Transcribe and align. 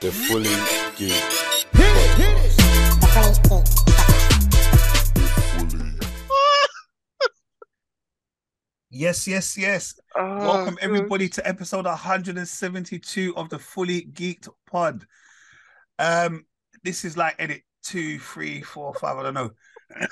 The 0.00 0.12
fully 0.12 0.44
geek. 0.96 1.22
Yes, 8.88 9.26
yes, 9.26 9.58
yes. 9.58 9.98
Oh, 10.14 10.38
Welcome 10.38 10.78
everybody 10.80 11.28
to 11.30 11.46
episode 11.46 11.84
172 11.84 13.36
of 13.36 13.50
the 13.50 13.58
Fully 13.58 14.02
Geeked 14.12 14.48
Pod. 14.70 15.04
Um, 15.98 16.46
this 16.82 17.04
is 17.04 17.14
like 17.16 17.34
edit 17.38 17.62
two, 17.82 18.18
three, 18.18 18.62
four, 18.62 18.94
five. 18.94 19.18
I 19.18 19.22
don't 19.22 19.34
know. 19.34 19.50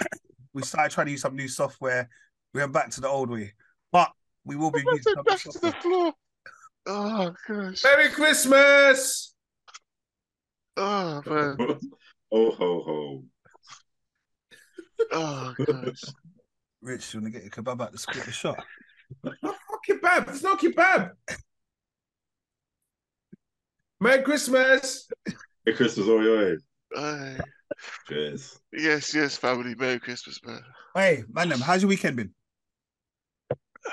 we 0.53 0.62
started 0.62 0.93
trying 0.93 1.07
to 1.07 1.12
use 1.12 1.23
some 1.23 1.37
new 1.37 1.48
software. 1.48 2.11
We 2.53 2.61
went 2.61 2.75
back 2.75 2.91
to 2.91 3.01
the 3.01 3.09
old 3.09 3.30
way, 3.30 3.55
but 3.91 4.11
we 4.45 4.57
will 4.57 4.71
be 4.71 4.85
using 4.85 5.14
back 5.25 5.46
new 5.46 5.53
to 5.53 5.59
the 5.59 5.73
floor. 5.73 6.12
Oh 6.87 7.35
gosh. 7.48 7.82
Merry 7.85 8.11
Christmas! 8.11 9.34
Oh 10.77 11.23
man. 11.27 11.57
Oh 12.33 12.51
ho 12.51 12.82
ho. 12.82 13.25
Oh 15.13 15.55
gosh. 15.65 16.03
Rich, 16.82 17.15
you 17.15 17.21
want 17.21 17.32
to 17.32 17.39
get 17.39 17.45
your 17.45 17.51
kebab 17.51 17.81
out 17.81 17.93
the 17.93 17.99
split 17.99 18.25
the 18.25 18.32
shot? 18.32 18.65
No 19.23 19.55
kebab. 19.89 20.29
It's 20.31 20.43
not 20.43 20.61
kebab. 20.61 21.13
Merry 24.01 24.23
Christmas! 24.23 25.09
Hey 25.65 25.73
Christmas, 25.73 26.09
oi 26.09 26.27
oi. 26.27 26.57
Aye. 26.96 27.39
Cheers. 28.09 28.59
yes, 28.73 29.15
yes, 29.15 29.37
family. 29.37 29.75
Merry 29.77 30.01
Christmas, 30.01 30.41
man. 30.45 30.63
Hey, 30.95 31.25
man, 31.32 31.51
how's 31.53 31.82
your 31.82 31.89
weekend 31.89 32.17
been? 32.17 32.34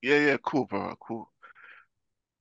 Yeah, 0.00 0.18
yeah, 0.20 0.36
cool, 0.44 0.66
bro. 0.66 0.94
Cool. 1.00 1.28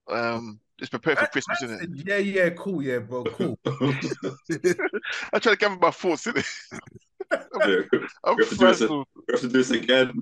Um, 0.08 0.60
just 0.80 0.91
prepare 0.91 1.16
for 1.16 1.27
Christmas, 1.27 1.62
isn't 1.63 1.81
it? 1.81 2.05
Yeah, 2.08 2.17
yeah, 2.17 2.49
cool, 2.52 2.81
yeah, 2.81 2.99
bro, 2.99 3.23
cool. 3.23 3.58
I 3.66 5.39
try 5.39 5.53
to 5.53 5.56
gather 5.58 5.78
my 5.81 5.92
thoughts, 5.92 6.25
innit? 6.25 6.45
Yeah, 7.30 7.81
I'm 8.23 8.38
We 8.38 8.44
have 8.45 8.50
to 8.50 8.56
do 8.56 8.67
this- 8.67 8.81
we 8.89 9.03
have 9.31 9.42
to 9.42 9.47
do 9.47 9.50
this 9.50 9.72
again. 9.72 10.14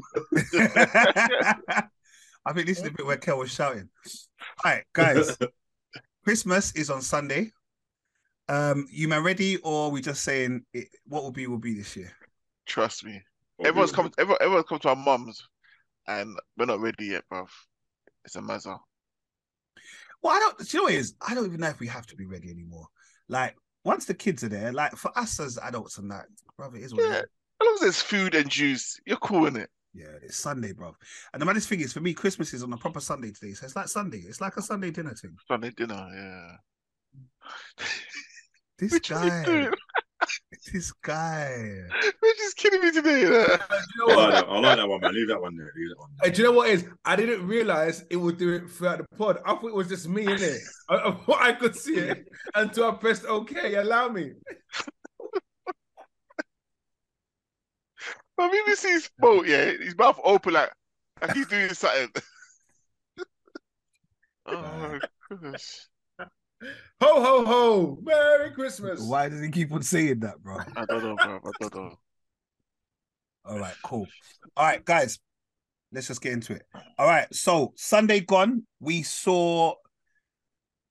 I 2.46 2.54
think 2.54 2.66
this 2.68 2.78
is 2.78 2.84
the 2.84 2.92
bit 2.92 3.06
where 3.06 3.18
Kel 3.18 3.38
was 3.38 3.52
shouting. 3.52 3.90
All 4.64 4.72
right, 4.72 4.84
guys. 4.94 5.38
Christmas 6.24 6.72
is 6.76 6.90
on 6.90 7.02
Sunday. 7.04 7.52
Um, 8.48 8.88
you 8.92 9.08
man 9.08 9.24
ready, 9.24 9.58
or 9.58 9.92
we 9.92 10.02
just 10.02 10.24
saying 10.24 10.64
it, 10.74 10.88
what 11.08 11.24
will 11.24 11.32
be 11.32 11.46
will 11.48 11.60
be 11.60 11.74
this 11.76 11.96
year? 11.96 12.12
Trust 12.66 13.04
me. 13.06 13.22
Everyone's 13.64 13.92
come. 13.92 14.12
Everyone, 14.18 14.38
everyone's 14.42 14.68
come 14.68 14.80
to 14.80 14.90
our 14.90 14.96
mums, 14.96 15.48
and 16.08 16.36
we're 16.58 16.66
not 16.66 16.80
ready 16.80 17.06
yet, 17.06 17.24
bruv. 17.32 17.50
It's 18.24 18.36
a 18.36 18.40
mazza. 18.42 18.80
Well, 20.26 20.36
I 20.36 20.40
don't. 20.40 20.74
You 20.74 20.80
know 20.80 20.84
what 20.86 20.94
is? 20.96 21.14
I 21.22 21.36
don't 21.36 21.46
even 21.46 21.60
know 21.60 21.68
if 21.68 21.80
we 21.80 21.86
have 21.86 22.08
to 22.08 22.16
be 22.16 22.26
ready 22.26 22.50
anymore. 22.50 22.88
Like 23.30 23.56
once 23.84 24.06
the 24.06 24.16
kids 24.16 24.44
are 24.44 24.50
there, 24.50 24.74
like 24.74 24.96
for 24.96 25.16
us 25.16 25.40
as 25.40 25.60
adults 25.60 26.00
and 26.00 26.10
that, 26.10 26.26
brother, 26.58 26.78
it 26.78 26.84
is 26.84 26.96
what 26.96 27.04
Yeah. 27.04 27.18
As 27.20 27.64
long 27.64 27.74
as 27.76 27.82
there's 27.82 28.02
food 28.02 28.34
and 28.34 28.50
juice, 28.50 29.00
you're 29.06 29.18
cool 29.18 29.46
in 29.46 29.56
it. 29.56 29.70
Yeah, 29.94 30.08
it's 30.24 30.38
Sunday, 30.38 30.74
bro. 30.74 30.96
And 31.32 31.40
the 31.40 31.46
maddest 31.46 31.70
thing 31.70 31.80
is, 31.80 31.94
for 31.94 32.00
me, 32.00 32.16
Christmas 32.16 32.56
is 32.56 32.64
on 32.64 32.74
a 32.74 32.78
proper 32.78 33.02
Sunday 33.02 33.34
today, 33.34 33.54
so 33.54 33.68
it's 33.68 33.76
like 33.76 33.88
Sunday. 33.88 34.24
It's 34.28 34.42
like 34.42 34.58
a 34.58 34.64
Sunday 34.64 34.90
dinner 34.90 35.14
thing. 35.14 35.38
Sunday 35.48 35.70
dinner, 35.70 36.10
yeah. 36.12 37.86
This 38.80 38.98
guy? 38.98 39.70
This 40.74 40.92
guy. 41.04 41.56
You're 42.02 42.36
just 42.38 42.58
kidding 42.58 42.82
me 42.82 42.92
today. 42.92 43.24
innit? 43.24 43.50
Uh, 43.50 43.58
do 43.58 43.86
you 43.96 44.06
I 44.06 44.08
know 44.08 44.16
like, 44.16 44.18
what? 44.18 44.32
that. 44.32 44.46
I 44.50 44.60
like 44.60 44.78
that 44.78 44.88
one, 44.90 45.02
man. 45.02 45.14
Leave 45.14 45.28
that 45.28 45.42
one 45.42 45.58
there. 45.58 45.72
Leave 45.76 45.90
that 45.90 46.00
one 46.00 46.10
there. 46.22 46.32
do 46.32 46.42
you 46.42 46.48
know 46.48 46.54
what 46.54 46.70
is? 46.70 46.86
I 47.04 47.16
didn't 47.16 47.48
realize 47.48 48.06
it 48.10 48.18
would 48.18 48.38
do 48.38 48.54
it 48.54 48.70
throughout 48.70 49.00
the 49.00 49.18
pod. 49.18 49.40
I 49.46 49.56
thought 49.56 49.68
it 49.68 49.76
was 49.76 49.88
just 49.90 50.08
me 50.08 50.24
in 50.24 50.42
it. 50.42 50.62
I, 50.90 50.96
I 50.96 51.12
thought 51.12 51.42
I 51.42 51.54
could 51.54 51.76
see 51.76 51.96
it 51.96 52.28
until 52.54 52.90
I 52.90 52.92
pressed 52.96 53.26
OK. 53.26 53.76
Allow 53.76 54.10
me. 54.10 54.22
I 54.24 54.26
mean, 54.26 54.36
But 58.38 58.52
BBC's 58.52 59.10
boat, 59.18 59.48
yeah, 59.48 59.72
his 59.72 59.98
mouth 59.98 60.20
open 60.24 60.54
like, 60.54 60.72
like 61.22 61.34
he's 61.34 61.48
doing 61.48 61.70
something. 61.74 62.10
oh 64.48 65.00
my 65.32 65.38
gosh. 65.52 65.88
Ho 66.62 67.22
ho 67.22 67.46
ho! 67.46 68.00
Merry 68.02 68.52
Christmas! 68.52 69.02
Why 69.02 69.30
does 69.30 69.42
he 69.42 69.50
keep 69.50 69.72
on 69.72 69.84
saying 69.84 70.22
that, 70.22 70.42
bro? 70.42 70.58
I 70.76 70.86
don't 70.86 71.04
know, 71.04 71.16
bro. 71.16 71.40
I 71.44 71.68
don't 71.68 71.76
know. 71.76 72.00
All 73.46 73.60
right, 73.60 73.76
cool. 73.84 74.08
All 74.58 74.66
right, 74.66 74.84
guys, 74.84 75.20
let's 75.92 76.08
just 76.08 76.22
get 76.22 76.34
into 76.34 76.54
it. 76.54 76.64
All 76.98 77.08
right, 77.08 77.28
so 77.34 77.74
Sunday 77.76 78.22
gone, 78.22 78.66
we 78.80 79.04
saw 79.04 79.74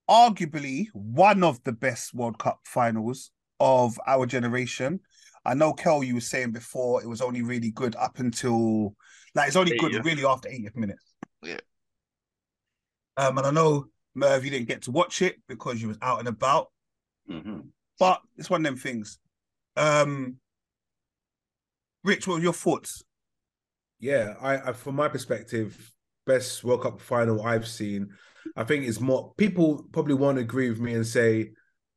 arguably 0.09 0.89
one 0.93 1.43
of 1.43 1.63
the 1.65 1.73
best 1.73 2.15
World 2.15 2.39
Cup 2.39 2.61
finals 2.65 3.31
of 3.59 3.99
our 4.07 4.27
generation. 4.27 5.01
I 5.45 5.55
know, 5.55 5.73
Kel, 5.73 6.05
you 6.05 6.15
were 6.15 6.21
saying 6.21 6.53
before 6.53 7.03
it 7.03 7.09
was 7.09 7.21
only 7.21 7.43
really 7.43 7.71
good 7.71 7.97
up 7.97 8.19
until 8.19 8.95
like 9.35 9.49
it's 9.49 9.57
only 9.57 9.77
good 9.77 9.93
80th. 9.93 10.05
really 10.05 10.25
after 10.25 10.49
80th 10.49 10.77
minutes. 10.77 11.05
Yeah. 11.43 11.59
Um, 13.17 13.39
and 13.39 13.47
I 13.47 13.51
know 13.51 13.87
Merv, 14.15 14.45
you 14.45 14.51
didn't 14.51 14.69
get 14.69 14.83
to 14.83 14.91
watch 14.91 15.23
it 15.23 15.37
because 15.49 15.83
you 15.83 15.89
was 15.89 15.99
out 16.01 16.21
and 16.21 16.29
about, 16.29 16.71
Mhm. 17.29 17.69
but 17.99 18.23
it's 18.37 18.51
one 18.51 18.61
of 18.61 18.65
them 18.65 18.77
things. 18.77 19.19
Um, 19.77 20.39
Rich, 22.05 22.27
what 22.27 22.35
were 22.35 22.43
your 22.43 22.53
thoughts? 22.53 23.03
Yeah, 23.99 24.35
I, 24.41 24.71
I 24.71 24.73
from 24.73 24.97
my 24.97 25.09
perspective, 25.09 25.93
best 26.27 26.63
World 26.63 26.83
Cup 26.83 27.01
final 27.01 27.43
I've 27.43 27.67
seen. 27.67 28.11
I 28.57 28.65
think 28.65 28.87
it's 28.87 29.01
more 29.01 29.33
people 29.37 29.87
probably 29.93 30.15
won't 30.15 30.39
agree 30.39 30.69
with 30.69 30.81
me 30.81 30.95
and 30.95 31.07
say 31.07 31.53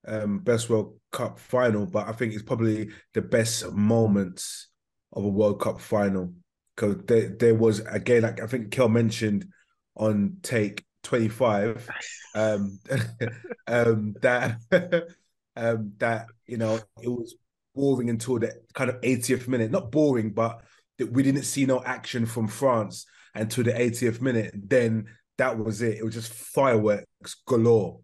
um 0.08 0.40
best 0.40 0.70
World 0.70 0.98
Cup 1.12 1.38
final, 1.40 1.86
but 1.86 2.08
I 2.08 2.14
think 2.14 2.34
it's 2.34 2.44
probably 2.44 2.90
the 3.14 3.22
best 3.22 3.72
moments 3.74 4.70
of 5.14 5.26
a 5.26 5.30
World 5.30 5.60
Cup 5.60 5.80
final. 5.82 6.34
Because 6.76 6.98
there, 7.06 7.30
there 7.30 7.56
was 7.56 7.80
again, 7.80 8.22
like 8.22 8.40
I 8.40 8.48
think 8.48 8.72
Kel 8.72 8.88
mentioned 8.88 9.48
on 9.96 10.38
take 10.44 10.86
25, 11.07 11.90
um, 12.35 12.79
um 13.68 14.13
that 14.22 14.57
um 15.56 15.94
that 15.97 16.28
you 16.45 16.57
know 16.57 16.79
it 17.01 17.07
was 17.07 17.35
boring 17.73 18.09
until 18.09 18.40
the 18.40 18.51
kind 18.73 18.90
of 18.90 19.00
80th 19.01 19.47
minute. 19.47 19.72
Not 19.72 19.91
boring, 19.91 20.31
but 20.31 20.62
that 20.97 21.12
we 21.12 21.23
didn't 21.23 21.44
see 21.44 21.66
no 21.66 21.81
action 21.84 22.25
from 22.25 22.47
France 22.47 23.06
until 23.34 23.63
the 23.63 23.72
80th 23.72 24.19
minute. 24.19 24.51
Then 24.53 25.06
that 25.38 25.57
was 25.57 25.81
it. 25.81 25.97
It 25.97 26.03
was 26.03 26.13
just 26.13 26.34
fireworks 26.34 27.35
galore. 27.45 28.01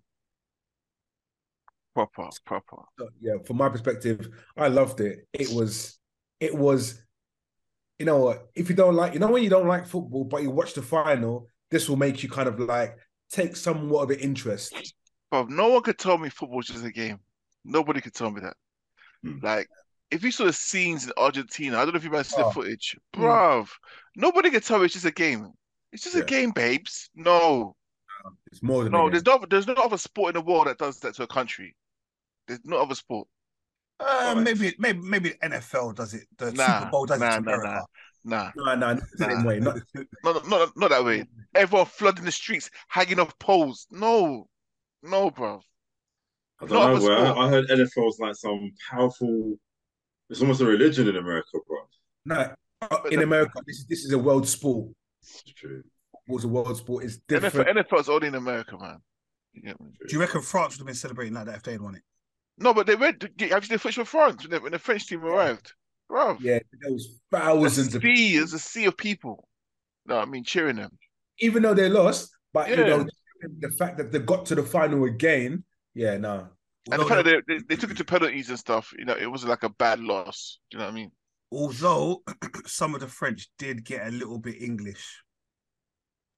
Proper, 1.94 2.30
proper. 2.46 2.84
So, 2.98 3.10
yeah, 3.20 3.34
from 3.46 3.58
my 3.58 3.70
perspective, 3.70 4.30
I 4.56 4.68
loved 4.70 5.02
it. 5.02 5.28
It 5.34 5.50
was, 5.50 6.00
it 6.40 6.56
was, 6.56 7.04
you 8.00 8.06
know 8.06 8.20
what? 8.20 8.48
If 8.56 8.70
you 8.70 8.76
don't 8.76 8.96
like, 8.96 9.14
you 9.14 9.20
know, 9.20 9.32
when 9.32 9.44
you 9.44 9.50
don't 9.50 9.68
like 9.68 9.86
football, 9.86 10.24
but 10.24 10.42
you 10.42 10.50
watch 10.50 10.74
the 10.74 10.82
final, 10.82 11.48
this 11.74 11.90
will 11.90 11.98
make 11.98 12.22
you 12.22 12.30
kind 12.30 12.48
of 12.48 12.60
like 12.60 12.96
take 13.32 13.56
somewhat 13.56 14.04
of 14.04 14.10
an 14.12 14.20
interest. 14.20 14.94
Bro, 15.32 15.46
no 15.46 15.70
one 15.70 15.82
could 15.82 15.98
tell 15.98 16.18
me 16.20 16.30
football's 16.30 16.68
just 16.68 16.86
a 16.86 16.92
game. 16.92 17.18
Nobody 17.66 18.00
could 18.00 18.14
tell 18.14 18.30
me 18.30 18.42
that. 18.42 18.56
Hmm. 19.24 19.40
Like, 19.42 19.68
if 20.12 20.24
you 20.24 20.32
saw 20.32 20.46
the 20.46 20.54
scenes 20.54 21.06
in 21.06 21.12
Argentina, 21.18 21.78
I 21.78 21.84
don't 21.86 21.96
know 21.96 21.98
if 21.98 22.04
you 22.04 22.12
guys 22.12 22.28
see 22.28 22.36
Oh. 22.40 22.50
the 22.50 22.54
footage, 22.54 22.96
Hmm. 23.16 23.24
bruv. 23.24 23.70
Nobody 24.16 24.52
could 24.52 24.64
tell 24.64 24.78
me 24.78 24.86
it's 24.86 24.94
just 24.94 25.06
a 25.06 25.12
game. 25.12 25.52
It's 25.92 26.04
just 26.04 26.16
Yeah. 26.16 26.22
a 26.22 26.26
game, 26.26 26.52
babes. 26.52 27.10
No, 27.16 27.76
It's 28.52 28.62
more 28.62 28.84
than 28.84 28.94
no. 28.94 29.10
There's 29.10 29.26
no, 29.26 29.44
there's 29.50 29.68
no 29.68 29.74
other 29.74 29.98
sport 29.98 30.36
in 30.36 30.42
the 30.42 30.48
world 30.48 30.68
that 30.68 30.78
does 30.78 31.00
that 31.00 31.16
to 31.16 31.24
a 31.24 31.28
country. 31.28 31.76
There's 32.48 32.64
no 32.64 32.78
other 32.78 32.96
sport. 32.96 33.28
Uh, 34.00 34.36
maybe, 34.38 34.76
maybe, 34.78 35.00
maybe 35.00 35.32
NFL 35.42 35.96
does 35.96 36.14
it. 36.14 36.28
The 36.38 36.52
Nah, 36.52 36.80
Super 36.80 36.92
Bowl 36.92 37.06
does 37.06 37.20
nah, 37.20 37.26
it 37.28 37.30
to 37.40 37.42
nah, 37.42 37.54
America. 37.54 37.86
Nah, 38.26 38.52
No, 38.56 38.64
no, 38.64 38.76
not 38.76 39.00
the 39.12 39.18
same 39.18 39.40
Nah. 39.44 39.46
way. 39.46 39.60
Not, 39.60 39.78
not, 40.24 40.48
not, 40.48 40.78
not 40.78 40.90
that 40.92 41.04
way. 41.04 41.26
Everyone 41.56 41.86
flooding 41.86 42.26
the 42.26 42.32
streets, 42.32 42.70
hanging 42.88 43.20
off 43.20 43.38
poles. 43.40 43.88
No, 43.92 44.48
no, 45.02 45.30
bruv. 45.30 45.62
I 46.62 46.66
don't 46.66 46.70
know, 46.72 46.96
other 46.96 47.14
I, 47.14 47.46
I 47.46 47.50
heard 47.50 47.68
NFL's 47.68 48.20
like 48.20 48.36
some 48.36 48.72
powerful. 48.90 49.56
It's 50.30 50.40
almost 50.42 50.62
a 50.62 50.66
religion 50.66 51.08
in 51.10 51.18
America, 51.18 51.58
bro. 51.68 51.78
no. 52.26 52.54
In 53.12 53.22
America, 53.22 53.62
this 53.66 53.80
is 53.80 53.86
this 53.86 54.06
is 54.06 54.12
a 54.14 54.18
world 54.18 54.48
sport. 54.48 54.90
It's 55.22 55.44
true. 55.56 55.84
Football's 56.12 56.44
a 56.44 56.48
world 56.48 56.78
sport. 56.78 57.04
It's 57.06 57.18
different. 57.28 57.54
NFL, 57.54 57.66
different. 57.66 57.90
NFL's 57.90 58.10
only 58.10 58.28
in 58.28 58.36
America, 58.36 58.78
man. 58.78 58.98
You 59.54 59.62
get 59.64 59.80
me? 59.82 59.92
Do 60.08 60.14
you 60.14 60.20
reckon 60.20 60.42
France 60.42 60.74
would 60.74 60.80
have 60.80 60.88
been 60.88 60.96
celebrating 60.96 61.34
like 61.34 61.46
that 61.46 61.56
if 61.56 61.64
they 61.64 61.74
had 61.74 61.82
won 61.82 61.96
it? 61.96 62.02
No, 62.58 62.74
but 62.74 62.88
they 62.88 62.96
went. 62.96 63.22
Have 63.24 63.32
you 63.40 63.50
seen 63.50 63.62
the 63.70 63.80
footage 63.80 63.96
from 63.96 64.06
France 64.06 64.42
when 64.44 64.52
the, 64.52 64.60
when 64.62 64.72
the 64.74 64.80
French 64.80 65.08
team 65.08 65.24
arrived? 65.24 65.74
Bruv. 66.14 66.38
Yeah, 66.40 66.60
there 66.82 66.92
was 66.94 67.20
There's 67.60 67.84
thousands 67.84 67.96
a 67.96 67.98
of 67.98 68.04
sea, 68.04 68.38
there's 68.38 68.54
a 68.54 68.60
sea 68.60 68.86
of 68.86 68.98
people. 68.98 69.48
No, 70.06 70.18
I 70.20 70.26
mean 70.26 70.44
cheering 70.44 70.78
them. 70.78 71.00
even 71.40 71.64
though 71.64 71.74
they 71.74 71.90
lost, 71.90 72.32
but 72.54 72.70
you 72.70 72.76
know 72.78 73.06
the 73.60 73.70
fact 73.72 73.98
that 73.98 74.12
they 74.12 74.20
got 74.20 74.46
to 74.48 74.56
the 74.56 74.64
final 74.64 75.04
again. 75.06 75.64
Yeah, 75.94 76.18
no. 76.18 76.50
And 76.92 77.02
the 77.02 77.06
Although, 77.06 77.08
fact 77.08 77.26
that 77.26 77.44
they, 77.48 77.56
they, 77.58 77.64
they 77.70 77.76
took 77.76 77.92
it 77.92 77.98
to 77.98 78.06
penalties 78.06 78.50
and 78.50 78.60
stuff, 78.60 78.94
you 78.98 79.06
know, 79.06 79.16
it 79.16 79.28
wasn't 79.30 79.50
like 79.50 79.64
a 79.64 79.70
bad 79.70 80.00
loss. 80.00 80.60
Do 80.72 80.78
you 80.78 80.80
know 80.80 80.86
what 80.86 80.92
I 80.92 80.96
mean? 80.96 81.12
although 81.52 82.24
some 82.66 82.96
of 82.96 83.02
the 83.02 83.08
French 83.08 83.50
did 83.58 83.86
get 83.86 84.08
a 84.08 84.12
little 84.12 84.40
bit 84.40 84.62
English. 84.62 85.24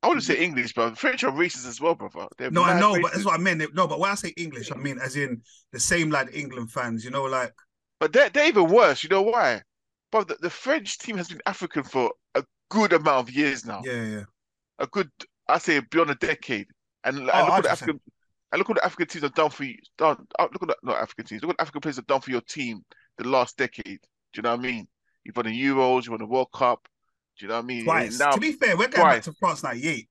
I 0.03 0.07
wouldn't 0.07 0.25
say 0.25 0.37
English, 0.37 0.73
but 0.73 0.97
French 0.97 1.23
are 1.23 1.31
racist 1.31 1.67
as 1.67 1.81
well, 1.81 1.95
brother. 1.95 2.27
They're 2.37 2.51
No, 2.51 2.63
I 2.63 2.75
mad 2.75 2.79
know, 2.79 2.99
but 3.01 3.13
that's 3.13 3.25
what 3.25 3.33
I 3.33 3.37
meant. 3.37 3.63
No, 3.73 3.87
but 3.87 3.99
when 3.99 4.11
I 4.11 4.15
say 4.15 4.33
English, 4.37 4.71
I 4.71 4.75
mean 4.75 4.99
as 4.99 5.15
in 5.15 5.41
the 5.71 5.79
same 5.79 6.11
like 6.11 6.35
England 6.35 6.71
fans. 6.71 7.03
You 7.03 7.11
know, 7.11 7.23
like 7.23 7.53
But 7.99 8.13
they're, 8.13 8.29
they're 8.29 8.47
even 8.47 8.67
worse. 8.69 9.03
You 9.03 9.09
know 9.09 9.21
why? 9.21 9.61
But 10.11 10.27
the, 10.27 10.35
the 10.41 10.49
French 10.49 10.97
team 10.97 11.17
has 11.17 11.29
been 11.29 11.41
African 11.45 11.83
for 11.83 12.11
a 12.35 12.43
good 12.69 12.93
amount 12.93 13.27
of 13.29 13.33
years 13.35 13.65
now. 13.65 13.81
yeah, 13.85 14.03
yeah. 14.03 14.23
A 14.79 14.87
good, 14.87 15.09
I 15.47 15.57
say, 15.57 15.79
beyond 15.79 16.09
a 16.09 16.15
decade. 16.15 16.67
And, 17.03 17.17
and 17.19 17.29
Oh, 17.33 17.45
look 17.45 17.57
at 17.57 17.63
the 17.63 17.71
African, 17.71 18.01
and 18.51 18.59
look 18.59 18.67
what 18.67 18.77
the 18.77 18.85
African 18.85 19.07
teams 19.07 19.23
have 19.23 19.33
done 19.33 19.49
for 19.49 19.63
you. 19.63 19.77
Done, 19.97 20.17
uh, 20.37 20.47
look 20.51 20.63
at 20.63 20.67
the, 20.69 20.75
not 20.83 21.01
African 21.01 21.25
teams. 21.25 21.41
Look 21.41 21.49
what 21.49 21.61
African 21.61 21.81
players 21.81 21.95
have 21.95 22.07
done 22.07 22.21
for 22.21 22.31
your 22.31 22.41
team 22.41 22.83
the 23.17 23.27
last 23.27 23.57
decade. 23.57 23.85
Do 23.85 24.37
you 24.37 24.41
know 24.43 24.51
what 24.51 24.59
I 24.59 24.63
mean? 24.63 24.87
You've 25.23 25.35
won 25.37 25.45
the 25.45 25.51
Euros, 25.51 26.05
you 26.05 26.11
won 26.11 26.19
the 26.19 26.25
World 26.25 26.49
Cup. 26.53 26.87
Do 27.37 27.45
you 27.45 27.49
know 27.49 27.55
what 27.55 27.63
I 27.63 27.67
mean? 27.67 27.83
Twice. 27.85 28.19
Now, 28.19 28.31
to 28.31 28.39
be 28.39 28.51
fair, 28.53 28.77
we're 28.77 28.87
going 28.87 29.07
back 29.07 29.23
to 29.23 29.33
France 29.33 29.63
'98. 29.63 30.07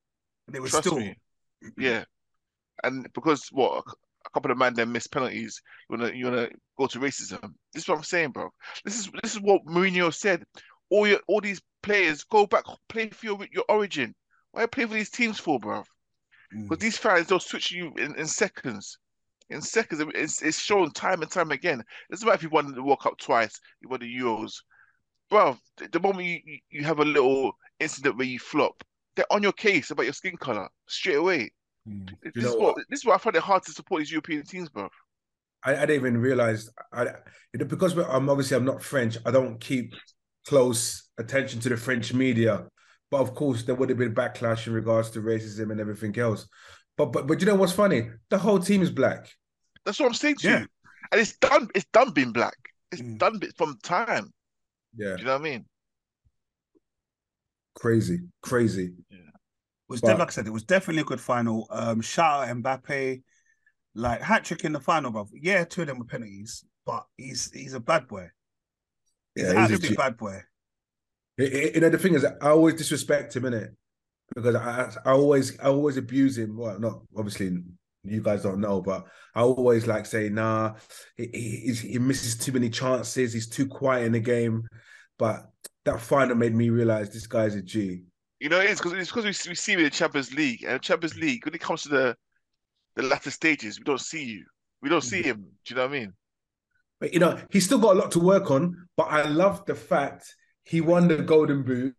They 0.48 0.60
were 0.60 0.68
Trust 0.68 0.86
still. 0.86 0.98
me. 0.98 1.16
Yeah, 1.78 2.04
and 2.82 3.10
because 3.14 3.48
what 3.50 3.84
couple 4.34 4.50
of 4.50 4.58
man 4.58 4.74
then 4.74 4.92
missed 4.92 5.12
penalties, 5.12 5.62
you 5.88 5.96
wanna 5.96 6.12
you 6.12 6.26
wanna 6.26 6.48
go 6.76 6.86
to 6.86 6.98
racism. 6.98 7.54
This 7.72 7.84
is 7.84 7.88
what 7.88 7.98
I'm 7.98 8.04
saying, 8.04 8.32
bro. 8.32 8.50
This 8.84 8.98
is 8.98 9.10
this 9.22 9.34
is 9.34 9.40
what 9.40 9.64
Mourinho 9.64 10.12
said. 10.12 10.44
All 10.90 11.06
your 11.06 11.20
all 11.28 11.40
these 11.40 11.62
players 11.82 12.24
go 12.24 12.46
back 12.46 12.64
play 12.88 13.08
for 13.10 13.26
your 13.26 13.46
your 13.52 13.64
origin. 13.68 14.14
Why 14.52 14.66
play 14.66 14.84
for 14.84 14.94
these 14.94 15.10
teams 15.10 15.38
for, 15.40 15.58
bro? 15.58 15.84
Mm. 16.54 16.68
Because 16.68 16.78
these 16.78 16.98
fans 16.98 17.28
they'll 17.28 17.40
switch 17.40 17.70
you 17.70 17.92
in, 17.96 18.14
in 18.16 18.26
seconds. 18.26 18.98
In 19.50 19.60
seconds, 19.60 20.02
it's 20.14 20.42
it's 20.42 20.58
shown 20.58 20.90
time 20.92 21.22
and 21.22 21.30
time 21.30 21.50
again. 21.50 21.82
It's 22.10 22.22
doesn't 22.22 22.34
if 22.34 22.42
you 22.42 22.48
won 22.48 22.74
the 22.74 22.82
World 22.82 23.00
Cup 23.00 23.18
twice, 23.18 23.60
you 23.80 23.88
won 23.88 24.00
the 24.00 24.06
Euros, 24.06 24.54
bro. 25.30 25.58
The, 25.76 26.00
moment 26.00 26.26
you, 26.26 26.40
you 26.44 26.58
you 26.70 26.84
have 26.84 27.00
a 27.00 27.04
little 27.04 27.52
incident 27.78 28.16
where 28.16 28.26
you 28.26 28.38
flop, 28.38 28.82
they're 29.14 29.30
on 29.30 29.42
your 29.42 29.52
case 29.52 29.90
about 29.90 30.04
your 30.04 30.14
skin 30.14 30.36
color 30.36 30.68
straight 30.88 31.16
away. 31.16 31.50
Mm. 31.88 32.10
This 32.34 32.44
is 32.44 32.50
what 32.52 32.60
what? 32.60 32.76
this 32.88 33.00
is 33.00 33.04
why 33.04 33.14
I 33.14 33.18
find 33.18 33.36
it 33.36 33.42
hard 33.42 33.62
to 33.64 33.72
support 33.72 34.00
these 34.00 34.10
European 34.10 34.42
teams, 34.44 34.68
bro. 34.68 34.88
I, 35.64 35.76
I 35.76 35.80
didn't 35.80 35.96
even 35.96 36.16
realize 36.18 36.70
I 36.92 37.08
because 37.52 37.94
we're, 37.94 38.08
I'm 38.08 38.28
obviously 38.28 38.56
I'm 38.56 38.64
not 38.64 38.82
French. 38.82 39.16
I 39.26 39.30
don't 39.30 39.60
keep 39.60 39.94
close 40.46 41.10
attention 41.18 41.60
to 41.60 41.68
the 41.68 41.76
French 41.76 42.12
media, 42.12 42.66
but 43.10 43.20
of 43.20 43.34
course 43.34 43.62
there 43.64 43.74
would 43.74 43.88
have 43.90 43.98
been 43.98 44.14
backlash 44.14 44.66
in 44.66 44.72
regards 44.72 45.10
to 45.10 45.20
racism 45.20 45.70
and 45.70 45.80
everything 45.80 46.18
else. 46.18 46.48
But 46.96 47.12
but 47.12 47.26
but 47.26 47.40
you 47.40 47.46
know 47.46 47.54
what's 47.54 47.72
funny? 47.72 48.10
The 48.30 48.38
whole 48.38 48.58
team 48.58 48.82
is 48.82 48.90
black. 48.90 49.30
That's 49.84 49.98
what 50.00 50.06
I'm 50.06 50.14
saying 50.14 50.36
to 50.36 50.48
Yeah. 50.48 50.60
you. 50.60 50.66
And 51.12 51.20
it's 51.20 51.36
done. 51.36 51.68
It's 51.74 51.86
done 51.92 52.10
being 52.12 52.32
black. 52.32 52.56
It's 52.92 53.02
Mm. 53.02 53.18
done 53.18 53.40
from 53.56 53.76
time. 53.82 54.32
Yeah, 54.96 55.14
Do 55.16 55.18
you 55.20 55.24
know 55.26 55.32
what 55.32 55.40
I 55.40 55.44
mean? 55.44 55.66
crazy, 57.74 58.20
crazy. 58.42 58.92
It 59.10 59.23
was 59.88 60.00
But- 60.00 60.08
def- 60.10 60.18
like 60.18 60.28
I 60.28 60.30
said, 60.32 60.46
it 60.46 60.50
was 60.50 60.64
definitely 60.64 61.02
a 61.02 61.06
good 61.06 61.20
final. 61.20 61.66
Um, 61.70 62.00
shout 62.00 62.48
out 62.48 62.56
Mbappe, 62.56 63.22
like 63.94 64.20
hat 64.22 64.44
trick 64.44 64.64
in 64.64 64.72
the 64.72 64.80
final, 64.80 65.10
bro. 65.10 65.28
Yeah, 65.32 65.64
two 65.64 65.82
of 65.82 65.88
them 65.88 65.98
were 65.98 66.04
penalties, 66.04 66.64
but 66.86 67.04
he's 67.16 67.50
he's 67.52 67.74
a 67.74 67.80
bad 67.80 68.08
boy. 68.08 68.28
He's 69.34 69.44
Yeah, 69.44 69.50
an 69.50 69.56
he's 69.62 69.70
a 69.70 69.74
absolute 69.74 69.96
bad 69.98 70.16
boy. 70.16 70.40
You 71.36 71.80
know 71.80 71.88
the 71.90 71.98
thing 71.98 72.14
is, 72.14 72.24
I 72.24 72.48
always 72.50 72.74
disrespect 72.74 73.34
him 73.34 73.44
in 73.46 73.54
it 73.54 73.70
because 74.34 74.54
I, 74.54 74.92
I 75.04 75.10
always 75.12 75.58
I 75.58 75.64
always 75.64 75.96
abuse 75.96 76.38
him. 76.38 76.56
Well, 76.56 76.78
not 76.78 77.02
obviously 77.16 77.58
you 78.04 78.20
guys 78.22 78.42
don't 78.42 78.60
know, 78.60 78.80
but 78.82 79.06
I 79.34 79.40
always 79.40 79.86
like 79.86 80.06
say, 80.06 80.28
nah, 80.28 80.74
he, 81.16 81.28
he, 81.32 81.72
he 81.74 81.98
misses 81.98 82.36
too 82.36 82.52
many 82.52 82.70
chances. 82.70 83.32
He's 83.32 83.48
too 83.48 83.66
quiet 83.66 84.04
in 84.06 84.12
the 84.12 84.20
game. 84.20 84.62
But 85.18 85.46
that 85.84 86.00
final 86.00 86.36
made 86.36 86.54
me 86.54 86.70
realize 86.70 87.10
this 87.10 87.26
guy's 87.26 87.54
a 87.54 87.62
G. 87.62 88.04
You 88.40 88.48
know, 88.48 88.60
it's 88.60 88.80
because 88.80 88.92
it's 88.94 89.10
because 89.10 89.24
we, 89.24 89.32
see- 89.32 89.48
we 89.50 89.54
see 89.54 89.72
him 89.72 89.78
in 89.80 89.84
the 89.84 89.90
Champions 89.90 90.34
League, 90.34 90.64
and 90.66 90.80
Champions 90.82 91.16
League 91.16 91.44
when 91.44 91.54
it 91.54 91.60
comes 91.60 91.82
to 91.82 91.88
the 91.88 92.16
the 92.96 93.02
latter 93.02 93.30
stages, 93.30 93.78
we 93.78 93.84
don't 93.84 94.00
see 94.00 94.24
you. 94.24 94.44
We 94.82 94.88
don't 94.88 95.02
see 95.02 95.22
him. 95.22 95.38
Do 95.64 95.74
you 95.74 95.76
know 95.76 95.82
what 95.86 95.90
I 95.96 95.98
mean? 96.00 96.12
But 97.00 97.12
you 97.14 97.20
know, 97.20 97.38
he's 97.50 97.64
still 97.64 97.78
got 97.78 97.96
a 97.96 97.98
lot 97.98 98.10
to 98.12 98.20
work 98.20 98.50
on. 98.50 98.86
But 98.96 99.04
I 99.04 99.22
love 99.28 99.64
the 99.66 99.74
fact 99.74 100.34
he 100.64 100.80
won 100.80 101.08
the 101.08 101.16
Golden 101.18 101.62
Boot, 101.62 101.94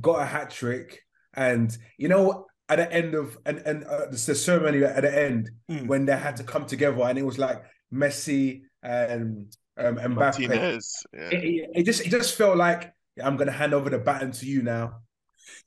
got 0.00 0.20
a 0.20 0.24
hat 0.26 0.50
trick, 0.50 1.00
and 1.34 1.76
you 1.98 2.08
know, 2.08 2.46
at 2.68 2.76
the 2.76 2.92
end 2.92 3.14
of 3.14 3.38
and 3.46 3.58
and 3.58 3.84
uh, 3.84 4.06
the 4.10 4.18
ceremony 4.18 4.82
at 4.84 5.02
the 5.02 5.16
end 5.26 5.50
Mm. 5.70 5.86
when 5.86 6.04
they 6.06 6.16
had 6.16 6.36
to 6.36 6.44
come 6.44 6.66
together, 6.66 7.02
and 7.04 7.18
it 7.18 7.24
was 7.24 7.38
like 7.38 7.62
Messi 7.92 8.62
and 8.82 9.54
um, 9.78 9.96
Mbappe. 9.96 10.14
Martinez. 10.14 10.92
Yeah. 11.12 11.20
It, 11.30 11.44
it- 11.44 11.70
it 11.74 11.82
just 11.84 12.00
it 12.06 12.10
just 12.10 12.36
felt 12.36 12.56
like 12.56 12.92
I'm 13.22 13.36
gonna 13.36 13.52
hand 13.52 13.74
over 13.74 13.88
the 13.90 13.98
baton 13.98 14.32
to 14.32 14.46
you 14.46 14.62
now. 14.62 14.96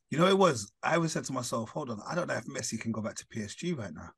You 0.10 0.18
know, 0.18 0.28
it 0.28 0.38
was. 0.38 0.72
I 0.84 0.96
always 0.96 1.12
said 1.12 1.26
to 1.26 1.34
myself, 1.34 1.70
hold 1.70 1.90
on, 1.90 2.02
I 2.08 2.16
don't 2.16 2.28
know 2.28 2.36
if 2.36 2.46
Messi 2.46 2.80
can 2.80 2.92
go 2.92 3.02
back 3.02 3.16
to 3.16 3.28
PSG 3.28 3.78
right 3.78 3.94
now. 3.94 4.10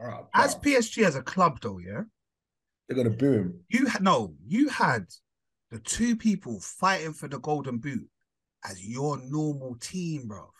Oh, 0.00 0.28
As. 0.34 0.54
PSG 0.56 1.04
as 1.04 1.16
a 1.16 1.22
club, 1.22 1.60
though, 1.60 1.78
yeah, 1.78 2.02
they're 2.88 2.96
gonna 2.96 3.10
boo 3.10 3.32
him. 3.32 3.60
you 3.68 3.86
had 3.86 4.02
no, 4.02 4.34
you 4.46 4.68
had 4.68 5.06
the 5.70 5.78
two 5.78 6.16
people 6.16 6.60
fighting 6.60 7.12
for 7.12 7.28
the 7.28 7.38
Golden 7.38 7.78
Boot 7.78 8.08
as 8.64 8.86
your 8.86 9.18
normal 9.18 9.76
team, 9.80 10.26
bro. 10.28 10.50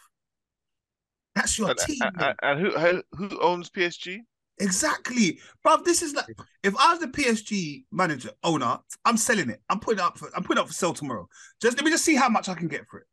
That's 1.34 1.58
your 1.58 1.70
And, 1.70 1.78
uh, 1.78 1.84
team. 1.86 2.02
Uh, 2.02 2.08
and, 2.08 2.22
uh, 2.22 2.34
and 2.42 2.60
who 2.60 2.70
who 3.16 3.28
who 3.28 3.40
owns 3.40 3.70
PSG? 3.70 4.20
Exactly, 4.60 5.40
bro. 5.62 5.78
This 5.82 6.02
is 6.02 6.14
like 6.14 6.26
if 6.62 6.76
I 6.76 6.92
was 6.92 7.00
the 7.00 7.08
PSG 7.08 7.84
manager 7.90 8.30
owner, 8.44 8.78
I'm 9.04 9.16
selling 9.16 9.50
it. 9.50 9.60
I'm 9.68 9.80
putting 9.80 9.98
it 9.98 10.04
up 10.04 10.18
for 10.18 10.30
I'm 10.36 10.42
putting 10.44 10.60
it 10.60 10.64
up 10.64 10.68
for 10.68 10.74
sale 10.74 10.92
tomorrow. 10.92 11.26
Just 11.60 11.76
let 11.76 11.84
me 11.84 11.90
just 11.90 12.04
see 12.04 12.14
how 12.14 12.28
much 12.28 12.48
I 12.48 12.54
can 12.54 12.68
get 12.68 12.86
for 12.88 13.00
it, 13.00 13.06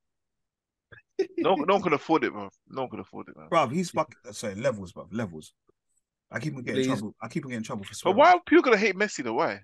No, 1.38 1.56
no 1.56 1.74
one 1.76 1.82
can 1.84 1.94
afford 1.94 2.24
it, 2.24 2.32
bro. 2.34 2.50
No 2.70 2.82
one 2.82 2.90
can 2.92 3.00
afford 3.00 3.28
it, 3.30 3.38
man. 3.38 3.48
bro. 3.50 3.68
He's 3.68 3.90
fucking 3.92 4.16
sorry 4.32 4.56
levels, 4.56 4.92
bro. 4.94 5.08
Levels. 5.12 5.54
I 6.32 6.40
keep 6.40 6.54
him 6.54 6.62
getting 6.64 6.82
Please. 6.84 6.88
trouble. 6.88 7.16
I 7.22 7.28
keep 7.28 7.44
him 7.44 7.50
getting 7.52 7.64
trouble 7.64 7.84
for 7.86 7.94
But 8.04 8.16
why 8.16 8.32
are 8.34 8.40
people 8.46 8.64
gonna 8.64 8.78
hate 8.78 8.96
Messi 8.96 9.24
though? 9.24 9.34
Why? 9.34 9.62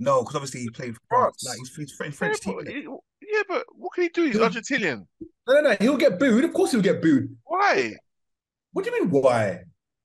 No, 0.00 0.20
because 0.22 0.34
obviously 0.36 0.62
he 0.62 0.70
played 0.70 0.94
for 0.94 1.00
France. 1.08 1.42
France. 1.42 1.46
Like 1.48 1.58
he's, 1.58 1.76
he's 1.76 1.92
French, 1.92 2.14
French 2.16 2.38
yeah, 2.44 2.52
team. 2.52 2.56
but, 2.64 2.66
innit? 2.74 2.98
yeah, 3.22 3.42
but 3.48 3.64
what 3.74 3.92
can 3.94 4.02
he 4.04 4.08
do? 4.08 4.24
He's 4.24 4.34
Yeah. 4.36 4.48
Argentinian. 4.48 5.06
No, 5.46 5.54
no, 5.54 5.60
no. 5.60 5.76
He'll 5.80 5.96
get 5.96 6.18
booed. 6.18 6.44
Of 6.44 6.52
course, 6.52 6.72
he'll 6.72 6.80
get 6.82 7.00
booed. 7.00 7.36
Why? 7.44 7.92
What 8.72 8.84
do 8.84 8.90
you 8.90 9.00
mean? 9.00 9.10
Why? 9.10 9.60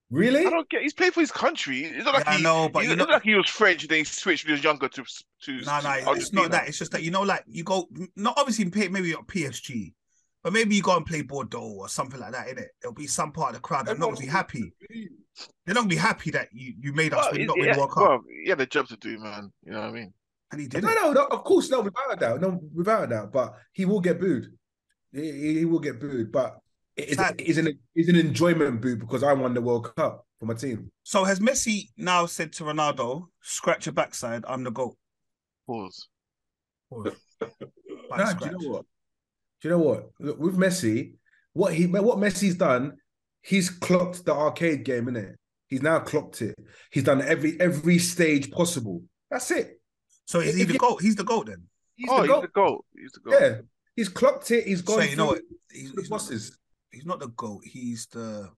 Really? 0.10 0.46
I 0.46 0.50
don't 0.50 0.70
get. 0.70 0.84
He's 0.84 0.94
played 0.94 1.14
for 1.14 1.20
his 1.22 1.32
country. 1.32 1.84
It's 1.84 2.06
not 2.06 2.14
like 2.14 2.26
Yeah, 2.26 2.32
I 2.32 2.38
he. 2.38 2.44
know, 2.44 2.70
but 2.70 2.80
it's 2.84 2.90
you 2.92 2.96
not 2.96 3.08
know- 3.10 3.14
like 3.16 3.24
he 3.24 3.36
was 3.36 3.50
French 3.50 3.88
then 3.88 3.98
he 4.00 4.04
switched 4.04 4.46
when 4.46 4.50
he 4.50 4.54
was 4.54 4.64
younger 4.64 4.88
to 4.88 5.04
to. 5.04 5.52
No, 5.62 5.82
to 5.82 6.02
no, 6.06 6.14
it's 6.14 6.32
not 6.32 6.52
that. 6.52 6.68
It's 6.68 6.78
just 6.80 6.92
that 6.92 7.02
you 7.04 7.12
know, 7.12 7.24
like 7.24 7.44
you 7.48 7.64
go, 7.64 7.88
not 8.16 8.36
obviously 8.38 8.70
pay, 8.70 8.88
maybe 8.88 9.12
at 9.14 9.20
PSG, 9.28 9.94
but 10.44 10.54
maybe 10.54 10.76
you 10.76 10.82
go 10.82 10.96
and 10.96 11.06
play 11.06 11.22
Bordeaux 11.22 11.78
or 11.80 11.90
something 11.90 12.20
like 12.20 12.32
that. 12.32 12.48
In 12.48 12.58
it, 12.58 12.70
there'll 12.82 12.94
be 12.94 13.08
some 13.08 13.32
part 13.32 13.50
of 13.50 13.56
the 13.56 13.62
crowd 13.62 13.86
that 13.88 14.00
not 14.00 14.08
gonna 14.10 14.20
be 14.22 14.28
happy. 14.28 14.72
They're 15.66 15.76
not 15.76 15.82
gonna 15.82 15.88
be 15.88 15.96
happy 15.96 16.32
that 16.32 16.50
you 16.52 16.74
you 16.80 16.94
made 16.94 17.14
us 17.14 17.26
Well, 17.26 17.32
when 17.34 17.46
not 17.48 17.58
win 17.58 17.66
yeah, 17.66 17.74
the 17.74 17.80
World 17.80 17.92
Cup, 17.92 18.04
well, 18.04 18.22
he 18.44 18.50
had 18.50 18.62
a 18.62 18.66
job 18.66 18.88
to 18.88 18.98
do, 18.98 19.20
man. 19.20 19.52
You 19.64 19.72
know 19.74 19.82
what 19.82 19.90
I 19.90 19.92
mean? 19.92 20.14
and 20.52 20.62
he 20.62 20.68
did 20.68 20.84
No, 20.84 20.94
no, 20.94 21.12
no. 21.12 21.26
Of 21.26 21.44
course, 21.44 21.70
no. 21.70 21.82
Without 21.82 22.14
a 22.14 22.16
doubt, 22.16 22.42
no, 22.42 22.60
without 22.74 23.04
a 23.04 23.08
doubt. 23.08 23.32
But 23.34 23.56
he 23.74 23.86
will 23.86 24.00
get 24.00 24.20
booed. 24.20 24.48
He, 25.12 25.32
he- 25.32 25.58
he 25.60 25.66
will 25.66 25.80
get 25.80 26.00
booed. 26.00 26.32
But 26.32 26.58
it's, 26.96 27.16
Sad. 27.18 27.36
it's 27.38 27.58
an 27.58 27.78
it's 27.96 28.10
an 28.10 28.16
enjoyment 28.16 28.82
boo 28.82 28.96
because 28.96 29.24
I 29.24 29.34
won 29.34 29.54
the 29.54 29.62
World 29.62 29.94
Cup 29.96 30.26
for 30.40 30.46
my 30.46 30.54
team. 30.54 30.90
So 31.04 31.24
has 31.26 31.40
Messi 31.40 31.90
now 31.98 32.26
said 32.26 32.54
to 32.54 32.64
Ronaldo, 32.64 33.28
"Scratch 33.42 33.86
your 33.86 33.94
backside, 33.94 34.44
I'm 34.48 34.64
the 34.64 34.72
goat." 34.72 34.96
Pause. 35.68 36.08
Or- 36.90 37.04
Nah, 38.10 38.18
Back 38.18 38.40
do 38.40 38.46
you 38.46 38.52
know 38.52 38.70
what? 38.70 38.86
Do 39.62 39.70
you 39.70 39.70
know 39.72 39.80
what? 39.82 40.10
Look, 40.20 40.40
with 40.40 40.58
Messi, 40.58 41.14
what 41.54 41.74
he 41.74 41.88
what 41.88 42.20
Messi's 42.20 42.56
done, 42.56 42.98
he's 43.42 43.70
clocked 43.70 44.26
the 44.26 44.34
arcade 44.34 44.84
game, 44.84 45.06
innit? 45.06 45.36
He's 45.68 45.82
now 45.82 46.00
clocked 46.00 46.42
it. 46.42 46.56
He's 46.92 47.04
done 47.04 47.22
every 47.22 47.60
every 47.60 47.98
stage 47.98 48.52
possible. 48.52 49.02
That's 49.30 49.50
it. 49.52 49.80
So 50.26 50.40
is 50.40 50.56
he 50.56 50.64
the 50.64 50.74
you- 50.74 50.80
goat? 50.80 51.02
He's 51.02 51.16
the 51.16 51.24
goat 51.24 51.48
then. 51.48 51.64
He's 51.96 52.10
oh, 52.10 52.18
the 52.18 52.22
he's 52.22 52.32
goat. 52.32 52.42
the 52.42 52.48
goat. 52.50 52.86
He's 52.96 53.12
the 53.12 53.20
goat. 53.20 53.42
Yeah, 53.42 53.56
he's 53.96 54.10
clocked 54.10 54.52
it. 54.52 54.68
He's 54.68 54.82
gone 54.82 55.00
So 55.00 55.04
you 55.04 55.16
know 55.16 55.26
what? 55.28 55.42
He's, 55.72 55.90
he's 55.90 55.96
not, 55.96 56.10
bosses. 56.10 56.58
he's 56.92 57.06
not 57.06 57.20
the 57.20 57.30
goat. 57.30 57.62
He's 57.66 58.06
the 58.08 58.50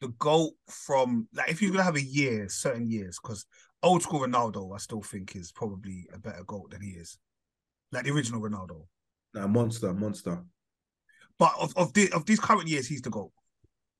the 0.00 0.08
goat 0.18 0.52
from 0.68 1.28
like 1.34 1.50
if 1.50 1.62
you're 1.62 1.70
gonna 1.70 1.82
have 1.82 1.96
a 1.96 2.02
year, 2.02 2.48
certain 2.48 2.90
years, 2.90 3.18
because 3.22 3.46
old 3.82 4.02
school 4.02 4.20
Ronaldo, 4.20 4.74
I 4.74 4.78
still 4.78 5.02
think 5.02 5.34
is 5.34 5.50
probably 5.50 6.06
a 6.12 6.18
better 6.18 6.44
goat 6.46 6.70
than 6.70 6.82
he 6.82 6.90
is, 6.90 7.18
like 7.90 8.04
the 8.04 8.10
original 8.10 8.42
Ronaldo. 8.42 8.84
Nah, 9.34 9.46
monster, 9.48 9.92
monster. 9.92 10.42
But 11.38 11.52
of 11.60 11.76
of, 11.76 11.92
the, 11.92 12.10
of 12.12 12.24
these 12.26 12.38
current 12.40 12.68
years, 12.68 12.86
he's 12.86 13.02
the 13.02 13.10
goal. 13.10 13.32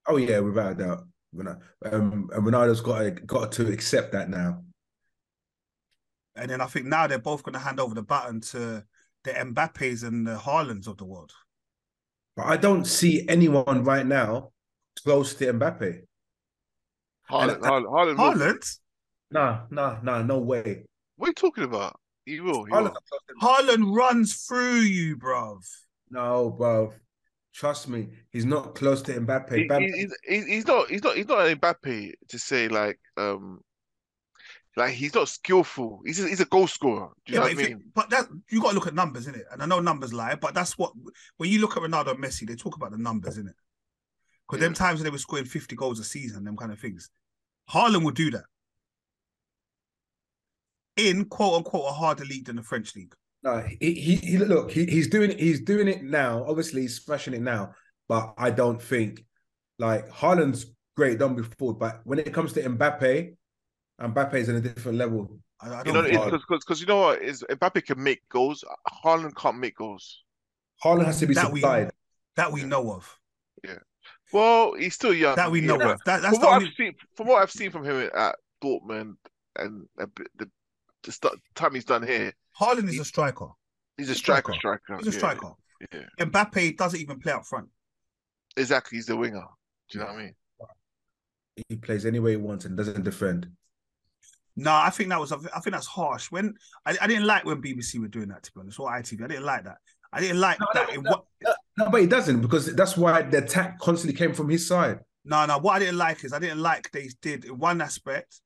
Oh 0.06 0.16
yeah, 0.16 0.38
without 0.38 0.72
a 0.72 0.74
doubt. 0.76 1.04
Um, 1.36 2.30
and 2.32 2.46
Ronaldo's 2.46 2.80
got 2.80 3.00
to, 3.00 3.10
got 3.10 3.50
to 3.52 3.72
accept 3.72 4.12
that 4.12 4.30
now. 4.30 4.62
And 6.36 6.48
then 6.50 6.60
I 6.60 6.66
think 6.66 6.86
now 6.86 7.06
they're 7.08 7.18
both 7.18 7.42
gonna 7.42 7.58
hand 7.58 7.80
over 7.80 7.94
the 7.94 8.02
baton 8.02 8.40
to 8.52 8.84
the 9.24 9.30
Mbappes 9.30 10.04
and 10.04 10.26
the 10.26 10.36
Haalands 10.36 10.86
of 10.86 10.96
the 10.96 11.04
world. 11.04 11.32
But 12.36 12.46
I 12.46 12.56
don't 12.56 12.84
see 12.84 13.26
anyone 13.28 13.82
right 13.84 14.06
now 14.06 14.50
close 15.02 15.34
to 15.34 15.52
Mbappe. 15.52 16.02
Haaland, 17.30 17.54
And- 17.54 17.62
Haaland, 17.62 17.86
Haaland 17.86 18.18
will- 18.18 18.34
Haaland, 18.34 18.78
Nah, 19.30 19.62
nah, 19.70 19.98
nah, 20.02 20.22
no 20.22 20.38
way. 20.38 20.84
What 21.16 21.26
are 21.26 21.30
you 21.30 21.34
talking 21.34 21.64
about? 21.64 21.98
He 22.26 22.40
will. 22.40 22.64
He 22.64 22.72
Haaland's 22.72 22.72
will. 22.72 22.82
not 22.84 23.02
close 23.08 23.66
to- 23.66 23.74
Haaland 23.76 23.94
runs 23.96 24.46
through 24.46 24.80
you, 24.80 25.16
bruv. 25.16 25.58
No, 26.10 26.50
bro. 26.50 26.92
trust 27.52 27.88
me, 27.88 28.08
he's 28.30 28.44
not 28.44 28.74
close 28.74 29.02
to 29.02 29.12
Mbappe. 29.20 29.54
He, 29.56 29.68
Mbappe- 29.68 29.94
he's, 29.94 30.16
he's 30.24 30.46
he's 30.46 30.66
not 30.66 30.88
he's 30.88 31.02
not 31.02 31.16
he's 31.16 31.28
not 31.28 31.46
an 31.46 31.58
Mbappe 31.58 32.12
to 32.28 32.38
say 32.38 32.68
like 32.68 32.98
um 33.16 33.60
like 34.76 34.92
he's 34.92 35.14
not 35.14 35.28
skillful. 35.28 36.00
He's 36.04 36.22
a, 36.24 36.28
he's 36.28 36.40
a 36.40 36.46
goal 36.46 36.66
scorer. 36.66 37.10
Do 37.26 37.32
you 37.32 37.38
Yeah, 37.38 37.44
know 37.44 37.50
but, 37.50 37.56
what 37.56 37.58
I 37.58 37.62
if 37.62 37.68
you- 37.70 37.76
mean? 37.76 37.84
but 37.94 38.10
that 38.10 38.26
you 38.50 38.60
got 38.60 38.70
to 38.70 38.74
look 38.74 38.86
at 38.88 38.94
numbers, 38.94 39.26
innit? 39.26 39.44
And 39.52 39.62
I 39.62 39.66
know 39.66 39.78
numbers 39.80 40.12
lie, 40.12 40.34
but 40.34 40.52
that's 40.54 40.76
what 40.78 40.92
when 41.36 41.48
you 41.50 41.60
look 41.60 41.76
at 41.76 41.82
Ronaldo 41.82 42.10
and 42.12 42.22
Messi, 42.24 42.46
they 42.46 42.56
talk 42.56 42.74
about 42.76 42.90
the 42.90 42.98
numbers, 42.98 43.38
innit? 43.38 43.54
Because 44.48 44.60
them 44.60 44.74
times 44.74 44.98
when 44.98 45.04
they 45.04 45.10
were 45.10 45.18
scoring 45.18 45.44
50 45.44 45.74
goals 45.76 45.98
a 46.00 46.04
season, 46.04 46.44
them 46.44 46.56
kind 46.56 46.70
of 46.72 46.78
things. 46.78 47.08
Haaland 47.70 48.04
would 48.04 48.14
do 48.16 48.30
that. 48.32 48.44
In 50.96 51.24
quote 51.26 51.54
unquote 51.56 51.86
a 51.88 51.92
harder 51.92 52.24
league 52.24 52.46
than 52.46 52.56
the 52.56 52.62
French 52.62 52.94
league. 52.94 53.14
No, 53.42 53.60
he, 53.80 53.92
he, 53.94 54.16
he 54.16 54.38
look, 54.38 54.70
he, 54.70 54.86
he's 54.86 55.08
doing 55.08 55.36
he's 55.36 55.60
doing 55.60 55.88
it 55.88 56.02
now. 56.02 56.44
Obviously, 56.48 56.82
he's 56.82 56.96
smashing 57.02 57.34
it 57.34 57.42
now, 57.42 57.74
but 58.08 58.32
I 58.38 58.50
don't 58.50 58.80
think 58.80 59.24
like 59.78 60.08
Haaland's 60.08 60.66
great 60.96 61.18
done 61.18 61.34
before. 61.34 61.74
But 61.74 62.00
when 62.04 62.18
it 62.18 62.32
comes 62.32 62.52
to 62.54 62.62
Mbappe, 62.62 63.34
Mbappe 64.00 64.34
is 64.34 64.48
in 64.48 64.56
a 64.56 64.60
different 64.60 64.96
level. 64.98 65.38
I, 65.60 65.68
I 65.68 65.78
You 65.84 65.92
don't 65.92 66.10
know, 66.12 66.24
because 66.30 66.42
because 66.64 66.80
you 66.80 66.86
know 66.86 67.00
what 67.00 67.22
is 67.22 67.44
Mbappe 67.50 67.84
can 67.84 68.02
make 68.02 68.26
goals. 68.28 68.64
Haaland 69.04 69.34
can't 69.36 69.58
make 69.58 69.76
goals. 69.76 70.22
Haaland 70.82 71.06
has 71.06 71.20
to 71.20 71.26
be 71.26 71.34
That 71.34 71.52
we- 71.52 71.60
that 72.36 72.50
we 72.50 72.64
know 72.64 72.92
of. 72.92 73.18
Yeah. 73.62 73.78
Well, 74.32 74.74
he's 74.74 74.94
still 74.94 75.14
young. 75.14 75.36
That 75.36 75.50
we 75.50 75.60
know 75.60 75.78
but 75.78 75.86
of. 75.86 76.00
That, 76.04 76.22
that's 76.22 76.36
From 76.38 76.46
what 76.46 76.54
only 76.56 76.66
I've 76.68 76.74
seen, 76.74 76.94
from 77.14 77.26
what 77.28 77.42
I've 77.42 77.50
seen 77.50 77.70
from 77.70 77.84
him 77.84 78.10
at 78.14 78.36
Dortmund 78.62 79.14
and 79.56 79.86
bit- 80.16 80.28
the 80.36 80.50
the 81.04 81.12
st- 81.12 81.40
time 81.54 81.74
he's 81.74 81.84
done 81.84 82.06
here, 82.06 82.32
Haaland 82.60 82.88
is 82.88 82.98
a 83.00 83.04
striker. 83.04 83.48
he's 83.96 84.10
a 84.10 84.14
striker. 84.14 84.52
striker. 84.54 84.82
Striker. 84.84 85.04
He's 85.04 85.08
a 85.08 85.10
yeah, 85.12 85.18
striker. 85.18 85.52
Yeah, 85.92 86.26
Mbappe 86.26 86.76
doesn't 86.76 87.00
even 87.00 87.18
play 87.20 87.32
up 87.32 87.44
front. 87.46 87.68
exactly. 88.56 88.96
He's 88.96 89.06
the 89.06 89.16
winger. 89.16 89.44
Do 89.90 89.98
you 89.98 90.04
know 90.04 90.10
what 90.12 90.18
I 90.18 90.22
mean? 90.24 90.34
He 91.68 91.76
plays 91.76 92.04
any 92.04 92.18
way 92.18 92.32
he 92.32 92.36
wants 92.36 92.64
and 92.64 92.76
doesn't 92.76 93.04
defend. 93.04 93.48
No, 94.56 94.72
I 94.72 94.90
think 94.90 95.08
that 95.10 95.20
was 95.20 95.32
I 95.32 95.36
think 95.36 95.72
that's 95.72 95.86
harsh. 95.86 96.30
When 96.30 96.54
I, 96.86 96.96
I 97.00 97.06
didn't 97.06 97.26
like 97.26 97.44
when 97.44 97.60
BBC 97.62 97.98
were 98.00 98.08
doing 98.08 98.28
that 98.28 98.42
to 98.44 98.52
be 98.52 98.60
honest, 98.60 98.78
or 98.80 98.88
ITV. 98.90 99.22
I 99.24 99.26
didn't 99.28 99.44
like 99.44 99.64
that. 99.64 99.76
I 100.12 100.20
didn't 100.20 100.40
like 100.40 100.58
No, 100.60 100.66
that. 100.74 100.88
no, 100.88 100.94
It 100.94 101.02
no. 101.02 101.54
No, 101.76 101.90
but 101.90 102.00
he 102.00 102.06
doesn't 102.06 102.40
because 102.40 102.72
that's 102.74 102.96
why 102.96 103.22
the 103.22 103.38
attack 103.38 103.78
constantly 103.80 104.16
came 104.16 104.32
from 104.32 104.48
his 104.48 104.66
side. 104.66 105.00
No, 105.24 105.44
no. 105.46 105.58
What 105.58 105.74
I 105.74 105.78
didn't 105.80 105.98
like 105.98 106.22
is 106.24 106.32
I 106.32 106.38
didn't 106.38 106.60
like 106.60 106.90
they 106.92 107.08
did 107.20 107.44
in 107.46 107.58
one 107.58 107.80
aspect 107.80 108.40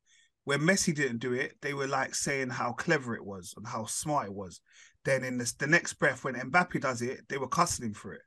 where 0.48 0.58
Messi 0.58 0.94
didn't 0.94 1.18
do 1.18 1.34
it. 1.34 1.56
They 1.60 1.74
were 1.74 1.86
like 1.86 2.14
saying 2.14 2.48
how 2.48 2.72
clever 2.72 3.14
it 3.14 3.22
was 3.22 3.52
and 3.58 3.66
how 3.66 3.84
smart 3.84 4.28
it 4.28 4.32
was. 4.32 4.62
Then 5.04 5.22
in 5.22 5.36
this, 5.36 5.52
the 5.52 5.66
next 5.66 5.92
breath, 5.98 6.24
when 6.24 6.36
Mbappe 6.36 6.80
does 6.80 7.02
it, 7.02 7.20
they 7.28 7.36
were 7.36 7.48
cussing 7.48 7.84
him 7.84 7.92
for 7.92 8.14
it. 8.14 8.22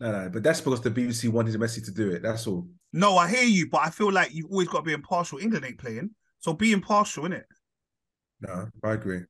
No, 0.00 0.12
no, 0.12 0.30
but 0.30 0.42
that's 0.42 0.62
because 0.62 0.80
the 0.80 0.90
BBC 0.90 1.28
wanted 1.28 1.54
Messi 1.60 1.84
to 1.84 1.90
do 1.90 2.08
it. 2.08 2.22
That's 2.22 2.46
all. 2.46 2.66
No, 2.94 3.18
I 3.18 3.28
hear 3.28 3.44
you, 3.44 3.68
but 3.68 3.82
I 3.82 3.90
feel 3.90 4.10
like 4.10 4.32
you've 4.32 4.50
always 4.50 4.68
got 4.68 4.78
to 4.78 4.84
be 4.84 4.94
impartial. 4.94 5.40
England 5.40 5.66
ain't 5.66 5.76
playing, 5.76 6.12
so 6.38 6.54
be 6.54 6.72
impartial, 6.72 7.24
innit? 7.24 7.44
No, 8.40 8.68
I 8.82 8.92
agree. 8.92 9.20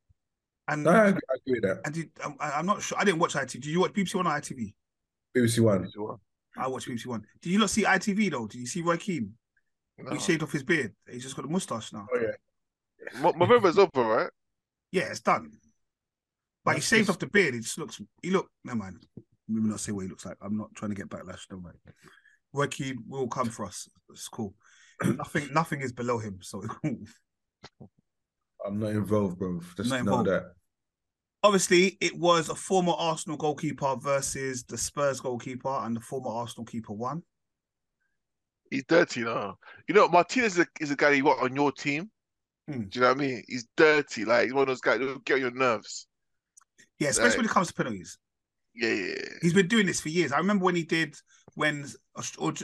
And 0.69 0.85
No, 0.85 0.91
I 0.93 1.07
agree, 1.09 1.21
I 1.29 1.35
agree 1.45 1.61
with 1.61 1.63
that. 1.65 1.81
and 1.87 1.95
did, 1.95 2.11
um, 2.25 2.37
I'm, 2.39 2.53
I'm 2.59 2.67
not 2.67 2.83
sure. 2.83 2.99
I 2.99 3.05
didn't 3.05 3.19
watch 3.19 3.35
ITV. 3.35 3.51
Did 3.55 3.67
you 3.67 3.81
watch 3.81 3.95
BBC 3.95 4.15
One 4.15 4.29
or 4.29 4.31
ITV? 4.31 4.73
BBC 5.37 5.59
One. 5.59 5.83
He's 5.83 5.97
one. 5.97 6.19
I 6.57 6.69
watched 6.69 6.87
BBC 6.89 7.07
One. 7.07 7.25
Did 7.41 7.51
you 7.51 7.59
not 7.59 7.71
see 7.71 7.83
ITV 7.83 8.31
though? 8.31 8.47
Did 8.47 8.61
you 8.61 8.67
see 8.67 8.81
Roy 8.81 8.97
Keane? 8.97 9.33
No. 9.99 10.13
He 10.13 10.19
shaved 10.19 10.43
off 10.43 10.53
his 10.53 10.63
beard. 10.65 10.95
He's 11.11 11.23
just 11.23 11.37
got 11.37 11.45
a 11.45 11.49
mustache 11.49 11.93
now. 11.93 12.07
Oh 12.13 12.19
yeah. 12.21 13.21
Mo- 13.21 13.33
November's 13.37 13.79
over, 13.79 13.91
right? 13.97 14.31
Yeah, 14.91 15.05
it's 15.11 15.21
done. 15.21 15.51
But 16.65 16.73
he 16.73 16.77
That's 16.79 16.89
shaved 16.89 17.07
just- 17.07 17.11
off 17.17 17.19
the 17.21 17.27
beard. 17.27 17.55
He 17.55 17.61
just 17.61 17.79
looks. 17.79 18.01
He 18.23 18.31
look. 18.31 18.49
Never 18.65 18.79
mind. 18.79 19.05
Let 19.49 19.63
me 19.63 19.69
not 19.71 19.81
say 19.81 19.93
what 19.93 20.03
he 20.03 20.09
looks 20.09 20.25
like. 20.25 20.37
I'm 20.41 20.57
not 20.57 20.75
trying 20.75 20.91
to 20.91 20.95
get 20.97 21.09
backlash. 21.09 21.47
Don't 21.49 21.63
worry. 21.63 21.75
Roy 22.53 22.67
Keane 22.69 22.99
will 23.07 23.29
come 23.29 23.49
for 23.51 23.67
us. 23.67 23.89
It's 24.11 24.29
cool. 24.29 24.55
nothing. 25.05 25.49
Nothing 25.53 25.81
is 25.81 25.93
below 25.93 26.19
him. 26.19 26.39
So 26.43 26.63
I'm 26.85 28.79
not 28.79 28.91
involved, 28.91 29.39
bro. 29.39 29.61
Just 29.77 29.91
Not 29.91 29.97
know 29.97 30.01
involved. 30.21 30.29
that. 30.29 30.53
obviously, 31.43 31.97
it 32.01 32.17
was 32.17 32.49
a 32.49 32.55
former 32.55 32.93
Arsenal 32.97 33.37
goalkeeper 33.37 33.97
versus 33.97 34.63
the 34.65 34.79
Spurs 34.79 35.21
goalkeeper, 35.21 35.81
and 35.83 35.97
the 35.97 36.01
former 36.01 36.31
Arsenal 36.31 36.65
keeper 36.65 36.93
won. 36.93 37.23
He's 38.73 38.85
dirty 38.85 39.21
now. 39.21 39.59
You 39.87 39.95
know, 39.95 40.09
Martinez 40.09 40.55
is 40.59 40.61
a, 40.61 40.67
is 40.81 40.91
a 40.91 40.97
guy 40.97 41.11
you 41.11 41.25
want 41.25 41.43
on 41.43 41.55
your 41.55 41.71
team. 41.73 42.11
Hmm. 42.67 42.85
Do 42.85 42.89
you 42.95 43.01
know 43.03 43.09
what 43.09 43.17
I 43.19 43.21
mean? 43.21 43.45
He's 43.47 43.67
dirty. 43.77 44.25
Like 44.25 44.45
he's 44.45 44.55
one 44.55 44.63
of 44.63 44.69
those 44.69 44.81
guys 44.81 44.99
that 44.99 45.05
will 45.07 45.19
get 45.19 45.35
on 45.35 45.41
your 45.41 45.51
nerves. 45.51 46.07
Yeah, 46.99 47.09
especially 47.11 47.31
Right. 47.31 47.37
when 47.39 47.47
it 47.47 47.51
comes 47.51 47.69
to 47.69 47.75
penalties. 47.75 48.19
Yeah, 48.75 48.89
yeah, 48.89 49.07
yeah. 49.09 49.29
He's 49.43 49.53
been 49.53 49.69
doing 49.69 49.85
this 49.85 50.01
for 50.01 50.09
years. 50.09 50.33
I 50.33 50.39
remember 50.39 50.65
when 50.65 50.75
he 50.75 50.85
did 50.85 51.15
when 51.55 51.87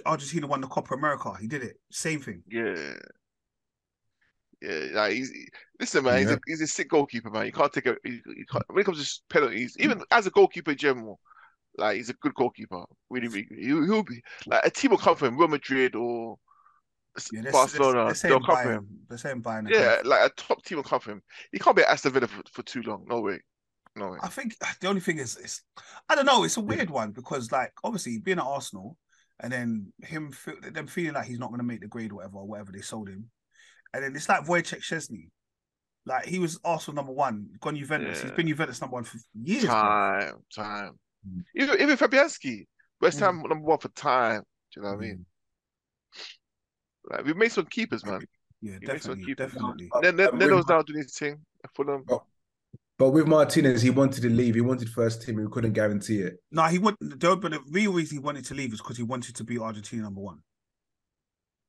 Argentina 0.07 0.47
won 0.47 0.63
the 0.63 0.67
Copa 0.67 0.95
America. 0.95 1.35
He 1.39 1.47
did 1.47 1.63
it. 1.63 1.77
Same 1.91 2.21
thing. 2.21 2.43
Yeah. 2.49 2.95
Yeah, 4.63 4.87
like 4.93 5.13
he's 5.13 5.33
listen, 5.79 6.05
man. 6.05 6.19
He's 6.21 6.31
a 6.31 6.41
he's 6.47 6.61
a 6.63 6.67
sick 6.67 6.89
goalkeeper, 6.89 7.31
man. 7.31 7.47
You 7.47 7.53
can't 7.53 7.73
take 7.73 7.87
a 7.87 7.97
you, 8.05 8.21
you 8.27 8.45
can't, 8.51 8.65
when 8.69 8.81
it 8.81 8.85
comes 8.85 8.99
to 9.05 9.23
penalties, 9.29 9.77
even 9.79 10.03
as 10.11 10.27
a 10.27 10.31
goalkeeper 10.31 10.73
in 10.73 10.79
general, 10.79 11.21
like 11.79 11.97
he's 11.97 12.11
a 12.11 12.15
good 12.15 12.35
goalkeeper. 12.35 12.85
Really, 13.11 13.29
really. 13.29 13.47
He'll, 13.61 13.85
he'll 13.85 14.03
be 14.03 14.23
like 14.47 14.67
a 14.67 14.71
team 14.71 14.91
will 14.91 14.99
come 14.99 15.17
for 15.17 15.27
him, 15.27 15.39
Real 15.39 15.49
Madrid 15.49 15.95
or 15.95 16.37
Yeah, 17.33 17.43
they're, 17.43 17.53
Barcelona. 17.53 18.13
they're, 18.13 18.31
they'll 18.31 18.41
come 18.41 18.63
for 18.63 18.73
him. 18.73 18.89
They're 19.09 19.19
saying 19.19 19.41
buying. 19.41 19.67
Yeah, 19.69 19.99
like 20.05 20.31
a 20.31 20.35
top 20.37 20.65
team 20.65 20.77
will 20.77 20.85
come 20.85 21.01
for 21.01 21.13
him. 21.13 21.23
He 21.53 21.59
can't 21.59 21.77
be 21.77 21.83
at 21.83 21.89
Aston 21.89 22.13
Villa 22.13 22.27
for, 22.27 22.43
for 22.53 22.63
too 22.63 22.83
long. 22.83 23.05
No 23.09 23.21
way. 23.21 23.41
No 23.97 24.11
way. 24.11 24.19
I 24.23 24.29
think 24.29 24.55
the 24.81 24.89
only 24.89 25.01
thing 25.01 25.19
is, 25.19 25.37
is 25.37 25.63
I 26.09 26.15
don't 26.15 26.27
know. 26.27 26.45
It's 26.45 26.57
a 26.57 26.61
weird 26.61 26.91
one 26.91 27.11
because, 27.11 27.51
like, 27.51 27.73
obviously 27.83 28.19
being 28.19 28.39
at 28.39 28.45
Arsenal 28.45 28.97
and 29.41 29.53
then 29.53 29.93
him 30.03 30.31
feel, 30.33 30.55
them 30.73 30.87
feeling 30.87 31.15
like 31.15 31.27
he's 31.27 31.39
not 31.39 31.49
going 31.49 31.61
to 31.61 31.65
make 31.67 31.81
the 31.81 31.89
grade, 31.89 32.13
or 32.13 32.17
whatever, 32.17 32.39
or 32.39 32.47
whatever 32.47 32.73
they 32.73 32.81
sold 32.81 33.09
him, 33.09 33.31
and 33.93 34.05
then 34.05 34.15
it's 34.15 34.29
like 34.29 34.45
Wojciech 34.45 34.81
Szczesny. 34.83 35.31
Like 36.07 36.27
he 36.27 36.39
was 36.39 36.59
Arsenal 36.65 36.97
number 36.97 37.13
one, 37.13 37.49
gone 37.61 37.77
Juventus. 37.77 38.23
He's 38.23 38.31
been 38.33 38.49
Juventus 38.49 38.81
number 38.81 38.95
one 38.95 39.05
for 39.05 39.19
years. 39.35 39.65
bro. 39.65 39.73
Time, 39.73 40.33
time. 40.55 40.99
Mm. 41.27 41.45
Even 41.55 41.81
even 41.81 41.97
Fabianski, 41.97 42.67
West 43.01 43.19
Mm. 43.19 43.23
Ham 43.23 43.43
number 43.49 43.65
one 43.67 43.79
for 43.79 43.89
time. 43.89 44.43
Do 44.73 44.81
you 44.81 44.83
know 44.83 44.91
what 44.95 44.99
I 44.99 45.01
mean? 45.01 45.27
Like 47.11 47.25
we've 47.25 47.37
made 47.37 47.53
some 47.53 47.67
keepers, 47.67 48.05
man. 48.05 48.21
Yeah, 48.61 48.79
He 48.81 48.87
makes 48.87 49.03
some 49.05 49.15
definitely, 49.15 49.25
keepers. 49.25 49.53
definitely. 49.53 49.89
Then 50.03 50.17
then 50.17 50.29
and 50.31 50.41
then 50.41 50.49
with- 50.49 50.57
was 50.59 50.65
down 50.67 50.85
doing 50.85 51.03
his 51.03 51.15
thing. 51.17 51.45
Fulham. 51.75 52.05
But 52.99 53.11
with 53.11 53.29
Martinez, 53.29 53.81
he 53.81 53.91
wanted 53.91 54.23
to 54.23 54.29
leave. 54.29 54.57
He 54.57 54.61
wanted 54.61 54.89
first 54.89 55.23
team. 55.23 55.39
He 55.39 55.47
couldn't 55.49 55.73
guarantee 55.73 56.19
it. 56.21 56.39
No, 56.51 56.65
he 56.65 56.79
would. 56.81 56.97
The, 57.01 57.37
but 57.37 57.53
the 57.53 57.61
real 57.71 57.93
reason 57.93 58.17
he 58.19 58.23
wanted 58.23 58.45
to 58.47 58.55
leave 58.55 58.73
is 58.73 58.81
because 58.81 58.97
he 58.97 59.05
wanted 59.05 59.37
to 59.37 59.45
be 59.45 59.57
Argentina 59.59 60.03
number 60.03 60.21
one. 60.21 60.43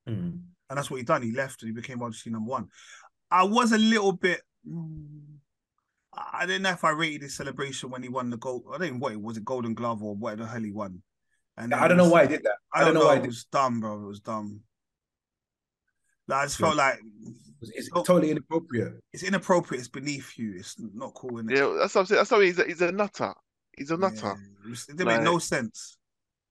and 0.08 0.42
that's 0.68 0.90
what 0.90 0.98
he 0.98 1.04
done. 1.04 1.22
He 1.22 1.32
left 1.32 1.62
and 1.62 1.70
he 1.70 1.74
became 1.74 2.02
Argentina 2.02 2.34
number 2.38 2.50
one. 2.50 2.68
I 3.30 3.44
was 3.44 3.72
a 3.74 3.78
little 3.78 4.12
bit. 4.12 4.42
mm, 4.68 5.22
I 6.14 6.46
didn't 6.46 6.64
know 6.64 6.72
if 6.72 6.84
I 6.84 6.90
rated 6.90 7.22
his 7.24 7.36
celebration 7.36 7.90
when 7.90 8.02
he 8.04 8.10
won 8.10 8.30
the 8.30 8.38
gold. 8.38 8.64
I 8.74 8.78
don't 8.78 8.94
know 8.94 8.98
what 9.00 9.14
it 9.14 9.22
was, 9.22 9.38
a 9.38 9.42
Golden 9.42 9.74
Glove 9.74 10.02
or 10.04 10.16
what 10.16 10.38
the 10.38 10.46
hell 10.48 10.62
he 10.62 10.72
won. 10.72 11.02
And 11.58 11.74
I 11.74 11.88
don't 11.88 11.98
know 11.98 12.10
why 12.10 12.24
he 12.24 12.30
did 12.30 12.44
that. 12.44 12.56
I 12.74 12.84
don't 12.84 12.94
know. 12.94 13.06
why 13.06 13.18
it 13.18 13.26
was 13.26 13.44
dumb, 13.46 13.80
bro. 13.82 14.02
It 14.04 14.08
was 14.08 14.20
dumb. 14.22 14.62
Like, 16.28 16.40
I 16.40 16.46
just 16.46 16.60
Yeah. 16.60 16.66
felt 16.68 16.78
like 16.78 17.00
It's 17.62 17.90
Oh. 17.94 18.04
totally 18.04 18.32
inappropriate. 18.32 19.04
it's 19.12 19.24
inappropriate. 19.24 19.80
It's 19.82 19.90
beneath 19.90 20.38
you. 20.38 20.54
It's 20.58 20.80
not 20.80 21.14
cool. 21.14 21.32
Innit? 21.32 21.58
Yeah, 21.58 21.78
that's 21.78 21.94
what 21.94 22.02
I'm 22.02 22.06
saying. 22.08 22.18
That's 22.20 22.32
why 22.32 22.46
he's 22.46 22.58
a, 22.60 22.66
he's 22.66 22.82
a 22.82 22.92
nutter. 22.94 23.34
He's 23.78 23.92
a 23.92 23.98
nutter. 23.98 24.16
Yeah, 24.38 24.66
it, 24.66 24.70
was- 24.70 24.88
it 24.88 24.96
didn't 24.96 25.08
make 25.14 25.22
no 25.24 25.40
sense. 25.40 25.98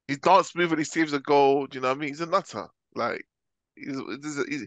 He 0.06 0.16
dance 0.16 0.48
smooth 0.50 0.70
and 0.72 0.78
he 0.78 0.84
saves 0.84 1.14
a 1.14 1.20
goal. 1.20 1.66
Do 1.66 1.76
you 1.76 1.80
know 1.82 1.88
what 1.88 1.96
I 1.96 2.00
mean? 2.00 2.10
He's 2.10 2.20
a 2.20 2.26
nutter. 2.26 2.68
Like 2.94 3.26
he's, 3.74 3.96
he's, 4.22 4.44
he's 4.48 4.66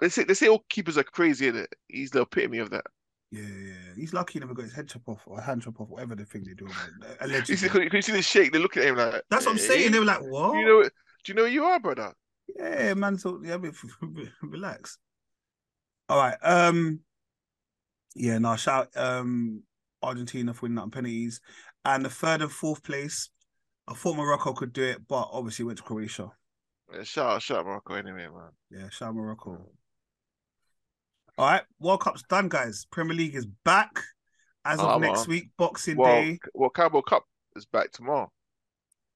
they 0.00 0.08
say 0.08 0.22
they 0.24 0.34
say 0.34 0.48
all 0.48 0.64
keepers 0.68 0.96
are 0.96 1.02
crazy 1.04 1.48
in 1.48 1.56
it. 1.56 1.74
He's 1.88 2.10
the 2.12 2.22
epitome 2.22 2.58
of 2.58 2.70
that. 2.70 2.84
Yeah, 3.30 3.42
yeah. 3.42 3.94
He's 3.96 4.12
lucky 4.12 4.34
he 4.34 4.40
never 4.40 4.54
got 4.54 4.64
his 4.64 4.74
head 4.74 4.88
chop 4.88 5.02
off 5.08 5.22
or 5.26 5.40
hand 5.40 5.62
chop 5.62 5.80
off, 5.80 5.88
whatever 5.88 6.16
the 6.16 6.24
thing 6.24 6.42
they 6.44 6.54
do. 6.54 6.64
man. 6.66 6.74
You 7.46 7.56
see, 7.56 7.68
Allegedly. 7.68 7.88
can 7.88 7.96
you 7.96 8.02
see 8.02 8.12
the 8.12 8.22
shake? 8.22 8.52
They 8.52 8.58
look 8.58 8.76
at 8.76 8.84
him 8.84 8.96
like. 8.96 9.22
That's 9.30 9.46
what 9.46 9.52
I'm 9.52 9.58
"Hey, 9.58 9.62
saying. 9.68 9.92
They 9.92 9.98
were 10.00 10.04
like, 10.04 10.22
"What?" 10.22 10.52
Do 10.52 10.58
you 10.58 10.66
know? 10.66 10.82
Do 10.82 10.88
you 11.26 11.34
know 11.34 11.44
who 11.44 11.50
you 11.50 11.64
are, 11.64 11.78
brother? 11.78 12.12
Yeah, 12.56 12.94
man. 12.94 13.18
So 13.18 13.40
yeah, 13.44 13.56
relax. 14.42 14.98
All 16.08 16.18
right. 16.18 16.36
Um. 16.42 17.00
Yeah. 18.16 18.38
No. 18.38 18.56
Shout 18.56 18.88
um 18.96 19.62
Argentina 20.02 20.52
for 20.52 20.62
winning 20.62 20.76
that 20.76 20.82
on 20.82 20.90
penalties, 20.90 21.40
and 21.84 22.04
the 22.04 22.10
third 22.10 22.42
and 22.42 22.50
fourth 22.50 22.82
place. 22.82 23.30
I 23.86 23.94
thought 23.94 24.16
Morocco 24.16 24.52
could 24.52 24.72
do 24.72 24.84
it, 24.84 25.06
but 25.08 25.28
obviously 25.32 25.64
went 25.64 25.78
to 25.78 25.84
Croatia. 25.84 26.30
Yeah, 26.92 27.02
shout 27.02 27.26
out, 27.30 27.42
shout 27.42 27.58
out 27.58 27.66
Morocco 27.66 27.94
anyway, 27.94 28.26
man. 28.28 28.50
Yeah, 28.70 28.88
shout 28.88 29.08
out 29.08 29.14
Morocco. 29.16 29.66
All 31.40 31.46
right, 31.46 31.62
World 31.78 32.00
Cup's 32.00 32.22
done, 32.28 32.50
guys. 32.50 32.84
Premier 32.92 33.16
League 33.16 33.34
is 33.34 33.46
back 33.64 33.98
as 34.66 34.78
of 34.78 34.84
Ah, 34.84 34.98
next 34.98 35.20
man. 35.26 35.28
week, 35.36 35.50
Boxing 35.56 35.96
Well, 35.96 36.20
Day. 36.20 36.38
well, 36.52 36.68
Carabao 36.68 37.00
Cup 37.00 37.24
is 37.56 37.64
back 37.64 37.92
tomorrow. 37.92 38.30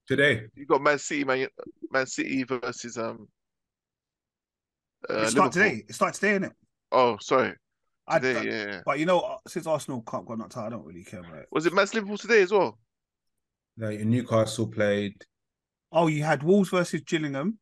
Today, 0.08 0.46
You 0.54 0.64
got 0.64 0.80
Man 0.80 0.98
City, 0.98 1.24
Man, 1.24 1.48
Man 1.90 2.06
City 2.06 2.42
versus 2.44 2.96
um. 2.96 3.28
Uh, 5.10 5.16
it 5.18 5.28
starts 5.32 5.54
today. 5.54 5.84
It 5.86 5.94
starts 5.94 6.18
today, 6.18 6.38
innit? 6.38 6.52
Oh, 6.92 7.18
sorry. 7.20 7.52
I, 8.08 8.18
Today, 8.18 8.38
I- 8.40 8.42
yeah, 8.42 8.66
yeah. 8.72 8.82
But 8.86 8.98
you 9.00 9.04
know, 9.04 9.36
since 9.46 9.66
Arsenal 9.66 10.00
Cup 10.00 10.24
got 10.24 10.38
knocked 10.38 10.56
out, 10.56 10.64
I 10.64 10.70
don't 10.70 10.86
really 10.86 11.04
care 11.04 11.20
about 11.20 11.36
it. 11.36 11.48
Was 11.52 11.66
it 11.66 11.74
Man 11.74 11.86
City 11.86 11.98
Liverpool 11.98 12.16
today 12.16 12.40
as 12.40 12.52
well? 12.52 12.78
like 13.76 14.00
Newcastle 14.00 14.68
played. 14.68 15.22
Oh, 15.92 16.06
you 16.06 16.22
had 16.22 16.42
Wolves 16.42 16.70
versus 16.70 17.02
Gillingham. 17.02 17.58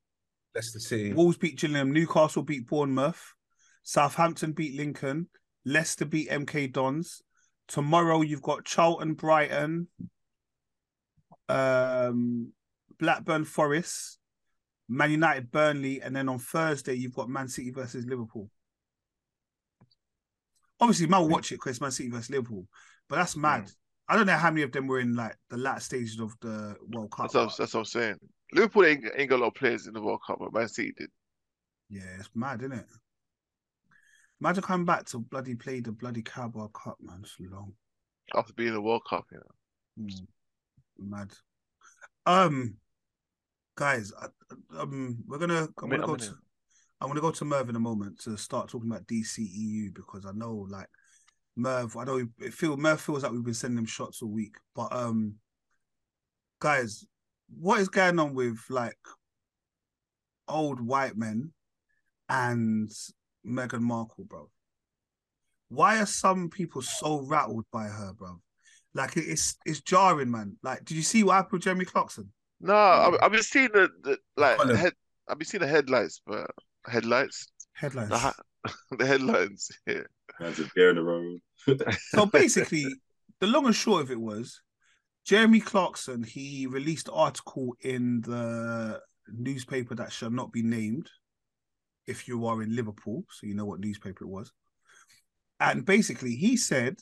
Leicester 0.54 0.78
City. 0.78 1.12
Wolves 1.14 1.36
beat 1.36 1.58
Gillingham. 1.58 1.90
Newcastle 1.92 2.42
beat 2.44 2.68
Bournemouth. 2.68 3.34
Southampton 3.82 4.52
beat 4.52 4.76
Lincoln. 4.76 5.28
Leicester 5.64 6.04
beat 6.04 6.30
MK 6.30 6.72
Dons. 6.72 7.22
Tomorrow 7.68 8.22
you've 8.22 8.42
got 8.42 8.64
Charlton, 8.64 9.14
Brighton, 9.14 9.86
um, 11.48 12.52
Blackburn 12.98 13.44
Forest, 13.44 14.18
Man 14.88 15.10
United, 15.10 15.50
Burnley, 15.50 16.02
and 16.02 16.14
then 16.14 16.28
on 16.28 16.38
Thursday 16.38 16.94
you've 16.94 17.14
got 17.14 17.28
Man 17.28 17.48
City 17.48 17.70
versus 17.70 18.04
Liverpool. 18.04 18.50
Obviously, 20.80 21.06
man 21.06 21.20
will 21.20 21.28
watch 21.28 21.52
it 21.52 21.56
because 21.56 21.80
Man 21.80 21.92
City 21.92 22.10
versus 22.10 22.30
Liverpool, 22.30 22.66
but 23.08 23.16
that's 23.16 23.36
mad. 23.36 23.70
I 24.08 24.16
don't 24.16 24.26
know 24.26 24.36
how 24.36 24.50
many 24.50 24.62
of 24.62 24.72
them 24.72 24.88
were 24.88 25.00
in 25.00 25.14
like 25.14 25.36
the 25.48 25.56
last 25.56 25.86
stages 25.86 26.18
of 26.20 26.34
the 26.40 26.76
World 26.88 27.12
Cup. 27.12 27.30
That's 27.30 27.34
what, 27.34 27.56
that's 27.56 27.74
what 27.74 27.80
I'm 27.80 27.86
saying. 27.86 28.16
Liverpool 28.52 28.84
ain't, 28.84 29.04
ain't 29.16 29.30
got 29.30 29.36
a 29.36 29.42
lot 29.42 29.46
of 29.48 29.54
players 29.54 29.86
in 29.86 29.94
the 29.94 30.02
World 30.02 30.20
Cup, 30.26 30.38
but 30.40 30.52
Man 30.52 30.68
City 30.68 30.92
did. 30.96 31.08
Yeah, 31.88 32.02
it's 32.18 32.28
mad, 32.34 32.60
isn't 32.62 32.72
it? 32.72 32.86
Imagine 34.42 34.62
coming 34.64 34.84
back 34.84 35.04
to 35.04 35.20
bloody 35.20 35.54
play 35.54 35.78
the 35.78 35.92
bloody 35.92 36.20
Carabao 36.20 36.66
Cup, 36.74 36.96
man. 37.00 37.20
It's 37.22 37.36
long. 37.38 37.74
After 38.34 38.52
being 38.52 38.70
in 38.70 38.74
the 38.74 38.82
World 38.82 39.02
Cup, 39.08 39.24
you 39.30 39.38
know. 39.38 40.04
Mm, 40.04 40.26
mad. 40.98 41.32
Um, 42.26 42.74
guys, 43.76 44.12
I- 44.20 44.80
um, 44.80 45.18
we're 45.28 45.38
gonna. 45.38 45.68
I'm 45.80 45.88
gonna 45.88 46.04
go 46.04 46.16
to. 46.16 46.34
I'm 47.00 47.06
gonna 47.06 47.20
go 47.20 47.30
to 47.30 47.44
Merv 47.44 47.68
in 47.68 47.76
a 47.76 47.80
moment 47.80 48.18
to 48.22 48.36
start 48.36 48.68
talking 48.68 48.90
about 48.90 49.06
DCEU 49.06 49.94
because 49.94 50.26
I 50.26 50.32
know, 50.32 50.66
like, 50.68 50.88
Merv. 51.54 51.96
I 51.96 52.02
know 52.02 52.26
it 52.40 52.52
feel 52.52 52.76
Merv 52.76 53.00
feels 53.00 53.22
like 53.22 53.30
we've 53.30 53.44
been 53.44 53.54
sending 53.54 53.78
him 53.78 53.86
shots 53.86 54.22
all 54.22 54.28
week, 54.28 54.56
but 54.74 54.92
um, 54.92 55.36
guys, 56.58 57.06
what 57.60 57.78
is 57.78 57.88
going 57.88 58.18
on 58.18 58.34
with 58.34 58.58
like 58.70 58.98
old 60.48 60.80
white 60.80 61.16
men 61.16 61.52
and 62.28 62.90
Meghan 63.46 63.80
Markle, 63.80 64.24
bro? 64.24 64.50
Why 65.68 65.98
are 66.00 66.06
some 66.06 66.50
people 66.50 66.82
so 66.82 67.20
rattled 67.20 67.64
by 67.72 67.84
her, 67.84 68.12
bro? 68.12 68.40
Like 68.94 69.16
it's 69.16 69.56
it's 69.64 69.80
jarring, 69.80 70.30
man. 70.30 70.56
Like, 70.62 70.84
did 70.84 70.96
you 70.96 71.02
see 71.02 71.22
what 71.22 71.34
happened 71.34 71.52
with 71.52 71.62
Jeremy 71.62 71.86
Clarkson? 71.86 72.30
No, 72.60 72.74
I've, 72.74 73.14
I've 73.22 73.32
been 73.32 73.42
seeing 73.42 73.70
the, 73.72 73.88
the 74.02 74.18
like 74.36 74.58
Colin. 74.58 74.76
head. 74.76 74.92
I've 75.28 75.38
been 75.38 75.46
seeing 75.46 75.62
the 75.62 75.66
headlights, 75.68 76.20
but 76.26 76.50
headlights, 76.86 77.48
Headlines. 77.72 78.10
the, 78.10 78.18
hi- 78.18 78.32
the 78.98 79.06
headlines. 79.06 79.70
Yeah. 79.86 80.02
That's 80.38 80.58
a 80.58 80.68
beer 80.74 80.90
in 80.90 80.96
the 80.96 81.02
road. 81.02 81.40
So 82.10 82.26
basically, 82.26 82.84
the 83.40 83.46
long 83.46 83.66
and 83.66 83.74
short 83.74 84.02
of 84.02 84.10
it 84.10 84.20
was 84.20 84.60
Jeremy 85.24 85.60
Clarkson, 85.60 86.22
he 86.22 86.66
released 86.66 87.08
an 87.08 87.14
article 87.14 87.74
in 87.80 88.20
the 88.22 89.00
newspaper 89.28 89.94
that 89.94 90.12
shall 90.12 90.30
not 90.30 90.52
be 90.52 90.62
named 90.62 91.08
if 92.06 92.26
you 92.28 92.46
are 92.46 92.62
in 92.62 92.74
Liverpool, 92.74 93.24
so 93.30 93.46
you 93.46 93.54
know 93.54 93.64
what 93.64 93.80
newspaper 93.80 94.24
it 94.24 94.28
was. 94.28 94.52
And 95.60 95.84
basically, 95.84 96.34
he 96.34 96.56
said 96.56 96.96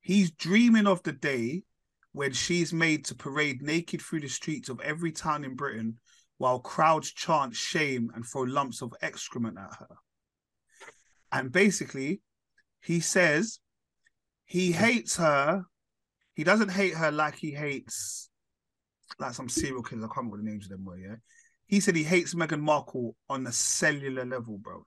he's 0.00 0.30
dreaming 0.30 0.86
of 0.86 1.02
the 1.02 1.12
day 1.12 1.64
when 2.12 2.32
she's 2.32 2.72
made 2.72 3.04
to 3.06 3.14
parade 3.14 3.62
naked 3.62 4.00
through 4.00 4.20
the 4.20 4.28
streets 4.28 4.68
of 4.68 4.80
every 4.80 5.12
town 5.12 5.44
in 5.44 5.54
Britain 5.54 5.98
while 6.38 6.60
crowds 6.60 7.12
chant 7.12 7.54
shame 7.54 8.10
and 8.14 8.24
throw 8.24 8.42
lumps 8.42 8.80
of 8.80 8.94
excrement 9.02 9.58
at 9.58 9.74
her. 9.78 9.96
And 11.32 11.52
basically, 11.52 12.22
he 12.80 13.00
says 13.00 13.58
he 14.46 14.70
mm. 14.70 14.74
hates 14.74 15.16
her. 15.16 15.64
He 16.34 16.44
doesn't 16.44 16.70
hate 16.70 16.94
her 16.94 17.10
like 17.10 17.34
he 17.34 17.50
hates 17.50 18.30
like 19.18 19.34
some 19.34 19.48
serial 19.48 19.82
killers. 19.82 20.04
I 20.04 20.06
can't 20.06 20.16
remember 20.18 20.36
what 20.36 20.44
the 20.44 20.50
names 20.50 20.66
of 20.66 20.70
them 20.70 20.84
were. 20.84 20.96
Yeah, 20.96 21.16
he 21.68 21.80
said 21.80 21.94
he 21.94 22.02
hates 22.02 22.34
Meghan 22.34 22.60
Markle 22.60 23.14
on 23.28 23.46
a 23.46 23.52
cellular 23.52 24.24
level, 24.24 24.58
bro. 24.58 24.84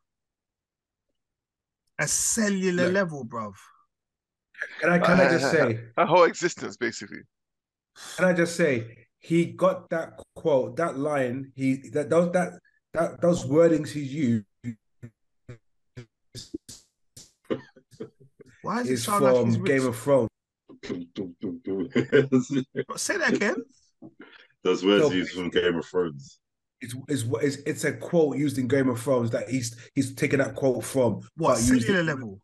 A 2.00 2.08
cellular 2.08 2.86
Look. 2.86 2.94
level, 2.94 3.24
bro. 3.24 3.54
Can 4.80 4.90
I 4.90 5.00
can 5.00 5.20
I 5.20 5.30
just 5.30 5.52
say? 5.52 5.80
Her 5.98 6.06
whole 6.06 6.24
existence, 6.24 6.76
basically. 6.78 7.22
Can 8.18 8.26
I 8.26 8.34
just 8.34 8.56
say? 8.56 8.98
He 9.20 9.46
got 9.46 9.90
that 9.92 10.20
quote, 10.36 10.76
that 10.78 10.98
line. 10.98 11.52
He 11.56 11.90
that 11.94 12.10
those 12.10 12.32
that 12.34 12.54
that 12.94 13.22
those 13.22 13.46
wordings 13.46 13.90
he 13.90 14.02
used 14.02 14.46
Why 18.64 18.82
is, 18.82 18.90
it 18.90 18.94
is 18.94 19.04
sound 19.04 19.24
like 19.26 19.46
he's 19.46 19.56
from 19.56 19.64
rich? 19.64 19.72
Game 19.72 19.88
of 19.88 19.96
Thrones. 19.98 20.30
Say 22.98 23.18
that 23.18 23.34
again. 23.34 23.56
Those 24.64 24.86
words 24.86 25.06
So- 25.06 25.12
used 25.12 25.34
from 25.34 25.50
Game 25.50 25.76
of 25.76 25.86
Thrones. 25.86 26.40
It's, 26.82 26.96
it's 27.08 27.24
it's 27.42 27.56
it's 27.66 27.84
a 27.84 27.94
quote 27.94 28.38
used 28.38 28.58
in 28.58 28.68
Game 28.68 28.90
of 28.90 29.00
Thrones 29.00 29.30
that 29.32 29.50
he's 29.50 29.76
he's 29.94 30.16
taken 30.16 30.40
that 30.40 30.56
quote 30.56 30.84
from. 30.84 31.22
What 31.38 31.54
but 31.54 31.58
cellular 31.58 32.04
level? 32.04 32.42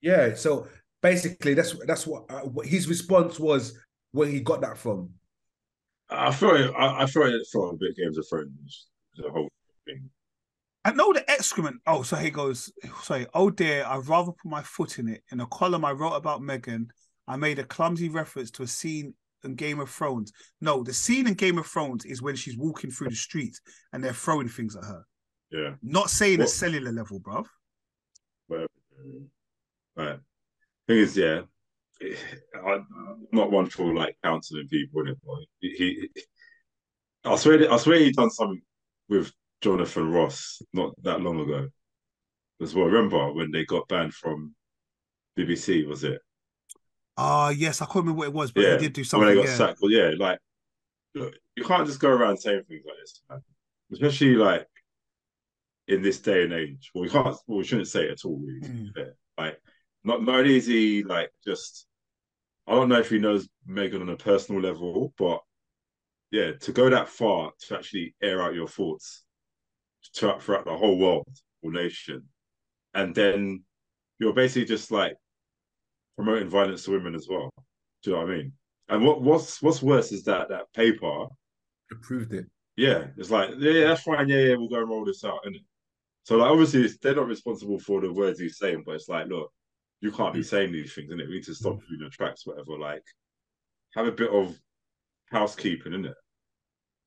Yeah. 0.00 0.34
So 0.34 0.66
basically, 1.00 1.54
that's 1.54 1.74
that's 1.86 2.06
what, 2.06 2.24
uh, 2.28 2.40
what 2.40 2.66
his 2.66 2.88
response 2.88 3.38
was 3.38 3.78
where 4.10 4.28
he 4.28 4.40
got 4.40 4.60
that 4.62 4.76
from. 4.76 5.10
I 6.10 6.32
feel 6.32 6.56
it. 6.56 6.72
I, 6.76 7.04
I 7.04 7.06
feel 7.06 7.22
it 7.22 7.46
from 7.50 7.62
a 7.62 7.74
bit 7.74 7.96
Games 7.96 8.18
of 8.18 8.26
Thrones. 8.28 8.88
The 9.16 9.30
whole 9.30 9.48
thing. 9.86 10.10
I 10.84 10.92
know 10.92 11.12
the 11.12 11.28
excrement. 11.30 11.80
Oh, 11.86 12.02
so 12.02 12.16
he 12.16 12.30
goes, 12.30 12.72
sorry. 13.02 13.26
Oh 13.34 13.50
dear, 13.50 13.84
I'd 13.86 14.08
rather 14.08 14.32
put 14.32 14.50
my 14.50 14.62
foot 14.62 14.98
in 14.98 15.08
it. 15.08 15.22
In 15.30 15.40
a 15.40 15.46
column 15.46 15.84
I 15.84 15.92
wrote 15.92 16.14
about 16.14 16.40
Meghan, 16.40 16.86
I 17.28 17.36
made 17.36 17.60
a 17.60 17.64
clumsy 17.64 18.08
reference 18.08 18.50
to 18.52 18.64
a 18.64 18.66
scene 18.66 19.14
in 19.44 19.54
Game 19.54 19.80
of 19.80 19.90
Thrones. 19.90 20.32
No, 20.60 20.82
the 20.82 20.92
scene 20.92 21.26
in 21.26 21.34
Game 21.34 21.58
of 21.58 21.66
Thrones 21.66 22.04
is 22.04 22.22
when 22.22 22.36
she's 22.36 22.56
walking 22.56 22.90
through 22.90 23.08
the 23.10 23.16
street 23.16 23.58
and 23.92 24.02
they're 24.02 24.12
throwing 24.12 24.48
things 24.48 24.76
at 24.76 24.84
her. 24.84 25.04
Yeah. 25.50 25.74
Not 25.82 26.10
saying 26.10 26.40
a 26.40 26.46
cellular 26.46 26.92
level, 26.92 27.20
bruv. 27.20 27.46
Whatever. 28.46 28.68
Right. 29.96 30.18
Thing 30.88 30.98
is, 30.98 31.16
yeah, 31.16 31.42
eh, 32.00 32.14
I'm 32.66 32.86
not 33.32 33.50
one 33.50 33.66
for 33.66 33.94
like 33.94 34.16
counseling 34.24 34.68
people 34.68 35.04
he, 35.60 35.68
he, 35.70 36.08
I 37.24 37.36
swear, 37.36 37.58
that- 37.58 37.70
I 37.70 37.76
swear 37.76 37.98
he 37.98 38.12
done 38.12 38.30
something 38.30 38.62
with 39.08 39.32
Jonathan 39.60 40.10
Ross 40.10 40.60
not 40.72 40.94
that 41.02 41.20
long 41.20 41.40
ago 41.40 41.68
as 42.60 42.74
well. 42.74 42.86
Remember 42.86 43.32
when 43.32 43.50
they 43.50 43.64
got 43.64 43.86
banned 43.88 44.14
from 44.14 44.54
BBC? 45.38 45.86
Was 45.86 46.04
it? 46.04 46.20
Ah, 47.16 47.50
yes, 47.50 47.82
I 47.82 47.84
can't 47.86 47.96
remember 47.96 48.18
what 48.18 48.28
it 48.28 48.32
was, 48.32 48.52
but 48.52 48.62
Yeah, 48.64 48.72
he 48.72 48.78
did 48.78 48.92
do 48.94 49.04
something. 49.04 49.26
when 49.26 49.36
they 49.36 49.42
got 49.42 49.48
Yeah. 49.50 49.56
sacked. 49.56 49.78
Well, 49.82 49.90
yeah, 49.90 50.12
like 50.16 50.38
look, 51.14 51.34
you 51.56 51.64
can't 51.64 51.86
just 51.86 52.00
go 52.00 52.08
around 52.08 52.38
saying 52.38 52.64
things 52.64 52.84
like 52.86 52.96
this, 52.98 53.22
man. 53.28 53.42
Especially 53.92 54.34
like 54.36 54.66
in 55.88 56.00
this 56.02 56.20
day 56.20 56.44
and 56.44 56.52
age. 56.52 56.90
Well, 56.94 57.02
we 57.02 57.10
can't. 57.10 57.36
Well, 57.46 57.58
we 57.58 57.64
shouldn't 57.64 57.88
say 57.88 58.04
it 58.04 58.12
at 58.12 58.24
all. 58.24 58.38
Really, 58.38 58.60
Mm. 58.60 59.14
Like, 59.36 59.60
not 60.04 60.22
not 60.22 60.38
only 60.40 60.56
is 60.56 60.66
he 60.66 61.02
like 61.02 61.30
just. 61.44 61.86
I 62.66 62.74
don't 62.74 62.88
know 62.88 63.00
if 63.00 63.10
he 63.10 63.18
knows 63.18 63.48
Meghan 63.68 64.00
on 64.00 64.08
a 64.08 64.16
personal 64.16 64.60
level, 64.62 65.12
but 65.18 65.40
yeah, 66.30 66.52
to 66.52 66.72
go 66.72 66.88
that 66.88 67.08
far 67.08 67.52
to 67.66 67.76
actually 67.76 68.14
air 68.22 68.40
out 68.40 68.54
your 68.54 68.68
thoughts 68.68 69.24
to, 70.14 70.38
throughout 70.38 70.64
the 70.64 70.76
whole 70.76 70.96
world 70.96 71.26
or 71.62 71.72
nation, 71.72 72.28
and 72.94 73.14
then 73.14 73.64
you're 74.20 74.32
basically 74.32 74.64
just 74.64 74.92
like 74.92 75.16
promoting 76.16 76.48
violence 76.48 76.84
to 76.84 76.92
women 76.92 77.14
as 77.14 77.26
well. 77.28 77.50
Do 78.02 78.10
you 78.10 78.16
know 78.16 78.22
what 78.22 78.30
I 78.30 78.36
mean? 78.36 78.52
And 78.88 79.04
what 79.04 79.22
what's 79.22 79.62
what's 79.62 79.82
worse 79.82 80.12
is 80.12 80.24
that 80.24 80.48
that 80.48 80.72
paper, 80.74 81.26
Approved 81.90 82.32
it. 82.34 82.46
yeah, 82.76 83.06
it's 83.16 83.30
like 83.30 83.50
yeah, 83.58 83.88
that's 83.88 84.02
fine, 84.02 84.28
yeah, 84.28 84.38
yeah, 84.38 84.54
we'll 84.56 84.68
go 84.68 84.80
and 84.80 84.88
roll 84.88 85.04
this 85.04 85.24
out, 85.24 85.40
is 85.46 85.60
So 86.24 86.36
like 86.36 86.50
obviously 86.50 86.88
they're 87.00 87.14
not 87.14 87.28
responsible 87.28 87.78
for 87.78 88.00
the 88.00 88.12
words 88.12 88.40
he's 88.40 88.58
saying, 88.58 88.82
but 88.84 88.96
it's 88.96 89.08
like, 89.08 89.28
look, 89.28 89.52
you 90.00 90.10
can't 90.10 90.34
be 90.34 90.40
mm. 90.40 90.44
saying 90.44 90.72
these 90.72 90.92
things, 90.92 91.10
innit? 91.12 91.28
We 91.28 91.34
need 91.34 91.44
to 91.44 91.54
stop 91.54 91.78
you 91.88 91.94
in 91.94 92.00
your 92.00 92.10
tracks, 92.10 92.46
whatever. 92.46 92.78
Like, 92.78 93.04
have 93.94 94.06
a 94.06 94.12
bit 94.12 94.30
of 94.30 94.58
housekeeping, 95.30 95.92
innit? 95.92 96.14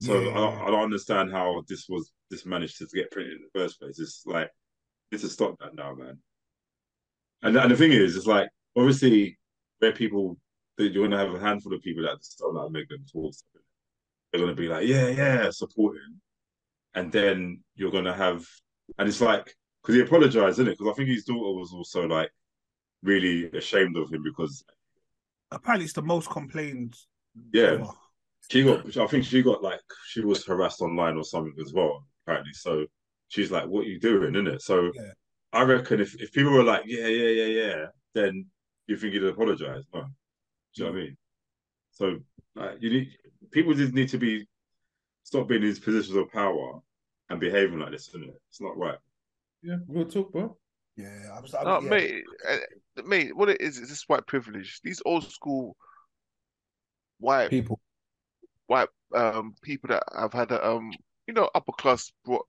So 0.02 0.20
Yeah. 0.20 0.32
I, 0.32 0.34
don't, 0.34 0.62
I 0.62 0.66
don't 0.68 0.84
understand 0.84 1.32
how 1.32 1.64
this 1.68 1.88
was 1.88 2.12
this 2.30 2.46
managed 2.46 2.78
to 2.80 2.88
get 2.94 3.12
printed 3.12 3.34
in 3.34 3.42
the 3.42 3.60
first 3.60 3.80
place. 3.80 4.00
It's 4.00 4.24
like 4.26 4.50
need 5.12 5.22
to 5.22 5.30
stop 5.30 5.58
that 5.60 5.76
now, 5.76 5.94
man. 5.94 6.20
And 7.44 7.56
and 7.58 7.72
the 7.72 7.78
thing 7.78 7.92
is, 7.92 8.16
it's 8.16 8.26
like 8.26 8.50
obviously 8.76 9.38
where 9.80 9.92
people 9.92 10.38
that 10.78 10.92
you're 10.92 11.08
gonna 11.08 11.18
have 11.24 11.34
a 11.34 11.40
handful 11.40 11.74
of 11.74 11.82
people 11.82 12.04
that 12.04 12.18
just 12.18 12.40
don't 12.40 12.54
like 12.56 12.72
Meghan 12.72 13.10
towards 13.12 13.44
them. 13.54 13.62
They're 14.32 14.42
gonna 14.42 14.56
be 14.56 14.68
like, 14.68 14.88
yeah, 14.88 15.08
yeah, 15.08 15.50
supporting, 15.52 16.20
and 16.94 17.12
then 17.12 17.64
you're 17.76 17.92
gonna 17.92 18.14
have, 18.14 18.46
and 18.98 19.08
it's 19.08 19.22
like 19.22 19.56
because 19.82 19.96
he 19.96 20.02
apologized, 20.02 20.60
isn't 20.60 20.68
it? 20.68 20.78
Because 20.78 20.92
I 20.92 20.96
think 20.96 21.10
his 21.10 21.26
daughter 21.26 21.58
was 21.60 21.72
also 21.74 22.08
like 22.08 22.32
really 23.04 23.50
ashamed 23.52 23.98
of 23.98 24.12
him 24.12 24.24
because 24.24 24.64
Apparently, 25.52 25.86
it's 25.86 25.94
the 25.94 26.02
most 26.02 26.30
complained. 26.30 26.96
yeah, 27.54 27.64
ever. 27.64 27.90
she 28.50 28.64
got 28.64 28.98
I 28.98 29.08
think 29.08 29.26
she 29.26 29.42
got 29.44 29.64
like 29.64 29.80
she 30.08 30.22
was 30.22 30.46
harassed 30.46 30.82
online 30.82 31.18
or 31.18 31.24
something 31.24 31.54
as 31.64 31.74
well, 31.74 32.06
apparently. 32.26 32.54
So 32.54 32.86
she's 33.28 33.52
like, 33.52 33.66
What 33.68 33.86
are 33.86 33.90
you 33.90 34.00
doing, 34.00 34.34
innit? 34.34 34.62
So 34.62 34.92
Yeah. 34.94 35.12
I 35.54 35.64
reckon 35.64 36.02
if, 36.02 36.20
if 36.22 36.32
people 36.34 36.52
were 36.52 36.64
like, 36.64 36.84
Yeah, 36.86 37.08
yeah, 37.08 37.30
yeah, 37.44 37.62
yeah, 37.66 37.86
then 38.14 38.48
you 38.88 38.98
think 38.98 39.14
he'd 39.14 39.24
apologize. 39.24 39.84
No. 39.94 40.02
Do 40.02 40.08
you 40.74 40.84
know 40.86 40.92
what 40.92 40.98
I 40.98 41.02
mean? 41.04 41.18
So 41.92 42.20
like 42.56 42.78
you 42.82 42.90
need 42.90 43.10
people 43.52 43.74
just 43.74 43.94
need 43.94 44.10
to 44.10 44.18
be 44.18 44.48
stop 45.24 45.48
being 45.48 45.62
in 45.62 45.68
these 45.68 45.80
positions 45.80 46.16
of 46.16 46.32
power 46.32 46.80
and 47.30 47.40
behaving 47.40 47.80
like 47.80 47.92
this, 47.92 48.08
isn't 48.10 48.24
it? 48.24 48.42
It's 48.50 48.62
not 48.62 48.78
right. 48.78 48.98
Yeah, 49.64 49.78
we'll 49.88 50.06
talk, 50.06 50.32
bro. 50.32 50.58
Yeah, 50.96 51.08
I'm, 51.36 51.44
I'm, 51.60 51.66
No, 51.66 51.82
yeah. 51.82 51.90
mate, 51.90 52.24
uh, 52.50 53.02
mate, 53.06 53.36
what 53.36 53.50
it 53.50 53.60
is 53.62 53.78
is 53.80 53.90
this 53.90 54.04
white 54.08 54.28
privilege. 54.28 54.80
These 54.84 55.02
old 55.06 55.30
school 55.30 55.76
white 57.20 57.50
People. 57.50 57.80
white 58.68 58.90
um 59.16 59.56
people 59.62 59.88
that 59.88 60.04
have 60.18 60.34
had 60.34 60.52
a 60.52 60.68
um 60.68 60.92
you 61.28 61.34
know 61.34 61.50
upper 61.56 61.72
class 61.72 62.12
brought 62.26 62.46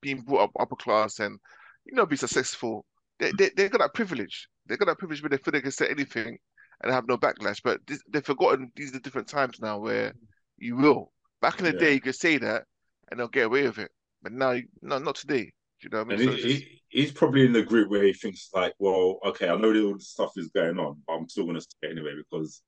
being 0.00 0.20
brought 0.20 0.42
up 0.42 0.50
upper 0.58 0.76
class 0.76 1.20
and 1.20 1.38
you 1.84 1.94
know 1.94 2.06
be 2.06 2.16
successful. 2.16 2.84
They 3.18 3.32
they 3.32 3.50
they 3.56 3.68
got 3.68 3.78
that 3.80 3.94
privilege. 3.94 4.48
They 4.66 4.76
got 4.76 4.86
that 4.86 4.98
privilege 4.98 5.22
where 5.22 5.30
they 5.30 5.36
feel 5.36 5.52
they 5.52 5.60
can 5.60 5.70
say 5.70 5.88
anything 5.88 6.38
and 6.82 6.92
have 6.92 7.06
no 7.06 7.16
backlash. 7.16 7.60
But 7.62 7.80
this, 7.86 8.00
they've 8.08 8.24
forgotten 8.24 8.70
these 8.76 8.94
are 8.94 9.00
different 9.00 9.28
times 9.28 9.60
now 9.60 9.78
where 9.78 10.14
you 10.58 10.76
will. 10.76 11.12
Back 11.40 11.58
in 11.58 11.64
the 11.64 11.72
Yeah. 11.72 11.78
day, 11.78 11.94
you 11.94 12.00
could 12.00 12.14
say 12.14 12.38
that 12.38 12.64
and 13.10 13.20
they'll 13.20 13.28
get 13.28 13.46
away 13.46 13.64
with 13.64 13.78
it. 13.78 13.90
But 14.22 14.32
now, 14.32 14.56
no, 14.80 14.98
not 14.98 15.16
today. 15.16 15.44
Do 15.44 15.50
you 15.82 15.90
know 15.90 16.04
what 16.04 16.14
I 16.14 16.16
mean? 16.16 16.18
he, 16.18 16.24
So 16.24 16.32
it's 16.32 16.42
just- 16.42 16.64
he, 16.64 16.82
he's 16.88 17.12
probably 17.12 17.44
in 17.44 17.52
the 17.52 17.62
group 17.62 17.90
where 17.90 18.04
he 18.04 18.12
thinks 18.12 18.48
like, 18.54 18.74
well, 18.78 19.18
okay, 19.26 19.48
I 19.48 19.56
know 19.56 19.72
that 19.72 19.84
all 19.84 19.94
this 19.94 20.08
stuff 20.08 20.32
is 20.36 20.48
going 20.48 20.78
on, 20.78 21.02
but 21.06 21.12
I'm 21.14 21.28
still 21.28 21.44
going 21.44 21.56
to 21.56 21.60
stay 21.60 21.90
anyway 21.90 22.14
because 22.16 22.62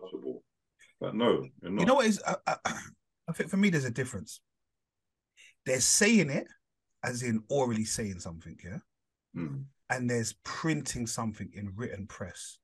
possible. 0.00 0.42
But 1.00 1.14
no, 1.14 1.46
you're 1.62 1.70
not. 1.70 1.80
You 1.80 1.86
know 1.86 1.94
what 1.94 2.06
is? 2.06 2.20
I, 2.26 2.36
I, 2.46 2.56
I 3.28 3.32
think 3.32 3.50
for 3.50 3.56
me, 3.56 3.70
there's 3.70 3.84
a 3.84 3.90
difference. 3.90 4.40
They're 5.64 5.80
saying 5.80 6.30
it, 6.30 6.46
as 7.04 7.22
in 7.22 7.42
orally 7.48 7.84
saying 7.84 8.20
something, 8.20 8.58
yeah, 8.64 8.78
Mm. 9.36 9.64
And 9.90 10.08
there's 10.08 10.34
printing 10.44 11.06
something 11.06 11.50
in 11.52 11.72
written 11.74 12.06
press. 12.06 12.58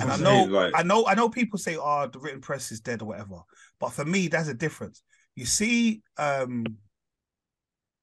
And 0.00 0.12
I 0.12 0.16
know, 0.16 0.44
like, 0.44 0.72
I 0.76 0.82
know, 0.82 1.06
I 1.06 1.14
know. 1.14 1.28
People 1.28 1.58
say, 1.58 1.76
"Oh, 1.76 2.08
the 2.12 2.18
written 2.18 2.40
press 2.40 2.70
is 2.70 2.80
dead" 2.80 3.02
or 3.02 3.06
whatever. 3.06 3.40
But 3.80 3.92
for 3.92 4.04
me, 4.04 4.28
that's 4.28 4.48
a 4.48 4.54
difference. 4.54 5.02
You 5.34 5.46
see, 5.46 6.02
um, 6.18 6.64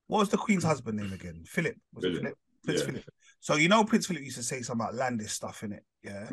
what 0.08 0.20
was 0.20 0.30
the 0.30 0.38
Queen's 0.38 0.64
husband 0.64 0.98
name 0.98 1.14
again? 1.14 1.44
Philip. 1.46 1.76
Was 1.94 2.06
it 2.06 2.10
Philip. 2.10 2.24
Philip? 2.24 2.38
Prince 2.64 2.80
Yeah. 2.80 2.86
Philip. 2.88 3.04
So 3.40 3.56
you 3.56 3.70
know, 3.70 3.84
Prince 3.84 4.08
Philip 4.08 4.24
used 4.24 4.38
to 4.38 4.44
say 4.44 4.62
some 4.62 4.82
outlandish 4.82 5.32
stuff 5.32 5.64
in 5.64 5.74
it, 5.74 5.84
yeah. 6.04 6.30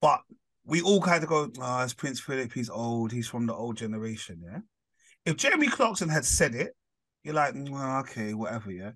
But 0.00 0.20
we 0.64 0.82
all 0.82 1.00
kind 1.00 1.22
of 1.22 1.28
go, 1.28 1.50
"Oh, 1.58 1.82
it's 1.82 1.94
Prince 1.94 2.20
Philip. 2.20 2.52
He's 2.52 2.70
old. 2.70 3.10
He's 3.12 3.28
from 3.28 3.46
the 3.46 3.54
old 3.54 3.76
generation." 3.76 4.42
Yeah. 4.44 4.58
If 5.24 5.36
Jeremy 5.36 5.68
Clarkson 5.68 6.10
had 6.10 6.24
said 6.24 6.54
it, 6.54 6.76
you're 7.24 7.34
like, 7.34 7.54
"Mm, 7.54 8.00
okay, 8.00 8.34
whatever, 8.34 8.70
yeah. 8.70 8.92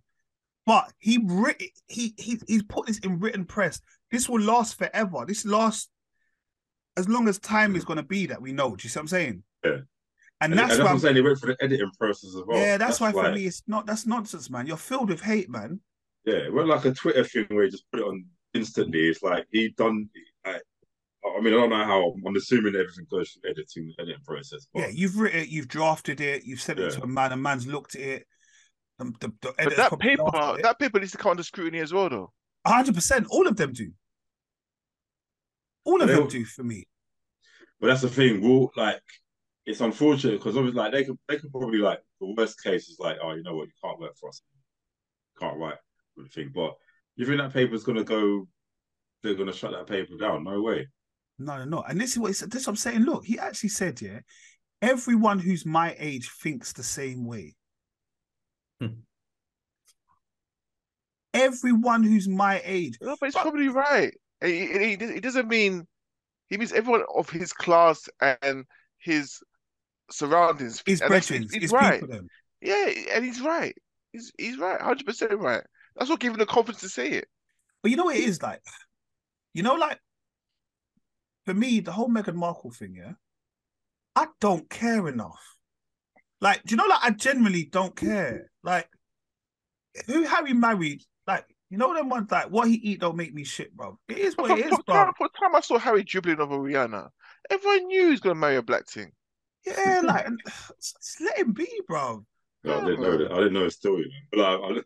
But 0.67 0.93
he 0.99 1.19
writ- 1.25 1.63
he 1.87 2.13
he 2.19 2.41
he's 2.49 2.65
put 2.65 2.87
this 2.87 2.99
in 2.99 3.21
written 3.21 3.45
press. 3.45 3.81
This 4.11 4.29
will 4.29 4.41
last 4.41 4.77
forever. 4.77 5.25
This 5.27 5.47
lasts 5.47 5.89
as 6.97 7.09
long 7.09 7.29
as 7.29 7.39
time 7.39 7.77
is 7.77 7.85
going 7.85 7.99
to 7.99 8.03
be 8.03 8.27
that 8.27 8.43
we 8.43 8.53
know. 8.53 8.75
Do 8.75 8.85
you 8.85 8.89
see 8.91 8.99
what 8.99 9.03
I'm 9.03 9.09
saying? 9.09 9.43
Yeah. 9.65 9.71
And, 10.41 10.53
and, 10.53 10.59
that's 10.59 10.75
and 10.75 10.85
why, 10.85 10.91
I'm 10.91 10.99
saying. 10.99 11.17
He 11.17 11.23
went 11.23 11.39
for 11.39 11.47
the 11.47 11.57
editing 11.61 11.91
process 11.99 12.35
as 12.35 12.43
well. 12.47 12.59
yeah, 12.59 12.77
that's, 12.77 13.01
why 13.01 13.13
for 13.13 13.33
me 13.33 13.47
it's 13.47 13.63
not 13.67 13.87
that's 13.87 14.07
nonsense, 14.07 14.51
man. 14.51 14.67
You're 14.67 14.77
filled 14.77 15.09
with 15.09 15.23
hate, 15.23 15.49
man. 15.49 15.81
Yeah, 16.25 16.35
it 16.35 16.53
wasn't 16.53 16.71
like 16.71 16.85
a 16.85 16.93
Twitter 16.93 17.25
thing 17.25 17.47
where 17.51 17.65
he 17.65 17.71
just 17.71 17.85
put 17.91 18.01
it 18.01 18.07
on 18.07 18.27
instantly. 18.53 19.09
It's 19.09 19.23
like 19.23 19.47
he 19.51 19.69
done. 19.69 20.11
Like, 20.45 20.63
I 21.25 21.41
mean, 21.41 21.55
I 21.55 21.57
don't 21.57 21.71
know 21.71 21.85
how. 21.85 22.15
I'm 22.27 22.37
assuming 22.37 22.75
everything 22.75 23.07
goes 23.11 23.31
through 23.31 23.51
editing, 23.51 23.95
editing 23.99 24.23
process. 24.25 24.67
But 24.75 24.81
Yeah, 24.81 24.89
you've 24.93 25.19
written 25.19 25.41
it, 25.41 25.49
you've 25.49 25.69
drafted 25.69 26.21
it, 26.21 26.45
you've 26.45 26.61
sent 26.61 26.81
it 26.81 26.93
Yeah. 26.93 26.99
to 26.99 27.05
a 27.05 27.07
man, 27.07 27.33
a 27.33 27.37
man's 27.37 27.67
looked 27.67 27.95
at 27.95 28.03
it. 28.03 28.27
The, 28.99 29.05
the, 29.21 29.33
the 29.43 29.55
but 29.59 29.77
that 29.77 29.99
paper, 29.99 30.23
laughed 30.23 30.37
at 30.37 30.59
it. 30.59 30.63
that 30.63 30.79
paper 30.79 30.99
needs 30.99 31.13
to 31.13 31.19
come 31.19 31.31
under 31.33 31.43
scrutiny 31.43 31.81
as 31.81 31.93
well, 31.93 32.09
though. 32.09 32.33
hundred 32.67 32.95
percent, 32.95 33.27
all 33.31 33.47
of 33.47 33.57
them 33.57 33.73
do. 33.73 33.91
All 35.85 36.01
of 36.01 36.09
They 36.09 36.15
them 36.15 36.29
do 36.29 36.45
for 36.45 36.65
me. 36.65 36.87
But 37.81 37.89
that's 37.89 38.03
the 38.03 38.09
thing. 38.09 38.41
We'll 38.41 38.71
like. 38.77 39.01
It's 39.67 39.81
unfortunate 39.81 40.39
because 40.39 40.57
obviously, 40.57 40.79
like 40.81 40.93
they 40.93 41.05
could, 41.05 41.19
they 41.29 41.37
could 41.39 41.51
probably 41.51 41.79
like 41.79 42.01
the 42.21 42.33
worst 42.37 42.63
case 42.63 42.89
is 42.89 42.99
like, 43.01 43.17
oh, 43.23 43.33
you 43.35 43.43
know 43.43 43.57
what, 43.57 43.67
you 43.67 43.73
can't 43.83 43.99
work 43.99 44.17
for 44.17 44.29
us, 44.29 44.41
can't 45.39 45.59
write 45.59 45.75
with 46.17 46.27
the 46.27 46.33
thing. 46.33 46.53
But 46.55 46.75
you 47.17 47.27
think 47.27 47.39
that 47.39 47.53
paper's 47.53 47.83
gonna 47.83 48.05
go? 48.05 48.47
They're 49.23 49.35
gonna 49.35 49.53
shut 49.53 49.73
that 49.73 49.89
paper 49.89 50.17
down? 50.19 50.45
No 50.45 50.63
way. 50.63 50.87
No, 51.39 51.59
no, 51.59 51.65
no. 51.65 51.83
And 51.83 52.01
this 52.01 52.13
is 52.13 52.19
what. 52.19 52.29
This 52.31 52.45
is 52.45 52.67
what 52.67 52.73
I'm 52.73 52.77
saying. 52.77 53.01
Look, 53.01 53.25
he 53.27 53.39
actually 53.39 53.71
said, 53.71 54.01
yeah, 54.01 54.21
everyone 54.81 55.39
who's 55.41 55.67
my 55.67 55.97
age 55.99 56.31
thinks 56.43 56.73
the 56.73 56.83
same 56.85 57.27
way. 57.27 57.57
Hmm. 58.81 58.87
Everyone 61.35 62.03
who's 62.03 62.29
my 62.29 62.63
age. 62.65 62.99
No, 63.01 63.17
but 63.21 63.27
he's 63.27 63.35
But- 63.35 63.43
probably 63.43 63.69
right. 63.69 64.15
And 64.41 64.51
He, 64.51 64.67
he, 64.67 64.79
he- 64.97 65.17
it 65.17 65.23
doesn't 65.23 65.49
mean 65.49 65.87
he 66.49 66.57
means 66.59 66.73
everyone 66.73 67.03
of 67.15 67.29
his 67.31 67.53
class 67.53 68.09
and 68.21 68.65
his 68.99 69.41
surroundings. 70.11 70.83
His 70.87 71.01
brethren, 71.01 71.43
he's 71.51 71.63
his 71.63 71.73
right. 71.73 72.01
people. 72.01 72.21
Yeah, 72.61 72.91
and 73.13 73.25
he's 73.25 73.41
right. 73.41 73.75
He's 74.13 74.33
he's 74.39 74.57
right, 74.59 74.81
hundred 74.81 75.07
percent 75.07 75.33
right. 75.39 75.63
That's 75.97 76.09
what 76.11 76.21
gave 76.21 76.33
him 76.33 76.39
the 76.39 76.47
confidence 76.47 76.81
to 76.83 76.89
say 76.89 77.09
it. 77.11 77.29
But 77.83 77.91
you 77.91 77.97
know 77.97 78.05
what 78.05 78.17
it 78.17 78.25
is 78.25 78.43
like? 78.43 78.61
You 79.55 79.63
know, 79.63 79.75
like 79.75 79.99
for 81.45 81.55
me, 81.55 81.81
the 81.81 81.93
whole 81.93 82.09
Meghan 82.09 82.35
Markle 82.35 82.71
thing, 82.71 82.95
yeah, 82.97 83.13
I 84.15 84.27
don't 84.41 84.69
care 84.71 85.09
enough. 85.09 85.41
Like, 86.41 86.63
do 86.65 86.73
you 86.73 86.77
know, 86.77 86.87
like 86.87 87.01
I 87.03 87.11
genuinely 87.11 87.65
don't 87.65 87.97
care. 87.97 88.51
Like, 88.67 88.89
who 90.07 90.25
Harry 90.25 90.53
married, 90.53 91.03
like, 91.27 91.47
you 91.71 91.79
know 91.79 91.95
them 91.95 92.09
ones 92.09 92.31
like 92.31 92.51
what 92.51 92.69
he 92.69 92.75
eat 92.75 93.01
don't 93.01 93.17
make 93.17 93.33
me 93.35 93.45
shit, 93.45 93.75
bro. 93.75 93.99
It 94.09 94.19
is 94.19 94.37
what 94.37 94.49
From, 94.49 94.59
it 94.59 94.67
is, 94.67 94.71
from 94.71 94.83
bro. 94.87 94.95
time, 94.95 95.13
from 95.17 95.29
time 95.41 95.55
I 95.57 95.61
saw 95.61 95.79
Harry 95.79 96.05
dribbling 96.05 96.41
over 96.41 96.59
Rihanna, 96.59 97.09
everyone 97.51 97.87
knew 97.87 98.05
he 98.05 98.11
was 98.11 98.21
gonna 98.21 98.35
marry 98.35 98.57
a 98.57 98.63
black 98.63 98.87
thing. 98.89 99.11
Yeah, 99.67 100.03
like 100.05 100.27
just 100.81 101.21
let 101.21 101.39
him 101.39 101.53
be, 101.53 101.69
bro. 101.89 102.25
No, 102.63 102.81
I 102.81 102.85
didn't 102.85 103.01
know 103.03 103.19
that. 103.19 103.33
I 103.33 103.37
didn't 103.37 103.53
know 103.53 103.65
the 103.65 103.71
story. 103.71 104.03
Man. 104.03 104.23
But 104.33 104.39
like, 104.39 104.85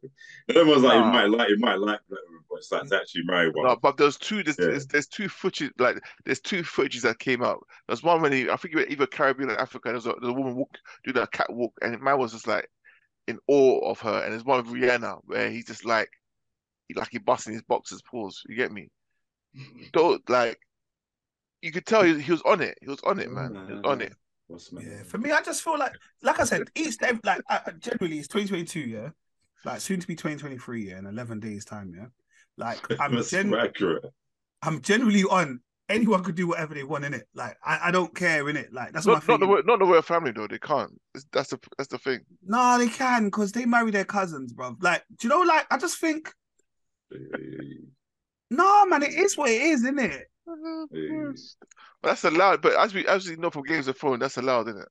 I, 0.49 0.53
that 0.55 0.67
was 0.67 0.83
like 0.83 0.99
Nah. 0.99 1.07
you 1.07 1.13
might 1.13 1.39
like, 1.39 1.49
you 1.49 1.59
might 1.59 1.79
like 1.79 2.01
black 2.09 2.21
women, 2.29 2.45
but 2.49 2.57
it's 2.57 2.73
like 2.73 2.87
to 2.89 2.97
actually 2.97 3.23
marry 3.25 3.51
one. 3.51 3.67
No, 3.67 3.77
but 3.77 3.97
there's 3.97 4.17
two. 4.19 4.43
There's, 4.43 4.59
Yeah. 4.59 4.67
there's 4.67 4.87
there's 4.87 5.07
two 5.07 5.29
footage 5.29 5.73
like 5.79 6.03
there's 6.25 6.41
two 6.41 6.63
footages 6.63 7.03
that 7.03 7.19
came 7.19 7.43
out. 7.43 7.67
There's 7.89 8.03
one 8.03 8.21
when 8.23 8.33
he 8.33 8.49
I 8.51 8.57
think 8.57 8.73
he 8.75 8.77
went 8.77 8.91
either 8.91 9.07
Caribbean 9.07 9.51
or 9.51 9.59
Africa. 9.61 9.89
And 9.89 9.95
there's 9.97 10.07
a, 10.07 10.15
there's 10.21 10.31
a 10.31 10.37
woman 10.37 10.57
walk 10.57 10.71
doing 11.05 11.17
a 11.19 11.27
catwalk, 11.27 11.73
and 11.83 12.01
man 12.01 12.19
was 12.19 12.33
just 12.33 12.47
like 12.47 12.69
in 13.29 13.39
awe 13.47 13.91
of 13.91 14.01
her. 14.01 14.23
And 14.23 14.33
there's 14.33 14.45
one 14.45 14.65
with 14.65 14.75
Rihanna 14.75 15.21
where 15.25 15.51
he's 15.51 15.67
just 15.67 15.85
like 15.85 16.11
he 16.89 16.95
like 16.95 17.09
he 17.11 17.19
busting 17.19 17.53
his 17.53 17.63
boxers 17.63 18.03
pause. 18.03 18.43
You 18.49 18.57
get 18.57 18.73
me? 18.73 18.89
Don't 19.93 20.29
like 20.29 20.59
you 21.63 21.73
could 21.73 21.87
tell 21.87 22.03
he, 22.03 22.19
he 22.21 22.33
was 22.33 22.43
on 22.43 22.61
it. 22.61 22.79
He 22.81 22.89
was 22.89 23.01
on 23.05 23.19
it, 23.19 23.31
man. 23.31 23.53
He 23.67 23.73
was 23.73 23.83
on 23.85 24.01
it. 24.01 24.15
Yeah, 24.73 25.03
for 25.05 25.19
me, 25.19 25.31
I 25.31 25.43
just 25.43 25.63
feel 25.63 25.79
like, 25.79 25.93
like 26.23 26.41
I 26.41 26.45
said, 26.45 26.69
each 26.75 26.97
day, 26.97 27.13
like 27.25 27.41
I, 27.49 27.61
I- 27.67 27.73
generally, 27.73 28.19
it's 28.19 28.29
2022, 28.29 28.81
yeah, 28.81 29.11
like 29.65 29.81
soon 29.81 30.01
to 30.01 30.07
be 30.07 30.17
2023, 30.17 30.89
yeah, 30.89 30.99
in 30.99 31.07
11 31.07 31.41
days 31.41 31.65
time, 31.65 31.93
yeah. 31.97 32.07
Like 32.57 32.79
I'm 32.99 33.15
That's 33.17 33.31
gen- 33.31 33.55
accurate. 33.55 34.05
I'm 34.63 34.81
generally 34.81 35.25
on. 35.25 35.61
Anyone 35.91 36.23
could 36.25 36.37
do 36.37 36.47
whatever 36.49 36.73
they 36.75 36.85
want 36.85 37.05
in 37.05 37.13
it. 37.15 37.27
Like 37.35 37.57
I, 37.65 37.89
I 37.89 37.91
don't 37.91 38.15
care 38.15 38.49
in 38.49 38.57
it. 38.57 38.73
Like 38.73 38.93
that's 38.93 39.07
Not, 39.07 39.27
my 39.27 39.35
not 39.35 39.41
the 39.41 39.47
thing. 39.47 39.55
way, 39.57 39.61
not 39.67 39.79
the 39.81 39.85
royal 39.85 40.03
family 40.03 40.31
though. 40.33 40.47
They 40.47 40.59
can't. 40.59 40.93
It's- 41.15 41.27
That's 41.33 41.51
the 41.51 41.59
that's 41.77 41.89
the 41.91 41.99
thing. 41.99 42.21
No, 42.43 42.79
they 42.79 42.89
can 42.89 43.25
because 43.25 43.53
they 43.53 43.67
marry 43.67 43.91
their 43.91 44.05
cousins, 44.05 44.53
bro. 44.53 44.77
Like, 44.81 45.03
do 45.19 45.27
you 45.27 45.35
know? 45.35 45.41
Like, 45.43 45.67
I 45.71 45.77
just 45.79 45.99
think, 45.99 46.33
no, 48.51 48.87
man, 48.87 49.03
it 49.03 49.13
is 49.15 49.37
what 49.37 49.51
it 49.51 49.61
is, 49.61 49.83
isn't 49.83 49.99
it? 49.99 50.27
But 50.47 52.09
that's 52.09 52.25
allowed. 52.25 52.63
But 52.63 52.75
as 52.79 52.95
we 52.95 53.07
as 53.07 53.29
we 53.29 53.37
know 53.37 53.51
from 53.51 53.63
Games 53.65 53.89
of 53.89 53.97
Thrones, 53.99 54.21
that's 54.21 54.37
allowed, 54.37 54.69
isn't 54.69 54.81
it? 54.83 54.89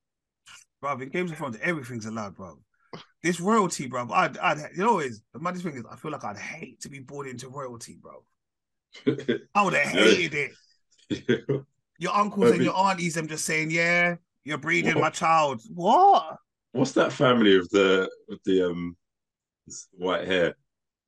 Bro, 0.82 1.00
in 1.00 1.10
Games 1.10 1.32
of 1.32 1.38
Thrones, 1.38 1.58
everything's 1.62 2.06
allowed, 2.06 2.36
bro. 2.36 2.58
This 3.22 3.40
royalty, 3.40 3.88
bro. 3.88 4.08
I'd, 4.12 4.38
I'd, 4.38 4.58
you 4.76 4.84
know, 4.84 4.94
what 4.96 5.06
it 5.06 5.10
is 5.10 5.22
the 5.34 5.40
maddest 5.40 5.64
thing 5.66 5.76
is, 5.76 5.84
I 5.92 5.96
feel 5.96 6.12
like 6.12 6.24
I'd 6.24 6.38
hate 6.38 6.80
to 6.82 6.90
be 6.90 7.00
born 7.00 7.28
into 7.28 7.50
royalty, 7.50 7.98
bro. 8.02 8.24
I 9.56 9.64
would 9.64 9.74
have 9.74 9.94
Yeah. 9.94 10.02
hated 10.02 10.34
it. 10.34 10.52
Your 12.02 12.16
uncles 12.16 12.52
and 12.52 12.64
your 12.64 12.78
aunties, 12.78 13.16
them 13.16 13.28
just 13.28 13.44
saying, 13.44 13.72
"Yeah, 13.72 14.16
you're 14.46 14.58
breeding 14.58 14.96
What? 14.96 15.02
my 15.02 15.10
child." 15.10 15.62
What? 15.68 16.38
What's 16.72 16.94
that 16.94 17.12
family 17.12 17.58
of 17.58 17.68
the 17.72 18.10
of 18.32 18.40
the 18.46 18.70
um 18.70 18.96
white 19.92 20.26
hair? 20.26 20.56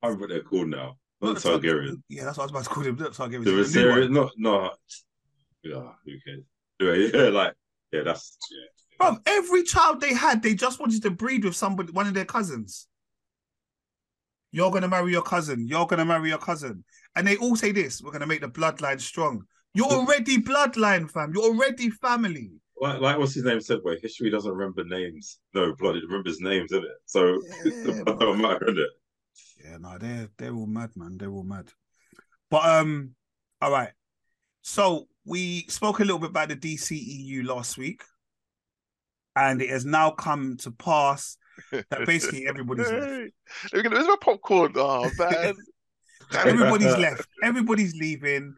I 0.03 0.07
remember 0.07 0.23
what 0.23 0.29
they're 0.31 0.43
called 0.43 0.67
now. 0.67 0.97
Not 1.21 1.37
Tar- 1.37 1.59
Targaryen. 1.59 2.01
Yeah, 2.09 2.25
that's 2.25 2.37
what 2.37 2.43
I 2.43 2.45
was 2.45 2.51
about 2.51 2.63
to 2.63 2.69
call 2.69 2.83
him. 2.83 2.97
Not 2.97 3.13
Targaryen. 3.13 3.45
The. 3.45 3.51
Viserys, 3.51 4.09
not 4.09 4.31
no. 4.37 4.71
Yeah, 5.63 5.91
who 6.03 6.11
cares? 6.25 6.43
Anyway, 6.81 7.11
yeah, 7.13 7.29
like 7.29 7.53
yeah, 7.93 8.01
that's 8.03 8.37
yeah. 8.51 8.67
Bro, 8.97 9.17
every 9.25 9.63
child 9.63 10.01
they 10.01 10.13
had, 10.13 10.43
they 10.43 10.55
just 10.55 10.79
wanted 10.79 11.01
to 11.03 11.11
breed 11.11 11.45
with 11.45 11.55
somebody, 11.55 11.91
one 11.91 12.07
of 12.07 12.13
their 12.13 12.25
cousins. 12.25 12.87
You're 14.51 14.71
gonna 14.71 14.89
marry 14.89 15.11
your 15.11 15.21
cousin. 15.21 15.67
You're 15.67 15.87
gonna 15.87 16.05
marry 16.05 16.29
your 16.29 16.37
cousin, 16.37 16.83
and 17.15 17.25
they 17.25 17.37
all 17.37 17.55
say 17.55 17.71
this: 17.71 18.01
"We're 18.01 18.11
gonna 18.11 18.27
make 18.27 18.41
the 18.41 18.49
bloodline 18.49 18.99
strong." 18.99 19.45
You're 19.73 19.87
already 19.87 20.37
bloodline, 20.37 21.09
fam. 21.09 21.31
You're 21.33 21.43
already 21.45 21.89
family. 21.89 22.51
Like, 22.79 22.99
like 22.99 23.17
what's 23.19 23.33
his 23.35 23.43
name 23.43 23.61
said, 23.61 23.79
where 23.83 23.97
history 24.01 24.29
doesn't 24.29 24.51
remember 24.51 24.83
names. 24.83 25.39
No, 25.53 25.73
blood, 25.75 25.95
it 25.97 26.03
remembers 26.07 26.39
names, 26.41 26.71
isn't 26.71 26.83
it? 26.83 26.91
So 27.05 27.39
Yeah, 27.65 28.01
it 28.01 28.19
don't 28.19 28.41
matter, 28.41 28.65
isn't 28.69 28.79
it? 28.79 28.89
Yeah, 29.63 29.77
no, 29.79 29.97
they're 29.97 30.29
they're 30.37 30.53
all 30.53 30.65
mad, 30.67 30.89
man. 30.95 31.17
They're 31.17 31.29
all 31.31 31.43
mad. 31.43 31.69
But 32.49 32.65
um, 32.65 33.11
all 33.61 33.71
right. 33.71 33.91
So 34.63 35.07
we 35.25 35.61
spoke 35.69 35.99
a 35.99 36.03
little 36.03 36.19
bit 36.19 36.31
about 36.31 36.49
the 36.49 36.55
DCEU 36.55 37.45
last 37.45 37.77
week. 37.77 38.01
and 39.35 39.61
it 39.61 39.69
has 39.69 39.85
now 39.85 40.11
come 40.11 40.57
to 40.57 40.71
pass 40.71 41.37
that 41.71 42.05
basically 42.05 42.47
everybody's 42.47 42.91
left. 42.91 43.05
Hey, 43.71 43.87
Where's 43.87 44.07
my 44.07 44.15
popcorn? 44.21 44.73
Oh 44.75 45.09
man. 45.17 45.53
Everybody's 46.33 46.97
left. 46.97 47.27
Everybody's 47.43 47.93
leaving. 47.95 48.55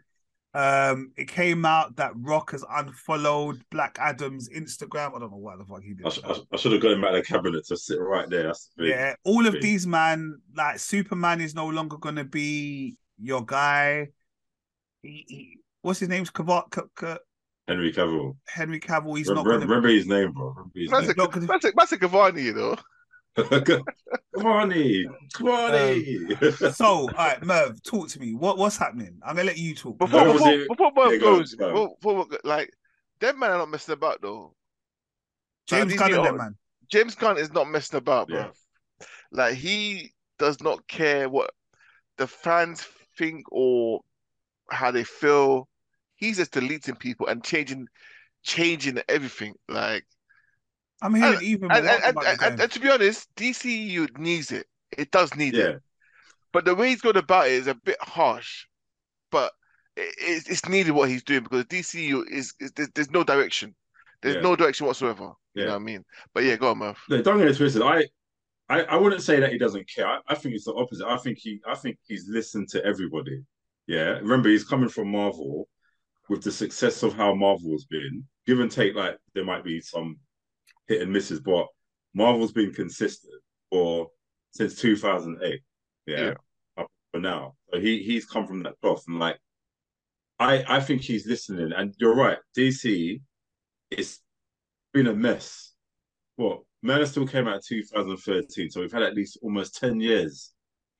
Um, 0.55 1.11
it 1.17 1.27
came 1.27 1.65
out 1.65 1.95
that 1.95 2.11
Rock 2.15 2.51
has 2.51 2.63
unfollowed 2.69 3.63
Black 3.71 3.97
Adam's 3.99 4.49
Instagram. 4.49 5.15
I 5.15 5.19
don't 5.19 5.31
know 5.31 5.37
what 5.37 5.57
the 5.57 5.65
fuck 5.65 5.81
he 5.81 5.93
did. 5.95 6.05
I, 6.05 6.09
sh- 6.09 6.19
I, 6.51 6.57
should 6.57 6.73
have 6.73 6.81
got 6.81 6.91
him 6.91 7.03
out 7.03 7.15
of 7.15 7.23
the 7.23 7.27
cabinet 7.27 7.65
to 7.67 7.77
sit 7.77 7.99
right 7.99 8.29
there. 8.29 8.43
That's 8.43 8.69
the 8.77 8.85
yeah, 8.87 9.15
all 9.23 9.47
of 9.47 9.53
big. 9.53 9.61
these 9.63 9.87
man, 9.87 10.39
like 10.55 10.77
Superman, 10.77 11.41
is 11.41 11.55
no 11.55 11.67
longer 11.67 11.97
gonna 11.97 12.23
be 12.23 12.97
your 13.19 13.43
guy. 13.43 14.09
He, 15.01 15.25
he, 15.27 15.57
what's 15.81 15.99
his 15.99 16.09
name's 16.09 16.29
Cav- 16.29 16.73
C- 16.73 16.81
C- 16.99 17.15
Henry 17.67 17.91
Cavill. 17.91 18.35
Henry 18.47 18.79
Cavill. 18.79 19.17
He's 19.17 19.27
Remember, 19.29 19.49
not 19.53 19.55
gonna. 19.61 19.65
remember 19.67 19.87
his 19.89 20.05
name, 20.05 20.33
bro. 20.33 20.49
Remember 20.49 20.71
his 20.75 20.91
That's 20.91 21.07
name. 21.07 21.15
a, 21.17 21.17
No, 21.17 21.27
'cause- 21.29 21.47
that's 21.47 21.65
a, 21.65 21.71
that's 21.75 21.91
a 21.93 21.97
Cavani, 21.97 22.43
you 22.43 22.53
know. 22.53 22.75
Come 23.35 24.45
on, 24.45 24.73
E. 24.73 25.07
Come 25.33 25.47
on, 25.47 25.75
E. 25.75 26.35
So, 26.73 26.85
all 26.85 27.11
right, 27.17 27.43
Merv, 27.43 27.81
talk 27.83 28.09
to 28.09 28.19
me. 28.19 28.33
What 28.33 28.57
what's 28.57 28.77
happening? 28.77 29.19
I'm 29.25 29.35
gonna 29.35 29.47
let 29.47 29.57
you 29.57 29.75
talk. 29.75 29.97
Before 29.97 30.23
Where 30.23 30.33
before, 30.33 30.67
before 30.67 30.91
Merv 30.95 31.13
Yeah, 31.13 31.17
goes, 31.19 31.55
go 31.55 31.65
on. 31.65 31.73
before, 31.73 32.25
before, 32.25 32.39
like 32.43 32.71
them 33.19 33.39
man 33.39 33.51
are 33.51 33.57
not 33.59 33.69
messing 33.69 33.93
about 33.93 34.21
though. 34.21 34.53
James 35.67 35.91
these 35.91 35.99
Gunn 35.99 36.13
and 36.13 36.25
them, 36.25 36.37
man. 36.37 36.55
James 36.89 37.15
Gunn 37.15 37.37
is 37.37 37.53
not 37.53 37.69
messing 37.69 37.97
about, 37.97 38.27
bro. 38.27 38.37
Yeah. 38.37 39.07
Like 39.31 39.55
he 39.55 40.13
does 40.37 40.61
not 40.61 40.87
care 40.87 41.29
what 41.29 41.51
the 42.17 42.27
fans 42.27 42.85
think 43.17 43.45
or 43.51 44.01
how 44.69 44.91
they 44.91 45.03
feel. 45.03 45.67
He's 46.15 46.37
just 46.37 46.51
deleting 46.51 46.95
people 46.95 47.27
and 47.27 47.43
changing, 47.43 47.87
changing 48.43 49.01
everything. 49.09 49.55
Like 49.67 50.05
I'm 51.03 51.13
hearing 51.13 51.39
even 51.41 51.67
more 51.67 51.77
and 51.77 51.87
and, 51.87 52.17
and, 52.17 52.41
and, 52.41 52.61
and, 52.61 52.71
to 52.71 52.79
be 52.79 52.89
honest, 52.89 53.27
DCU 53.35 54.17
needs 54.17 54.51
it. 54.51 54.65
It 54.97 55.11
does 55.11 55.35
need 55.35 55.53
yeah, 55.53 55.63
it. 55.63 55.81
But 56.53 56.65
the 56.65 56.75
way 56.75 56.89
he's 56.89 57.01
going 57.01 57.17
about 57.17 57.47
it 57.47 57.53
is 57.53 57.67
a 57.67 57.75
bit 57.75 57.97
harsh. 58.01 58.65
But 59.31 59.51
it, 59.97 60.15
it's, 60.17 60.49
it's 60.49 60.69
needed 60.69 60.91
what 60.91 61.09
he's 61.09 61.23
doing 61.23 61.43
because 61.43 61.65
DCU 61.65 62.23
is, 62.31 62.53
is 62.59 62.71
there's, 62.71 62.89
there's 62.95 63.11
no 63.11 63.23
direction. 63.23 63.75
There's 64.21 64.35
Yeah. 64.35 64.41
no 64.41 64.55
direction 64.55 64.87
whatsoever. 64.87 65.33
You 65.55 65.65
know 65.65 65.71
what 65.71 65.75
I 65.75 65.79
mean? 65.79 66.03
But 66.33 66.45
yeah, 66.45 66.55
go 66.55 66.71
on, 66.71 66.79
Murph. 66.79 67.03
No, 67.09 67.21
don't 67.21 67.37
get 67.37 67.47
it 67.47 67.57
twisted. 67.57 67.81
I, 67.81 68.05
I, 68.69 68.81
I 68.83 68.95
wouldn't 68.95 69.21
say 69.21 69.39
that 69.39 69.51
he 69.51 69.57
doesn't 69.57 69.87
care. 69.93 70.07
I, 70.07 70.19
I 70.27 70.35
think 70.35 70.55
it's 70.55 70.65
the 70.65 70.73
opposite. 70.73 71.05
I 71.05 71.17
think 71.17 71.37
he, 71.37 71.61
I 71.67 71.75
think 71.75 71.97
he's 72.07 72.27
listened 72.27 72.69
to 72.69 72.83
everybody. 72.83 73.43
Yeah, 73.85 74.17
remember 74.19 74.49
he's 74.49 74.63
coming 74.63 74.89
from 74.89 75.11
Marvel 75.11 75.67
with 76.29 76.41
the 76.43 76.51
success 76.51 77.03
of 77.03 77.13
how 77.13 77.35
Marvel's 77.35 77.85
been. 77.85 78.23
Give 78.47 78.61
and 78.61 78.71
take, 78.71 78.95
like 78.95 79.17
there 79.35 79.45
might 79.45 79.63
be 79.63 79.81
some 79.81 80.17
hit 80.87 81.01
and 81.01 81.11
misses, 81.13 81.39
but 81.39 81.67
Marvel's 82.13 82.51
been 82.51 82.73
consistent 82.73 83.33
for 83.71 84.09
since 84.51 84.75
2008. 84.75 85.61
Yeah, 86.05 86.17
Yeah. 86.17 86.33
up 86.77 86.87
for 87.11 87.19
now. 87.19 87.55
So 87.71 87.79
he 87.79 88.03
he's 88.03 88.25
come 88.25 88.45
from 88.47 88.63
that 88.63 88.75
cloth, 88.81 89.03
and 89.07 89.19
like, 89.19 89.39
I 90.39 90.63
I 90.67 90.79
think 90.79 91.01
he's 91.01 91.25
listening. 91.27 91.71
And 91.73 91.93
you're 91.97 92.15
right, 92.15 92.37
DC, 92.57 93.21
it's 93.91 94.19
been 94.93 95.07
a 95.07 95.13
mess. 95.15 95.73
What 96.35 96.61
Man 96.81 97.01
of 97.01 97.07
Steel 97.07 97.27
came 97.27 97.47
out 97.47 97.55
in 97.55 97.61
2013, 97.81 98.69
so 98.69 98.81
we've 98.81 98.91
had 98.91 99.03
at 99.03 99.15
least 99.15 99.39
almost 99.41 99.77
10 99.79 99.99
years 100.01 100.51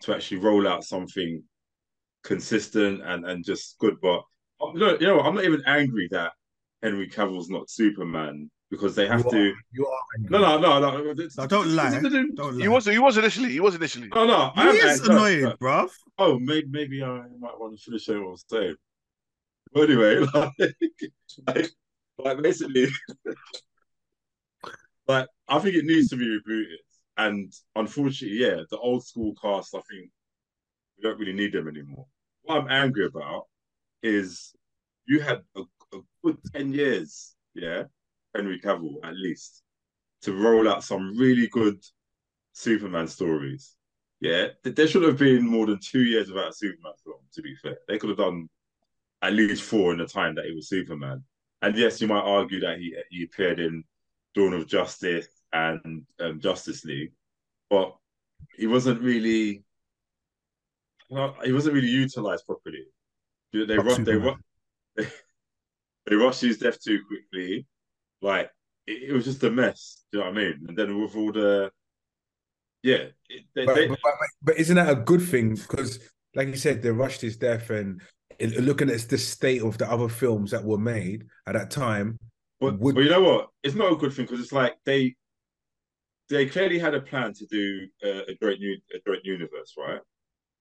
to 0.01 0.13
actually 0.15 0.37
roll 0.37 0.67
out 0.67 0.83
something 0.83 1.43
consistent 2.23 3.01
and 3.03 3.25
and 3.25 3.43
just 3.45 3.77
good. 3.79 3.97
But 4.01 4.21
no, 4.75 4.97
you 4.99 5.07
know. 5.07 5.19
I'm 5.19 5.35
not 5.35 5.43
even 5.43 5.63
angry 5.65 6.07
that 6.11 6.31
Henry 6.81 7.07
Cavill's 7.07 7.49
not 7.49 7.69
Superman 7.69 8.49
because 8.73 8.95
they 8.95 9.07
have 9.07 9.23
You 9.25 9.31
to. 9.31 9.37
are- 9.37 9.55
you 9.77 9.83
are 9.93 9.99
angry. 10.17 10.31
No, 10.33 10.39
no, 10.39 10.79
no, 10.81 11.03
no. 11.03 11.13
No, 11.37 11.47
don't 11.47 11.67
lie. 11.79 11.99
Don't 12.41 12.57
lie. 12.57 12.63
He 12.63 12.67
was 12.75 12.85
he 12.85 12.97
was 13.07 13.15
initially. 13.17 13.51
He 13.57 13.59
was 13.67 13.75
initially. 13.75 14.09
No, 14.15 14.25
no. 14.25 14.51
He 14.55 14.61
I 14.61 14.65
am 14.69 14.75
is 14.75 14.83
angry. 15.01 15.07
No, 15.07 15.15
annoying, 15.15 15.41
no. 15.43 15.53
bruv. 15.61 15.89
Oh, 16.17 16.39
maybe 16.39 16.67
maybe 16.77 17.03
I 17.03 17.21
might 17.45 17.57
want 17.59 17.77
to 17.77 17.83
finish 17.85 18.07
what 18.07 18.17
I 18.17 18.21
was 18.21 18.43
saying. 18.49 18.75
But 19.73 19.89
anyway, 19.89 20.13
like, 20.33 20.51
like, 21.47 21.69
like 22.25 22.41
basically, 22.41 22.87
like 25.07 25.27
I 25.47 25.59
think 25.59 25.75
it 25.75 25.85
needs 25.85 26.09
to 26.09 26.15
be 26.15 26.25
rebooted. 26.37 26.77
And 27.17 27.53
unfortunately, 27.75 28.39
yeah, 28.39 28.61
the 28.71 28.77
old 28.77 29.05
school 29.05 29.33
cast, 29.41 29.75
I 29.75 29.81
think 29.89 30.09
we 30.97 31.03
don't 31.03 31.19
really 31.19 31.33
need 31.33 31.53
them 31.53 31.67
anymore. 31.67 32.07
What 32.41 32.57
I'm 32.61 32.69
angry 32.69 33.05
about 33.05 33.43
is 34.01 34.53
you 35.05 35.19
had 35.19 35.41
a, 35.55 35.61
a 35.93 35.99
good 36.23 36.37
10 36.53 36.73
years, 36.73 37.35
yeah, 37.53 37.83
Henry 38.35 38.59
Cavill 38.59 38.95
at 39.03 39.15
least, 39.15 39.63
to 40.23 40.33
roll 40.33 40.69
out 40.69 40.83
some 40.83 41.17
really 41.17 41.47
good 41.47 41.79
Superman 42.53 43.07
stories. 43.07 43.75
Yeah, 44.19 44.47
there 44.63 44.87
should 44.87 45.03
have 45.03 45.17
been 45.17 45.45
more 45.45 45.65
than 45.65 45.79
two 45.83 46.03
years 46.03 46.29
without 46.29 46.49
a 46.49 46.53
Superman 46.53 46.93
film. 47.03 47.17
To 47.33 47.41
be 47.41 47.55
fair, 47.55 47.77
they 47.87 47.97
could 47.97 48.09
have 48.09 48.19
done 48.19 48.47
at 49.21 49.33
least 49.33 49.63
four 49.63 49.91
in 49.91 49.97
the 49.97 50.05
time 50.05 50.35
that 50.35 50.45
he 50.45 50.53
was 50.53 50.69
Superman. 50.69 51.23
And 51.61 51.75
yes, 51.75 51.99
you 52.01 52.07
might 52.07 52.21
argue 52.21 52.59
that 52.61 52.77
he 52.77 52.95
he 53.09 53.23
appeared 53.23 53.59
in 53.59 53.83
Dawn 54.33 54.53
of 54.53 54.67
Justice 54.67 55.27
and 55.51 56.05
um, 56.19 56.39
Justice 56.39 56.85
League, 56.85 57.11
but 57.69 57.95
he 58.57 58.67
wasn't 58.67 59.01
really. 59.01 59.63
Well, 61.09 61.35
he 61.43 61.51
wasn't 61.51 61.75
really 61.75 61.89
utilized 61.89 62.45
properly. 62.45 62.85
They 63.51 63.77
rushed, 63.77 64.05
they, 64.05 64.15
ru- 64.15 64.35
they 64.95 66.15
rushed 66.15 66.41
his 66.41 66.57
death 66.57 66.81
too 66.81 66.99
quickly. 67.07 67.67
Like 68.23 68.49
it, 68.87 69.09
it 69.09 69.13
was 69.13 69.25
just 69.25 69.43
a 69.43 69.51
mess. 69.51 70.03
Do 70.11 70.19
you 70.19 70.23
know 70.23 70.31
what 70.31 70.39
I 70.39 70.41
mean? 70.41 70.65
And 70.69 70.77
then 70.77 71.01
with 71.01 71.15
all 71.15 71.31
the, 71.31 71.71
yeah, 72.81 73.07
it, 73.29 73.43
they, 73.53 73.65
But, 73.65 73.75
they, 73.75 73.87
but, 73.87 73.99
but, 74.01 74.13
but 74.41 74.57
isn't 74.57 74.75
that 74.75 74.89
a 74.89 74.95
good 74.95 75.21
thing? 75.21 75.55
Because, 75.55 75.99
like 76.35 76.47
you 76.47 76.55
said, 76.55 76.81
they 76.81 76.89
rushed 76.89 77.21
his 77.21 77.37
death, 77.37 77.69
and 77.69 78.01
it, 78.39 78.59
looking 78.61 78.89
at 78.89 79.01
the 79.01 79.17
state 79.17 79.61
of 79.61 79.77
the 79.77 79.89
other 79.91 80.09
films 80.09 80.51
that 80.51 80.63
were 80.63 80.77
made 80.77 81.25
at 81.47 81.53
that 81.53 81.69
time, 81.69 82.17
But, 82.59 82.79
would- 82.79 82.95
but 82.95 83.03
you 83.03 83.09
know 83.09 83.21
what? 83.21 83.49
It's 83.61 83.75
not 83.75 83.91
a 83.91 83.95
good 83.95 84.13
thing 84.13 84.25
because 84.25 84.39
it's 84.39 84.53
like 84.53 84.75
they 84.85 85.15
they 86.29 86.45
clearly 86.45 86.79
had 86.79 86.95
a 86.95 87.01
plan 87.01 87.33
to 87.33 87.45
do 87.47 87.87
a, 88.03 88.31
a 88.31 88.35
joint 88.41 88.59
new 88.59 88.77
a 88.95 88.99
joint 89.05 89.23
universe, 89.25 89.73
right? 89.77 89.99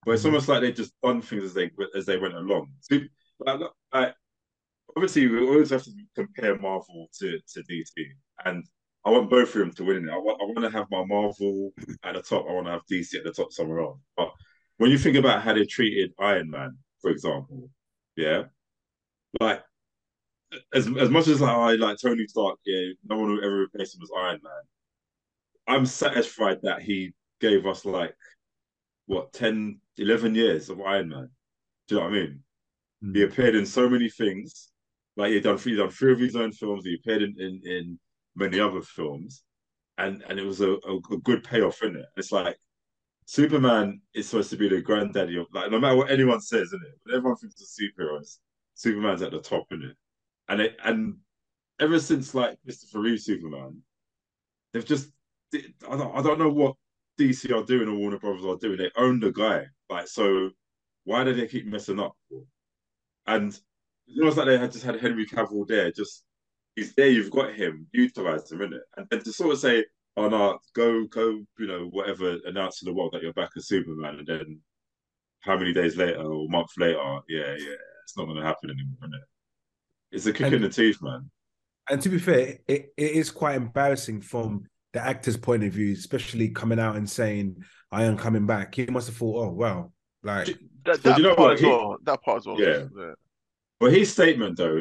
But 0.04 0.12
it's 0.12 0.22
Mhm. 0.22 0.26
almost 0.26 0.48
like 0.48 0.60
they 0.60 0.72
just 0.72 0.92
done 1.02 1.22
things 1.22 1.44
as 1.44 1.54
they 1.54 1.70
as 1.96 2.06
they 2.06 2.18
went 2.18 2.34
along. 2.34 2.72
So, 2.80 2.98
like, 3.40 3.60
like, 3.94 4.14
obviously, 4.96 5.26
we 5.26 5.40
always 5.40 5.70
have 5.70 5.84
to 5.84 5.90
compare 6.14 6.58
Marvel 6.58 7.08
to 7.20 7.38
to 7.54 7.62
DC, 7.70 7.92
and 8.44 8.64
I 9.04 9.10
want 9.10 9.30
both 9.30 9.54
of 9.54 9.60
them 9.60 9.72
to 9.72 9.84
win 9.84 10.08
it. 10.08 10.12
I 10.12 10.16
want 10.16 10.40
I 10.40 10.44
want 10.44 10.72
to 10.72 10.78
have 10.78 10.86
my 10.90 11.04
Marvel 11.04 11.72
at 12.04 12.14
the 12.14 12.22
top. 12.22 12.46
I 12.48 12.52
want 12.52 12.66
to 12.66 12.72
have 12.72 12.86
DC 12.90 13.16
at 13.16 13.24
the 13.24 13.32
top 13.32 13.52
somewhere 13.52 13.80
else. 13.80 13.98
But 14.16 14.30
when 14.78 14.90
you 14.90 14.98
think 14.98 15.16
about 15.16 15.42
how 15.42 15.54
they 15.54 15.64
treated 15.64 16.12
Iron 16.18 16.50
Man, 16.50 16.76
for 17.00 17.10
example, 17.10 17.70
yeah, 18.16 18.44
like 19.40 19.62
as 20.74 20.86
as 20.98 21.10
much 21.10 21.28
as 21.28 21.40
like 21.40 21.56
I 21.56 21.72
like 21.74 21.98
Tony 21.98 22.26
Stark, 22.26 22.58
yeah, 22.64 22.92
no 23.08 23.16
one 23.16 23.30
will 23.30 23.44
ever 23.44 23.62
replace 23.62 23.94
him 23.94 24.02
as 24.02 24.10
Iron 24.16 24.40
Man. 24.42 24.52
I'm 25.66 25.86
satisfied 25.86 26.60
that 26.62 26.82
he 26.82 27.12
gave 27.40 27.66
us 27.66 27.84
like 27.84 28.14
what 29.06 29.32
10, 29.32 29.80
11 29.98 30.34
years 30.34 30.70
of 30.70 30.80
Iron 30.80 31.08
Man. 31.08 31.28
Do 31.88 31.94
you 31.94 32.00
know 32.00 32.06
what 32.06 32.14
I 32.14 32.20
mean? 32.20 32.42
He 33.14 33.22
hmm. 33.22 33.30
appeared 33.30 33.54
in 33.54 33.66
so 33.66 33.88
many 33.88 34.08
things. 34.08 34.71
Like 35.16 35.32
he 35.32 35.40
done 35.40 35.58
he 35.58 35.76
done 35.76 35.90
three 35.90 36.12
of 36.12 36.20
his 36.20 36.36
own 36.36 36.52
films. 36.52 36.84
He 36.84 36.94
appeared 36.94 37.22
in 37.22 37.34
in, 37.38 37.60
in 37.64 37.98
many 38.34 38.58
other 38.60 38.80
films, 38.80 39.42
and 39.98 40.22
and 40.28 40.38
it 40.38 40.44
was 40.44 40.60
a, 40.60 40.72
a, 40.72 40.96
a 40.96 41.18
good 41.22 41.44
payoff 41.44 41.82
in 41.82 41.96
it. 41.96 42.06
It's 42.16 42.32
like 42.32 42.56
Superman 43.26 44.00
is 44.14 44.28
supposed 44.28 44.50
to 44.50 44.56
be 44.56 44.68
the 44.68 44.80
granddaddy 44.80 45.38
of 45.38 45.46
like 45.52 45.70
no 45.70 45.78
matter 45.78 45.96
what 45.96 46.10
anyone 46.10 46.40
says, 46.40 46.68
isn't 46.68 46.82
it? 46.82 46.94
When 47.02 47.16
everyone 47.16 47.36
thinks 47.36 47.60
of 47.60 47.68
superheroes, 47.68 48.38
Superman's 48.74 49.22
at 49.22 49.32
the 49.32 49.40
top, 49.40 49.66
in 49.70 49.82
it? 49.82 49.96
And 50.48 50.60
it 50.60 50.76
and 50.84 51.16
ever 51.78 51.98
since 52.00 52.34
like 52.34 52.58
Christopher 52.64 53.00
Reeve 53.00 53.20
Superman, 53.20 53.82
they've 54.72 54.84
just 54.84 55.10
I 55.54 55.96
don't 55.96 56.16
I 56.16 56.22
don't 56.22 56.38
know 56.38 56.50
what 56.50 56.76
DC 57.18 57.54
are 57.54 57.64
doing 57.64 57.88
or 57.88 57.94
Warner 57.94 58.18
Brothers 58.18 58.44
are 58.44 58.56
doing. 58.56 58.78
They 58.78 58.90
own 58.96 59.20
the 59.20 59.32
guy, 59.32 59.66
like 59.90 60.08
so. 60.08 60.50
Why 61.04 61.24
do 61.24 61.34
they 61.34 61.48
keep 61.48 61.66
messing 61.66 61.98
up? 61.98 62.16
And 63.26 63.58
it's 64.12 64.20
almost 64.20 64.36
like 64.36 64.46
they 64.46 64.58
had 64.58 64.72
just 64.72 64.84
had 64.84 65.00
Henry 65.00 65.26
Cavill 65.26 65.66
there. 65.66 65.90
Just 65.90 66.24
he's 66.76 66.94
there. 66.94 67.08
You've 67.08 67.30
got 67.30 67.54
him. 67.54 67.86
Utilize 67.92 68.50
him 68.50 68.62
in 68.62 68.74
it, 68.74 68.82
and 68.96 69.06
then 69.10 69.22
to 69.22 69.32
sort 69.32 69.52
of 69.52 69.58
say, 69.58 69.84
"Oh 70.16 70.28
no, 70.28 70.58
go 70.74 71.04
go," 71.06 71.40
you 71.58 71.66
know, 71.66 71.86
whatever, 71.90 72.38
announce 72.46 72.78
to 72.80 72.84
the 72.84 72.92
world 72.92 73.12
that 73.12 73.22
you're 73.22 73.32
back 73.32 73.50
as 73.56 73.66
Superman, 73.68 74.16
and 74.18 74.26
then 74.26 74.60
how 75.40 75.56
many 75.56 75.72
days 75.72 75.96
later 75.96 76.20
or 76.22 76.48
month 76.48 76.70
later, 76.78 76.98
yeah, 77.28 77.56
yeah, 77.58 77.74
it's 78.04 78.16
not 78.16 78.26
going 78.26 78.36
to 78.36 78.44
happen 78.44 78.70
anymore, 78.70 78.96
is 79.02 79.12
it? 79.14 79.20
It's 80.16 80.26
a 80.26 80.32
kick 80.32 80.46
And- 80.46 80.54
in 80.56 80.62
the 80.62 80.68
teeth, 80.68 81.02
man. 81.02 81.30
And 81.90 82.00
to 82.02 82.08
be 82.08 82.18
fair, 82.20 82.58
it, 82.68 82.92
it 82.96 83.10
is 83.10 83.32
quite 83.32 83.56
embarrassing 83.56 84.20
from 84.20 84.66
the 84.92 85.00
actor's 85.04 85.36
point 85.36 85.64
of 85.64 85.72
view, 85.72 85.92
especially 85.94 86.48
coming 86.50 86.78
out 86.78 86.94
and 86.94 87.10
saying, 87.10 87.56
I 87.90 88.04
am 88.04 88.16
coming 88.16 88.46
back. 88.46 88.76
He 88.76 88.86
must 88.86 89.08
have 89.08 89.16
thought, 89.16 89.46
oh, 89.48 89.50
wow. 89.50 89.90
Like, 90.22 90.56
That, 90.84 91.02
that 91.02 91.16
you 91.18 91.24
know 91.24 91.34
part 91.34 91.38
what? 91.48 91.52
as 91.54 91.60
He- 91.60 91.66
well. 91.66 91.96
That 92.04 92.22
part 92.22 92.36
as 92.38 92.46
well. 92.46 92.60
Yeah. 92.60 92.84
But 93.82 93.92
his 93.92 94.12
statement, 94.12 94.56
though, 94.58 94.80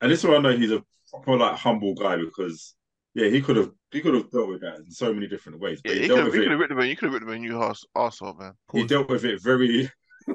and 0.00 0.12
this 0.12 0.20
is 0.20 0.24
why 0.24 0.36
I 0.36 0.38
know 0.38 0.56
he's 0.56 0.70
a 0.70 0.84
proper 1.10 1.36
like 1.36 1.56
humble 1.56 1.94
guy 1.96 2.14
because 2.14 2.76
yeah, 3.12 3.28
he 3.28 3.40
could 3.42 3.56
have 3.56 3.72
he 3.90 4.00
could 4.00 4.14
have 4.14 4.30
dealt 4.30 4.48
with 4.48 4.60
that 4.60 4.76
in 4.76 4.92
so 4.92 5.12
many 5.12 5.26
different 5.26 5.58
ways. 5.58 5.82
But 5.82 5.96
Yeah, 5.96 6.02
he, 6.02 6.06
dealt 6.06 6.18
could 6.18 6.18
have 6.18 6.26
with 6.26 6.34
you 6.36 6.40
could 6.42 6.46
it. 6.46 6.50
have 6.52 6.60
written 6.60 6.78
him. 6.78 6.86
You 6.88 6.96
could 6.96 7.06
have 7.06 7.14
written 7.14 7.28
him 7.30 7.34
a 7.34 7.38
new 7.40 7.58
house 7.58 7.84
arsehole, 7.96 8.38
man. 8.38 8.52
He 8.72 8.86
dealt 8.86 9.08
with 9.08 9.24
it 9.24 9.42
very. 9.42 9.90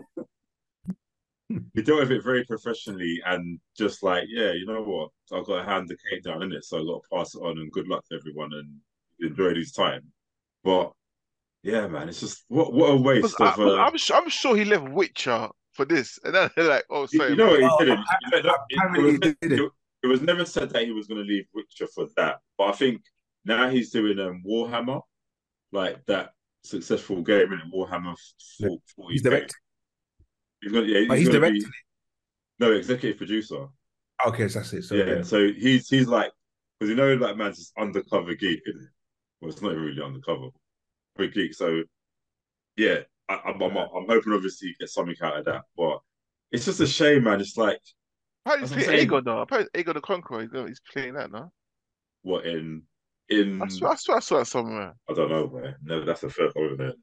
he 1.47 1.81
dealt 1.81 2.01
with 2.01 2.11
it 2.11 2.25
very 2.25 2.43
professionally 2.43 3.21
and 3.25 3.57
just 3.77 4.03
like, 4.03 4.25
yeah, 4.27 4.51
you 4.51 4.65
know 4.65 4.83
what? 4.83 5.11
I've 5.31 5.45
got 5.45 5.63
to 5.63 5.63
hand 5.63 5.87
the 5.87 5.95
cake 6.09 6.23
down 6.23 6.43
in 6.43 6.51
it, 6.51 6.65
so 6.65 6.79
I've 6.81 6.85
got 6.85 7.03
to 7.03 7.09
pass 7.15 7.35
it 7.35 7.39
on. 7.39 7.57
And 7.57 7.71
good 7.71 7.87
luck 7.87 8.03
to 8.09 8.17
everyone 8.17 8.51
and 8.51 8.81
enjoy 9.21 9.55
his 9.55 9.71
time. 9.71 10.11
But 10.65 10.91
yeah, 11.63 11.87
man, 11.87 12.09
it's 12.09 12.19
just 12.19 12.43
what 12.49 12.73
what 12.73 12.89
a 12.91 12.95
waste 12.95 13.39
of. 13.41 13.59
I, 13.59 13.63
Uh, 13.63 13.75
I'm 13.77 13.97
sure 13.97 14.17
I'm 14.17 14.29
sure 14.29 14.55
he 14.55 14.65
left 14.65 14.89
Witcher 14.89 15.47
for 15.73 15.85
this, 15.85 16.19
and 16.23 16.35
then 16.35 16.49
they're 16.55 16.65
like, 16.69 16.83
oh, 16.89 17.07
you, 17.11 17.17
sorry, 17.19 17.29
you 17.31 17.35
know 17.37 17.47
what 17.47 17.59
he 17.59 17.65
Oh, 17.69 17.79
didn't. 17.79 17.99
I- 17.99 18.17
You 18.21 18.29
know, 18.31 18.41
that- 18.43 18.59
it- 18.69 18.97
it 18.97 19.01
was- 19.01 19.11
he 19.11 19.17
didn't. 19.17 19.59
it- 19.65 19.71
it 20.03 20.07
was 20.07 20.21
never 20.21 20.43
said 20.45 20.69
that 20.71 20.83
he 20.83 20.91
was 20.91 21.07
going 21.07 21.21
to 21.25 21.27
leave 21.33 21.45
Witcher 21.53 21.87
for 21.87 22.07
that, 22.17 22.39
but 22.57 22.65
I 22.65 22.71
think 22.73 23.01
now 23.45 23.69
he's 23.69 23.89
doing 23.89 24.19
um, 24.19 24.43
Warhammer, 24.45 25.01
like 25.71 26.05
that 26.07 26.31
successful 26.65 27.21
game 27.21 27.53
in 27.53 27.71
Warhammer. 27.73 28.15
40, 28.59 28.81
He's 29.13 29.21
games. 29.21 29.21
directing. 29.21 29.55
He's 30.61 30.71
going, 30.73 30.89
yeah, 30.89 30.99
he's 31.15 31.27
gonna 31.29 31.39
directing. 31.39 31.61
Be, 31.61 31.67
no, 32.59 32.71
executive 32.73 33.17
producer. 33.17 33.67
Okay, 34.27 34.47
so 34.49 34.59
that's 34.59 34.73
it. 34.73 34.83
So 34.83 34.95
yeah, 34.95 35.05
yeah. 35.05 35.21
so 35.23 35.47
he's 35.51 35.87
he's 35.89 36.07
like 36.07 36.31
because 36.79 36.89
you 36.89 36.95
know 36.97 37.13
like 37.15 37.37
man's 37.37 37.57
just 37.59 37.71
undercover 37.77 38.33
geek, 38.35 38.61
isn't 38.67 38.81
it? 38.83 38.89
Well, 39.39 39.51
it's 39.51 39.61
not 39.61 39.71
even 39.71 39.83
really 39.83 40.01
undercover, 40.01 40.47
but 41.15 41.33
geek. 41.33 41.53
So 41.53 41.83
yeah, 42.77 42.99
I, 43.29 43.39
I'm, 43.45 43.61
I'm 43.61 43.77
I'm 43.77 44.07
hoping 44.07 44.33
obviously 44.33 44.69
he 44.69 44.75
gets 44.79 44.93
something 44.93 45.15
out 45.21 45.37
of 45.37 45.45
that, 45.45 45.63
but 45.77 45.99
it's 46.51 46.65
just 46.65 46.79
a 46.79 46.87
shame, 46.87 47.23
man. 47.23 47.41
It's 47.41 47.57
like 47.57 47.79
Apparently 48.45 48.67
That's 48.67 48.79
he's 48.81 48.87
I'm 48.87 49.07
playing. 49.07 49.23
Aegon 49.23 49.25
now. 49.25 49.41
Apparently 49.41 49.83
Aegon 49.83 49.93
the 49.93 50.01
Conqueror. 50.01 50.41
He's, 50.67 50.81
playing 50.91 51.13
that 51.13 51.31
now. 51.31 51.51
what 52.23 52.45
in 52.45 52.83
in 53.29 53.61
I 53.61 53.67
swear, 53.67 53.91
I 53.91 53.95
swear 53.95 54.17
I 54.17 54.19
saw 54.19 54.39
that 54.39 54.45
somewhere. 54.45 54.93
I 55.09 55.13
don't 55.13 55.29
know, 55.29 55.47
man. 55.47 55.75
No, 55.83 56.03
that's 56.03 56.21
the 56.21 56.29
first 56.29 56.55
one, 56.55 56.65
isn't 56.73 56.81
it? 56.81 56.95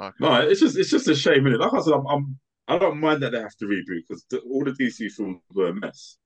Okay. 0.00 0.14
No, 0.20 0.40
it's 0.42 0.60
just 0.60 0.76
it's 0.76 0.90
just 0.90 1.08
a 1.08 1.14
shame, 1.14 1.44
innit? 1.44 1.58
Like 1.58 1.72
I 1.72 1.80
said, 1.80 1.94
I'm, 1.94 2.06
I'm 2.06 2.38
I 2.68 2.78
don't 2.78 3.00
mind 3.00 3.22
that 3.22 3.32
they 3.32 3.40
have 3.40 3.56
to 3.56 3.64
reboot 3.64 4.02
because 4.06 4.24
the, 4.30 4.40
all 4.40 4.62
the 4.62 4.72
DC 4.72 5.10
films 5.12 5.40
were 5.54 5.68
a 5.68 5.74
mess. 5.74 6.18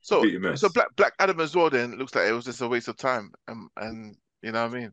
So, 0.00 0.20
complete 0.20 0.40
mess. 0.40 0.62
so 0.62 0.70
Black 0.70 0.88
Black 0.96 1.12
Adam 1.18 1.40
as 1.40 1.54
well. 1.54 1.68
Then 1.68 1.96
looks 1.98 2.14
like 2.14 2.26
it 2.26 2.32
was 2.32 2.46
just 2.46 2.62
a 2.62 2.68
waste 2.68 2.88
of 2.88 2.96
time. 2.96 3.32
And 3.48 3.68
and 3.76 4.16
you 4.42 4.52
know 4.52 4.66
what 4.66 4.74
I 4.74 4.80
mean. 4.80 4.92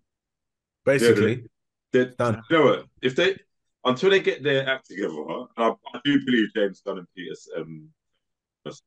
Basically, 0.83 1.45
They, 1.93 2.05
Done. 2.17 2.41
You 2.49 2.57
know 2.57 2.65
what? 2.65 2.85
If 3.01 3.15
they 3.15 3.37
until 3.85 4.09
they 4.09 4.19
get 4.19 4.43
their 4.43 4.67
act 4.67 4.87
together, 4.87 5.13
I, 5.57 5.73
I 5.93 5.99
do 6.03 6.25
believe 6.25 6.53
James 6.55 6.81
Gunn 6.85 6.97
and 6.99 7.07
Peters 7.15 7.47
um 7.57 7.89
must 8.65 8.83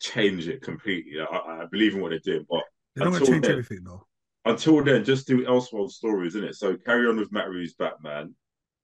change 0.00 0.46
it 0.48 0.62
completely. 0.62 1.20
I, 1.20 1.24
I 1.24 1.66
believe 1.70 1.94
in 1.94 2.00
what 2.00 2.10
they're 2.10 2.18
doing, 2.20 2.46
but 2.48 2.62
They're 2.94 3.10
not 3.10 3.24
change 3.24 3.42
then. 3.42 3.52
everything 3.52 3.84
though. 3.84 4.06
until 4.44 4.82
then, 4.84 5.04
just 5.04 5.26
do 5.26 5.44
Elseworld 5.46 5.90
stories, 5.90 6.34
isn't 6.34 6.48
it? 6.50 6.54
So 6.56 6.76
carry 6.76 7.06
on 7.08 7.16
with 7.16 7.32
Matt 7.32 7.48
Reeves 7.48 7.74
Batman, 7.74 8.34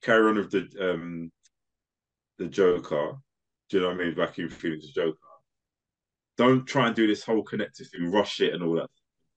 carry 0.03 0.29
on 0.29 0.37
with 0.37 0.51
the 0.51 0.69
um 0.93 1.31
the 2.39 2.47
Joker. 2.47 3.13
Do 3.69 3.77
you 3.77 3.83
know 3.83 3.89
what 3.91 4.01
I 4.01 4.05
mean? 4.05 4.15
Joaquin 4.17 4.49
Phoenix 4.49 4.87
Joker. 4.89 5.19
Don't 6.39 6.67
try 6.67 6.87
and 6.87 6.97
do 6.97 7.07
this 7.07 7.23
whole 7.25 7.43
connected 7.43 7.87
thing, 7.91 8.11
rush 8.11 8.41
it 8.41 8.55
and 8.55 8.63
all 8.63 8.75
that. 8.77 8.89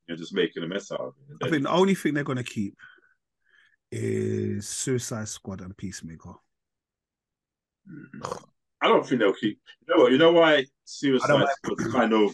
You're 0.08 0.18
just 0.18 0.34
making 0.34 0.64
a 0.64 0.68
mess 0.68 0.92
out 0.92 1.02
of 1.02 1.14
it. 1.30 1.46
I 1.46 1.50
think 1.50 1.64
the 1.64 1.72
only 1.72 1.96
thing 1.96 2.14
they're 2.14 2.24
gonna 2.24 2.44
keep 2.44 2.76
is 3.92 4.68
Suicide 4.68 5.28
Squad 5.28 5.62
and 5.62 5.76
Peacemaker. 5.78 6.34
I 8.82 8.88
don't 8.88 9.06
think 9.06 9.22
they'll 9.22 9.34
keep. 9.34 9.60
You 9.88 9.96
know 9.96 10.04
what? 10.04 10.12
You 10.12 10.18
know 10.18 10.32
why 10.32 10.66
Suicide 10.86 11.34
like- 11.34 11.48
was 11.68 11.92
kind 11.92 12.14
of 12.14 12.32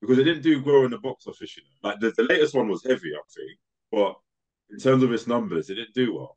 because 0.00 0.18
it 0.18 0.24
didn't 0.24 0.42
do 0.42 0.62
well 0.64 0.84
in 0.84 0.90
the 0.90 0.98
box 0.98 1.26
office. 1.26 1.56
You 1.56 1.62
know? 1.62 1.88
Like 1.90 2.00
the, 2.00 2.10
the 2.16 2.24
latest 2.24 2.54
one 2.54 2.68
was 2.68 2.84
heavy, 2.84 3.12
I 3.14 3.20
think, 3.34 3.58
but 3.90 4.16
in 4.70 4.78
terms 4.78 5.02
of 5.02 5.12
its 5.12 5.26
numbers, 5.26 5.70
it 5.70 5.76
didn't 5.76 5.94
do 5.94 6.14
well. 6.16 6.36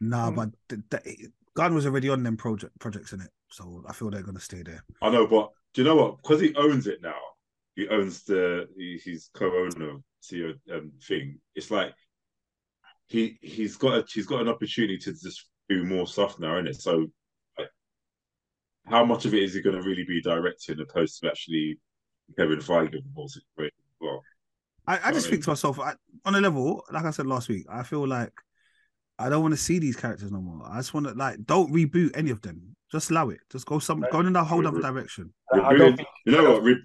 Nah, 0.00 0.30
Mm. 0.30 0.36
but 0.36 0.48
the, 0.68 0.82
the, 0.90 1.28
Gunn 1.54 1.74
was 1.74 1.86
already 1.86 2.08
on 2.08 2.22
them 2.22 2.36
project 2.36 2.76
projects 2.80 3.12
in 3.12 3.20
it, 3.20 3.30
so 3.50 3.84
I 3.88 3.92
feel 3.92 4.10
they're 4.10 4.22
gonna 4.22 4.40
stay 4.40 4.62
there. 4.62 4.82
I 5.02 5.10
know, 5.10 5.26
but 5.26 5.50
do 5.72 5.82
you 5.82 5.88
know 5.88 5.96
what? 5.96 6.16
Because 6.22 6.40
he 6.40 6.54
owns 6.56 6.86
it 6.86 7.00
now, 7.02 7.14
he 7.76 7.88
owns 7.88 8.24
the 8.24 8.68
he, 8.76 9.00
he's 9.04 9.30
co-owner 9.34 9.90
of 9.90 10.02
CEO 10.22 10.54
um, 10.72 10.92
thing. 11.06 11.38
It's 11.54 11.70
like 11.70 11.94
he 13.06 13.38
he's 13.42 13.76
got 13.76 13.94
a, 13.98 14.04
he's 14.12 14.26
got 14.26 14.40
an 14.40 14.48
opportunity 14.48 14.98
to 14.98 15.12
just 15.12 15.46
do 15.68 15.84
more 15.84 16.06
stuff 16.06 16.38
now, 16.38 16.54
isn't 16.56 16.68
it? 16.68 16.80
So, 16.80 17.06
like, 17.58 17.68
how 18.86 19.04
much 19.04 19.24
of 19.24 19.34
it 19.34 19.42
is 19.42 19.54
he 19.54 19.62
going 19.62 19.76
to 19.76 19.82
really 19.82 20.04
be 20.04 20.20
directing 20.22 20.80
opposed 20.80 21.20
to 21.20 21.28
actually 21.28 21.78
Kevin 22.36 22.58
Feige 22.58 22.92
with 22.92 23.04
the 23.04 23.10
whole 23.14 23.28
situation? 23.28 23.74
as 23.78 23.96
Well, 24.00 24.22
I, 24.86 24.98
I 25.08 25.12
just 25.12 25.26
Right. 25.26 25.32
think 25.32 25.44
to 25.44 25.50
myself, 25.50 25.78
I, 25.80 25.94
on 26.24 26.34
a 26.34 26.40
level, 26.40 26.84
like 26.92 27.04
I 27.04 27.10
said 27.10 27.26
last 27.26 27.48
week, 27.48 27.66
I 27.70 27.82
feel 27.82 28.06
like 28.06 28.32
I 29.18 29.28
don't 29.28 29.42
want 29.42 29.54
to 29.54 29.60
see 29.60 29.78
these 29.78 29.96
characters 29.96 30.32
no 30.32 30.40
more. 30.40 30.66
I 30.68 30.76
just 30.78 30.92
want 30.94 31.06
to 31.06 31.12
like 31.14 31.44
don't 31.44 31.72
reboot 31.72 32.10
any 32.16 32.30
of 32.30 32.42
them. 32.42 32.76
Just 32.90 33.10
allow 33.10 33.28
it. 33.30 33.40
Just 33.50 33.66
go 33.66 33.78
some 33.78 34.04
go 34.10 34.20
in 34.20 34.34
a 34.34 34.44
whole 34.44 34.66
other 34.66 34.80
direction. 34.80 35.32
I 35.52 35.56
Rebooting- 35.58 35.78
don't 35.78 35.96
think 35.96 36.08
you 36.26 36.32
know 36.32 36.52
what? 36.52 36.62
Re- 36.62 36.82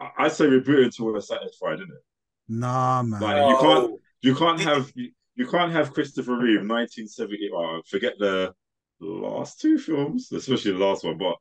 I 0.00 0.10
I 0.18 0.28
say 0.28 0.46
reboot 0.46 0.84
until 0.84 1.06
we're 1.06 1.20
satisfied, 1.20 1.74
isn't 1.74 1.90
it? 1.90 2.04
Nah, 2.48 3.02
man. 3.02 3.20
Like 3.20 3.36
you 3.36 3.56
can't 3.60 3.84
oh. 3.90 4.00
you 4.20 4.34
can't 4.34 4.60
have 4.60 4.92
you, 4.94 5.10
you 5.36 5.46
can't 5.46 5.72
have 5.72 5.92
Christopher 5.92 6.32
Reeve 6.36 6.66
1970. 6.66 7.50
Oh, 7.54 7.80
forget 7.86 8.14
the 8.18 8.52
last 9.00 9.60
two 9.60 9.78
films, 9.78 10.32
especially 10.32 10.72
the 10.72 10.78
last 10.78 11.04
one. 11.04 11.18
But 11.18 11.36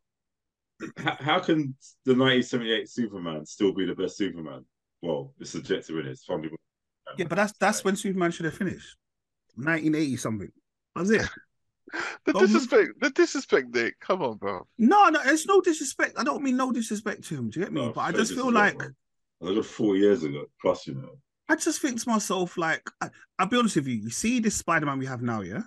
how, 0.98 1.16
how 1.20 1.40
can 1.40 1.76
the 2.06 2.14
1978 2.14 2.90
Superman 2.90 3.46
still 3.46 3.74
be 3.74 3.86
the 3.86 3.96
best 3.96 4.18
Superman? 4.18 4.66
Well, 5.02 5.34
it's 5.40 5.52
subjective, 5.52 5.98
is 6.00 6.20
it? 6.20 6.24
Some 6.24 6.42
people. 6.42 6.58
Yeah, 7.18 7.26
but 7.30 7.36
that's 7.36 7.54
that's 7.60 7.84
when 7.84 7.96
Superman 7.96 8.32
should 8.32 8.46
have 8.46 8.56
finished. 8.58 8.98
1980 9.56 10.18
something. 10.18 10.52
That's 10.96 11.10
it. 11.10 11.22
The 12.26 12.34
Don't- 12.34 12.42
disrespect, 12.48 13.00
the 13.00 13.12
disrespect, 13.12 13.68
Nick. 13.74 14.00
Come 14.00 14.24
on, 14.24 14.38
bro. 14.38 14.68
No, 14.80 15.08
no, 15.10 15.20
it's 15.24 15.46
no 15.46 15.62
disrespect. 15.62 16.16
I 16.18 16.24
don't 16.24 16.42
mean 16.42 16.58
no 16.58 16.72
disrespect 16.72 17.24
to 17.26 17.36
him. 17.36 17.52
Do 17.52 17.60
you 17.60 17.66
get 17.68 17.72
me? 17.72 17.82
No, 17.82 17.94
but 17.94 18.02
I 18.02 18.12
just 18.12 18.34
feel 18.34 18.52
like 18.52 18.76
like 18.82 18.92
I 19.44 19.54
got 19.54 19.66
four 19.66 19.96
years 19.96 20.24
ago 20.24 20.46
plus, 20.60 20.88
you 20.88 20.96
know. 20.96 21.16
I 21.48 21.56
just 21.56 21.80
think 21.82 22.02
to 22.02 22.10
myself, 22.10 22.58
like 22.58 22.82
I, 23.02 23.10
I'll 23.38 23.48
be 23.48 23.58
honest 23.58 23.76
with 23.76 23.88
you. 23.88 23.96
You 23.96 24.10
see 24.10 24.40
this 24.40 24.56
Spider-Man 24.56 24.98
we 25.00 25.06
have 25.06 25.22
now, 25.22 25.42
yeah, 25.42 25.62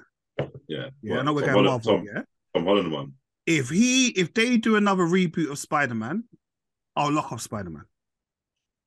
Yeah, 0.67 0.89
yeah. 1.03 1.19
I 1.19 1.23
know 1.23 1.33
we're 1.33 1.43
Tom 1.47 1.55
going 1.55 1.65
Holland- 1.67 1.85
Marvel, 1.85 1.99
Tom, 1.99 2.05
yeah. 2.15 2.23
Tom 2.55 2.65
Holland 2.65 2.93
one. 2.93 3.13
If 3.47 3.71
he, 3.71 4.09
if 4.09 4.35
they 4.35 4.57
do 4.59 4.77
another 4.77 5.05
reboot 5.05 5.51
of 5.51 5.59
Spider-Man, 5.59 6.25
I'll 6.97 7.13
lock 7.13 7.33
off 7.33 7.41
Spider-Man. 7.41 7.85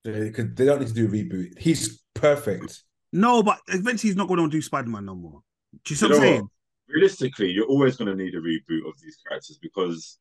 they, 0.04 0.30
could- 0.30 0.54
they 0.56 0.66
don't 0.66 0.80
need 0.80 0.88
to 0.88 0.94
do 0.94 1.06
a 1.06 1.08
reboot. 1.08 1.58
He's 1.58 2.02
perfect. 2.14 2.84
No, 3.12 3.42
but 3.42 3.58
eventually 3.68 4.08
he's 4.10 4.16
not 4.16 4.28
going 4.28 4.40
to 4.40 4.48
do 4.48 4.62
Spider-Man 4.62 5.04
no 5.06 5.14
more. 5.14 5.40
Do 5.84 5.92
you 5.94 5.96
see 5.96 6.06
You 6.06 6.10
what 6.12 6.16
I'm 6.16 6.22
saying? 6.22 6.40
what? 6.42 6.50
Realistically, 6.88 7.50
you're 7.50 7.66
always 7.66 7.96
going 7.96 8.08
to 8.16 8.22
need 8.22 8.34
a 8.34 8.40
reboot 8.40 8.86
of 8.88 8.94
these 9.02 9.16
characters 9.26 9.58
because 9.62 10.18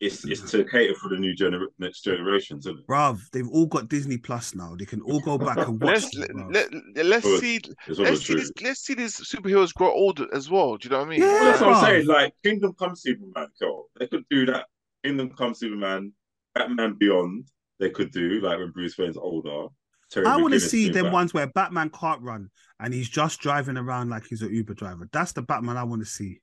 it's 0.00 0.24
it's 0.24 0.42
mm. 0.42 0.50
to 0.50 0.64
cater 0.64 0.94
for 0.94 1.08
the 1.08 1.16
new 1.16 1.34
gener- 1.34 1.66
next 1.78 2.02
generations, 2.02 2.66
isn't 2.66 2.78
it? 2.78 2.86
Bruv, 2.86 3.20
they've 3.32 3.48
all 3.48 3.66
got 3.66 3.88
Disney 3.88 4.16
Plus 4.16 4.54
now. 4.54 4.76
They 4.78 4.84
can 4.84 5.00
all 5.02 5.20
go 5.20 5.36
back 5.36 5.58
and 5.58 5.80
watch. 5.80 5.90
Let's 5.90 6.16
it, 6.16 6.20
let, 6.20 6.30
bruv. 6.30 6.82
let, 6.94 7.06
let's 7.06 7.40
see 7.40 7.60
let's 7.88 8.26
see 8.26 8.34
this 8.34 8.52
let's 8.62 8.80
see 8.80 8.94
these 8.94 9.16
superheroes 9.16 9.74
grow 9.74 9.92
older 9.92 10.26
as 10.32 10.48
well. 10.48 10.76
Do 10.76 10.86
you 10.86 10.90
know 10.90 10.98
what 10.98 11.06
I 11.06 11.10
mean? 11.10 11.20
Yeah. 11.20 11.26
Well, 11.26 11.44
that's 11.44 11.60
what 11.60 11.74
I'm 11.74 11.84
saying. 11.84 12.06
Like 12.06 12.34
Kingdom 12.44 12.74
Come 12.78 12.94
Superman, 12.94 13.48
Joel. 13.58 13.90
They 13.98 14.06
could 14.06 14.24
do 14.30 14.46
that. 14.46 14.66
Kingdom 15.04 15.30
Come 15.30 15.54
Superman, 15.54 16.12
Batman 16.54 16.94
Beyond. 16.98 17.48
They 17.80 17.90
could 17.90 18.12
do 18.12 18.40
like 18.40 18.58
when 18.58 18.70
Bruce 18.70 18.96
Wayne's 18.98 19.16
older. 19.16 19.66
Terry 20.10 20.26
I 20.26 20.36
want 20.36 20.54
to 20.54 20.60
see 20.60 20.88
them 20.88 21.06
Bat- 21.06 21.12
ones 21.12 21.34
where 21.34 21.48
Batman 21.48 21.90
can't 21.90 22.22
run 22.22 22.50
and 22.80 22.94
he's 22.94 23.08
just 23.08 23.40
driving 23.40 23.76
around 23.76 24.08
like 24.10 24.26
he's 24.26 24.42
an 24.42 24.54
Uber 24.54 24.74
driver. 24.74 25.08
That's 25.12 25.32
the 25.32 25.42
Batman 25.42 25.76
I 25.76 25.84
want 25.84 26.02
to 26.02 26.06
see. 26.06 26.40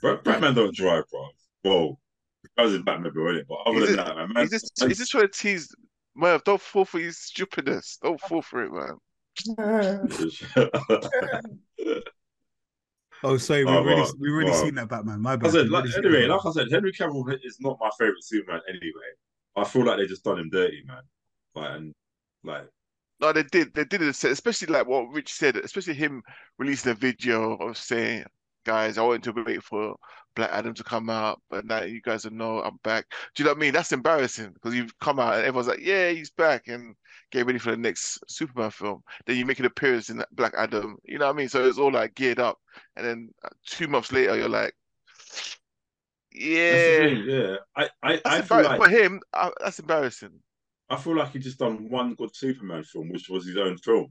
But 0.00 0.24
Batman 0.24 0.54
don't 0.54 0.74
drive, 0.74 1.04
bro. 1.10 1.28
Whoa, 1.62 1.98
that 2.56 2.62
was 2.62 2.74
in 2.74 2.82
Batman, 2.82 3.12
bro, 3.12 3.32
innit? 3.32 3.46
But 3.48 3.58
other 3.66 3.78
Is 3.78 3.90
than 3.90 4.00
it- 4.00 4.04
that, 4.04 4.16
man, 4.16 4.32
man 4.32 4.42
He's 4.44 4.50
just 4.50 4.82
he's 4.86 4.98
just 4.98 5.10
trying 5.10 5.28
to 5.28 5.30
tease 5.32 5.74
Man, 6.16 6.38
don't 6.44 6.60
fall 6.60 6.84
for 6.84 7.00
his 7.00 7.18
stupidness. 7.18 7.98
Don't 8.00 8.20
fall 8.20 8.40
for 8.42 8.62
it, 8.62 8.70
man. 8.72 8.96
Oh, 13.22 13.38
sorry, 13.38 13.64
we've 13.64 13.74
Oh, 13.74 13.78
already 13.78 14.02
wow. 14.02 14.12
we've 14.20 14.32
already 14.32 14.50
Wow. 14.50 14.64
seen 14.64 14.74
that 14.74 14.88
Batman. 14.88 15.20
My 15.20 15.32
I 15.32 15.36
bad. 15.36 15.52
said, 15.52 15.70
like, 15.70 15.84
already 15.84 16.08
anyway, 16.08 16.22
that. 16.28 16.34
like 16.34 16.44
I 16.46 16.50
said, 16.50 16.70
Henry 16.70 16.92
Cavill 16.92 17.38
is 17.42 17.58
not 17.58 17.78
my 17.80 17.88
favorite 17.98 18.22
Superman 18.22 18.60
anyway. 18.68 19.10
I 19.56 19.64
feel 19.64 19.84
like 19.84 19.96
they 19.96 20.06
just 20.06 20.24
done 20.24 20.40
him 20.40 20.50
dirty, 20.50 20.82
man. 20.86 21.02
Like, 21.54 21.70
and 21.70 21.92
like, 22.42 22.68
No, 23.20 23.32
they 23.32 23.44
did. 23.44 23.72
They 23.72 23.86
did 23.86 24.02
it, 24.02 24.22
especially 24.24 24.68
like 24.74 24.86
what 24.86 25.08
Rich 25.10 25.32
said, 25.32 25.56
especially 25.56 25.94
him 25.94 26.22
releasing 26.58 26.92
a 26.92 26.94
video 26.94 27.54
of 27.56 27.78
saying, 27.78 28.24
guys, 28.64 28.98
I 28.98 29.02
wanted 29.02 29.22
to 29.24 29.42
wait 29.44 29.62
for 29.62 29.96
Black 30.34 30.50
Adam 30.52 30.74
to 30.74 30.84
come 30.84 31.10
out, 31.10 31.40
but 31.50 31.64
now 31.64 31.82
you 31.82 32.00
guys 32.00 32.24
know 32.24 32.60
I'm 32.60 32.78
back. 32.82 33.06
Do 33.34 33.42
you 33.42 33.44
know 33.44 33.52
what 33.52 33.58
I 33.58 33.60
mean? 33.60 33.72
That's 33.72 33.92
embarrassing 33.92 34.52
because 34.52 34.74
you've 34.74 34.98
come 34.98 35.20
out 35.20 35.34
and 35.34 35.44
everyone's 35.44 35.68
like, 35.68 35.80
yeah, 35.80 36.10
he's 36.10 36.30
back 36.30 36.68
and 36.68 36.94
get 37.30 37.46
ready 37.46 37.58
for 37.58 37.70
the 37.70 37.76
next 37.76 38.18
Superman 38.28 38.70
film. 38.70 39.02
Then 39.26 39.36
you 39.36 39.46
make 39.46 39.60
an 39.60 39.66
appearance 39.66 40.10
in 40.10 40.22
Black 40.32 40.54
Adam. 40.56 40.96
You 41.04 41.18
know 41.18 41.26
what 41.26 41.34
I 41.34 41.36
mean? 41.36 41.48
So 41.48 41.64
it's 41.64 41.78
all 41.78 41.92
like 41.92 42.14
geared 42.14 42.40
up. 42.40 42.58
And 42.96 43.06
then 43.06 43.30
uh, 43.44 43.50
two 43.66 43.86
months 43.86 44.12
later, 44.12 44.36
you're 44.36 44.48
like, 44.48 44.74
yeah. 46.32 47.06
yeah. 47.06 47.56
I, 47.76 47.88
I, 48.02 48.20
I 48.24 48.42
feel 48.42 48.62
like 48.62 48.80
for 48.80 48.88
him. 48.88 49.20
Uh, 49.32 49.50
that's 49.62 49.78
embarrassing. 49.78 50.40
I 50.90 50.96
feel 50.96 51.16
like 51.16 51.32
he 51.32 51.38
just 51.38 51.58
done 51.58 51.88
one 51.88 52.14
good 52.14 52.34
Superman 52.34 52.82
film, 52.84 53.08
which 53.10 53.28
was 53.28 53.46
his 53.46 53.56
own 53.56 53.78
film, 53.78 54.08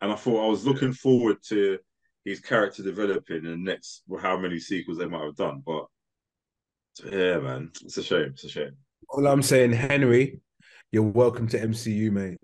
and 0.00 0.12
I 0.12 0.14
thought 0.14 0.46
I 0.46 0.48
was 0.48 0.66
looking 0.66 0.92
forward 0.92 1.36
to 1.48 1.78
his 2.26 2.40
character 2.40 2.82
developing 2.82 3.44
in 3.44 3.44
the 3.44 3.56
next 3.56 4.02
well, 4.08 4.20
how 4.20 4.36
many 4.36 4.58
sequels 4.58 4.98
they 4.98 5.06
might 5.06 5.24
have 5.24 5.36
done. 5.36 5.62
But 5.64 5.86
yeah, 7.10 7.38
man, 7.38 7.70
it's 7.84 7.96
a 7.96 8.02
shame. 8.02 8.30
It's 8.32 8.44
a 8.44 8.48
shame. 8.48 8.72
All 9.08 9.26
I'm 9.26 9.42
saying, 9.42 9.72
Henry, 9.72 10.40
you're 10.90 11.04
welcome 11.04 11.46
to 11.48 11.58
MCU, 11.58 12.10
mate. 12.10 12.38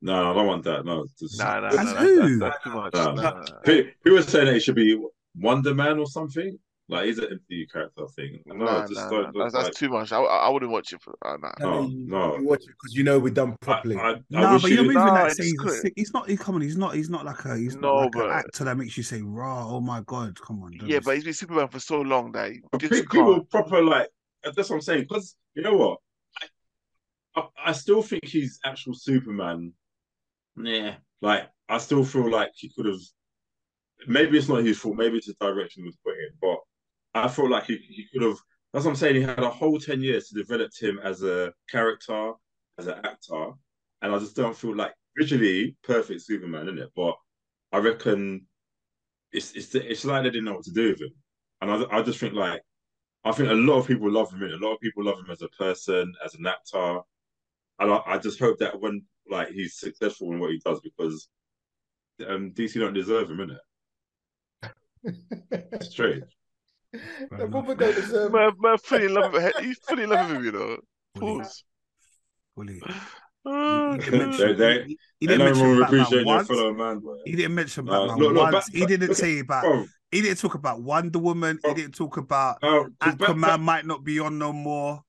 No, 0.00 0.22
no 0.22 0.30
I 0.30 0.34
don't 0.34 0.46
want 0.46 0.64
that. 0.64 0.86
No, 0.86 1.06
just, 1.18 1.38
Nah, 1.38 1.60
nah, 1.60 1.68
As 1.68 1.92
who? 1.92 2.38
that's, 2.38 2.58
that's 2.64 2.94
too. 2.94 3.14
No. 3.14 3.44
Pe- 3.62 3.82
People 4.02 4.16
were 4.16 4.22
saying 4.22 4.46
that 4.46 4.56
it 4.56 4.60
should 4.60 4.74
be 4.74 4.98
Wonder 5.38 5.74
Man 5.74 5.98
or 5.98 6.06
something. 6.06 6.58
Like 6.88 7.06
he's 7.06 7.18
an 7.18 7.40
MCU 7.50 7.64
character, 7.72 8.06
thing. 8.14 8.38
No, 8.46 8.64
Nah, 8.64 8.80
just 8.86 8.92
nah, 8.94 9.10
don't. 9.10 9.22
nah. 9.22 9.26
look 9.26 9.34
That's, 9.38 9.54
that's 9.54 9.64
like- 9.64 9.74
too 9.74 9.88
much. 9.88 10.12
I, 10.12 10.18
I 10.20 10.46
I 10.46 10.48
wouldn't 10.50 10.70
watch 10.70 10.92
it 10.92 11.02
for. 11.02 11.14
Uh, 11.24 11.36
nah. 11.36 11.52
No, 11.58 11.88
you, 11.88 12.06
no. 12.06 12.36
you 12.38 12.46
watch 12.46 12.62
it 12.62 12.68
because 12.68 12.94
you 12.96 13.02
know 13.02 13.18
we're 13.18 13.34
done 13.34 13.56
properly. 13.60 13.96
I, 13.96 14.10
I 14.10 14.16
No, 14.30 14.52
wish 14.52 14.62
but 14.62 14.70
you're 14.70 14.82
moving 14.82 14.94
Nah, 14.94 15.14
that 15.14 15.26
it's 15.26 15.36
saying 15.38 15.54
he's, 15.64 15.80
sick- 15.80 15.92
he's 15.96 16.14
not. 16.14 16.28
He, 16.28 16.36
come 16.36 16.54
on, 16.54 16.60
he's 16.60 16.76
not. 16.76 16.94
He's 16.94 17.10
not 17.10 17.24
like 17.24 17.44
a. 17.44 17.56
He's 17.56 17.74
No, 17.74 17.80
not 17.80 18.00
like 18.02 18.12
but- 18.12 18.24
an 18.26 18.30
actor 18.32 18.64
that 18.64 18.76
makes 18.76 18.96
you 18.96 19.02
say, 19.02 19.20
"Raw, 19.20 19.68
oh 19.68 19.80
my 19.80 20.00
god, 20.06 20.40
come 20.40 20.62
on." 20.62 20.72
Yeah, 20.84 21.00
but 21.04 21.16
he's 21.16 21.24
been 21.24 21.34
Superman 21.34 21.66
for 21.66 21.80
so 21.80 22.00
long 22.02 22.30
that 22.32 22.52
he 22.52 22.60
just 22.78 22.92
pe- 22.92 22.98
can't. 22.98 23.10
people 23.10 23.44
proper 23.46 23.82
like 23.82 24.08
that's 24.44 24.70
what 24.70 24.76
I'm 24.76 24.80
saying. 24.80 25.06
Because 25.08 25.34
you 25.56 25.62
know 25.64 25.76
what, 25.76 25.98
I, 27.34 27.40
I, 27.40 27.46
I 27.66 27.72
still 27.72 28.02
think 28.02 28.24
he's 28.24 28.60
actual 28.64 28.94
Superman. 28.94 29.72
Yeah, 30.56 30.94
like 31.20 31.48
I 31.68 31.78
still 31.78 32.04
feel 32.04 32.30
like 32.30 32.52
he 32.54 32.70
could 32.76 32.86
have. 32.86 33.00
Maybe 34.06 34.38
it's 34.38 34.48
not 34.48 34.62
his 34.62 34.78
fault. 34.78 34.94
Maybe 34.96 35.16
it's 35.18 35.26
the 35.26 35.34
direction 35.40 35.82
he 35.82 35.86
was 35.88 35.96
put 36.04 36.14
in. 36.14 36.28
But 36.40 36.58
I 37.18 37.28
feel 37.28 37.48
like 37.50 37.64
he, 37.64 37.76
he 37.76 38.06
could 38.12 38.22
have. 38.22 38.38
That's 38.72 38.84
what 38.84 38.92
I'm 38.92 38.96
saying. 38.96 39.16
He 39.16 39.22
had 39.22 39.38
a 39.38 39.50
whole 39.50 39.78
ten 39.78 40.00
years 40.00 40.28
to 40.28 40.34
develop 40.34 40.70
him 40.78 40.98
as 41.02 41.22
a 41.22 41.52
character, 41.70 42.32
as 42.78 42.86
an 42.86 42.98
actor, 43.04 43.52
and 44.02 44.14
I 44.14 44.18
just 44.18 44.36
don't 44.36 44.56
feel 44.56 44.74
like 44.74 44.92
visually 45.16 45.76
perfect 45.82 46.22
Superman 46.22 46.68
in 46.68 46.78
it. 46.78 46.90
But 46.94 47.16
I 47.72 47.78
reckon 47.78 48.46
it's 49.32 49.52
it's 49.52 49.74
it's 49.74 50.04
like 50.04 50.22
they 50.22 50.30
didn't 50.30 50.44
know 50.44 50.54
what 50.54 50.64
to 50.64 50.72
do 50.72 50.90
with 50.90 51.00
him, 51.00 51.12
and 51.60 51.70
I 51.70 51.98
I 51.98 52.02
just 52.02 52.18
think 52.18 52.34
like 52.34 52.62
I 53.24 53.32
think 53.32 53.50
a 53.50 53.54
lot 53.54 53.78
of 53.78 53.86
people 53.86 54.10
love 54.10 54.32
him. 54.32 54.42
A 54.42 54.56
lot 54.56 54.74
of 54.74 54.80
people 54.80 55.04
love 55.04 55.18
him 55.18 55.30
as 55.30 55.42
a 55.42 55.48
person, 55.48 56.12
as 56.24 56.34
an 56.34 56.46
actor, 56.46 57.00
and 57.78 57.92
I, 57.92 58.02
I 58.06 58.18
just 58.18 58.38
hope 58.38 58.58
that 58.58 58.80
when 58.80 59.02
like 59.28 59.48
he's 59.48 59.78
successful 59.78 60.32
in 60.32 60.38
what 60.38 60.50
he 60.50 60.60
does, 60.64 60.80
because 60.80 61.28
um, 62.28 62.52
DC 62.52 62.78
don't 62.78 62.94
deserve 62.94 63.30
him, 63.30 63.38
innit? 63.38 63.58
It's 65.72 65.94
true. 65.94 66.22
The 67.30 67.48
proper 67.48 67.74
don't 67.74 67.94
deserve- 67.94 68.32
Man, 68.32 68.50
man, 68.60 68.78
fully 68.78 69.04
in 69.06 69.14
love 69.14 69.32
with 69.32 69.42
him. 69.42 69.52
He's 69.64 69.78
fully 69.78 70.02
in 70.04 70.10
love 70.10 70.28
with 70.28 70.36
him, 70.38 70.44
you 70.44 70.52
know. 70.52 70.76
Pause. 71.14 71.64
Fully. 72.54 72.74
He, 72.74 73.50
he 73.50 73.98
didn't 73.98 74.18
mention. 74.18 74.58
they- 74.58 74.82
he, 74.84 74.98
he 75.20 75.26
didn't 75.26 75.44
mention 75.46 75.68
will 75.68 75.80
Batman 75.86 76.24
once. 76.24 76.50
man. 76.50 77.02
He 77.24 77.36
didn't 77.36 77.54
mention 77.54 77.88
Uh, 77.88 77.92
Batman 78.06 78.18
look, 78.18 78.32
look, 78.34 78.52
once. 78.52 78.68
He 78.68 78.86
didn't 78.86 79.14
say 79.14 79.38
about. 79.40 79.62
Bro, 79.62 79.86
He 80.10 80.20
didn't 80.22 80.38
talk 80.38 80.54
about 80.54 80.82
Wonder 80.82 81.18
Woman. 81.18 81.58
He 81.64 81.74
didn't 81.74 81.94
talk 81.94 82.16
about 82.16 82.60
bro, 82.60 82.88
Bat- 83.00 83.18
Aquaman. 83.18 83.40
Bat- 83.42 83.60
might 83.60 83.86
not 83.86 84.04
be 84.04 84.18
on 84.18 84.38
no 84.38 84.52
more. 84.52 85.02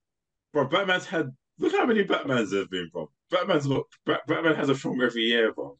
bro, 0.53 0.65
Batman's 0.65 1.05
had 1.05 1.31
look 1.59 1.71
how 1.71 1.85
many 1.85 2.03
Batmans 2.03 2.51
there's 2.51 2.67
been, 2.67 2.89
bro. 2.93 3.09
Batman's 3.31 3.67
got 3.67 3.83
Batman 4.05 4.55
has 4.55 4.69
a 4.69 4.75
film 4.75 5.01
every 5.01 5.23
year, 5.23 5.51
bro. 5.53 5.75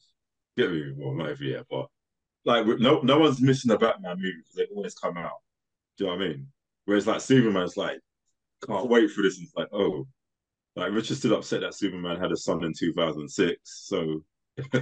Get 0.58 0.72
me? 0.72 0.93
Well, 0.97 1.14
not 1.14 1.30
every 1.30 1.47
year, 1.49 1.64
but 1.70 1.88
like 2.45 2.66
no 2.80 3.01
no 3.01 3.20
one's 3.20 3.39
missing 3.41 3.70
a 3.72 3.78
Batman 3.78 4.18
movie 4.18 4.34
because 4.38 4.55
they 4.55 4.66
always 4.76 4.95
come 4.95 5.18
out. 5.18 5.38
Do 5.98 6.06
you 6.06 6.10
know 6.10 6.18
what 6.18 6.26
I 6.26 6.28
mean? 6.28 6.48
Whereas 6.86 7.08
like 7.08 7.22
Superman's 7.22 7.78
like 7.78 8.00
can't 8.66 8.89
wait 8.89 9.12
for 9.12 9.22
this. 9.22 9.38
And 9.38 9.45
it's 9.48 9.56
like 9.56 9.70
oh, 9.72 10.08
like 10.76 10.91
Richard's 10.91 11.20
still 11.20 11.36
upset 11.36 11.62
that 11.62 11.74
Superman 11.74 12.20
had 12.20 12.32
a 12.32 12.38
son 12.38 12.64
in 12.64 12.74
2006. 12.74 13.60
So 13.64 14.24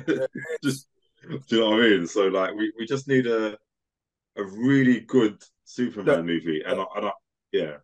just 0.63 0.87
do 1.29 1.39
you 1.49 1.59
know 1.59 1.69
what 1.71 1.79
I 1.79 1.89
mean? 1.89 2.07
So 2.07 2.27
like 2.27 2.53
we, 2.53 2.71
we 2.77 2.85
just 2.85 3.07
need 3.07 3.27
a 3.27 3.57
a 4.37 4.43
really 4.43 5.01
good 5.01 5.41
Superman 5.63 6.25
movie, 6.25 6.61
and 6.65 6.79
I, 6.79 6.85
and 6.95 7.05
I, 7.07 7.11
yeah. 7.51 7.77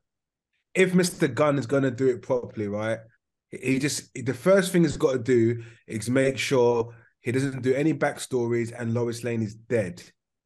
if 0.75 0.93
Mr. 0.93 1.33
Gunn 1.33 1.57
is 1.57 1.65
going 1.65 1.83
to 1.83 1.91
do 1.91 2.07
it 2.07 2.21
properly, 2.21 2.67
right? 2.67 2.99
He 3.49 3.79
just 3.79 4.13
the 4.13 4.33
first 4.33 4.71
thing 4.71 4.83
he's 4.83 4.97
got 4.97 5.13
to 5.13 5.19
do 5.19 5.63
is 5.87 6.09
make 6.09 6.37
sure 6.37 6.93
he 7.21 7.31
doesn't 7.31 7.61
do 7.61 7.73
any 7.73 7.93
backstories 7.93 8.73
and 8.77 8.93
Lois 8.93 9.23
Lane 9.23 9.41
is 9.41 9.55
dead. 9.55 10.01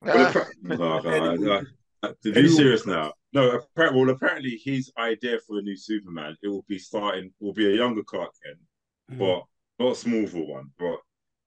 Ah, 0.05 0.45
To 2.23 2.33
be 2.33 2.47
serious 2.47 2.85
now. 2.85 3.13
No, 3.33 3.51
apparently, 3.51 4.01
well, 4.01 4.09
apparently 4.15 4.61
his 4.63 4.91
idea 4.97 5.39
for 5.45 5.59
a 5.59 5.61
new 5.61 5.75
Superman, 5.77 6.35
it 6.41 6.47
will 6.47 6.65
be 6.67 6.79
starting, 6.79 7.31
will 7.39 7.53
be 7.53 7.71
a 7.71 7.75
younger 7.75 8.03
Clark 8.03 8.31
Kent, 8.43 8.59
Mm. 9.11 9.19
but 9.19 9.43
not 9.83 9.91
a 9.91 9.95
Smallville 9.95 10.47
one, 10.47 10.71
but 10.79 10.97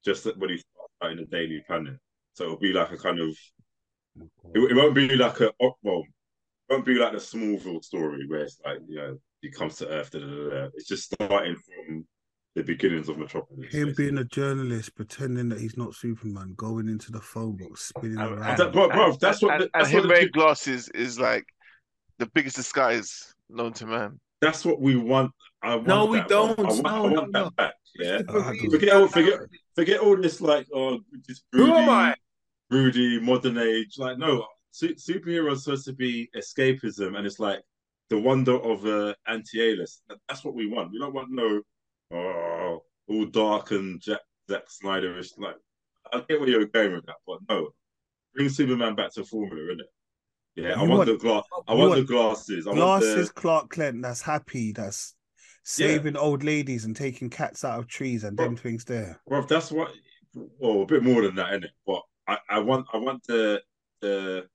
just 0.04 0.24
when 0.36 0.50
he 0.50 0.58
starts 0.58 0.92
out 1.02 1.10
in 1.10 1.16
the 1.18 1.24
Daily 1.24 1.60
Planet. 1.66 1.96
So 2.34 2.44
it'll 2.44 2.58
be 2.58 2.72
like 2.72 2.92
a 2.92 2.96
kind 2.96 3.18
of, 3.18 3.28
it, 4.54 4.70
it 4.70 4.76
won't 4.76 4.94
be 4.94 5.16
like 5.16 5.40
a, 5.40 5.50
well, 5.58 6.04
it 6.68 6.72
won't 6.72 6.84
be 6.86 6.94
like 6.94 7.12
the 7.12 7.18
Smallville 7.18 7.82
story 7.82 8.26
where 8.28 8.42
it's 8.42 8.60
like, 8.64 8.78
you 8.86 8.96
know, 8.96 9.18
he 9.40 9.50
comes 9.50 9.76
to 9.76 9.88
Earth, 9.88 10.10
da, 10.10 10.20
da, 10.20 10.26
da, 10.26 10.50
da. 10.50 10.68
it's 10.74 10.86
just 10.86 11.12
starting 11.12 11.56
from 11.56 12.06
the 12.54 12.62
beginnings 12.62 13.08
of 13.08 13.18
Metropolis. 13.18 13.72
Him 13.72 13.86
basically. 13.88 14.04
being 14.04 14.18
a 14.18 14.24
journalist, 14.24 14.94
pretending 14.96 15.48
that 15.50 15.60
he's 15.60 15.76
not 15.76 15.94
Superman, 15.94 16.54
going 16.56 16.88
into 16.88 17.12
the 17.12 17.20
phone 17.20 17.56
box, 17.56 17.82
spinning 17.94 18.18
And- 18.18 18.38
around. 18.38 18.58
that- 18.58 18.72
bro, 18.72 18.88
bro, 18.88 19.12
that's 19.20 19.42
what, 19.42 19.54
and, 19.54 19.62
and 19.62 19.70
that's 19.74 19.88
him 19.90 19.96
what 19.98 20.02
the 20.02 20.08
wearing 20.08 20.30
glasses 20.32 20.88
is 20.90 21.18
like 21.20 21.46
the 22.18 22.26
biggest 22.26 22.56
disguise 22.56 23.34
known 23.48 23.72
to 23.74 23.86
man. 23.86 24.18
That's 24.40 24.64
what 24.64 24.80
we 24.80 24.96
want. 24.96 25.32
I 25.62 25.74
want 25.76 25.86
No, 25.88 26.04
we 26.06 26.18
that, 26.18 26.28
bro. 26.28 26.54
don't. 26.54 26.58
I 26.60 26.62
want, 26.62 26.82
No, 26.82 26.90
I 26.90 27.00
want 27.00 27.12
no, 27.12 27.20
that 27.20 27.32
no. 27.32 27.50
back. 27.50 27.74
Yeah. 27.96 28.20
Oh, 28.28 28.52
Forget 28.70 28.92
all, 28.94 29.08
forget, 29.08 29.40
forget 29.74 30.00
all 30.00 30.16
this 30.16 30.40
like 30.40 30.66
oh, 30.72 31.00
just 31.26 31.42
Who 31.52 31.66
am 31.72 31.88
I? 31.88 32.14
Rudy, 32.70 33.18
modern 33.20 33.58
age. 33.58 33.94
Like 33.98 34.18
no, 34.18 34.46
su- 34.70 34.94
superheroes 34.94 35.52
are 35.52 35.56
supposed 35.60 35.84
to 35.86 35.92
be 35.94 36.28
escapism, 36.36 37.16
and 37.16 37.26
it's 37.26 37.40
like 37.40 37.60
the 38.10 38.18
wonder 38.18 38.56
of 38.56 38.84
uh, 38.86 39.14
anti-A-list. 39.26 40.02
That's 40.28 40.44
what 40.44 40.54
we 40.54 40.66
want. 40.66 40.92
We 40.92 40.98
don't 40.98 41.14
want 41.14 41.30
no 41.30 41.60
oh 42.12 42.82
all 43.08 43.26
dark 43.26 43.70
and 43.70 44.00
Jack 44.00 44.20
Zack 44.50 44.64
Snyderish. 44.68 45.38
Like 45.38 45.56
I 46.12 46.22
get 46.28 46.40
where 46.40 46.48
you're 46.48 46.66
going 46.66 46.94
with 46.94 47.06
that, 47.06 47.16
but 47.26 47.38
no, 47.48 47.70
bring 48.34 48.48
Superman 48.48 48.94
back 48.94 49.12
to 49.14 49.24
formula, 49.24 49.74
innit? 49.74 49.82
Yeah, 50.56 50.74
I 50.74 50.78
want, 50.78 50.90
want- 50.90 51.06
the 51.06 51.16
glass. 51.16 51.44
I 51.68 51.74
want, 51.74 51.90
want 51.90 52.00
the 52.00 52.12
glasses. 52.12 52.66
I 52.66 52.74
Glasses 52.74 53.16
want 53.16 53.34
Clark 53.34 53.72
Kent 53.72 54.02
that's 54.02 54.22
happy, 54.22 54.72
that's 54.72 55.14
saving 55.62 56.16
old 56.16 56.42
ladies 56.42 56.84
and 56.84 56.96
taking 56.96 57.30
cats 57.30 57.64
out 57.64 57.78
of 57.78 57.86
trees 57.86 58.24
and 58.24 58.36
them 58.36 58.56
things 58.56 58.84
there. 58.84 59.20
Well, 59.26 59.42
that's 59.42 59.70
what. 59.70 59.92
Well, 60.34 60.82
a 60.82 60.86
bit 60.86 61.02
more 61.02 61.22
than 61.22 61.34
that, 61.36 61.52
innit? 61.52 61.70
But 61.86 62.02
I, 62.26 62.38
I 62.50 62.58
want, 62.60 62.86
I 62.92 62.98
want 62.98 63.22
the 63.24 63.60
the 64.00 64.46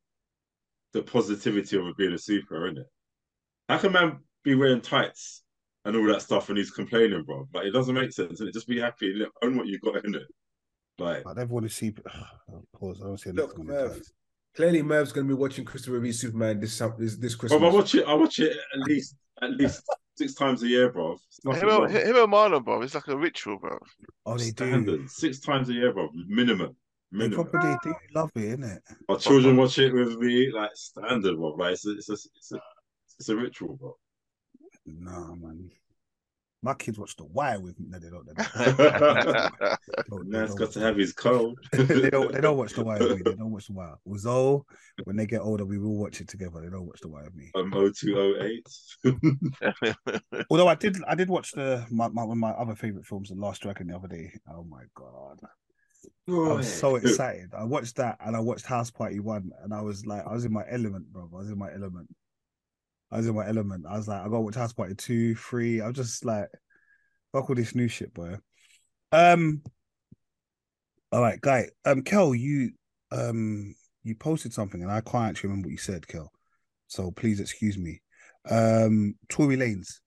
the 0.94 1.02
positivity 1.02 1.78
of 1.78 1.88
it 1.88 1.98
being 1.98 2.14
a 2.14 2.18
super, 2.18 2.70
innit? 2.70 2.86
How 3.70 3.78
can 3.78 3.92
man 3.92 4.20
be 4.44 4.56
wearing 4.56 4.82
tights 4.82 5.43
and 5.86 5.96
all 5.96 6.06
that 6.08 6.22
stuff 6.22 6.50
and 6.50 6.58
he's 6.58 6.72
complaining, 6.72 7.24
bro? 7.24 7.48
Like 7.54 7.66
it 7.66 7.72
doesn't 7.72 7.94
make 7.96 8.12
sense. 8.12 8.40
And 8.40 8.54
just 8.54 8.68
be 8.68 8.80
happy, 8.80 9.14
innit? 9.14 9.28
own 9.44 9.58
what 9.58 9.68
you 9.68 9.80
got, 9.80 10.04
in 10.06 10.16
it. 10.16 10.24
Like, 10.98 11.20
I 11.20 11.22
But 11.24 11.38
everyone 11.40 11.66
is 11.66 11.74
super. 11.76 12.04
Pause. 12.80 13.02
I 13.02 13.06
don't 13.06 13.20
see 13.20 13.32
Look, 13.32 13.58
Merv, 13.58 13.96
the. 13.96 14.06
Clearly, 14.56 14.84
Merv's 14.84 15.12
going 15.12 15.28
to 15.28 15.34
be 15.36 15.40
watching 15.40 15.66
Christopher 15.66 16.00
Reeve 16.00 16.14
Superman 16.16 16.60
this 16.60 16.78
this, 17.00 17.18
this 17.18 17.36
bro, 17.36 17.40
Christmas. 17.40 17.74
I 17.74 17.76
watch 17.76 17.96
it. 17.96 18.08
I 18.08 18.14
watch 18.14 18.40
it 18.40 18.56
at 18.56 18.80
least 18.82 19.16
at 19.42 19.52
least 19.52 19.84
six 20.16 20.36
times 20.36 20.62
a 20.62 20.68
year, 20.68 20.92
bro. 20.92 21.14
It's 21.28 21.44
nothing 21.44 21.68
Him, 21.68 21.84
and- 21.84 21.92
him 21.92 22.16
and 22.16 22.32
Marlon, 22.32 22.64
bro, 22.64 22.82
it's 22.84 22.94
like 22.94 23.08
a 23.08 23.18
ritual, 23.18 23.58
bro. 23.58 23.80
Oh, 24.26 24.38
they 24.38 24.52
do. 24.52 24.66
Standard 24.68 25.10
six 25.10 25.40
times 25.40 25.70
a 25.70 25.74
year, 25.74 25.92
bro. 25.92 26.10
Minimum. 26.28 26.76
They 27.12 27.18
Minimum. 27.18 27.48
probably 27.48 27.78
do 27.84 27.96
love 28.16 28.32
it, 28.36 28.60
innit? 28.60 28.80
Our 29.10 29.18
children 29.18 29.58
watch 29.58 29.78
it 29.80 29.94
with 29.94 30.18
me, 30.18 30.52
like 30.52 30.72
standard, 30.76 31.36
bro. 31.38 31.50
Like 31.56 31.74
it's 31.74 31.88
a, 31.88 31.92
it's 31.92 32.10
a, 32.10 32.14
it's 32.14 32.52
a, 32.54 32.60
it's 33.20 33.30
a 33.30 33.36
ritual, 33.36 33.76
bro. 33.78 33.96
Nah, 34.86 35.34
man. 35.36 35.70
My 36.66 36.74
kids 36.74 36.98
watch 36.98 37.18
The 37.18 37.26
Wire 37.26 37.60
with 37.60 37.78
me. 37.78 37.88
No, 37.90 38.00
they 38.00 38.10
don't. 38.10 38.26
They 38.26 38.34
don't. 38.34 38.78
They 38.78 40.04
don't- 40.10 40.32
they 40.32 40.38
Man's 40.38 40.50
don't 40.52 40.58
got 40.60 40.66
watch 40.68 40.74
to 40.74 40.80
The- 40.80 40.86
have 40.86 40.96
his 40.96 41.12
code. 41.14 41.56
they 41.74 42.10
don't. 42.10 42.32
They 42.32 42.40
don't 42.40 42.56
watch 42.58 42.74
The 42.74 42.84
Wire 42.86 43.00
with 43.00 43.18
me. 43.18 43.22
They 43.26 43.36
don't 43.36 43.52
watch 43.52 43.68
The 43.68 43.74
Wire. 43.74 43.96
With 44.06 44.22
Zoe, 44.22 44.62
when 45.04 45.18
they 45.18 45.26
get 45.26 45.42
older, 45.42 45.66
we 45.66 45.78
will 45.78 45.98
watch 45.98 46.22
it 46.22 46.30
together. 46.30 46.62
They 46.62 46.70
don't 46.70 46.86
watch 46.86 47.02
The 47.02 47.10
Wire 47.10 47.26
with 47.26 47.36
me. 47.36 47.52
um, 47.56 47.72
0208. 47.72 48.66
Although 50.50 50.68
I 50.70 50.76
did, 50.76 50.98
I 51.06 51.16
did 51.16 51.28
watch 51.30 51.52
the 51.52 51.86
my, 51.92 52.08
my 52.08 52.24
one 52.24 52.38
of 52.38 52.42
my 52.42 52.52
other 52.52 52.76
favorite 52.76 53.06
films, 53.06 53.28
The 53.30 53.36
Last 53.36 53.62
Dragon, 53.62 53.88
the 53.88 53.96
other 53.98 54.08
day. 54.08 54.32
Oh 54.50 54.64
my 54.64 54.84
god, 54.96 55.40
I 56.30 56.54
was 56.54 56.72
so 56.72 56.96
excited. 56.96 57.50
I 57.58 57.66
watched 57.66 57.98
that 57.98 58.18
and 58.26 58.36
I 58.38 58.40
watched 58.40 58.66
House 58.66 58.90
Party 58.90 59.20
One, 59.20 59.52
and 59.64 59.74
I 59.74 59.82
was 59.82 60.06
like, 60.06 60.26
I 60.26 60.32
was 60.32 60.46
in 60.46 60.54
my 60.54 60.64
element, 60.70 61.12
bro. 61.12 61.30
I 61.34 61.38
was 61.40 61.50
in 61.50 61.58
my 61.58 61.74
element. 61.74 62.08
I 63.14 63.18
was 63.18 63.28
in 63.28 63.36
my 63.36 63.48
element. 63.48 63.86
I 63.88 63.96
was 63.96 64.08
like, 64.08 64.22
I 64.26 64.28
got 64.28 64.40
watch 64.44 64.56
House 64.56 64.74
Party 64.74 64.96
Two, 64.96 65.36
Three. 65.36 65.82
I 65.82 65.88
was 65.88 65.96
just 65.96 66.26
like, 66.26 66.48
fuck 67.32 67.48
all 67.48 67.56
this 67.56 67.76
new 67.76 67.88
shit, 67.88 68.14
boy. 68.14 68.38
Um. 69.12 69.62
All 71.12 71.22
right, 71.22 71.40
guy. 71.40 71.68
Um, 71.86 72.02
Kel, 72.02 72.34
you 72.34 72.72
um 73.12 73.76
you 74.02 74.16
posted 74.16 74.52
something 74.52 74.82
and 74.82 74.92
I 74.92 75.02
can't 75.02 75.30
actually 75.30 75.50
remember 75.50 75.68
what 75.68 75.74
you 75.74 75.78
said, 75.78 76.08
Kel. 76.08 76.32
So 76.88 77.12
please 77.12 77.40
excuse 77.40 77.78
me. 77.78 78.02
Um, 78.50 79.14
Tory 79.30 79.56
Lanez. 79.58 80.00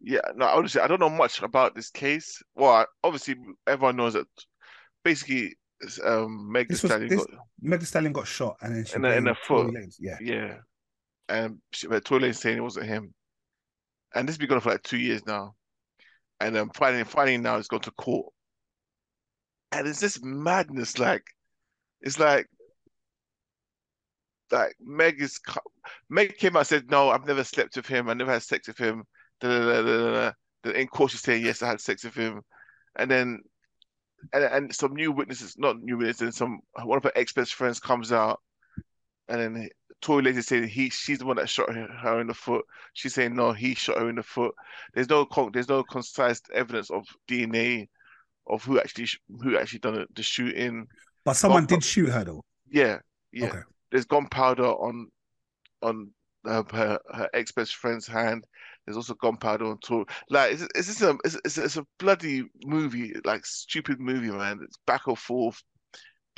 Yeah, 0.00 0.20
no, 0.34 0.46
I 0.46 0.56
honestly, 0.56 0.80
I 0.80 0.86
don't 0.86 0.98
know 0.98 1.10
much 1.10 1.42
about 1.42 1.74
this 1.74 1.90
case. 1.90 2.42
Well, 2.54 2.70
I- 2.70 2.86
obviously, 3.04 3.36
everyone 3.66 3.96
knows 3.96 4.14
that 4.14 4.26
basically, 5.04 5.56
um, 6.02 6.50
Meg 6.50 6.68
Thee 6.68 6.74
Stallion 6.76 7.14
got 7.14 7.26
Meg 7.60 7.80
Thee 7.80 7.86
Stallion 7.86 8.12
got 8.14 8.26
shot 8.26 8.56
and 8.62 8.74
then 8.74 8.84
she 8.86 8.94
In 8.96 9.02
the- 9.02 9.14
in 9.16 9.24
Tory 9.24 9.36
foot. 9.46 9.94
Yeah. 10.00 10.16
Yeah. 10.22 10.56
And 11.30 11.58
but 11.88 12.04
Lanez 12.04 12.36
saying 12.36 12.58
it 12.58 12.62
wasn't 12.62 12.86
him. 12.86 13.14
And 14.14 14.28
this 14.28 14.34
has 14.34 14.38
been 14.38 14.48
going 14.48 14.56
on 14.56 14.62
for 14.62 14.70
like 14.70 14.82
two 14.82 14.98
years 14.98 15.24
now. 15.24 15.54
And 16.40 16.54
then 16.54 16.70
finally, 16.74 17.04
finally 17.04 17.38
now 17.38 17.56
it's 17.56 17.68
gone 17.68 17.80
to 17.82 17.92
court. 17.92 18.26
And 19.72 19.86
it's 19.86 20.00
this 20.00 20.20
madness, 20.20 20.98
like, 20.98 21.22
it's 22.00 22.18
like, 22.18 22.48
like 24.50 24.74
Meg 24.80 25.22
is, 25.22 25.38
Meg 26.08 26.36
came 26.38 26.56
out 26.56 26.60
and 26.60 26.66
said, 26.66 26.90
no, 26.90 27.10
I've 27.10 27.26
never 27.26 27.44
slept 27.44 27.76
with 27.76 27.86
him. 27.86 28.08
I 28.08 28.14
never 28.14 28.32
had 28.32 28.42
sex 28.42 28.66
with 28.66 28.78
him. 28.78 29.04
Da, 29.40 29.48
da, 29.48 29.82
da, 29.82 29.82
da, 29.82 30.32
da, 30.64 30.70
in 30.72 30.88
court 30.88 31.12
she's 31.12 31.20
saying, 31.20 31.44
yes, 31.44 31.62
I 31.62 31.68
had 31.68 31.80
sex 31.80 32.02
with 32.02 32.14
him. 32.14 32.40
And 32.96 33.08
then, 33.08 33.38
and, 34.32 34.42
and 34.42 34.74
some 34.74 34.94
new 34.94 35.12
witnesses, 35.12 35.54
not 35.56 35.80
new 35.80 35.98
witnesses, 35.98 36.22
and 36.22 36.34
some, 36.34 36.58
one 36.82 36.96
of 36.96 37.04
her 37.04 37.12
ex-best 37.14 37.54
friends 37.54 37.78
comes 37.78 38.10
out 38.10 38.40
and 39.30 39.40
then 39.40 39.68
Tory 40.00 40.30
is 40.30 40.46
saying 40.46 40.68
he 40.68 40.90
she's 40.90 41.18
the 41.18 41.26
one 41.26 41.36
that 41.36 41.48
shot 41.48 41.72
her, 41.72 41.86
her 41.86 42.20
in 42.20 42.26
the 42.26 42.34
foot. 42.34 42.64
She's 42.94 43.14
saying 43.14 43.34
no, 43.34 43.52
he 43.52 43.74
shot 43.74 43.98
her 43.98 44.08
in 44.08 44.16
the 44.16 44.22
foot. 44.22 44.54
There's 44.94 45.08
no 45.08 45.24
con 45.24 45.50
there's 45.52 45.68
no 45.68 45.82
concise 45.82 46.40
evidence 46.54 46.90
of 46.90 47.06
DNA 47.28 47.88
of 48.46 48.64
who 48.64 48.78
actually 48.80 49.06
sh- 49.06 49.20
who 49.42 49.58
actually 49.58 49.80
done 49.80 50.06
the, 50.14 50.22
shooting. 50.22 50.86
But 51.24 51.34
someone 51.34 51.64
Gunpowder- 51.64 51.80
did 51.80 51.84
shoot 51.84 52.08
her 52.10 52.24
though. 52.24 52.44
Yeah, 52.70 52.98
yeah. 53.32 53.48
Okay. 53.48 53.60
There's 53.90 54.06
gunpowder 54.06 54.64
on 54.66 55.08
on 55.82 56.10
uh, 56.46 56.62
her 56.72 56.98
her 57.12 57.28
ex 57.34 57.52
best 57.52 57.76
friend's 57.76 58.06
hand. 58.06 58.46
There's 58.86 58.96
also 58.96 59.14
gunpowder 59.14 59.66
on 59.66 59.78
Tory. 59.78 60.06
Like 60.30 60.52
it's 60.52 60.62
it's 60.74 60.86
just 60.86 61.02
a 61.02 61.16
it's, 61.24 61.36
it's, 61.44 61.58
it's 61.58 61.76
a 61.76 61.86
bloody 61.98 62.44
movie, 62.64 63.14
like 63.24 63.44
stupid 63.44 64.00
movie, 64.00 64.30
man. 64.30 64.60
It's 64.64 64.78
back 64.86 65.06
and 65.06 65.18
forth. 65.18 65.62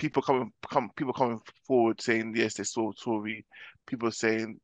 People 0.03 0.21
coming 0.21 0.53
come 0.69 0.91
people 0.97 1.13
coming 1.13 1.41
forward 1.65 2.01
saying 2.01 2.35
yes 2.35 2.55
they 2.55 2.65
saw 2.65 2.91
Tory. 2.91 3.47
People 3.87 4.11
saying, 4.11 4.59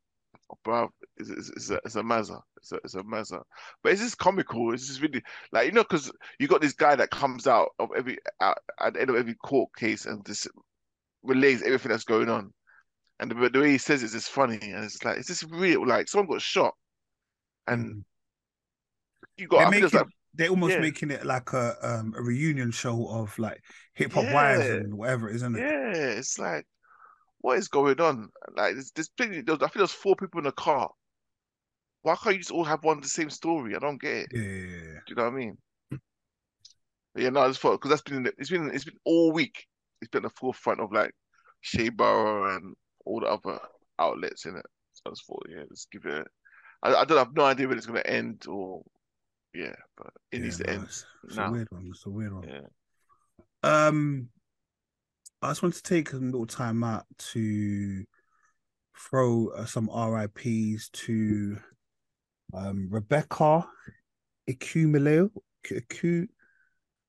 oh, 0.51 0.59
bruv, 0.67 0.89
it's, 1.17 1.31
it's, 1.31 1.51
it's 1.51 1.71
a 1.71 1.81
it's 1.85 1.95
a 1.95 2.03
mazza. 2.03 2.41
It's 2.57 2.73
a 2.73 2.77
it's 2.83 2.95
a 2.97 3.03
mazza. 3.05 3.41
But 3.85 3.93
it's 3.93 4.03
just 4.03 4.19
comical. 4.19 4.75
It's 4.75 4.89
just 4.89 5.01
really 5.01 5.23
like 5.53 5.67
you 5.67 5.73
know 5.73 5.85
because 5.85 6.11
you 6.41 6.49
got 6.49 6.61
this 6.61 6.73
guy 6.73 6.97
that 6.97 7.11
comes 7.11 7.47
out 7.47 7.69
of 7.79 7.91
every 7.97 8.19
out, 8.41 8.59
at 8.81 8.95
the 8.95 9.01
end 9.01 9.11
of 9.11 9.17
every 9.17 9.35
court 9.37 9.71
case 9.77 10.07
and 10.07 10.27
just 10.27 10.49
relays 11.23 11.63
everything 11.63 11.93
that's 11.93 12.03
going 12.03 12.29
on. 12.29 12.53
And 13.21 13.31
the, 13.31 13.49
the 13.49 13.61
way 13.61 13.71
he 13.71 13.79
says 13.79 14.03
it 14.03 14.07
is 14.07 14.13
just 14.15 14.31
funny, 14.31 14.59
and 14.61 14.85
it's 14.85 15.05
like, 15.05 15.19
is 15.19 15.29
this 15.29 15.45
real? 15.45 15.87
Like 15.87 16.09
someone 16.09 16.29
got 16.35 16.43
shot, 16.43 16.75
and 17.69 17.93
Mm. 17.93 18.03
you 19.37 19.47
got. 19.47 19.59
They're 19.59 19.67
I 19.67 19.71
it's 19.71 19.95
making, 19.95 20.01
like, 20.01 20.09
they're 20.35 20.51
almost 20.51 20.75
yeah. 20.75 20.81
making 20.81 21.11
it 21.11 21.25
like 21.25 21.53
a 21.53 21.77
um 21.83 22.15
a 22.17 22.23
reunion 22.23 22.71
show 22.71 23.09
of 23.09 23.37
like 23.39 23.61
hip 23.95 24.13
hop 24.13 24.33
wives 24.33 24.65
Yeah. 24.65 24.75
and 24.75 24.95
whatever, 24.95 25.29
isn't 25.29 25.57
it? 25.57 25.61
yeah, 25.61 25.93
it's 26.19 26.39
like, 26.39 26.67
what 27.41 27.59
is 27.59 27.69
going 27.69 28.01
on? 28.01 28.29
Like, 28.57 28.75
there's, 28.75 28.91
there's 28.93 29.09
plenty. 29.09 29.41
There 29.43 29.55
was, 29.55 29.63
I 29.63 29.67
think 29.67 29.77
there's 29.79 29.93
four 29.93 30.17
people 30.17 30.41
in 30.41 30.47
a 30.47 30.53
car. 30.53 30.91
Why 32.03 32.15
can't 32.17 32.37
you 32.37 32.41
just 32.41 32.53
all 32.53 32.65
have 32.65 32.85
one 32.85 33.01
the 33.01 33.09
same 33.09 33.31
story? 33.31 33.75
I 33.75 33.81
don't 33.81 34.01
get 34.01 34.17
it. 34.17 34.29
Yeah. 34.33 34.41
Do 34.41 35.09
you 35.09 35.15
know 35.17 35.25
what 35.25 35.33
I 35.33 35.37
mean? 35.37 35.59
But 35.91 37.23
yeah, 37.23 37.31
no, 37.31 37.41
I 37.41 37.49
just 37.49 37.61
thought 37.61 37.73
because 37.73 37.91
that's 37.91 38.03
been 38.03 38.31
it's 38.39 38.51
been 38.51 38.71
it's 38.73 38.85
been 38.85 38.99
all 39.05 39.33
week. 39.33 39.67
It's 40.01 40.11
been 40.11 40.25
at 40.25 40.31
the 40.31 40.37
forefront 40.39 40.81
of 40.81 40.93
like 40.93 41.11
Shea 41.61 41.89
Borough 41.89 42.55
and 42.55 42.75
all 43.05 43.21
the 43.21 43.27
other 43.27 43.59
outlets 43.99 44.47
in 44.47 44.57
it. 44.57 44.67
So 44.93 45.03
I 45.07 45.11
just 45.11 45.27
thought, 45.27 45.47
yeah, 45.49 45.63
let's 45.69 45.89
give 45.91 46.05
it. 46.07 46.27
I 46.83 46.95
I 46.95 47.05
don't 47.05 47.19
have 47.19 47.35
no 47.35 47.45
idea 47.45 47.67
when 47.67 47.79
it's 47.79 47.87
gonna 47.87 48.01
end 48.01 48.45
or 48.47 48.83
yeah, 49.59 49.75
but 49.97 50.13
it 50.31 50.39
Yeah, 50.39 50.45
needs 50.45 50.59
to 50.59 50.67
no, 50.67 50.73
end 50.73 50.83
It's, 50.85 51.07
it's 51.25 51.37
a 51.37 51.51
weird 51.51 51.69
one. 51.71 51.87
It's 51.91 52.07
a 52.07 52.11
weird 52.11 52.33
one. 52.33 52.49
Yeah. 52.49 52.61
Um, 53.63 54.29
I 55.43 55.49
just 55.51 55.63
want 55.63 55.75
to 55.75 55.83
take 55.83 56.13
a 56.13 56.17
little 56.17 56.47
time 56.47 56.85
out 56.85 57.07
to 57.33 58.05
throw 58.97 59.49
uh, 59.49 59.65
some 59.65 59.89
RIPS 59.89 60.89
to 60.91 61.59
um 62.55 62.89
Rebecca 62.91 63.69
Ikumelo, 64.49 65.31
Iku, 65.71 66.27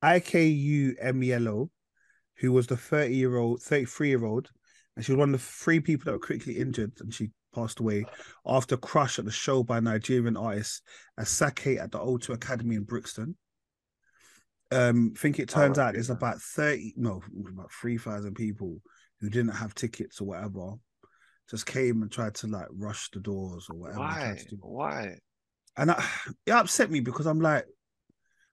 I 0.02 0.20
K 0.20 0.47
U 0.47 0.95
M 1.00 1.24
E 1.24 1.34
L 1.34 1.47
O, 1.47 1.70
who 2.38 2.52
was 2.52 2.68
the 2.68 2.78
30 2.78 3.16
year 3.16 3.38
old, 3.38 3.62
33 3.62 4.10
year 4.10 4.26
old, 4.26 4.50
and 4.95 5.06
she 5.06 5.12
was 5.12 5.20
one 5.20 5.34
of 5.34 5.39
the 5.39 5.45
three 5.45 5.80
people 5.80 6.06
that 6.06 6.12
were 6.12 6.20
critically 6.20 6.58
injured, 6.58 6.93
and 7.00 7.14
she 7.14 7.32
passed 7.54 7.80
away 7.80 8.06
after 8.45 8.78
crush 8.78 9.20
at 9.20 9.26
the 9.26 9.32
show 9.32 9.64
by 9.64 9.80
Nigerian 9.80 10.38
artist 10.38 10.82
Asake 11.20 11.80
at 11.80 11.91
the 11.91 12.00
O2 12.00 12.30
Academy 12.30 12.76
in 12.76 12.84
Brixton. 12.84 13.36
Um, 14.72 15.14
I 15.16 15.20
think 15.20 15.39
it 15.39 15.50
turns 15.50 15.80
Oh, 15.80 15.84
out 15.84 15.93
there's 15.93 16.10
yeah. 16.10 16.16
about 16.16 16.39
30, 16.41 16.93
no, 16.95 17.22
about 17.50 17.72
3,000 17.72 18.36
people 18.36 18.82
who 19.20 19.30
didn't 19.30 19.56
have 19.56 19.74
tickets 19.74 20.22
or 20.22 20.26
whatever, 20.26 20.74
just 21.50 21.66
came 21.66 22.04
and 22.04 22.12
tried 22.12 22.36
to 22.36 22.47
like 22.47 22.68
rush 22.72 23.10
the 23.12 23.20
doors 23.20 23.68
or 23.70 23.78
whatever. 23.78 24.00
Why? 24.00 24.38
to 24.38 24.56
do. 24.56 24.58
Why? 24.62 25.18
And 25.76 25.91
I, 25.91 26.04
it 26.45 26.52
upset 26.52 26.91
me 26.91 27.00
because 27.00 27.26
I'm 27.26 27.41
like, 27.41 27.66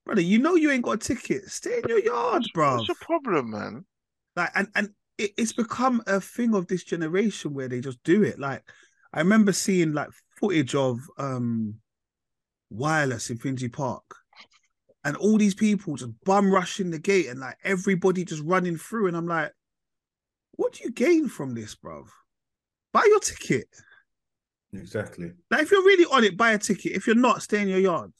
brother, 0.06 0.22
you 0.22 0.38
know 0.38 0.54
you 0.54 0.70
ain't 0.70 0.84
got 0.84 0.92
a 0.92 0.98
ticket. 0.98 1.44
Stay 1.50 1.80
in 1.82 1.88
your 1.88 2.00
yard, 2.00 2.44
bro. 2.54 2.76
What's 2.76 2.88
your 2.88 2.96
problem, 3.00 3.50
man? 3.50 3.84
Like, 4.34 4.50
and 4.54 4.68
and 4.74 4.90
it, 5.18 5.32
it's 5.36 5.52
become 5.52 6.02
a 6.06 6.20
thing 6.20 6.54
of 6.54 6.66
this 6.66 6.84
generation 6.84 7.52
where 7.52 7.68
they 7.68 7.80
just 7.80 8.02
do 8.04 8.22
it. 8.22 8.38
Like, 8.38 8.62
I 9.16 9.20
remember 9.20 9.52
seeing 9.52 9.94
like 9.94 10.10
footage 10.38 10.74
of 10.74 11.00
um 11.18 11.76
wireless 12.70 13.30
in 13.30 13.38
Finsbury 13.38 13.70
Park, 13.70 14.04
and 15.04 15.16
all 15.16 15.38
these 15.38 15.54
people 15.54 15.96
just 15.96 16.12
bum 16.24 16.52
rushing 16.52 16.90
the 16.90 16.98
gate, 16.98 17.26
and 17.28 17.40
like 17.40 17.56
everybody 17.64 18.24
just 18.24 18.42
running 18.44 18.76
through, 18.76 19.08
and 19.08 19.16
I'm 19.16 19.26
like, 19.26 19.52
what 20.52 20.74
do 20.74 20.84
you 20.84 20.90
gain 20.90 21.28
from 21.28 21.54
this, 21.54 21.74
bro? 21.74 22.04
Buy 22.92 23.04
your 23.06 23.20
ticket. 23.20 23.68
Exactly. 24.72 25.32
Like, 25.50 25.62
if 25.62 25.70
you're 25.70 25.84
really 25.84 26.06
on 26.12 26.24
it, 26.24 26.36
buy 26.36 26.52
a 26.52 26.58
ticket. 26.58 26.92
If 26.92 27.06
you're 27.06 27.16
not, 27.16 27.42
stay 27.42 27.62
in 27.62 27.68
your 27.68 27.78
yard. 27.78 28.12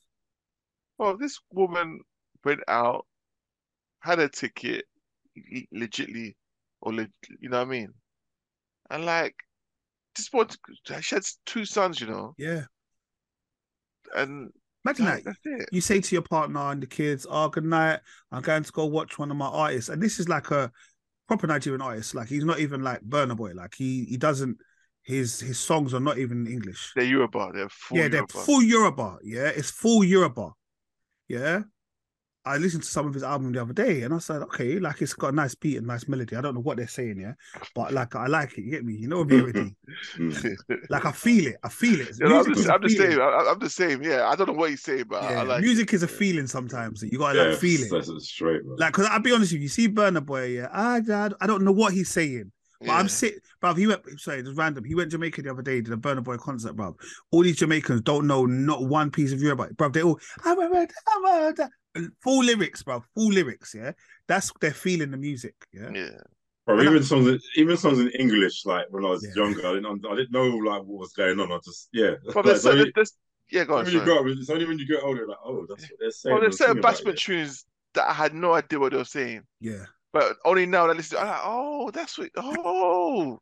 Well, 0.97 1.18
this 1.18 1.38
woman 1.53 2.01
went 2.44 2.61
out, 2.68 3.07
had 4.01 4.18
a 4.18 4.28
ticket, 4.28 4.86
le- 5.36 5.78
legitly, 5.80 6.36
or 6.80 6.94
leg, 6.94 7.11
you 7.40 7.51
know 7.51 7.59
what 7.59 7.68
I 7.68 7.70
mean? 7.70 7.92
And 8.90 9.05
like, 9.05 9.34
just 10.17 10.33
want 10.33 10.57
she 11.03 11.14
had 11.14 11.25
two 11.45 11.64
sons, 11.64 12.01
you 12.01 12.07
know, 12.09 12.35
Yeah. 12.39 12.62
and 14.17 14.51
Imagine 14.85 15.05
that. 15.05 15.67
you 15.73 15.81
say 15.81 16.01
to 16.01 16.14
your 16.14 16.23
partner 16.23 16.61
and 16.71 16.81
the 16.81 16.87
kids, 16.87 17.27
"Oh, 17.29 17.49
good 17.49 17.64
night. 17.64 17.99
I'm 18.31 18.41
going 18.43 18.62
to 18.62 18.71
go 18.73 18.87
watch 18.87 19.19
one 19.19 19.33
of 19.33 19.37
my 19.37 19.49
artists." 19.49 19.89
And 19.91 20.01
this 20.01 20.21
is 20.21 20.29
like 20.29 20.53
a 20.53 20.71
proper 21.27 21.49
Nigerian 21.49 21.83
artist. 21.83 22.14
Like 22.14 22.29
he's 22.29 22.45
not 22.45 22.61
even 22.61 22.83
like 22.85 23.01
Burna 23.03 23.37
Boy. 23.37 23.51
Like 23.53 23.75
he 23.75 24.05
he 24.05 24.17
doesn't. 24.17 24.59
His 25.03 25.41
his 25.41 25.59
songs 25.59 25.93
are 25.93 25.99
not 26.01 26.19
even 26.19 26.47
English. 26.47 26.93
They're 26.95 27.05
Yoruba. 27.05 27.51
They're 27.53 27.69
full 27.69 27.99
yeah, 27.99 28.09
they're 28.09 28.21
Yoruba. 28.21 28.33
full 28.39 28.62
Yoruba. 28.62 29.19
Yeah, 29.25 29.49
it's 29.49 29.71
full 29.71 30.05
Yoruba. 30.05 30.51
Yeah. 31.27 31.62
I 32.47 32.57
listened 32.59 32.84
to 32.84 32.88
some 32.88 33.07
of 33.07 33.14
his 33.14 33.22
album 33.22 33.53
the 33.53 33.61
other 33.61 33.72
day, 33.72 34.03
and 34.03 34.14
I 34.14 34.18
said, 34.18 34.40
"Okay, 34.42 34.78
like 34.78 35.03
it's 35.03 35.14
got 35.14 35.32
a 35.32 35.36
nice 35.36 35.55
beat 35.55 35.76
and 35.78 35.86
nice 35.86 36.07
melody. 36.09 36.36
I 36.36 36.40
don't 36.40 36.55
know 36.55 36.61
what 36.61 36.76
they're 36.76 36.86
saying, 36.86 37.18
yeah, 37.20 37.32
but 37.74 37.92
like 37.92 38.14
I 38.14 38.26
like 38.26 38.57
it. 38.57 38.62
You 38.62 38.70
get 38.70 38.84
me? 38.84 38.94
You 38.94 39.09
know, 39.09 39.20
ability. 39.20 39.74
Mm. 40.18 40.57
like 40.90 41.05
I 41.05 41.12
feel 41.12 41.49
it. 41.49 41.57
I 41.62 41.68
feel 41.68 42.01
it. 42.01 42.09
You 42.20 42.28
know, 42.28 42.40
I'm 42.40 42.47
just, 42.47 42.61
is 42.61 42.66
a 42.68 42.72
I'm 42.72 42.82
the 42.82 42.88
same. 42.88 43.20
I, 43.20 43.47
I'm 43.51 43.59
the 43.59 43.70
same. 43.70 44.03
Yeah, 44.03 44.28
I 44.28 44.36
don't 44.36 44.47
know 44.49 44.55
what 44.55 44.70
he's 44.70 44.82
saying, 44.82 45.05
but 45.09 45.22
Yeah, 45.22 45.40
I 45.40 45.42
like 45.42 45.62
music 45.62 45.92
is 45.92 46.03
a 46.03 46.09
feeling 46.09 46.47
sometimes. 46.47 47.03
You 47.03 47.18
gotta 47.18 47.38
Yeah, 47.38 47.44
like 47.51 47.59
feel 47.61 47.82
it. 47.82 47.90
that's 47.90 48.09
that's 48.09 48.28
straight, 48.28 48.64
bro. 48.64 48.76
Like, 48.76 48.92
cause 48.92 49.07
I'll 49.11 49.20
be 49.20 49.32
honest 49.32 49.53
with 49.53 49.61
you, 49.61 49.64
you 49.64 49.68
see 49.68 49.88
Burna 49.88 50.24
Boy, 50.24 50.47
yeah, 50.59 50.68
I, 50.72 51.01
I, 51.09 51.30
I 51.40 51.47
don't 51.47 51.62
know 51.64 51.72
what 51.72 51.92
he's 51.92 52.11
saying, 52.11 52.53
but 52.80 52.90
I'm 52.90 53.07
Yeah. 53.07 53.09
sick, 53.09 53.34
bruv. 53.62 53.76
He 53.76 53.86
went, 53.86 54.03
sorry, 54.20 54.42
just 54.42 54.57
random. 54.57 54.84
He 54.84 54.94
went 54.94 55.11
to 55.11 55.16
Jamaica 55.16 55.42
the 55.42 55.51
other 55.51 55.62
day, 55.62 55.80
did 55.80 55.92
a 55.92 55.97
Burna 55.97 56.22
Boy 56.22 56.36
concert, 56.36 56.76
bruv. 56.76 56.94
All 57.30 57.42
these 57.42 57.57
Jamaicans 57.57 58.03
don't 58.03 58.26
know 58.26 58.44
not 58.47 58.84
one 58.84 59.11
piece 59.11 59.32
of 59.32 59.40
Yoruba, 59.40 59.68
bruv. 59.70 59.92
They 59.92 60.03
all, 60.03 60.18
I'm 60.44 60.61
a 60.61 60.68
red, 60.70 60.90
I'm 61.09 61.24
a 61.24 61.44
red. 61.47 61.68
Full 62.22 62.44
lyrics, 62.44 62.82
bro. 62.82 63.03
full 63.14 63.28
lyrics, 63.32 63.74
yeah. 63.74 63.92
That's 64.28 64.53
they're 64.61 64.72
feeling 64.72 65.11
the 65.11 65.16
music, 65.16 65.55
yeah. 65.72 65.90
Yeah. 65.92 66.11
Bro, 66.66 66.78
And 66.80 66.88
I- 66.88 66.90
even 66.90 67.03
songs, 67.05 67.26
in- 67.28 67.40
even 67.57 67.76
songs 67.76 67.99
in 68.01 68.09
English, 68.18 68.66
like 68.66 68.86
when 68.90 69.05
I 69.05 69.09
was 69.11 69.24
Yeah. 69.24 69.42
younger, 69.44 69.66
I 69.66 69.74
didn't, 69.74 70.05
I 70.07 70.14
didn't 70.16 70.32
know 70.32 70.47
like 70.49 70.82
what 70.82 70.99
was 71.01 71.12
going 71.12 71.38
on. 71.40 71.53
I 71.53 71.59
just, 71.64 71.88
yeah. 71.92 72.12
But 72.24 72.36
Like, 72.36 72.44
there's, 72.47 72.59
it's 72.59 72.66
only, 72.66 72.82
there's, 72.82 72.92
there's, 72.94 73.12
yeah, 73.51 73.64
go 73.64 73.74
on. 73.78 73.84
when 73.84 73.92
you 73.92 73.99
sorry. 74.01 74.05
grow 74.11 74.18
up, 74.20 74.26
it's 74.26 74.51
only 74.51 74.66
when 74.66 74.78
you 74.78 74.86
get 74.86 75.03
older, 75.03 75.26
like, 75.28 75.38
oh, 75.44 75.64
that's 75.68 75.82
what 75.90 76.01
they're 76.01 76.11
saying. 76.11 76.32
Well, 76.34 76.40
there's 76.42 76.59
they're 76.59 76.68
certain 76.68 76.82
singing 76.82 77.05
about 77.05 77.05
bashment 77.05 77.14
it. 77.14 77.18
tunes 77.18 77.64
that 77.94 78.11
I 78.11 78.12
had 78.12 78.34
no 78.34 78.53
idea 78.55 78.78
what 78.80 78.90
they 78.92 78.99
were 78.99 79.05
saying, 79.05 79.42
Yeah, 79.61 79.84
but 80.12 80.36
only 80.44 80.66
now 80.66 80.86
that 80.88 80.94
I 80.94 80.97
listen, 80.97 81.18
I'm 81.18 81.26
like, 81.28 81.40
oh, 81.44 81.90
that's 81.92 82.18
what. 82.18 82.30
Oh, 82.36 83.38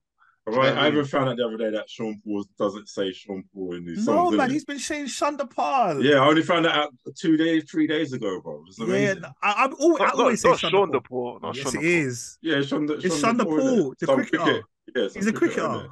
Bro, 0.47 0.61
I, 0.61 0.69
I 0.73 0.89
even 0.89 1.07
found 1.07 1.31
out 1.31 1.37
the 1.39 1.47
other 1.47 1.57
day 1.57 1.71
that 1.71 1.89
Sean 1.89 2.21
Paul 2.23 2.45
doesn't 2.59 2.87
say 2.91 3.13
Sean 3.13 3.45
Paul 3.55 3.77
in 3.77 3.87
his 3.87 4.07
no 4.07 4.31
man, 4.31 4.51
he's 4.51 4.65
been 4.67 4.79
saying 4.79 5.07
Shonda 5.07 5.49
Paul. 5.49 6.05
Yeah, 6.05 6.17
I 6.17 6.27
only 6.29 6.43
found 6.43 6.67
that 6.67 6.75
out 6.77 6.95
two 7.19 7.39
days, 7.39 7.65
three 7.71 7.87
days 7.87 8.13
ago, 8.13 8.43
bro. 8.43 8.63
It's 8.69 8.79
yeah. 8.79 8.85
amazing. 8.85 9.25
I, 9.43 9.55
I'm 9.65 9.75
always, 9.81 10.01
I 10.03 10.09
always 10.11 10.45
not, 10.45 10.59
say 10.59 10.67
not 10.69 10.73
Shonda 10.73 10.77
Sean 10.77 10.91
Paul. 10.93 11.01
Paul. 11.01 11.39
Not 11.43 11.57
yes, 11.57 11.73
Sean 11.73 11.83
it 11.83 11.89
is. 11.89 12.39
Yeah, 12.43 12.61
Sean, 12.61 12.91
It's 12.91 13.21
Sean 13.21 13.39
Shonda 13.39 13.45
Paul, 13.45 13.59
Paul, 13.59 13.95
innit? 13.95 13.99
the 14.01 14.07
cricketer. 14.07 14.39
cricket. 14.45 14.65
Yeah, 14.95 15.09
He's 15.15 15.27
a 15.27 15.33
cricketer, 15.33 15.61
cricketer. 15.69 15.89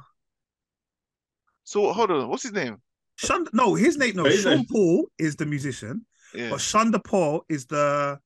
So 1.63 1.91
hold 1.91 2.11
on, 2.11 2.29
what's 2.29 2.43
his 2.43 2.51
name? 2.53 2.77
Shonda, 3.19 3.47
no, 3.53 3.73
his 3.73 3.97
name, 3.97 4.15
no, 4.15 4.25
His 4.25 4.41
Sean 4.43 4.57
name- 4.57 4.65
Paul 4.71 5.07
is 5.17 5.35
the 5.35 5.47
musician, 5.47 6.05
Yeah. 6.35 6.51
but 6.51 6.59
Shonda 6.59 7.03
Paul 7.03 7.43
is 7.49 7.65
the. 7.65 8.19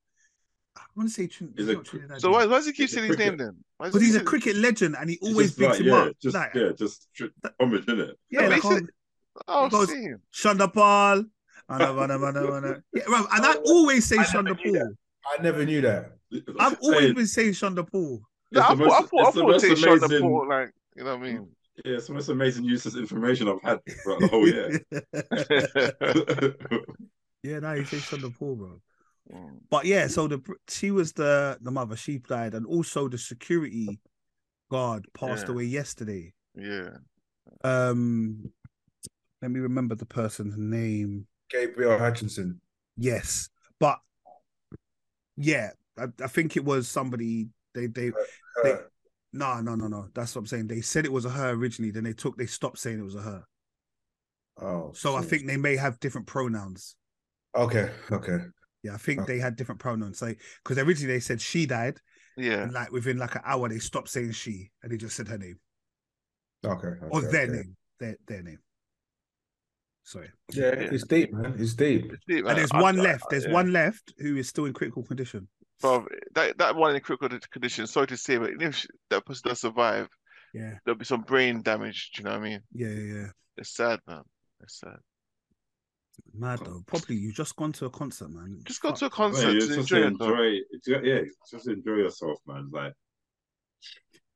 I 0.79 0.85
want 0.95 1.09
to 1.09 1.13
say. 1.15 1.27
Trin- 1.27 1.53
He's 1.57 1.67
it's 1.67 1.89
cr- 1.89 1.97
So 2.17 2.31
why, 2.31 2.45
why 2.45 2.57
does 2.57 2.65
he 2.67 2.73
keep 2.73 2.89
saying 2.89 3.07
his 3.07 3.17
name 3.17 3.37
then? 3.37 3.55
Why 3.77 3.87
does 3.87 3.93
Because 3.93 4.01
he 4.07 4.13
he's 4.13 4.15
a 4.21 4.23
cricket 4.23 4.55
legend 4.57 4.95
and 4.99 5.09
he 5.09 5.17
always 5.21 5.47
just 5.55 5.59
bigs 5.59 5.71
like, 5.71 5.79
him 5.81 5.87
yeah, 5.87 5.95
up. 5.95 6.13
Just 6.21 6.35
like, 6.35 6.53
yeah, 6.55 6.69
just 6.77 7.07
tr- 7.13 7.25
homage, 7.59 7.85
innit? 7.85 8.13
yeah, 8.29 8.41
No, 8.41 8.47
like, 8.49 8.61
but 8.63 8.69
he 8.69 8.75
oh, 8.75 8.77
said- 8.79 8.89
Oh, 9.47 9.63
He 9.65 9.69
goes- 9.69 9.89
see. 9.89 10.07
Shonda 10.33 10.73
Paul. 10.73 11.25
Anna, 11.69 12.01
anna, 12.01 12.25
anna, 12.25 12.53
anna. 12.55 12.83
Yeah, 12.93 13.03
bruv, 13.03 13.27
and 13.31 13.45
I 13.45 13.53
always 13.65 14.05
say 14.05 14.17
I 14.17 14.21
never 14.41 14.55
Shonda. 14.55 14.63
Paul. 14.63 14.93
I 15.37 15.41
never 15.43 15.65
knew 15.65 15.81
that. 15.81 16.13
I've 16.59 16.77
always 16.81 16.99
Hey, 17.07 17.11
been 17.13 17.27
saying 17.27 17.51
Shonda 17.51 17.89
Paul. 17.91 18.21
No, 18.51 18.61
it's 18.61 18.69
I 18.69 18.75
the 18.75 18.83
thought, 18.85 18.93
I 18.93 18.99
most- 19.01 19.09
thought, 19.11 19.27
I 19.27 19.31
thought 19.31 19.47
most 19.47 19.61
saying 19.61 19.75
Sean 19.75 19.97
amazing- 19.97 20.21
Paul, 20.21 20.47
like, 20.49 20.71
you 20.95 21.03
know 21.03 21.15
what 21.17 21.27
I 21.27 21.31
mean? 21.31 21.47
Yeah, 21.85 21.93
it's 21.97 22.07
the 22.07 22.13
most 22.13 22.29
amazing 22.29 22.63
useless 22.63 22.95
information 22.95 23.47
I've 23.47 23.61
had 23.61 23.79
throughout 24.01 24.19
the 24.21 24.27
whole 24.29 24.47
year. 24.47 24.81
yeah, 27.43 27.59
now 27.59 27.73
you 27.73 27.85
say 27.85 27.97
Shonda 27.97 28.35
Paul, 28.35 28.55
bro. 28.55 28.81
Mm. 29.33 29.59
But 29.69 29.85
yeah, 29.85 30.07
so 30.07 30.27
the 30.27 30.41
she 30.69 30.91
was 30.91 31.13
the 31.13 31.57
the 31.61 31.71
mother. 31.71 31.95
She 31.95 32.19
died, 32.19 32.53
and 32.53 32.65
also 32.65 33.07
the 33.09 33.17
security 33.17 33.99
guard 34.71 35.07
passed 35.13 35.47
Yeah. 35.47 35.53
away 35.53 35.63
yesterday. 35.65 36.33
yeah. 36.55 36.89
Um, 37.63 38.51
let 39.41 39.51
me 39.51 39.59
remember 39.59 39.95
the 39.95 40.05
person's 40.05 40.57
name. 40.57 41.27
Gabriel 41.49 41.97
Hutchinson. 41.97 42.59
Yes, 42.97 43.49
but 43.79 43.99
yeah, 45.37 45.69
I, 45.97 46.07
I 46.23 46.27
think 46.27 46.57
it 46.57 46.65
was 46.65 46.87
somebody. 46.87 47.47
They 47.73 47.87
they 47.87 48.11
They- 48.63 48.75
no 49.33 49.59
no 49.61 49.75
no 49.75 49.87
no. 49.87 50.07
That's 50.13 50.33
what 50.35 50.41
I'm 50.41 50.47
saying. 50.47 50.67
They 50.67 50.81
said 50.81 51.05
it 51.05 51.11
was 51.11 51.25
a 51.25 51.29
her 51.29 51.49
originally. 51.51 51.91
Then 51.91 52.03
they 52.05 52.13
took 52.13 52.37
they 52.37 52.45
stopped 52.47 52.79
saying 52.79 52.99
it 52.99 53.03
was 53.03 53.15
a 53.15 53.21
her. 53.21 53.43
oh, 54.61 54.91
So 54.93 55.15
I 55.15 55.21
think 55.21 55.45
they 55.45 55.57
may 55.57 55.75
have 55.75 55.99
different 55.99 56.27
pronouns. 56.27 56.95
Okay, 57.55 57.91
okay. 58.11 58.39
Yeah, 58.87 58.93
I 58.95 58.97
think 58.97 59.21
Okay. 59.21 59.33
they 59.33 59.39
had 59.39 59.55
different 59.55 59.79
pronouns. 59.81 60.21
Like, 60.21 60.39
because 60.63 60.77
originally 60.77 61.15
they 61.15 61.19
said 61.19 61.41
she 61.41 61.65
died, 61.65 61.99
Yeah. 62.37 62.63
and 62.63 62.73
like 62.73 62.91
within 62.91 63.17
like 63.17 63.35
an 63.35 63.41
hour 63.45 63.67
they 63.69 63.79
stopped 63.79 64.09
saying 64.09 64.31
she, 64.31 64.71
and 64.81 64.91
they 64.91 64.97
just 64.97 65.15
said 65.15 65.27
her 65.27 65.37
name 65.37 65.59
Okay. 66.65 66.87
okay 66.87 67.07
or 67.11 67.21
their 67.21 67.43
okay. 67.43 67.51
name, 67.51 67.77
their 67.99 68.15
their 68.27 68.43
name. 68.43 68.59
Sorry. 70.03 70.29
Yeah, 70.53 70.67
it's 70.69 71.05
deep, 71.05 71.33
man. 71.33 71.55
It's 71.59 71.73
deep. 71.73 72.11
See, 72.29 72.41
man, 72.41 72.47
And 72.51 72.57
there's 72.59 72.71
I- 72.71 72.81
one 72.81 72.97
I- 72.99 73.03
left. 73.03 73.23
I- 73.23 73.27
There's 73.31 73.45
yeah. 73.45 73.51
one 73.51 73.73
left 73.73 74.13
who 74.19 74.37
is 74.37 74.47
still 74.47 74.65
in 74.65 74.73
critical 74.73 75.03
condition. 75.03 75.49
Bro, 75.81 76.07
that, 76.33 76.57
that 76.57 76.75
one 76.75 76.95
in 76.95 77.01
critical 77.01 77.37
condition, 77.51 77.85
sorry 77.87 78.07
to 78.07 78.17
say, 78.17 78.37
but 78.37 78.51
if 78.61 78.75
she- 78.75 78.87
that 79.09 79.25
person 79.25 79.49
does 79.49 79.59
survive, 79.61 80.07
Yeah, 80.53 80.79
there'll 80.85 80.97
be 80.97 81.03
some 81.05 81.23
brain 81.23 81.61
damage. 81.61 82.11
Do 82.13 82.21
you 82.21 82.23
know 82.25 82.31
what 82.31 82.39
I 82.45 82.49
mean? 82.49 82.61
yeah, 82.71 82.87
yeah. 82.87 83.13
yeah. 83.15 83.27
It's 83.57 83.75
sad, 83.75 83.99
man. 84.07 84.23
It's 84.61 84.79
sad. 84.79 84.99
Mad 86.33 86.59
though. 86.63 86.83
Probably 86.85 87.15
you 87.15 87.31
just 87.31 87.55
gone 87.55 87.71
to 87.73 87.85
a 87.85 87.89
concert, 87.89 88.29
man. 88.29 88.61
Just 88.65 88.81
go 88.81 88.91
to 88.91 89.05
a 89.05 89.09
concert 89.09 89.53
you 89.53 89.61
to 89.61 89.67
just 89.67 89.91
enjoy 89.91 90.41
it, 90.41 90.63
enjoy, 90.71 91.01
yeah, 91.01 91.21
just 91.49 91.67
enjoy 91.67 91.95
yourself, 91.95 92.39
man. 92.47 92.69
Like, 92.71 92.93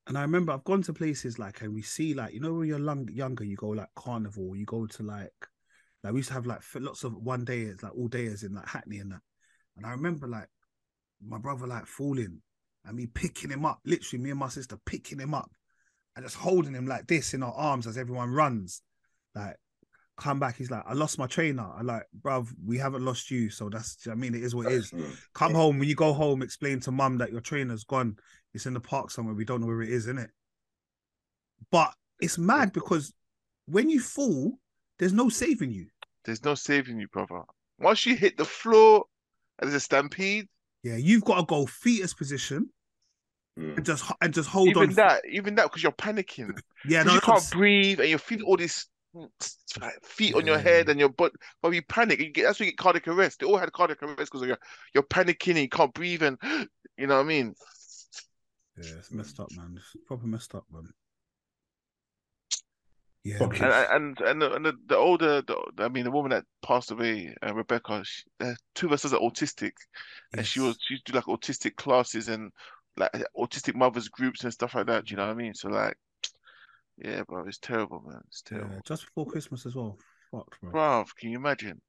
And 0.07 0.17
I 0.17 0.21
remember 0.21 0.51
I've 0.51 0.63
gone 0.63 0.81
to 0.83 0.93
places 0.93 1.37
like, 1.37 1.61
and 1.61 1.73
we 1.73 1.81
see 1.81 2.13
like, 2.13 2.33
you 2.33 2.39
know, 2.39 2.53
when 2.53 2.67
you're 2.67 2.79
long, 2.79 3.07
younger, 3.11 3.43
you 3.43 3.55
go 3.55 3.69
like 3.69 3.89
carnival, 3.95 4.55
you 4.55 4.65
go 4.65 4.85
to 4.85 5.03
like, 5.03 5.31
like 6.03 6.13
we 6.13 6.19
used 6.19 6.29
to 6.29 6.33
have 6.33 6.47
like 6.47 6.61
lots 6.75 7.03
of 7.03 7.13
one 7.13 7.45
days, 7.45 7.83
like 7.83 7.95
all 7.95 8.07
days 8.07 8.43
in 8.43 8.53
like 8.53 8.67
Hackney 8.67 8.97
and 8.97 9.11
that. 9.11 9.21
And 9.77 9.85
I 9.85 9.91
remember 9.91 10.27
like 10.27 10.47
my 11.25 11.37
brother 11.37 11.67
like 11.67 11.85
falling 11.85 12.41
and 12.83 12.97
me 12.97 13.05
picking 13.05 13.51
him 13.51 13.63
up, 13.63 13.79
literally 13.85 14.23
me 14.23 14.31
and 14.31 14.39
my 14.39 14.49
sister 14.49 14.77
picking 14.85 15.19
him 15.19 15.33
up 15.33 15.51
and 16.15 16.25
just 16.25 16.35
holding 16.35 16.73
him 16.73 16.87
like 16.87 17.07
this 17.07 17.33
in 17.33 17.43
our 17.43 17.53
arms 17.53 17.85
as 17.85 17.97
everyone 17.97 18.31
runs. 18.31 18.81
Like, 19.35 19.55
come 20.17 20.39
back, 20.39 20.55
he's 20.55 20.71
like, 20.71 20.83
I 20.85 20.93
lost 20.93 21.17
my 21.17 21.27
trainer. 21.27 21.67
I 21.75 21.81
like, 21.81 22.03
bruv, 22.21 22.49
we 22.65 22.77
haven't 22.77 23.03
lost 23.03 23.31
you. 23.31 23.49
So 23.49 23.69
that's, 23.69 24.07
I 24.09 24.15
mean, 24.15 24.35
it 24.35 24.43
is 24.43 24.53
what 24.53 24.67
it 24.67 24.73
is. 24.73 24.93
Come 25.33 25.53
home 25.53 25.79
when 25.79 25.89
you 25.89 25.95
go 25.95 26.13
home, 26.13 26.41
explain 26.41 26.79
to 26.81 26.91
mum 26.91 27.17
that 27.17 27.31
your 27.31 27.41
trainer's 27.41 27.83
gone. 27.83 28.17
It's 28.53 28.65
in 28.65 28.73
the 28.73 28.79
park 28.79 29.11
somewhere. 29.11 29.35
We 29.35 29.45
don't 29.45 29.61
know 29.61 29.67
where 29.67 29.81
it 29.81 29.89
is, 29.89 30.07
innit? 30.07 30.29
But 31.71 31.93
it's 32.19 32.37
mad 32.37 32.73
because 32.73 33.13
when 33.65 33.89
you 33.89 33.99
fall, 33.99 34.59
there's 34.99 35.13
no 35.13 35.29
saving 35.29 35.71
you. 35.71 35.87
There's 36.25 36.43
no 36.43 36.55
saving 36.55 36.99
you, 36.99 37.07
brother. 37.07 37.41
Once 37.79 38.05
you 38.05 38.15
hit 38.15 38.37
the 38.37 38.45
floor 38.45 39.05
and 39.59 39.69
there's 39.69 39.81
a 39.81 39.83
stampede, 39.83 40.47
Yeah, 40.83 40.97
you've 40.97 41.23
got 41.23 41.39
to 41.39 41.45
go 41.45 41.65
fetus 41.65 42.13
position 42.13 42.69
mm. 43.57 43.75
and 43.75 43.85
just 43.85 44.11
and 44.21 44.33
just 44.33 44.49
hold 44.49 44.69
even 44.69 44.89
on. 44.89 44.95
that, 44.95 45.21
even 45.27 45.55
that, 45.55 45.63
because 45.63 45.81
you're 45.81 45.91
panicking. 45.93 46.59
yeah, 46.85 47.03
no, 47.03 47.15
you 47.15 47.21
can't 47.21 47.49
breathe 47.51 47.99
and 47.99 48.09
you're 48.09 48.19
feeling 48.19 48.45
all 48.45 48.57
these 48.57 48.87
like, 48.87 48.90
feet 50.03 50.35
on 50.35 50.45
your 50.45 50.57
Yeah. 50.57 50.61
head 50.61 50.89
and 50.89 50.99
your 50.99 51.09
butt. 51.09 51.33
But 51.61 51.73
you 51.73 51.81
panic. 51.83 52.19
You 52.19 52.29
get, 52.29 52.43
that's 52.43 52.59
when 52.59 52.67
you 52.67 52.71
get 52.73 52.77
cardiac 52.77 53.07
arrest. 53.07 53.39
They 53.39 53.45
all 53.45 53.57
had 53.57 53.71
cardiac 53.71 54.03
arrest 54.03 54.31
because 54.31 54.43
you're 54.47 54.59
you're 54.93 55.03
panicking 55.03 55.51
and 55.51 55.59
you 55.59 55.69
can't 55.69 55.93
breathe 55.93 56.23
and 56.23 56.37
you 56.97 57.07
know 57.07 57.15
what 57.15 57.21
I 57.25 57.27
mean. 57.27 57.55
yeah, 58.77 58.97
it's 58.99 59.11
messed 59.11 59.39
up, 59.39 59.51
man. 59.51 59.75
It's 59.77 59.95
proper 60.05 60.27
messed 60.27 60.55
up, 60.55 60.65
man. 60.71 60.93
Yeah, 63.23 63.47
And 63.59 63.63
and 63.63 64.19
and 64.21 64.41
the, 64.41 64.53
and 64.53 64.65
the, 64.65 64.73
the 64.87 64.97
older, 64.97 65.41
the, 65.41 65.55
I 65.79 65.89
mean, 65.89 66.03
the 66.05 66.11
woman 66.11 66.31
that 66.31 66.45
passed 66.63 66.91
away, 66.91 67.35
uh, 67.45 67.53
Rebecca, 67.53 68.03
she, 68.03 68.23
uh, 68.39 68.53
two 68.75 68.87
of 68.87 68.93
us 68.93 69.05
are 69.05 69.19
autistic, 69.19 69.73
and 70.35 70.45
she 70.45 70.59
was 70.59 70.77
she 70.81 70.95
used 70.95 71.05
to 71.05 71.11
do 71.11 71.17
like 71.17 71.25
autistic 71.25 71.75
classes 71.75 72.29
and 72.29 72.51
like 72.97 73.11
autistic 73.37 73.75
mothers 73.75 74.09
groups 74.09 74.43
and 74.43 74.53
stuff 74.53 74.75
like 74.75 74.87
that. 74.87 75.09
You 75.11 75.17
know 75.17 75.25
what 75.27 75.33
I 75.33 75.35
mean? 75.35 75.53
So 75.53 75.69
like, 75.69 75.95
yeah, 77.03 77.23
bro, 77.27 77.45
it's 77.47 77.57
terrible, 77.57 78.01
man. 78.05 78.21
It's 78.27 78.41
terrible. 78.41 78.75
yeah, 78.75 78.81
just 78.85 79.05
before 79.05 79.25
Christmas 79.25 79.65
as 79.65 79.75
well. 79.75 79.97
Fucked, 80.31 80.59
bro. 80.61 80.71
Bruv, 80.71 81.15
can 81.17 81.31
you 81.31 81.37
imagine? 81.37 81.81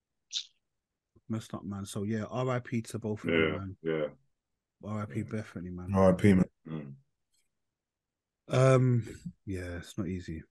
Messed 1.28 1.54
up, 1.54 1.64
man. 1.64 1.86
So 1.86 2.02
yeah, 2.02 2.24
R.I.P. 2.30 2.82
to 2.82 2.98
both 2.98 3.24
of 3.24 3.30
yeah, 3.30 3.36
them, 3.36 3.52
man. 3.52 3.76
yeah. 3.82 4.90
R.I.P. 4.90 5.22
Bethany, 5.22 5.70
man. 5.70 5.90
R.I.P. 5.94 6.34
man. 6.34 6.44
Mm. 6.68 6.94
Um, 8.48 9.08
yeah, 9.46 9.76
it's 9.76 9.96
not 9.96 10.08
easy. 10.08 10.42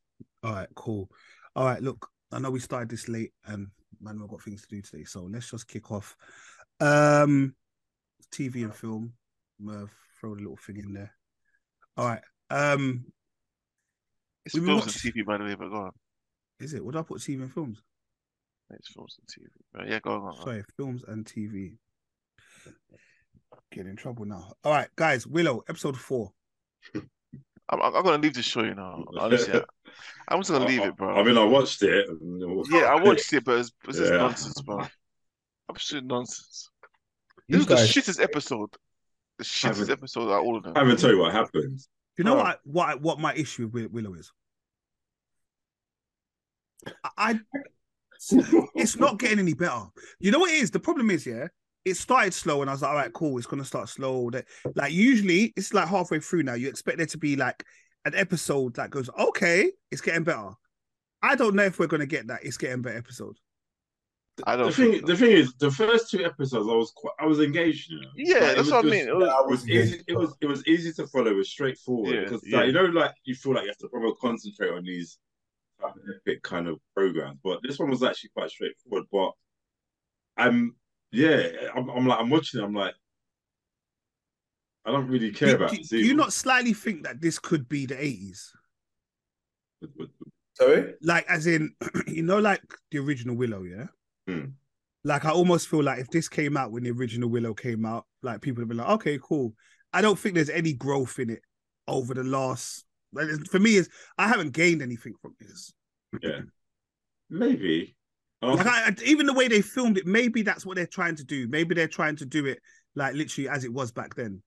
All 0.43 0.53
right, 0.53 0.69
cool. 0.75 1.09
All 1.55 1.65
right, 1.65 1.81
look, 1.81 2.07
I 2.31 2.39
know 2.39 2.49
we 2.49 2.59
started 2.59 2.89
this 2.89 3.09
late 3.09 3.33
and 3.45 3.67
man, 4.01 4.19
we've 4.19 4.29
got 4.29 4.41
things 4.41 4.61
to 4.63 4.67
do 4.67 4.81
today, 4.81 5.03
so 5.03 5.23
let's 5.23 5.51
just 5.51 5.67
kick 5.67 5.91
off. 5.91 6.15
Um, 6.79 7.55
TV 8.33 8.63
and 8.63 8.73
film. 8.73 9.13
Uh, 9.69 9.85
throw 10.19 10.35
the 10.35 10.41
little 10.41 10.57
thing 10.57 10.77
in 10.77 10.93
there. 10.93 11.13
All 11.97 12.07
right. 12.07 12.21
Um, 12.49 13.05
It's 14.45 14.55
We've 14.55 14.65
films 14.65 14.85
watched- 14.85 15.05
and 15.05 15.13
TV, 15.13 15.25
by 15.25 15.37
the 15.37 15.43
way, 15.43 15.55
but 15.55 15.69
go 15.69 15.75
on. 15.75 15.91
is 16.59 16.73
it? 16.73 16.83
What 16.83 16.93
do 16.93 16.99
I 16.99 17.03
put 17.03 17.19
TV 17.21 17.41
and 17.41 17.53
films? 17.53 17.81
It's 18.71 18.87
films 18.89 19.17
and 19.19 19.27
TV. 19.27 19.49
Right, 19.73 19.89
yeah, 19.89 19.99
go 19.99 20.11
on. 20.13 20.19
Go 20.21 20.27
on. 20.27 20.35
Sorry, 20.43 20.63
films 20.77 21.03
and 21.07 21.25
TV. 21.25 21.77
Getting 23.71 23.91
in 23.91 23.95
trouble 23.95 24.25
now. 24.25 24.53
All 24.63 24.71
right, 24.71 24.87
guys. 24.95 25.25
Willow, 25.27 25.63
episode 25.69 25.97
four. 25.97 26.31
I'm, 26.95 27.81
I'm 27.81 27.91
gonna 28.03 28.17
leave 28.17 28.33
the 28.33 28.41
show, 28.41 28.63
you 28.63 28.75
know. 28.75 29.05
Honestly, 29.19 29.53
I- 29.59 29.63
I'm 30.27 30.39
just 30.39 30.51
gonna 30.51 30.65
leave 30.65 30.81
it, 30.81 30.95
bro. 30.95 31.15
I 31.15 31.23
mean, 31.23 31.37
I 31.37 31.43
watched 31.43 31.81
it. 31.83 32.07
yeah, 32.71 32.79
I 32.81 33.01
watched 33.01 33.31
it, 33.33 33.43
but 33.45 33.59
it's, 33.59 33.71
it's 33.87 33.97
just 33.97 34.11
Yeah. 34.11 34.17
nonsense, 34.17 34.61
bro. 34.61 34.85
Absolute 35.69 36.05
nonsense. 36.05 36.69
You 37.47 37.57
This 37.57 37.67
was 37.67 37.79
guys, 37.79 37.93
the 37.93 38.01
shittest 38.01 38.21
episode. 38.23 38.69
The 39.37 39.43
shittest 39.43 39.89
episode 39.89 40.29
out 40.31 40.39
of 40.41 40.45
all 40.45 40.57
of 40.57 40.63
them. 40.63 40.73
I 40.75 40.79
haven't 40.79 40.97
tell 40.99 41.11
you 41.11 41.19
what 41.19 41.33
happened. 41.33 41.79
You 42.17 42.23
know 42.23 42.35
what? 42.35 42.59
What 42.63 43.01
what 43.01 43.19
my 43.19 43.33
issue 43.33 43.67
with 43.67 43.91
Willow 43.91 44.13
is? 44.13 44.31
I, 47.17 47.39
it's 48.75 48.97
not 48.97 49.19
getting 49.19 49.39
any 49.39 49.53
better. 49.53 49.83
You 50.19 50.31
know 50.31 50.39
what 50.39 50.51
it 50.51 50.61
is? 50.61 50.71
The 50.71 50.79
problem 50.79 51.09
is, 51.09 51.25
yeah, 51.25 51.47
it 51.85 51.95
started 51.95 52.33
slow, 52.33 52.61
and 52.61 52.69
I 52.69 52.73
was 52.73 52.81
like, 52.81 52.91
all 52.91 52.97
right, 52.97 53.13
cool, 53.13 53.37
it's 53.37 53.47
gonna 53.47 53.65
start 53.65 53.89
slow. 53.89 54.29
That 54.29 54.45
like 54.75 54.91
usually 54.91 55.53
it's 55.55 55.73
like 55.73 55.87
halfway 55.87 56.19
through 56.19 56.43
now. 56.43 56.53
You 56.53 56.69
expect 56.69 56.97
there 56.97 57.07
to 57.07 57.17
be 57.17 57.35
like 57.35 57.63
an 58.05 58.13
episode 58.15 58.75
that 58.75 58.89
goes, 58.89 59.09
okay, 59.17 59.71
it's 59.91 60.01
getting 60.01 60.23
better. 60.23 60.49
I 61.23 61.35
don't 61.35 61.55
know 61.55 61.63
if 61.63 61.79
we're 61.79 61.87
gonna 61.87 62.05
get 62.05 62.27
that. 62.27 62.43
It's 62.43 62.57
getting 62.57 62.81
better 62.81 62.97
episode. 62.97 63.37
I 64.45 64.55
don't 64.55 64.67
The 64.67 64.71
thing, 64.73 64.91
think 64.93 65.01
so. 65.01 65.07
the 65.07 65.17
thing 65.17 65.31
is, 65.31 65.53
the 65.55 65.69
first 65.71 66.09
two 66.09 66.23
episodes, 66.25 66.67
I 66.67 66.73
was 66.73 66.91
quite, 66.95 67.13
I 67.19 67.25
was 67.25 67.39
engaged. 67.39 67.91
You 67.91 68.01
know? 68.01 68.07
Yeah, 68.15 68.33
Like, 68.35 68.41
that's 68.41 68.57
was 68.59 68.71
what 68.71 68.85
I 68.85 68.89
mean. 68.89 69.07
It 69.07 69.15
was- 69.15 69.27
Yeah, 69.27 69.33
I 69.35 69.41
It 69.41 69.47
was 69.49 69.69
easy. 69.69 70.03
It 70.07 70.17
was 70.17 70.35
it 70.41 70.45
was 70.47 70.67
easy 70.67 70.93
to 70.93 71.07
follow. 71.07 71.27
It 71.31 71.35
was 71.35 71.49
straightforward 71.49 72.15
Yeah, 72.15 72.21
because 72.23 72.41
yeah. 72.45 72.57
like, 72.57 72.67
you 72.67 72.73
know, 72.73 72.85
like 72.85 73.13
you 73.23 73.35
feel 73.35 73.53
like 73.53 73.63
you 73.63 73.69
have 73.69 73.77
to 73.79 73.89
probably 73.89 74.13
concentrate 74.21 74.71
on 74.71 74.83
these 74.83 75.17
type 75.81 75.93
epic 76.15 76.41
kind 76.43 76.67
of 76.67 76.79
programs. 76.95 77.39
But 77.43 77.59
this 77.61 77.77
one 77.77 77.89
was 77.89 78.03
actually 78.03 78.29
quite 78.35 78.49
straightforward. 78.49 79.05
But 79.11 79.31
I'm 80.37 80.75
yeah, 81.11 81.47
I'm, 81.75 81.89
I'm 81.89 82.07
like 82.07 82.19
I'm 82.19 82.29
watching. 82.29 82.61
it, 82.61 82.63
I'm 82.63 82.73
like 82.73 82.95
I 84.85 84.91
don't 84.91 85.07
really 85.07 85.31
care 85.31 85.49
Do, 85.49 85.55
about. 85.57 85.71
do- 85.71 85.77
this 85.77 85.89
do 85.89 85.97
you 85.99 86.15
not 86.15 86.33
slightly 86.33 86.73
think 86.73 87.03
that 87.03 87.21
this 87.21 87.37
could 87.37 87.67
be 87.69 87.85
the 87.85 88.01
eighties? 88.03 88.51
With- 89.81 89.91
with- 89.99 90.09
sorry? 90.53 90.95
Like, 91.01 91.25
as 91.27 91.45
in, 91.47 91.75
you 92.07 92.23
know, 92.23 92.39
like 92.39 92.61
the 92.91 92.99
original 92.99 93.35
Willow, 93.35 93.63
yeah. 93.63 93.87
Hmm. 94.27 94.45
Like, 95.03 95.25
I 95.25 95.31
almost 95.31 95.67
feel 95.67 95.83
like 95.83 95.99
if 95.99 96.09
this 96.09 96.29
came 96.29 96.55
out 96.55 96.71
when 96.71 96.83
the 96.83 96.91
original 96.91 97.29
Willow 97.29 97.53
came 97.53 97.85
out, 97.85 98.05
like 98.21 98.41
people 98.41 98.61
would 98.61 98.69
be 98.69 98.75
like, 98.75 98.89
okay, 98.89 99.19
cool. 99.21 99.53
I 99.93 100.01
don't 100.01 100.17
think 100.17 100.35
there's 100.35 100.49
any 100.49 100.73
growth 100.73 101.17
in 101.19 101.29
it 101.31 101.41
over 101.87 102.13
the 102.13 102.23
last. 102.23 102.85
like, 103.11 103.27
For 103.49 103.59
me, 103.59 103.75
is 103.75 103.89
I 104.17 104.27
haven't 104.27 104.51
gained 104.51 104.81
anything 104.81 105.13
from 105.21 105.35
this. 105.39 105.73
Yeah, 106.21 106.41
maybe. 107.29 107.95
Was 108.41 108.57
Like 108.57 108.67
I- 108.67 108.95
even 109.05 109.25
the 109.25 109.33
way 109.33 109.47
they 109.47 109.61
filmed 109.61 109.97
it, 109.97 110.05
maybe 110.05 110.41
that's 110.43 110.65
what 110.65 110.75
they're 110.75 110.87
trying 110.87 111.15
to 111.15 111.23
do. 111.23 111.47
Maybe 111.47 111.75
they're 111.75 111.87
trying 111.87 112.15
to 112.17 112.25
do 112.25 112.45
it 112.45 112.59
like 112.95 113.13
literally 113.15 113.47
as 113.49 113.63
it 113.63 113.73
was 113.73 113.91
back 113.91 114.15
then, 114.15 114.41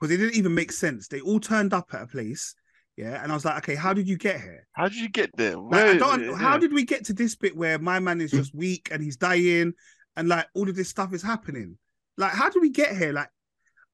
because 0.00 0.12
it 0.14 0.18
didn't 0.18 0.36
even 0.36 0.54
make 0.54 0.72
sense. 0.72 1.08
They 1.08 1.20
all 1.20 1.40
turned 1.40 1.72
up 1.74 1.92
at 1.94 2.02
a 2.02 2.06
place, 2.06 2.54
yeah, 2.98 3.22
and 3.22 3.30
I 3.30 3.34
was 3.34 3.44
like, 3.44 3.58
okay, 3.58 3.76
how 3.76 3.94
did 3.94 4.08
you 4.08 4.18
get 4.18 4.40
here? 4.40 4.66
How 4.72 4.88
did 4.88 4.98
you 4.98 5.08
get 5.08 5.30
there? 5.36 5.56
Like, 5.56 5.86
I 5.86 5.94
don't, 5.98 6.28
yeah. 6.28 6.36
How 6.36 6.58
did 6.58 6.72
we 6.72 6.84
get 6.84 7.04
to 7.06 7.12
this 7.12 7.36
bit 7.36 7.56
where 7.56 7.78
my 7.78 8.00
man 8.00 8.20
is 8.20 8.32
just 8.32 8.54
weak 8.54 8.88
and 8.90 9.02
he's 9.02 9.16
dying, 9.16 9.72
and 10.16 10.28
like 10.28 10.46
all 10.54 10.68
of 10.68 10.74
this 10.74 10.88
stuff 10.88 11.14
is 11.14 11.22
happening? 11.22 11.78
Like, 12.16 12.32
how 12.32 12.50
did 12.50 12.60
we 12.60 12.70
get 12.70 12.96
here? 12.96 13.12
Like, 13.12 13.28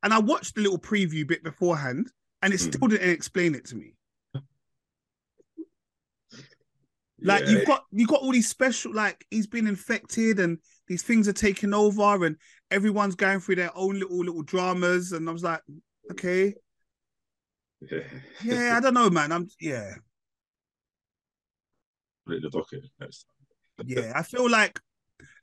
and 0.03 0.15
I 0.15 0.19
watched 0.21 0.55
the 0.55 0.63
little 0.63 0.79
preview 0.79 1.29
bit 1.29 1.45
beforehand, 1.45 2.11
and 2.43 2.55
it 2.55 2.61
Hmm. 2.61 2.71
still 2.71 2.89
didn't 2.89 3.11
explain 3.11 3.55
it 3.55 3.67
to 3.67 3.77
me. 3.77 3.95
Like 7.23 7.45
Yeah. 7.45 7.51
you've 7.53 7.67
got 7.67 7.85
you 7.91 8.07
got 8.07 8.21
all 8.21 8.33
these 8.33 8.49
special 8.49 8.93
like 8.93 9.25
he's 9.31 9.47
been 9.47 9.67
infected 9.67 10.39
and 10.41 10.59
these 10.89 11.03
things 11.03 11.27
are 11.27 11.33
taking 11.33 11.73
over 11.73 12.27
and 12.27 12.37
everyone's 12.71 13.15
going 13.15 13.41
through 13.41 13.57
their 13.57 13.71
own 13.75 13.99
little 13.99 14.19
little 14.19 14.43
dramas 14.43 15.13
and 15.13 15.27
I 15.29 15.33
was 15.33 15.43
like, 15.43 15.63
okay, 16.11 16.55
yeah. 17.91 18.01
yeah, 18.45 18.77
I 18.77 18.81
don't 18.81 18.95
know, 18.95 19.11
man. 19.11 19.33
I'm 19.33 19.49
yeah, 19.61 19.95
Put 22.27 22.35
it 22.35 22.37
in 22.37 22.43
the 22.43 22.51
docket 22.51 22.85
next 23.01 23.27
time. 23.79 23.87
yeah. 23.89 24.13
I 24.15 24.23
feel 24.23 24.51
like 24.51 24.81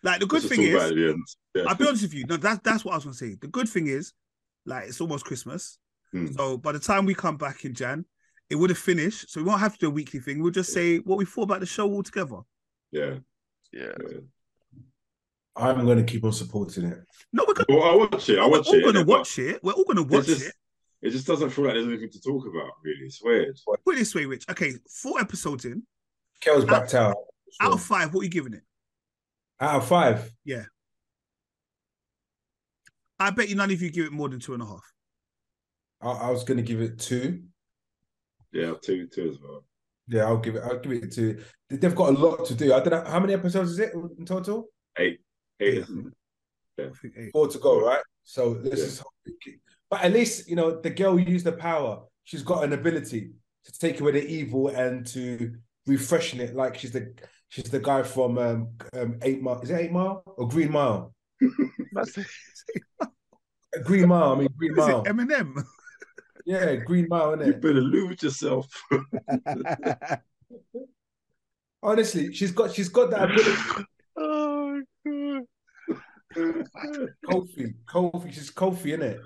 like 0.04 0.20
the 0.20 0.26
good 0.26 0.44
thing 0.44 0.62
is 0.62 0.90
the 0.90 1.10
end. 1.10 1.24
Yeah. 1.56 1.64
I'll 1.68 1.76
be 1.76 1.88
honest 1.88 2.04
with 2.04 2.14
you. 2.14 2.26
No, 2.26 2.38
that's 2.38 2.60
that's 2.64 2.86
what 2.86 2.94
I 2.94 2.96
was 2.96 3.04
gonna 3.06 3.14
say. 3.14 3.36
The 3.40 3.48
good 3.48 3.70
thing 3.70 3.88
is, 3.88 4.14
like, 4.66 4.88
it's 4.88 5.02
almost 5.02 5.26
Christmas. 5.26 5.78
Hmm. 6.12 6.28
So 6.28 6.58
by 6.58 6.72
the 6.72 6.80
time 6.80 7.06
we 7.06 7.14
come 7.14 7.38
back 7.38 7.66
in 7.66 7.74
Jan, 7.74 8.06
it 8.50 8.56
would 8.56 8.70
have 8.70 8.80
finished. 8.80 9.30
So 9.30 9.42
we 9.42 9.48
won't 9.48 9.62
have 9.62 9.74
to 9.74 9.80
do 9.80 9.88
a 9.88 9.92
weekly 9.92 10.20
thing. 10.20 10.42
We'll 10.42 10.52
just 10.52 10.74
say 10.74 10.98
what 10.98 11.18
we 11.18 11.26
thought 11.26 11.44
about 11.44 11.62
the 11.62 11.66
show 11.66 11.90
all 11.90 12.04
together. 12.04 12.40
Yeah. 12.92 13.16
Yeah. 13.72 13.94
yeah. 14.10 14.20
I'm 15.56 15.86
going 15.86 15.98
to 15.98 16.04
keep 16.04 16.24
on 16.24 16.34
supporting 16.34 16.86
it. 16.86 17.00
No, 17.32 17.46
we're 17.48 17.54
gonna, 17.54 17.66
Well, 17.70 17.84
I 17.84 17.96
watch 17.96 18.30
it. 18.30 18.40
I 18.40 18.48
we're 18.48 18.60
all 18.60 18.74
it. 18.74 18.84
gonna 18.84 19.04
watch 19.04 19.40
it. 19.40 19.64
We're 19.64 19.74
all 19.74 19.84
gonna 19.86 20.04
watch 20.04 20.26
just, 20.26 20.48
it. 20.48 20.54
It 21.02 21.10
just 21.12 21.26
doesn't 21.26 21.50
feel 21.50 21.66
like 21.66 21.74
there's 21.74 21.88
anything 21.88 22.12
to 22.12 22.22
talk 22.22 22.46
about, 22.46 22.72
really. 22.84 23.06
It's 23.06 23.22
weird. 23.24 23.58
Put 23.86 23.96
it 23.96 24.00
this 24.00 24.14
way, 24.14 24.26
Rich. 24.26 24.46
Okay, 24.50 24.74
four 25.02 25.20
episodes 25.20 25.66
in. 25.66 25.84
Kel's 26.42 26.66
backed 26.66 26.94
out. 26.94 27.16
Out 27.60 27.74
of 27.74 27.82
five, 27.82 28.14
what 28.14 28.22
are 28.22 28.24
you 28.24 28.30
giving 28.30 28.54
it? 28.54 28.64
Out 29.60 29.82
of 29.82 29.88
five. 29.88 30.32
Yeah. 30.46 30.64
I 33.20 33.30
bet 33.32 33.50
you 33.50 33.56
none 33.56 33.72
of 33.72 33.82
you 33.82 33.92
give 33.92 34.06
it 34.06 34.12
more 34.12 34.30
than 34.30 34.40
two 34.40 34.54
and 34.54 34.64
a 34.64 34.66
half. 34.66 34.84
I, 36.02 36.10
I 36.28 36.32
was 36.32 36.44
going 36.44 36.58
to 36.58 36.64
give 36.64 36.82
it 36.82 36.98
two. 37.00 37.44
Yeah, 38.52 38.74
two, 38.82 39.08
two 39.08 39.30
as 39.30 39.38
well. 39.42 39.64
Yeah, 40.08 40.26
I'll 40.26 40.38
give 40.38 40.56
it. 40.56 40.64
I'll 40.64 40.80
give 40.80 40.92
it 40.92 41.12
two. 41.14 41.42
They've 41.70 41.96
got 41.96 42.10
a 42.10 42.18
lot 42.18 42.46
to 42.48 42.56
do. 42.56 42.74
I 42.74 42.80
don't 42.80 42.90
know 43.06 43.10
how 43.10 43.20
many 43.20 43.34
episodes 43.34 43.72
is 43.72 43.80
it 43.80 43.94
in 43.94 44.26
total. 44.26 44.68
Eight. 44.98 45.20
Eight. 45.60 45.78
isn't 45.80 46.14
it? 46.78 46.84
I 46.88 46.90
think 47.02 47.14
eight. 47.18 47.32
Four 47.32 47.48
to 47.48 47.60
go, 47.60 47.80
right? 47.86 48.02
So 48.24 48.50
let's 48.64 48.80
Yeah. 48.80 48.86
just. 48.86 49.04
Hope 49.92 50.00
we 50.04 50.04
keep- 50.04 50.04
But 50.04 50.04
at 50.06 50.14
least 50.14 50.50
you 50.50 50.56
know 50.56 50.80
the 50.82 50.90
girl 50.90 51.20
used 51.20 51.46
the 51.46 51.52
power. 51.52 52.04
She's 52.24 52.44
got 52.44 52.64
an 52.64 52.74
ability 52.74 53.32
to 53.66 53.72
take 53.80 54.00
away 54.02 54.12
the 54.14 54.26
evil 54.28 54.70
and 54.70 55.06
to 55.08 55.54
refreshen 55.88 56.40
it. 56.40 56.56
Like 56.56 56.78
she's 56.78 56.92
the 56.92 57.14
she's 57.50 57.66
the 57.66 57.80
guy 57.80 58.04
from 58.04 58.38
um, 58.38 58.70
um 58.94 59.18
Eight 59.22 59.42
Mile. 59.42 59.62
Is 59.62 59.70
it 59.70 59.80
Eight 59.80 59.92
Mile 59.92 60.24
or 60.26 60.48
Green 60.48 60.72
Mile? 60.72 61.14
That's. 61.94 62.18
Green 63.86 64.08
Mile. 64.10 64.34
I 64.34 64.36
mean 64.36 64.50
Green 64.58 64.72
Is 64.72 64.78
Mile. 64.78 65.04
it 65.04 65.08
Eminem? 65.08 65.64
yeah, 66.46 66.76
Green 66.76 67.08
Mile. 67.10 67.38
You 67.38 67.54
Innit? 67.54 67.62
better 67.62 67.82
lose 67.82 68.22
yourself. 68.24 68.68
Honestly, 71.84 72.34
she's 72.34 72.52
got 72.52 72.72
she's 72.74 72.90
got 72.90 73.10
that 73.12 73.32
ability. 73.32 73.86
Oh, 74.18 74.82
God. 75.06 76.68
Coffey, 77.30 77.74
Coffey, 77.86 78.32
she's 78.32 78.50
Coffey, 78.52 78.92
innit? 78.92 79.20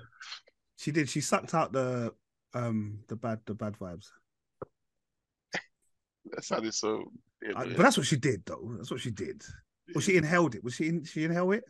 She 0.76 0.90
did. 0.92 1.08
She 1.08 1.20
sucked 1.20 1.54
out 1.54 1.72
the 1.72 2.12
um 2.54 3.00
the 3.08 3.16
bad 3.16 3.40
the 3.46 3.54
bad 3.54 3.74
vibes. 3.78 4.06
That 6.32 6.44
sounded 6.44 6.74
so. 6.74 7.10
Yeah, 7.42 7.52
Uh. 7.56 7.64
But 7.66 7.78
that's 7.78 7.96
what 7.96 8.06
she 8.06 8.16
did, 8.16 8.42
though. 8.46 8.74
That's 8.76 8.90
what 8.90 9.00
she 9.00 9.10
did. 9.10 9.42
Well, 9.94 10.02
she 10.02 10.16
inhaled 10.16 10.54
it. 10.54 10.64
Was 10.64 10.74
she 10.74 10.88
in? 10.88 11.04
She 11.04 11.24
inhaled 11.24 11.54
it. 11.54 11.64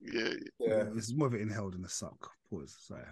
yeah, 0.00 0.30
Yeah. 0.58 0.84
It's 0.96 1.12
more 1.12 1.26
of 1.28 1.34
an 1.34 1.40
inhaled 1.40 1.74
than 1.74 1.84
a 1.84 1.88
suck. 1.88 2.30
Pause. 2.48 2.76
Sorry. 2.80 3.02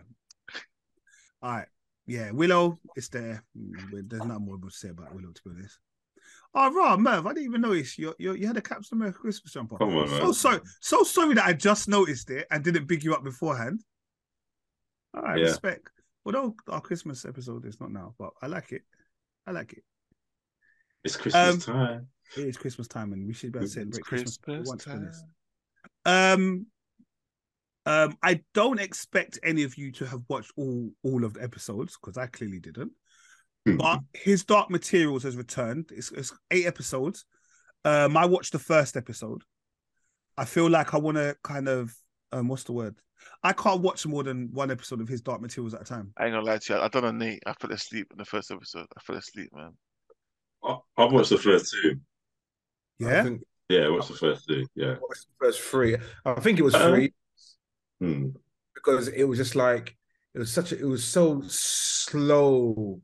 All 1.43 1.51
right. 1.53 1.69
Yeah, 2.07 2.31
Willow, 2.33 2.81
it's 2.97 3.09
there. 3.09 3.45
Mm, 3.57 4.09
There's 4.09 4.25
nothing 4.25 4.45
more 4.47 4.57
to 4.59 4.71
say 4.71 4.89
about 4.89 5.15
Willow, 5.15 5.31
to 5.33 5.43
be 5.45 5.51
honest. 5.55 5.79
Oh, 6.55 6.73
raw, 6.73 6.97
Merv, 6.97 7.27
I 7.27 7.33
didn't 7.35 7.45
even 7.45 7.61
notice 7.61 7.97
you, 7.99 8.15
you, 8.19 8.33
you 8.35 8.47
had 8.49 8.57
a 8.57 8.61
Captain 8.63 8.99
America 8.99 9.19
Christmas 9.21 9.53
jumper. 9.53 9.77
Come 9.79 9.97
on, 9.97 10.09
So 10.09 10.25
man. 10.25 10.33
sorry, 10.33 10.61
so 10.81 11.05
sorry 11.05 11.35
that 11.35 11.45
I 11.47 11.53
just 11.53 11.87
noticed 11.89 12.31
it 12.31 12.47
and 12.51 12.65
didn't 12.65 12.87
big 12.89 13.05
you 13.05 13.15
up 13.15 13.23
beforehand. 13.23 13.85
All 15.15 15.23
right, 15.23 15.39
Yeah. 15.39 15.47
respect. 15.47 15.89
Although 16.25 16.55
our 16.69 16.81
Christmas 16.81 17.25
episode 17.25 17.65
is 17.67 17.81
not 17.81 17.91
now, 17.91 18.15
but 18.19 18.31
I 18.43 18.47
like 18.47 18.73
it. 18.73 18.83
I 19.47 19.53
like 19.53 19.73
it. 19.73 19.85
It's 21.03 21.17
Christmas 21.17 21.67
Um, 21.67 21.75
time. 21.75 22.09
It 22.37 22.47
is 22.47 22.57
Christmas 22.57 22.87
time, 22.87 23.13
and 23.13 23.27
we 23.27 23.33
should 23.33 23.53
be 23.53 23.59
able 23.59 23.67
to 23.67 23.73
celebrate 23.73 24.05
Christmas, 24.05 24.37
Christmas 24.37 24.69
once 24.69 24.85
for 24.85 24.91
time. 24.91 25.05
this. 25.07 25.25
Um, 26.05 26.67
um, 27.87 28.17
I 28.23 28.43
don't 28.55 28.79
expect 28.79 29.39
any 29.43 29.63
of 29.63 29.77
you 29.77 29.91
to 29.93 30.07
have 30.07 30.23
watched 30.29 30.53
all 30.57 30.91
all 31.03 31.25
of 31.25 31.35
the 31.35 31.43
episodes 31.43 31.97
because 32.01 32.17
I 32.19 32.27
clearly 32.27 32.61
didn't. 32.61 32.93
But 33.65 34.01
his 34.15 34.45
Dark 34.45 34.71
Materials 34.71 35.23
has 35.25 35.37
returned. 35.37 35.91
It's, 35.93 36.11
it's 36.13 36.33
eight 36.51 36.67
episodes. 36.67 37.25
Um, 37.85 38.17
I 38.17 38.27
watched 38.27 38.53
the 38.53 38.59
first 38.59 38.97
episode. 38.97 39.43
I 40.37 40.45
feel 40.45 40.69
like 40.69 40.95
I 40.95 40.99
want 40.99 41.17
to 41.19 41.37
kind 41.43 41.69
of 41.69 41.95
um, 42.33 42.49
what's 42.49 42.65
the 42.65 42.73
word? 42.73 42.97
I 43.43 43.53
can't 43.53 43.81
watch 43.83 44.07
more 44.07 44.23
than 44.23 44.49
one 44.53 44.71
episode 44.71 45.01
of 45.01 45.09
his 45.09 45.21
Dark 45.21 45.41
Materials 45.43 45.75
at 45.75 45.83
a 45.83 45.85
time. 45.85 46.13
I 46.17 46.25
ain't 46.27 46.35
gonna 46.35 46.45
lie 46.47 46.59
to 46.59 46.75
you. 46.75 46.81
I 46.81 46.89
done 46.89 47.05
a 47.05 47.13
Nate. 47.13 47.43
I 47.47 47.53
fell 47.55 47.73
asleep 47.73 48.09
in 48.13 48.19
the 48.19 48.25
first 48.25 48.51
episode. 48.51 48.87
I 48.97 49.01
fell 49.01 49.17
asleep, 49.17 49.51
man. 49.55 49.73
I- 50.65 50.79
I've 50.97 51.13
watched 51.13 51.31
the 51.31 51.39
first 51.39 51.73
two. 51.83 52.01
I 53.03 53.05
Yeah, 53.05 53.23
think 53.25 53.43
Yeah, 53.69 53.81
I 53.87 53.89
watched 53.91 54.09
the 54.09 54.15
first 54.17 54.47
two. 54.49 54.67
Yeah. 54.75 54.93
I 54.93 54.99
watched 55.01 55.27
the 55.27 55.47
first 55.47 55.61
three. 55.61 55.97
I 56.25 56.35
think 56.41 56.59
it 56.59 56.63
was 56.63 56.75
Uh, 56.75 56.89
three 56.91 57.15
Hmm. 58.01 58.29
because 58.75 59.09
it 59.09 59.25
was 59.25 59.39
just 59.39 59.55
like 59.55 59.97
it 60.35 60.39
was 60.39 60.53
such 60.53 60.73
a 60.73 60.79
it 60.79 60.85
was 60.85 61.05
so 61.05 61.43
slow 61.47 63.01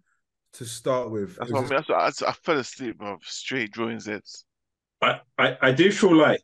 to 0.53 0.65
start 0.65 1.11
with. 1.11 1.37
That's 1.37 1.51
was 1.51 1.53
what 1.53 1.59
I 1.59 1.61
mean. 1.63 1.85
That's 1.89 2.21
what, 2.21 2.29
I, 2.29 2.31
I 2.31 2.33
fell 2.33 2.59
asleep, 2.59 2.99
bro. 2.99 3.19
Straight 3.23 3.71
drawing 3.73 4.01
Z's. 4.01 4.45
I, 5.03 5.21
I, 5.39 5.59
I 5.61 5.73
do 5.73 5.93
feel 5.93 6.15
like 6.17 6.43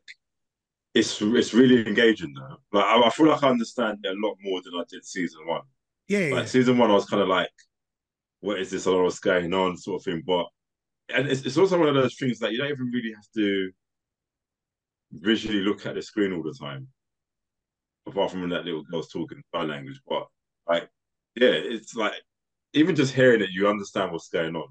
it's 0.95 1.20
it's 1.22 1.55
really 1.55 1.86
engaging 1.86 2.34
though. 2.34 2.57
Like 2.72 2.84
I, 2.84 3.03
I 3.03 3.11
feel 3.11 3.28
like 3.28 3.43
I 3.43 3.49
understand 3.49 3.99
it 4.05 4.16
a 4.16 4.20
lot 4.20 4.36
more 4.43 4.61
than 4.62 4.74
I 4.74 4.84
did 4.88 5.05
season 5.05 5.47
one. 5.47 5.62
yeah, 6.09 6.18
yeah. 6.18 6.34
Like 6.36 6.49
season 6.49 6.78
one, 6.78 6.90
I 6.90 6.95
was 6.95 7.07
kind 7.07 7.22
of 7.22 7.28
like, 7.28 7.51
"What 8.40 8.61
is 8.61 8.70
this? 8.70 8.86
I 8.86 8.90
don't 8.90 9.01
know 9.01 9.05
what's 9.05 9.18
going 9.20 9.53
on," 9.55 9.76
sort 9.76 10.01
of 10.01 10.05
thing. 10.05 10.22
But 10.26 10.47
and 11.14 11.28
it's, 11.28 11.43
it's 11.43 11.57
also 11.59 11.78
one 11.78 11.88
of 11.88 11.95
those 11.95 12.16
things 12.16 12.38
that 12.40 12.53
you 12.53 12.59
don't 12.59 12.70
even 12.70 12.90
really 12.93 13.12
have 13.12 13.26
to 13.36 13.70
visually 15.12 15.61
look 15.61 15.86
at 15.86 15.95
the 15.95 16.03
screen 16.03 16.32
all 16.32 16.43
the 16.43 16.55
time, 16.59 16.88
apart 18.07 18.30
from 18.30 18.40
when 18.40 18.51
that 18.51 18.64
little 18.64 18.84
girl's 18.84 19.09
talking 19.11 19.43
sign 19.55 19.68
language. 19.68 20.01
But 20.07 20.26
like, 20.68 20.90
yeah, 21.36 21.51
it's 21.51 21.95
like 21.95 22.14
even 22.74 22.97
just 22.97 23.14
hearing 23.14 23.43
it, 23.43 23.51
you 23.51 23.68
understand 23.68 24.12
what's 24.12 24.28
going 24.28 24.57
on. 24.57 24.68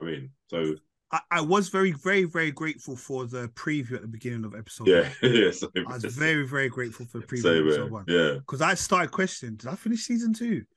I 0.00 0.04
mean, 0.04 0.30
so 0.48 0.74
I, 1.12 1.20
I 1.30 1.40
was 1.42 1.68
very, 1.68 1.92
very, 1.92 2.24
very 2.24 2.50
grateful 2.50 2.96
for 2.96 3.26
the 3.26 3.48
preview 3.48 3.92
at 3.92 4.02
the 4.02 4.08
beginning 4.08 4.44
of 4.44 4.54
episode 4.54 4.88
yeah, 4.88 5.02
one. 5.02 5.12
yeah. 5.34 5.50
I 5.86 5.94
was 5.94 6.04
very, 6.04 6.46
very 6.46 6.70
grateful 6.70 7.06
for 7.06 7.18
the 7.18 7.26
preview 7.26 7.44
yeah, 7.44 7.66
episode 7.66 7.90
one. 7.90 8.04
yeah. 8.08 8.32
Because 8.38 8.62
I 8.62 8.74
started 8.74 9.10
questioning, 9.10 9.56
did 9.56 9.68
I 9.68 9.74
finish 9.74 10.00
season 10.00 10.32
two? 10.32 10.64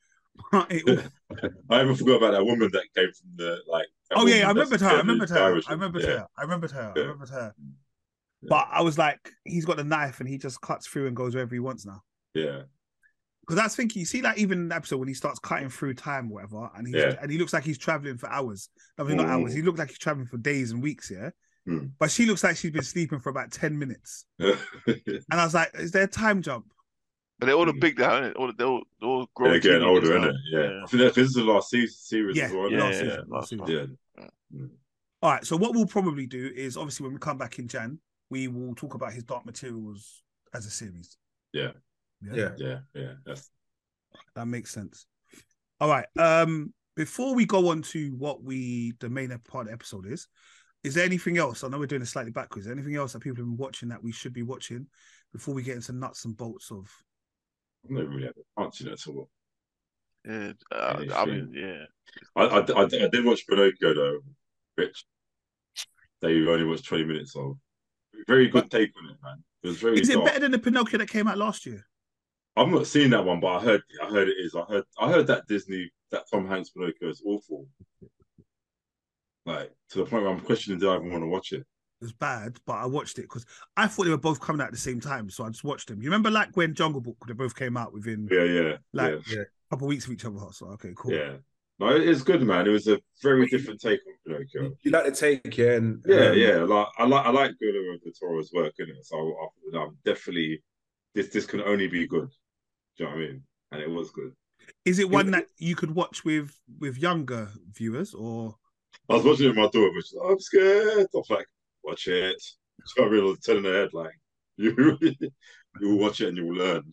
It- 0.69 1.11
I 1.69 1.81
even 1.81 1.95
forgot 1.95 2.17
about 2.17 2.31
that 2.31 2.43
woman 2.45 2.69
that 2.73 2.83
came 2.93 3.11
from 3.13 3.29
the 3.37 3.59
like. 3.67 3.87
oh 4.13 4.27
yeah, 4.27 4.45
I 4.45 4.49
remembered 4.49 4.81
her. 4.81 4.89
I 4.89 4.97
remembered 4.97 5.29
her. 5.29 5.37
I 5.37 5.71
remembered 5.71 6.03
her. 6.03 6.27
I 6.37 6.41
remembered 6.41 6.71
her. 6.71 6.93
I 6.95 6.99
remembered 6.99 7.29
her. 7.29 7.53
But 8.47 8.67
I 8.71 8.81
was 8.81 8.97
like, 8.97 9.31
he's 9.45 9.65
got 9.65 9.77
the 9.77 9.83
knife 9.83 10.19
and 10.19 10.29
he 10.29 10.37
just 10.37 10.61
cuts 10.61 10.87
through 10.87 11.07
and 11.07 11.15
goes 11.15 11.33
wherever 11.33 11.55
he 11.55 11.59
wants 11.59 11.85
now. 11.85 12.03
Yeah, 12.33 12.63
Because 13.45 13.57
that's 13.61 13.75
thinking, 13.75 13.99
you 13.99 14.05
see, 14.05 14.21
like 14.23 14.37
even 14.39 14.57
in 14.59 14.69
the 14.69 14.75
episode 14.75 14.97
when 14.97 15.07
he 15.07 15.13
starts 15.13 15.37
cutting 15.39 15.69
through 15.69 15.93
time, 15.93 16.31
or 16.31 16.35
whatever, 16.35 16.69
and 16.75 16.87
he's 16.87 16.95
Yeah. 16.95 17.15
and 17.21 17.29
he 17.31 17.37
looks 17.37 17.53
like 17.53 17.63
he's 17.63 17.77
traveling 17.77 18.17
for 18.17 18.27
hours. 18.29 18.69
I 18.97 19.03
mean, 19.03 19.17
not 19.17 19.27
hours. 19.27 19.53
He 19.53 19.61
looked 19.61 19.77
like 19.79 19.89
he's 19.89 19.99
traveling 19.99 20.27
for 20.27 20.37
days 20.37 20.71
and 20.71 20.81
weeks. 20.81 21.11
Yeah, 21.11 21.29
Mm. 21.67 21.91
but 21.99 22.09
she 22.09 22.25
looks 22.25 22.43
like 22.43 22.57
she's 22.57 22.71
been 22.71 22.81
sleeping 22.83 23.19
for 23.19 23.29
about 23.29 23.51
ten 23.51 23.77
minutes. 23.77 24.25
And 24.39 25.23
I 25.31 25.43
was 25.45 25.53
like, 25.53 25.71
is 25.75 25.91
there 25.91 26.03
a 26.03 26.07
time 26.07 26.41
jump? 26.41 26.65
But 27.37 27.47
they're 27.47 27.55
all 27.55 27.65
the 27.65 27.73
Mm. 27.73 27.79
big 27.81 27.99
now, 27.99 28.11
innit? 28.21 28.35
All 28.35 28.51
they're 28.57 28.65
all, 28.67 28.83
they're 28.99 29.09
all 29.09 29.19
They're 29.19 29.27
grown. 29.49 29.59
getting 29.59 29.81
older, 29.83 30.17
isn't 30.17 30.29
it? 30.29 30.35
Yeah. 30.51 30.81
I 30.83 30.87
think 30.87 31.13
this 31.13 31.17
is 31.27 31.33
the 31.33 31.43
last 31.43 31.69
season, 31.69 31.95
series 31.97 32.37
Yeah, 32.37 32.51
well. 32.51 32.71
yeah, 32.71 32.79
last 32.83 32.93
yeah, 32.95 32.99
season, 33.01 33.07
yeah, 33.09 33.35
last 33.35 33.51
last 33.51 33.67
season. 33.67 33.97
yeah. 34.17 34.27
Mm. 34.59 34.69
All 35.21 35.31
right. 35.31 35.45
So 35.45 35.57
what 35.57 35.73
we'll 35.75 35.85
probably 35.85 36.25
do 36.27 36.51
is 36.55 36.77
obviously 36.77 37.03
when 37.03 37.13
we 37.13 37.19
come 37.19 37.37
back 37.37 37.59
in 37.59 37.67
Jan, 37.67 37.99
we 38.29 38.47
will 38.47 38.73
talk 38.75 38.93
about 38.95 39.13
his 39.13 39.23
Dark 39.23 39.45
Materials 39.45 40.23
as 40.53 40.65
a 40.65 40.69
series. 40.71 41.17
Yeah. 41.53 41.71
Yeah. 42.33 42.49
yeah, 42.57 42.77
yeah. 42.93 43.13
That's 43.25 43.49
That 44.35 44.47
makes 44.47 44.71
sense. 44.71 45.05
All 45.79 45.89
right. 45.89 46.05
Um, 46.17 46.73
before 46.95 47.35
we 47.35 47.45
go 47.45 47.69
on 47.69 47.81
to 47.81 48.15
what 48.17 48.43
we 48.43 48.93
the 48.99 49.09
main 49.09 49.29
part 49.47 49.63
of 49.63 49.67
the 49.67 49.73
episode 49.73 50.05
is, 50.07 50.27
Is 50.83 50.93
there 50.93 51.05
anything 51.05 51.37
else? 51.37 51.63
I 51.63 51.67
know 51.67 51.79
we're 51.79 51.87
doing 51.87 52.03
it 52.03 52.07
slightly 52.07 52.31
backwards. 52.31 52.65
Is 52.65 52.67
there 52.67 52.75
anything 52.75 52.95
else 52.95 53.13
that 53.13 53.19
people 53.19 53.37
have 53.37 53.45
been 53.45 53.57
watching 53.57 53.89
that 53.89 54.03
we 54.03 54.11
should 54.11 54.33
be 54.33 54.43
watching 54.43 54.87
before 55.33 55.53
we 55.53 55.63
get 55.63 55.75
into 55.75 55.93
nuts 55.93 56.25
and 56.25 56.37
bolts 56.37 56.71
of? 56.71 56.87
I've 57.83 57.91
never 57.91 58.07
really 58.07 58.25
had 58.25 58.33
a 58.37 58.61
chance, 58.61 58.79
you 58.79 58.85
know, 58.85 58.93
at 58.93 59.07
all. 59.07 59.29
Yeah, 60.27 60.53
uh, 60.71 61.03
I 61.15 61.25
mean, 61.25 61.51
yeah. 61.53 61.85
I, 62.35 62.43
I, 62.45 62.59
I, 62.59 62.83
I 62.83 63.09
did 63.09 63.25
watch 63.25 63.45
Pinocchio 63.47 63.93
though, 63.93 64.19
Rich. 64.77 65.05
That 66.21 66.31
you 66.31 66.51
only 66.51 66.65
watched 66.65 66.85
20 66.85 67.03
minutes 67.03 67.35
of. 67.35 67.57
Very 68.27 68.47
good 68.47 68.71
take 68.71 68.91
on 68.97 69.09
it, 69.11 69.17
man. 69.21 69.43
It 69.63 69.67
was 69.67 69.77
very 69.77 69.99
Is 69.99 70.09
it 70.09 70.13
dark. 70.13 70.25
better 70.27 70.39
than 70.39 70.51
the 70.51 70.59
Pinocchio 70.59 70.99
that 70.99 71.09
came 71.09 71.27
out 71.27 71.37
last 71.37 71.65
year? 71.65 71.85
I've 72.55 72.69
not 72.69 72.87
seen 72.87 73.09
that 73.09 73.25
one, 73.25 73.39
but 73.39 73.47
I 73.47 73.61
heard 73.61 73.81
I 74.01 74.07
heard 74.07 74.29
it 74.29 74.37
is. 74.39 74.55
I 74.55 74.63
heard 74.63 74.83
I 74.99 75.11
heard 75.11 75.27
that 75.27 75.47
Disney 75.47 75.89
that 76.11 76.23
Tom 76.31 76.47
Hanks 76.47 76.69
Pinocchio 76.69 77.09
is 77.09 77.21
awful. 77.25 77.67
Like 79.45 79.71
to 79.89 79.99
the 79.99 80.05
point 80.05 80.23
where 80.23 80.31
I'm 80.31 80.39
questioning 80.39 80.79
do 80.79 80.89
I 80.89 80.95
even 80.95 81.11
want 81.11 81.23
to 81.23 81.27
watch 81.27 81.51
it. 81.51 81.61
It 82.01 82.05
was 82.05 82.13
bad, 82.13 82.57
but 82.65 82.73
I 82.73 82.85
watched 82.85 83.19
it 83.19 83.23
because 83.23 83.45
I 83.77 83.87
thought 83.87 84.03
they 84.03 84.09
were 84.09 84.17
both 84.17 84.39
coming 84.39 84.61
out 84.61 84.67
at 84.67 84.73
the 84.73 84.79
same 84.79 84.99
time, 84.99 85.29
so 85.29 85.45
I 85.45 85.49
just 85.49 85.63
watched 85.63 85.87
them. 85.87 86.01
You 86.01 86.09
remember 86.09 86.29
like 86.31 86.55
when 86.55 86.73
Jungle 86.73 87.01
Book 87.01 87.17
they 87.27 87.33
both 87.33 87.55
came 87.55 87.77
out 87.77 87.93
within 87.93 88.27
Yeah, 88.31 88.43
yeah, 88.43 88.77
Like, 88.93 89.27
yeah, 89.27 89.41
a 89.41 89.69
couple 89.69 89.87
of 89.87 89.89
weeks 89.89 90.05
of 90.05 90.11
each 90.11 90.25
other? 90.25 90.39
So 90.51 90.67
okay, 90.67 90.93
cool. 90.95 91.13
yeah. 91.13 91.33
No, 91.77 91.93
it 91.93 92.07
is 92.07 92.23
good, 92.23 92.41
man. 92.41 92.67
It 92.67 92.71
was 92.71 92.87
a 92.87 92.99
very 93.21 93.47
different 93.47 93.81
take 93.81 93.99
on 94.07 94.13
Pinocchio. 94.25 94.77
You 94.81 94.91
like 94.91 95.05
the 95.05 95.11
take, 95.11 95.57
yeah, 95.57 95.73
and 95.73 96.03
Yeah, 96.07 96.29
um, 96.29 96.37
yeah. 96.37 96.55
Like 96.63 96.87
I 96.97 97.05
like 97.05 97.25
I 97.25 97.29
like 97.31 97.51
Guillermo 97.59 97.97
del 98.01 98.13
Toro's 98.17 98.51
work 98.53 98.73
in 98.79 98.89
it. 98.89 99.05
So 99.05 99.17
I, 99.73 99.77
I'm 99.77 99.97
definitely 100.05 100.63
this 101.13 101.29
this 101.29 101.45
can 101.45 101.61
only 101.61 101.87
be 101.87 102.07
good. 102.07 102.29
Do 102.97 103.03
you 103.03 103.09
know 103.09 103.15
what 103.15 103.23
I 103.23 103.27
mean? 103.27 103.43
And 103.71 103.81
it 103.81 103.89
was 103.89 104.11
good. 104.11 104.33
Is 104.85 104.99
it 104.99 105.09
one 105.09 105.31
that 105.31 105.47
you 105.57 105.75
could 105.75 105.91
watch 105.93 106.23
with 106.23 106.57
with 106.79 106.97
younger 106.97 107.49
viewers 107.73 108.13
or? 108.13 108.55
I 109.09 109.15
was 109.15 109.25
watching 109.25 109.45
it 109.45 109.49
with 109.49 109.57
my 109.57 109.63
daughter, 109.63 109.91
but 109.93 110.05
she's 110.05 110.13
like, 110.19 110.31
I'm 110.31 110.39
scared. 110.39 111.07
I 111.13 111.17
was 111.17 111.29
like, 111.29 111.47
watch 111.83 112.07
it. 112.07 112.41
So 112.85 113.03
I 113.03 113.07
really 113.07 113.35
telling 113.43 113.63
her 113.63 113.81
head 113.81 113.89
like 113.93 114.13
you 114.57 114.97
you 115.01 115.89
will 115.89 115.97
watch 115.97 116.21
it 116.21 116.29
and 116.29 116.37
you 116.37 116.45
will 116.45 116.55
learn. 116.55 116.83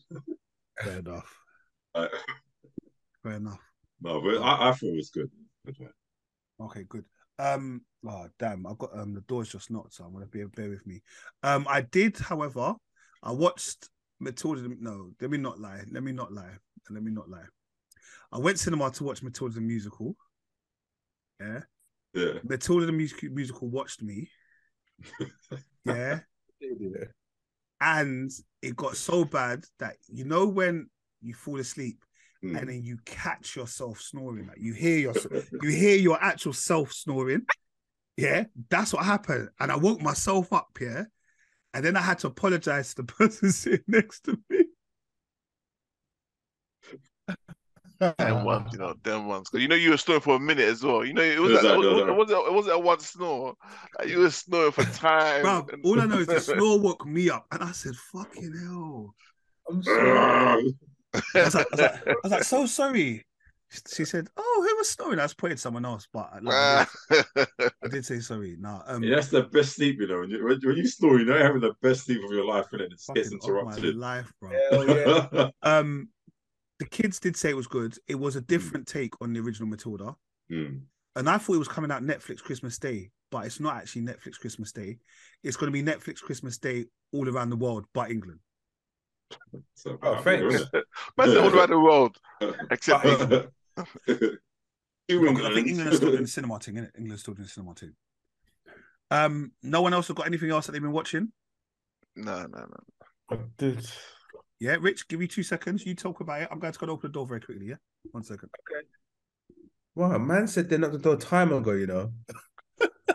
Fair 0.80 0.98
enough. 0.98 1.38
Like, 1.94 2.10
Fair 3.22 3.32
enough. 3.32 3.60
no, 4.00 4.22
but 4.22 4.38
I, 4.42 4.70
I 4.70 4.72
thought 4.72 4.86
it 4.88 4.96
was 4.96 5.10
good. 5.10 5.30
Good. 5.66 5.90
Okay, 6.58 6.84
good. 6.88 7.04
Um, 7.38 7.82
oh 8.06 8.28
damn, 8.38 8.66
I've 8.66 8.78
got 8.78 8.98
um 8.98 9.12
the 9.12 9.20
door's 9.20 9.50
just 9.52 9.70
knocked, 9.70 9.92
so 9.92 10.04
I'm 10.04 10.12
gonna 10.14 10.24
be 10.24 10.42
bear 10.44 10.70
with 10.70 10.86
me. 10.86 11.02
Um, 11.42 11.66
I 11.68 11.82
did, 11.82 12.16
however, 12.16 12.74
I 13.22 13.32
watched 13.32 13.90
Matilda. 14.22 14.62
No, 14.80 15.10
let 15.20 15.30
me 15.30 15.38
not 15.38 15.58
lie. 15.60 15.82
Let 15.90 16.02
me 16.02 16.12
not 16.12 16.32
lie. 16.32 16.56
Let 16.90 17.02
me 17.02 17.10
not 17.10 17.28
lie. 17.28 17.44
I 18.32 18.38
went 18.38 18.58
cinema 18.58 18.90
to 18.92 19.04
watch 19.04 19.22
Matilda 19.22 19.54
the 19.56 19.60
musical. 19.60 20.16
Yeah, 21.40 21.60
Yeah. 22.14 22.38
Matilda 22.44 22.86
the 22.86 22.92
music- 22.92 23.30
musical 23.32 23.68
watched 23.68 24.02
me. 24.02 24.30
Yeah, 25.84 26.20
yeah. 26.60 27.06
and 27.80 28.30
it 28.62 28.76
got 28.76 28.96
so 28.96 29.24
bad 29.24 29.64
that 29.80 29.96
you 30.08 30.24
know 30.24 30.46
when 30.46 30.88
you 31.20 31.34
fall 31.34 31.58
asleep 31.58 31.98
Mm. 32.44 32.58
and 32.58 32.68
then 32.68 32.82
you 32.82 32.98
catch 33.04 33.54
yourself 33.54 34.00
snoring. 34.00 34.48
Like 34.48 34.58
you 34.60 34.72
hear 34.74 34.98
your 34.98 35.14
you 35.62 35.70
hear 35.70 35.96
your 35.96 36.18
actual 36.22 36.52
self 36.52 36.92
snoring. 36.92 37.42
Yeah, 38.16 38.44
that's 38.68 38.92
what 38.92 39.04
happened. 39.06 39.48
And 39.58 39.72
I 39.72 39.76
woke 39.76 40.02
myself 40.02 40.52
up, 40.52 40.68
yeah. 40.80 41.04
And 41.74 41.84
then 41.84 41.96
I 41.96 42.02
had 42.02 42.18
to 42.20 42.26
apologize 42.28 42.94
to 42.94 43.02
the 43.02 43.04
person 43.12 43.50
sitting 43.52 43.84
next 43.88 44.24
to 44.24 44.38
me. 44.50 44.64
Them 48.18 48.44
ones, 48.44 48.70
you 48.72 48.78
know, 48.80 48.94
them 49.04 49.26
ones. 49.28 49.48
Because 49.48 49.62
you 49.62 49.68
know 49.68 49.76
you 49.76 49.90
were 49.90 49.96
snoring 49.96 50.22
for 50.22 50.34
a 50.34 50.40
minute 50.40 50.68
as 50.68 50.82
well. 50.82 51.04
You 51.04 51.14
know, 51.14 51.22
it 51.22 51.38
was 51.40 51.52
Exactly, 51.52 51.70
it, 51.70 51.76
was, 51.76 51.86
exactly. 51.86 52.12
it 52.12 52.16
wasn't 52.16 52.46
it 52.48 52.52
wasn't 52.52 52.74
a 52.74 52.78
one 52.80 52.98
snore. 53.00 53.54
Like, 53.98 54.08
you 54.08 54.18
were 54.18 54.30
snoring 54.30 54.72
for 54.72 54.84
time. 54.84 55.42
Bro, 55.42 55.66
and- 55.72 55.84
all 55.84 56.00
I 56.00 56.06
know 56.06 56.18
is 56.18 56.26
the 56.26 56.40
snore 56.40 56.80
woke 56.80 57.06
me 57.06 57.30
up. 57.30 57.46
And 57.52 57.62
I 57.62 57.70
said, 57.70 57.94
fucking 57.94 58.52
hell. 58.64 59.14
I'm 59.70 59.82
sorry. 59.84 60.18
Ah. 60.18 60.56
I 61.34 61.44
was 61.44 61.54
like, 61.54 61.66
I 61.66 61.70
was 61.70 61.80
like, 61.80 62.08
I 62.08 62.14
was 62.24 62.32
like 62.32 62.44
so 62.44 62.66
sorry. 62.66 63.24
She 63.94 64.04
said, 64.04 64.28
Oh, 64.36 64.51
who 64.82 64.88
was 64.88 64.90
snoring? 64.90 65.18
I 65.18 65.22
was 65.22 65.34
pointing 65.34 65.56
someone 65.58 65.84
else, 65.84 66.08
but 66.12 66.42
like, 66.42 66.54
I, 66.54 66.86
did, 67.10 67.48
I 67.84 67.88
did 67.88 68.04
say 68.04 68.18
sorry. 68.20 68.56
Nah, 68.58 68.82
um 68.86 69.02
Yeah, 69.02 69.16
that's 69.16 69.28
the 69.28 69.44
best 69.44 69.76
sleep, 69.76 70.00
you 70.00 70.08
know. 70.08 70.20
When 70.20 70.30
you, 70.30 70.44
when, 70.44 70.60
when 70.62 70.76
you 70.76 70.86
snore, 70.86 71.18
you 71.18 71.24
know 71.24 71.34
you're 71.36 71.46
having 71.46 71.60
the 71.60 71.74
best 71.82 72.04
sleep 72.04 72.22
of 72.24 72.30
your 72.32 72.44
life, 72.44 72.66
and 72.72 72.80
it 72.82 72.90
gets 72.90 73.04
fucking 73.06 73.38
off 73.38 73.78
my 73.78 73.88
life, 73.90 74.32
bro. 74.40 74.50
Hell 74.70 74.88
yeah. 74.88 75.48
Um 75.62 76.08
the 76.78 76.86
kids 76.86 77.20
did 77.20 77.36
say 77.36 77.50
it 77.50 77.56
was 77.56 77.68
good. 77.68 77.96
It 78.08 78.18
was 78.18 78.34
a 78.34 78.40
different 78.40 78.88
take 78.88 79.14
on 79.20 79.32
the 79.32 79.40
original 79.40 79.68
Matilda. 79.68 80.16
Hmm. 80.48 80.78
and 81.16 81.30
I 81.30 81.38
thought 81.38 81.54
it 81.54 81.58
was 81.58 81.68
coming 81.68 81.90
out 81.92 82.02
Netflix 82.02 82.42
Christmas 82.42 82.78
Day, 82.78 83.10
but 83.30 83.46
it's 83.46 83.60
not 83.60 83.76
actually 83.76 84.02
Netflix 84.02 84.38
Christmas 84.38 84.72
Day. 84.72 84.98
It's 85.44 85.56
going 85.56 85.72
to 85.72 85.82
be 85.82 85.88
Netflix 85.88 86.20
Christmas 86.20 86.58
Day 86.58 86.86
all 87.12 87.28
around 87.28 87.50
the 87.50 87.56
world, 87.56 87.86
but 87.94 88.10
England. 88.10 88.40
So, 89.74 89.98
Oh, 90.02 90.16
thanks. 90.22 90.54
isn't 90.54 90.74
Man 91.16 91.28
said 91.28 91.36
all 91.38 91.56
around 91.56 91.70
the 91.70 91.78
world, 91.80 92.16
except 92.70 93.06
England. 95.08 95.36
Two 95.36 95.36
Because 95.36 95.50
I 95.50 95.54
think 95.54 95.68
England 95.68 95.90
is 95.90 95.96
still 95.96 96.10
doing 96.10 96.24
the 96.24 96.28
England. 96.28 96.30
cinema 96.30 96.58
thing, 96.58 96.74
innit? 96.76 96.90
England's 96.98 97.22
still 97.22 97.34
doing 97.34 97.44
the 97.44 97.50
cinema 97.50 97.74
thing. 97.74 97.94
Um, 99.10 99.52
no 99.62 99.82
one 99.82 99.92
else 99.94 100.08
has 100.08 100.14
got 100.16 100.26
anything 100.26 100.50
else 100.50 100.66
that 100.66 100.72
they've 100.72 100.82
been 100.82 100.92
watching. 100.92 101.32
No, 102.16 102.42
no, 102.46 102.58
no. 102.58 102.76
I 103.30 103.38
did. 103.58 103.86
Yeah, 104.60 104.76
Rich, 104.80 105.08
give 105.08 105.18
me 105.20 105.26
two 105.26 105.42
seconds. 105.42 105.84
You 105.84 105.94
talk 105.94 106.20
about 106.20 106.42
it. 106.42 106.48
I'm 106.50 106.58
going 106.58 106.72
to 106.72 106.78
go 106.78 106.84
and 106.84 106.90
open 106.92 107.10
the 107.10 107.12
door 107.12 107.26
very 107.26 107.40
quickly. 107.40 107.66
Yeah, 107.66 107.76
one 108.12 108.22
second. 108.22 108.48
Okay. 108.70 108.86
Wow, 109.94 110.18
man 110.18 110.46
said 110.46 110.70
they 110.70 110.78
knocked 110.78 110.92
the 110.94 110.98
door 110.98 111.16
time 111.16 111.52
ago, 111.52 111.72
you 111.72 111.86
know. 111.86 112.12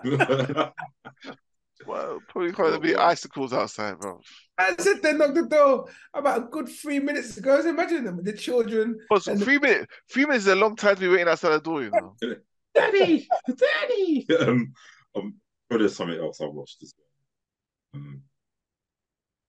Well, 1.88 2.20
probably 2.28 2.52
going 2.52 2.74
to 2.74 2.80
be 2.80 2.96
icicles 2.96 3.54
outside, 3.54 4.00
bro. 4.00 4.20
Man 4.60 4.78
said 4.80 5.02
they 5.02 5.14
knocked 5.14 5.36
the 5.36 5.48
door 5.48 5.88
about 6.14 6.38
a 6.38 6.42
good 6.42 6.68
three 6.68 7.00
minutes 7.00 7.38
ago. 7.38 7.62
So 7.62 7.70
imagine 7.70 8.04
them, 8.04 8.24
the 8.24 8.34
children. 8.34 8.98
Plus, 9.08 9.28
And- 9.28 9.42
three 9.42 9.58
minutes, 9.58 9.86
three 10.12 10.26
minutes 10.26 10.46
is 10.46 10.52
a 10.52 10.56
long 10.56 10.76
time 10.76 10.96
to 10.96 11.02
be 11.02 11.08
waiting 11.08 11.28
outside 11.28 11.52
the 11.52 11.60
door, 11.62 11.84
you 11.84 11.92
know. 11.92 12.16
Daddy, 12.76 13.28
daddy. 13.48 14.28
um, 14.40 14.74
um, 15.16 15.36
but 15.70 15.80
there's 15.80 15.96
something 15.96 16.20
else 16.20 16.42
I 16.42 16.46
watched 16.46 16.84
as 16.84 16.94
well. 16.98 18.02
Um, 18.02 18.22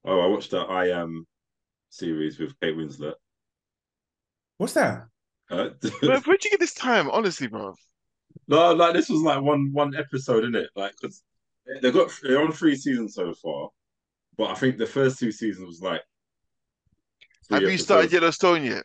oh, 0.04 0.20
I 0.20 0.26
watched 0.26 0.52
the 0.52 0.58
I 0.58 0.88
Am 1.00 1.26
series 1.90 2.38
with 2.38 2.58
Kate 2.60 2.76
Winslet. 2.76 3.14
What's 4.58 4.74
that? 4.74 5.06
Uh, 5.50 5.70
Bro, 6.02 6.20
where'd 6.20 6.44
you 6.44 6.50
get 6.50 6.60
this 6.60 6.74
time, 6.74 7.10
honestly, 7.10 7.46
bro? 7.48 7.74
no, 8.46 8.72
like 8.74 8.94
this 8.94 9.08
was 9.08 9.22
like 9.22 9.42
one 9.42 9.72
one 9.72 9.96
episode, 9.96 10.44
in 10.44 10.54
it? 10.54 10.68
Like, 10.76 10.94
cause 11.00 11.22
they 11.82 11.90
got 11.90 12.10
they're 12.22 12.40
on 12.40 12.52
three 12.52 12.76
seasons 12.76 13.14
so 13.14 13.32
far, 13.34 13.70
but 14.36 14.50
I 14.50 14.54
think 14.54 14.78
the 14.78 14.86
first 14.86 15.18
two 15.18 15.32
seasons 15.32 15.66
was 15.66 15.82
like. 15.82 16.02
Have 17.50 17.62
you 17.62 17.78
started. 17.78 18.12
Yellowstone 18.12 18.62
yet? 18.64 18.84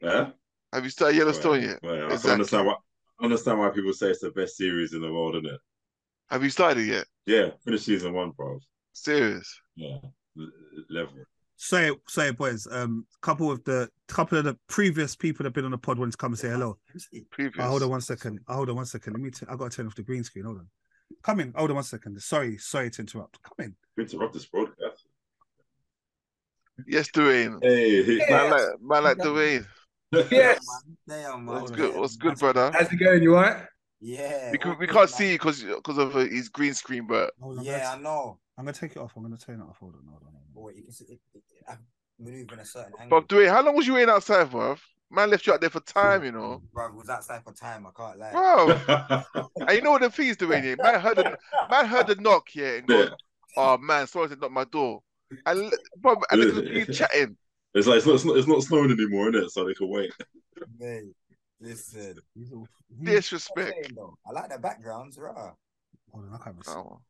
Yeah. 0.00 0.30
Have 0.72 0.84
you 0.84 0.90
started 0.90 1.16
Yellowstone 1.16 1.52
Well, 1.52 1.60
yet? 1.62 1.78
well, 1.82 1.94
I 1.94 1.98
can 1.98 2.04
Exactly. 2.12 2.32
understand 2.32 2.66
why. 2.66 2.74
I 3.20 3.24
understand 3.24 3.58
why 3.58 3.68
people 3.70 3.92
say 3.92 4.10
it's 4.10 4.20
the 4.20 4.30
best 4.30 4.56
series 4.56 4.92
in 4.92 5.00
the 5.02 5.12
world, 5.12 5.36
isn't 5.36 5.46
it? 5.52 5.60
Have 6.30 6.42
you 6.44 6.50
started 6.50 6.80
it 6.82 6.86
yet? 6.92 7.06
Yeah, 7.26 7.50
finish 7.64 7.82
season 7.82 8.12
one, 8.12 8.30
bro. 8.30 8.58
Serious? 8.92 9.60
Yeah, 9.76 9.98
L- 10.38 10.48
level. 10.90 11.14
Say 11.56 11.88
it, 11.88 11.98
say 12.08 12.28
it, 12.28 12.36
boys. 12.36 12.66
Um, 12.70 13.06
couple 13.20 13.50
of 13.50 13.62
the 13.64 13.88
couple 14.08 14.38
of 14.38 14.44
the 14.44 14.56
previous 14.68 15.14
people 15.16 15.42
that 15.44 15.48
have 15.48 15.54
been 15.54 15.64
on 15.64 15.70
the 15.70 15.78
pod 15.78 15.98
wanted 15.98 16.12
to 16.12 16.16
come 16.18 16.32
and 16.32 16.38
say 16.38 16.48
hello. 16.50 16.78
Previous. 17.30 17.64
Oh, 17.64 17.68
hold 17.68 17.82
on 17.84 17.90
one 17.90 18.00
second. 18.00 18.40
Oh, 18.48 18.54
hold 18.54 18.70
on 18.70 18.76
one 18.76 18.86
second. 18.86 19.12
Let 19.14 19.22
me. 19.22 19.30
T- 19.30 19.46
I 19.48 19.56
got 19.56 19.70
to 19.70 19.76
turn 19.76 19.86
off 19.86 19.94
the 19.94 20.02
green 20.02 20.24
screen. 20.24 20.44
Hold 20.44 20.58
on. 20.58 20.68
Come 21.24 21.40
in. 21.40 21.52
Hold 21.56 21.70
on 21.70 21.76
one 21.76 21.84
second. 21.84 22.20
Sorry, 22.22 22.58
sorry 22.58 22.90
to 22.90 23.02
interrupt. 23.02 23.38
Come 23.42 23.66
in. 23.66 23.74
Interrupt 23.98 24.34
this 24.34 24.46
broadcast. 24.46 25.06
Yes, 26.86 27.08
Dwayne. 27.10 27.62
Hey, 27.62 28.18
Man 28.28 28.50
like, 28.50 28.62
man 28.82 29.04
like 29.04 29.18
Dwayne. 29.18 29.66
Yes. 30.30 30.64
Damn, 31.08 31.46
What's 31.46 31.70
man. 31.70 31.80
good? 31.80 31.96
What's 31.96 32.16
good, 32.16 32.38
brother? 32.38 32.70
How's 32.72 32.92
it 32.92 32.96
going? 32.96 33.22
You 33.22 33.36
all 33.36 33.42
right? 33.42 33.64
Yeah. 34.00 34.52
We, 34.52 34.58
can, 34.58 34.76
we 34.78 34.86
can't 34.86 35.08
see 35.08 35.32
because 35.32 35.62
because 35.62 35.98
of 35.98 36.14
uh, 36.14 36.20
his 36.20 36.48
green 36.48 36.74
screen, 36.74 37.06
but 37.06 37.32
Hold 37.40 37.58
on, 37.58 37.64
Yeah, 37.64 37.94
I 37.96 38.00
know. 38.00 38.38
I'm 38.58 38.64
gonna 38.64 38.76
take 38.76 38.92
it 38.92 38.98
off. 38.98 39.14
I'm 39.16 39.22
gonna 39.22 39.38
turn 39.38 39.60
it 39.60 39.64
off. 39.64 39.78
Hold 39.78 39.94
on. 39.94 40.02
Hold 40.06 40.22
on. 40.22 40.32
Hold 40.32 40.34
on. 40.36 40.42
But 40.54 40.60
wait, 40.60 40.76
you 40.76 40.82
can 40.84 40.92
see 40.92 41.04
it, 41.06 41.20
it, 41.34 41.42
it, 41.50 41.64
I'm 41.68 41.78
maneuvering 42.20 42.60
a 42.60 42.64
certain 42.64 42.92
angle. 43.00 43.20
but 43.22 43.28
Dwayne, 43.28 43.48
how 43.48 43.64
long 43.64 43.74
was 43.74 43.86
you 43.86 43.94
waiting 43.94 44.10
outside, 44.10 44.50
bro? 44.50 44.76
Man 45.14 45.30
left 45.30 45.46
you 45.46 45.52
out 45.52 45.60
there 45.60 45.70
for 45.70 45.80
time, 45.80 46.24
you 46.24 46.32
know. 46.32 46.60
Bro, 46.72 46.86
it 46.86 46.94
was 46.94 47.08
outside 47.08 47.42
for 47.44 47.52
time. 47.52 47.86
I 47.86 47.90
can't 47.96 48.18
lie. 48.18 48.32
Bro, 48.32 49.44
and 49.60 49.70
you 49.70 49.82
know 49.82 49.92
what 49.92 50.02
the 50.02 50.10
fees 50.10 50.36
doing 50.36 50.62
here? 50.62 50.76
Man 50.82 51.00
heard 51.00 51.16
the 51.16 51.38
man 51.70 51.86
heard 51.86 52.06
the 52.08 52.16
knock 52.16 52.48
here 52.48 52.78
and 52.78 52.86
goes, 52.86 53.10
"Oh 53.56 53.78
man, 53.78 54.06
sorry 54.06 54.28
to 54.30 54.36
knock 54.36 54.50
my 54.50 54.64
door." 54.64 55.02
And 55.46 55.72
bro, 55.98 56.16
and 56.30 56.42
they 56.42 56.50
could 56.50 56.74
be 56.86 56.92
chatting. 56.92 57.36
it's 57.74 57.86
like 57.86 57.98
it's 57.98 58.06
not, 58.06 58.14
it's 58.14 58.24
not 58.24 58.36
it's 58.36 58.48
not 58.48 58.62
snowing 58.62 58.90
anymore, 58.90 59.34
is 59.34 59.44
it? 59.44 59.50
So 59.50 59.64
they 59.64 59.74
can 59.74 59.88
wait. 59.88 60.12
Mate, 60.78 61.12
listen. 61.60 62.18
He's 62.34 62.52
all- 62.52 62.68
Disrespect. 63.02 63.74
I'm 63.76 63.94
saying, 63.96 64.14
I 64.26 64.32
like 64.32 64.50
the 64.50 64.58
backgrounds, 64.58 65.18
right? 65.18 65.34
Hold 66.12 66.26
on. 66.30 66.38
I 66.40 66.44
can't. 66.44 66.56
Oh. 66.68 67.00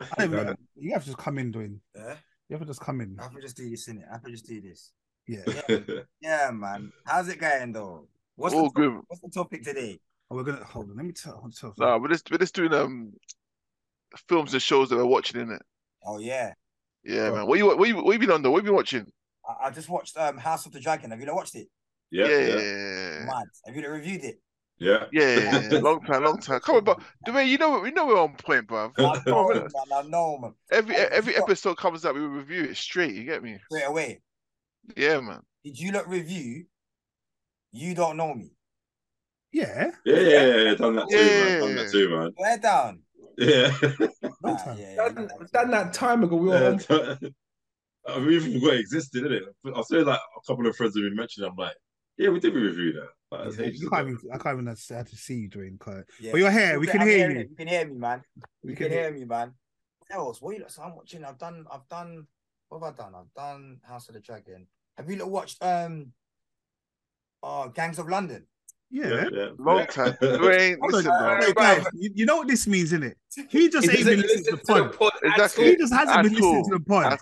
I 0.00 0.26
don't 0.26 0.34
even, 0.34 0.56
you 0.76 0.92
have 0.92 1.02
to 1.02 1.08
just 1.10 1.18
come 1.18 1.38
in, 1.38 1.50
doing. 1.50 1.80
Yeah. 1.94 2.14
You 2.48 2.54
have 2.56 2.60
to 2.60 2.66
just 2.66 2.80
come 2.80 3.00
in. 3.00 3.16
I 3.20 3.28
can 3.28 3.40
just 3.40 3.56
do 3.56 3.68
this 3.68 3.88
in 3.88 3.98
it. 3.98 4.04
I 4.12 4.18
can 4.18 4.32
just 4.32 4.46
do 4.46 4.60
this. 4.60 4.92
Yeah. 5.28 5.42
Yeah, 6.20 6.50
man. 6.52 6.92
How's 7.04 7.28
it 7.28 7.38
going 7.38 7.72
though? 7.72 8.08
What's 8.36 8.54
All 8.54 8.70
the 8.70 8.80
good. 8.80 9.00
what's 9.06 9.20
the 9.22 9.28
topic 9.30 9.62
today? 9.62 10.00
Oh, 10.30 10.36
we're 10.36 10.42
gonna 10.44 10.64
hold 10.64 10.90
on. 10.90 10.96
Let 10.96 11.06
me 11.06 11.12
tell. 11.12 11.32
Hold 11.34 11.44
on, 11.44 11.50
tell 11.52 11.74
Nah, 11.78 11.98
we're 11.98 12.08
just 12.08 12.30
we're 12.30 12.38
just 12.38 12.54
doing 12.54 12.72
um 12.74 13.12
films 14.28 14.52
and 14.52 14.62
shows 14.62 14.88
that 14.90 14.96
we're 14.96 15.04
watching 15.06 15.40
in 15.40 15.50
it. 15.52 15.62
Oh 16.04 16.18
yeah. 16.18 16.52
Yeah, 17.04 17.28
Oh. 17.28 17.34
man. 17.36 17.46
What 17.46 17.58
you 17.58 17.66
what 17.76 17.88
you 17.88 17.96
what 18.02 18.12
you 18.12 18.18
been 18.18 18.30
on 18.30 18.42
though? 18.42 18.50
What 18.50 18.58
you 18.58 18.64
been 18.64 18.74
watching? 18.74 19.06
I, 19.48 19.66
I 19.66 19.70
just 19.70 19.88
watched 19.88 20.16
um 20.16 20.38
House 20.38 20.66
of 20.66 20.72
the 20.72 20.80
Dragon. 20.80 21.10
Have 21.10 21.20
you 21.20 21.26
not 21.26 21.36
watched 21.36 21.54
it? 21.54 21.68
Yeah, 22.10 22.26
yeah, 22.26 22.38
yeah, 22.38 22.60
yeah, 22.60 23.24
Mad. 23.26 23.44
Have 23.66 23.76
you 23.76 23.82
not 23.82 23.90
reviewed 23.90 24.24
it? 24.24 24.40
yeah. 24.78 25.04
yeah, 25.12 25.60
yeah. 25.70 25.78
Long 25.82 26.00
time, 26.04 26.22
long 26.24 26.38
time. 26.38 26.60
Come 26.60 26.76
on, 26.76 26.84
bro. 26.84 26.96
Dwayne, 27.26 27.48
you 27.48 27.58
know 27.58 27.80
we 27.80 27.90
know 27.90 28.06
we're 28.06 28.18
on 28.20 28.34
point, 28.36 28.66
bro. 28.66 28.92
I 28.96 29.20
know, 29.26 29.48
man. 29.48 29.58
man. 29.58 29.68
I 29.92 30.02
know, 30.02 30.38
man. 30.38 30.54
Every 30.70 30.94
Hey, 30.94 31.08
every 31.10 31.32
stop. 31.34 31.42
episode 31.44 31.76
comes 31.76 32.06
out, 32.06 32.14
we 32.14 32.20
review 32.22 32.64
it 32.64 32.76
straight. 32.76 33.14
You 33.14 33.24
get 33.24 33.42
me? 33.42 33.58
Straight 33.70 33.84
away. 33.86 34.20
Yeah, 34.96 35.20
man. 35.20 35.40
Did 35.64 35.78
you 35.78 35.92
not 35.92 36.08
review? 36.08 36.64
You 37.72 37.94
don't 37.94 38.16
know 38.16 38.34
me. 38.34 38.52
Yeah. 39.52 39.90
Yeah, 40.04 40.16
yeah, 40.20 40.46
yeah, 40.46 40.56
yeah, 40.56 40.74
done 40.74 40.96
that 40.96 41.08
too, 41.08 41.16
man. 41.16 41.60
Done 41.60 41.68
Yeah. 41.70 41.74
that 41.82 41.90
too, 41.92 42.08
man. 42.10 42.32
Swear 42.36 42.58
down. 42.58 43.02
Yeah. 43.38 43.76
Long 44.42 44.56
Ah, 44.56 44.64
time. 44.64 44.78
yeah, 44.78 44.96
Done, 44.96 45.28
done 45.52 45.70
that 45.70 45.92
time 45.94 46.24
ago. 46.24 46.36
We 46.36 46.48
were 46.48 46.66
on 46.66 46.80
yeah. 46.90 47.14
I 48.08 48.18
mean, 48.20 48.32
even 48.32 48.54
forgot 48.54 48.74
it 48.74 48.80
existed, 48.80 49.22
didn't 49.22 49.42
it? 49.64 49.74
I 49.76 49.82
say 49.82 49.98
like 49.98 50.18
a 50.18 50.40
couple 50.46 50.66
of 50.66 50.74
friends 50.76 50.96
have 50.96 51.04
been 51.04 51.14
mentioning. 51.14 51.50
I'm 51.50 51.56
like, 51.56 51.76
yeah, 52.16 52.30
we 52.30 52.40
did 52.40 52.54
review 52.54 52.94
that. 52.94 53.08
Like, 53.30 53.58
Yeah, 53.58 53.66
you 53.66 53.90
can't 53.90 54.08
even, 54.08 54.18
I 54.32 54.38
can't 54.38 54.54
even 54.60 54.66
have 54.66 55.08
to 55.10 55.16
see 55.16 55.34
you, 55.34 55.50
Dwayne. 55.50 55.78
Can't- 55.78 56.06
yeah. 56.20 56.32
But 56.32 56.38
you're 56.38 56.50
here. 56.50 56.80
We 56.80 56.88
I'm 56.90 56.98
can 56.98 57.06
hear 57.08 57.30
you. 57.30 57.40
it. 57.40 57.50
You 57.50 57.56
can 57.56 57.68
hear 57.68 57.86
me, 57.86 57.94
man. 57.98 58.22
We 58.64 58.70
You 58.70 58.76
can 58.76 58.84
can 58.86 58.92
hear. 58.92 59.02
hear 59.02 59.12
me, 59.12 59.24
man. 59.24 59.52
What 59.98 60.16
else? 60.18 60.40
What 60.40 60.56
you 60.56 60.64
so 60.68 60.82
I'm 60.82 60.96
watching. 60.96 61.24
I've 61.24 61.38
done. 61.38 61.66
I've 61.70 61.86
done. 61.88 62.26
What 62.70 62.82
have 62.82 62.94
I 62.94 63.02
done? 63.02 63.14
I've 63.14 63.34
done 63.34 63.80
House 63.82 64.08
of 64.08 64.14
the 64.14 64.20
Dragon. 64.20 64.66
Have 64.98 65.08
you 65.08 65.16
lot 65.16 65.30
watched 65.30 65.62
um? 65.62 66.12
Oh, 67.42 67.68
Gangs 67.68 67.98
of 67.98 68.08
London. 68.08 68.44
Yeah. 68.90 69.28
yeah. 69.32 69.48
Long 69.58 69.86
time. 69.86 70.14
Dwayne, 70.14 70.76
listen, 70.82 71.10
on. 71.10 71.52
guys, 71.52 71.86
you, 71.94 72.10
you 72.14 72.26
know 72.26 72.36
what 72.38 72.48
this 72.48 72.66
means, 72.66 72.92
innit? 72.92 73.14
He 73.48 73.68
just 73.68 73.88
ain't 73.88 74.04
been 74.04 74.20
listening 74.20 74.44
to 74.44 74.50
the 74.56 74.88
pod. 74.88 75.12
Exactly. 75.22 75.66
He 75.66 75.76
just 75.76 75.92
hasn't 75.92 76.18
At 76.18 76.22
been 76.24 76.34
listening 76.34 76.64
to 76.64 76.78
the 76.78 76.84
pod. 76.84 77.18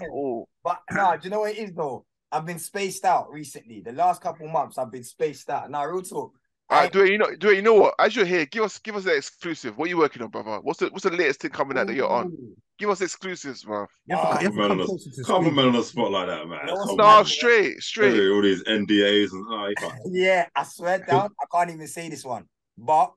But 0.64 0.80
nah, 0.90 1.16
do 1.16 1.24
you 1.24 1.30
know 1.30 1.40
what 1.40 1.52
it 1.52 1.58
is 1.58 1.72
though? 1.74 2.06
I've 2.32 2.46
been 2.46 2.58
spaced 2.58 3.04
out 3.04 3.30
recently. 3.30 3.80
The 3.80 3.92
last 3.92 4.22
couple 4.22 4.48
months, 4.48 4.78
I've 4.78 4.90
been 4.90 5.04
spaced 5.04 5.50
out. 5.50 5.70
Now, 5.70 5.84
real 5.86 6.02
talk. 6.02 6.32
All 6.68 6.78
I- 6.78 6.82
right, 6.82 6.92
Dwayne, 6.92 7.10
you 7.12 7.18
know, 7.18 7.26
Dwayne, 7.26 7.56
you 7.56 7.62
know 7.62 7.74
what? 7.74 7.94
As 7.98 8.16
you're 8.16 8.24
here, 8.26 8.44
give 8.46 8.64
us 8.64 8.78
give 8.80 8.96
us 8.96 9.04
the 9.04 9.14
exclusive. 9.14 9.76
What 9.78 9.86
are 9.86 9.88
you 9.88 9.98
working 9.98 10.22
on, 10.22 10.30
brother? 10.30 10.58
What's 10.62 10.80
the 10.80 10.86
what's 10.86 11.04
the 11.04 11.10
latest 11.10 11.40
thing 11.40 11.50
coming 11.52 11.78
out 11.78 11.86
that 11.86 11.94
you're 11.94 12.08
on? 12.10 12.36
Give 12.78 12.90
us 12.90 13.00
exclusives, 13.00 13.62
bro. 13.64 13.86
You 14.06 14.16
have 14.16 14.38
to, 14.38 14.44
you 14.44 14.50
have 14.50 14.52
to 14.52 14.58
Man 14.58 14.68
come 14.68 14.80
on 14.80 14.86
the- 14.86 15.24
Can't 15.26 15.54
man 15.54 15.66
on 15.68 15.72
the 15.74 15.82
spot 15.82 16.10
like 16.10 16.26
that, 16.26 16.46
man. 16.48 16.58
You 16.62 16.66
know 16.66 16.74
what's 16.74 16.86
Come? 16.88 16.96
No, 16.96 17.04
on. 17.04 17.24
straight, 17.24 17.80
straight. 17.82 18.30
All 18.30 18.42
these 18.42 18.62
NDAs 18.64 19.32
and 19.32 19.46
oh. 19.48 19.92
Yeah, 20.10 20.46
I 20.56 20.64
swear 20.64 20.98
down. 21.08 21.30
I 21.40 21.44
can't 21.56 21.70
even 21.70 21.86
say 21.86 22.08
this 22.10 22.24
one, 22.24 22.46
but 22.76 23.12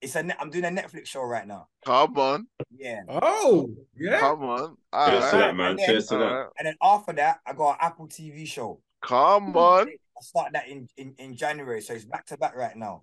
it's 0.00 0.14
a. 0.16 0.22
Net, 0.22 0.36
I'm 0.40 0.50
doing 0.50 0.64
a 0.64 0.68
Netflix 0.68 1.06
show 1.06 1.22
right 1.22 1.46
now. 1.46 1.68
Come 1.84 2.16
on, 2.18 2.46
Yeah, 2.76 3.02
Oh, 3.08 3.70
yeah. 3.98 4.18
come 4.18 4.42
on. 4.44 4.76
All 4.92 5.08
Cheers 5.10 5.30
to 5.30 5.36
that, 5.36 5.56
man. 5.56 5.70
And 5.70 5.78
then- 5.78 5.86
Cheers 5.86 6.06
to 6.08 6.16
that. 6.18 6.24
right. 6.24 6.46
and 6.58 6.66
then 6.66 6.76
after 6.82 7.12
that, 7.12 7.40
I 7.46 7.52
got 7.52 7.72
an 7.72 7.76
Apple 7.82 8.08
TV 8.08 8.46
show. 8.48 8.80
Come 9.02 9.56
on. 9.56 9.88
I 10.16 10.20
start 10.22 10.52
that 10.52 10.68
in 10.68 10.88
in, 10.96 11.14
in 11.18 11.36
January, 11.36 11.80
so 11.80 11.94
it's 11.94 12.04
back 12.04 12.26
to 12.26 12.38
back 12.38 12.56
right 12.56 12.76
now. 12.76 13.02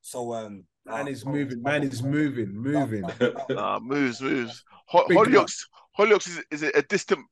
So 0.00 0.32
um, 0.34 0.64
Man 0.84 1.06
uh, 1.06 1.10
is 1.10 1.24
moving. 1.24 1.62
Man 1.62 1.82
is 1.82 2.02
moving. 2.16 2.54
Moving. 2.54 3.08
Nah, 3.48 3.78
moves, 3.80 4.20
moves. 4.20 4.64
Ho- 4.86 5.06
Big 5.08 5.18
Hollyoaks, 5.18 5.66
Hollyoaks 5.98 6.28
is, 6.28 6.44
is 6.50 6.62
a 6.62 6.82
distant 6.82 7.24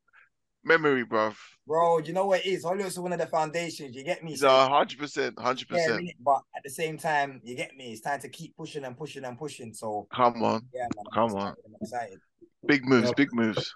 memory, 0.64 1.04
bruv. 1.04 1.36
bro, 1.66 1.98
you 1.98 2.12
know 2.12 2.26
what 2.26 2.40
it 2.40 2.46
is? 2.46 2.64
Hollyoaks 2.64 2.86
is 2.86 2.98
one 3.00 3.12
of 3.12 3.18
the 3.18 3.26
foundations. 3.26 3.94
You 3.94 4.04
get 4.04 4.22
me? 4.22 4.30
He's 4.30 4.40
So 4.40 4.48
hundred 4.48 4.98
percent, 4.98 5.38
hundred 5.38 5.68
percent. 5.68 6.08
but 6.20 6.42
at 6.56 6.62
the 6.64 6.70
same 6.70 6.98
time, 6.98 7.40
you 7.44 7.56
get 7.56 7.74
me. 7.76 7.92
It's 7.92 8.00
time 8.00 8.20
to 8.20 8.28
keep 8.28 8.56
pushing 8.56 8.84
and 8.84 8.96
pushing 8.96 9.24
and 9.24 9.38
pushing. 9.38 9.74
So 9.74 10.06
Come 10.14 10.42
on, 10.42 10.62
yeah, 10.72 10.86
man, 10.96 11.04
I'm 11.06 11.12
Come 11.28 11.38
on. 11.38 11.54
I'm 11.66 11.74
excited. 11.80 12.20
Big 12.66 12.84
moves, 12.86 13.08
Yeah. 13.08 13.14
big 13.16 13.32
moves. 13.32 13.74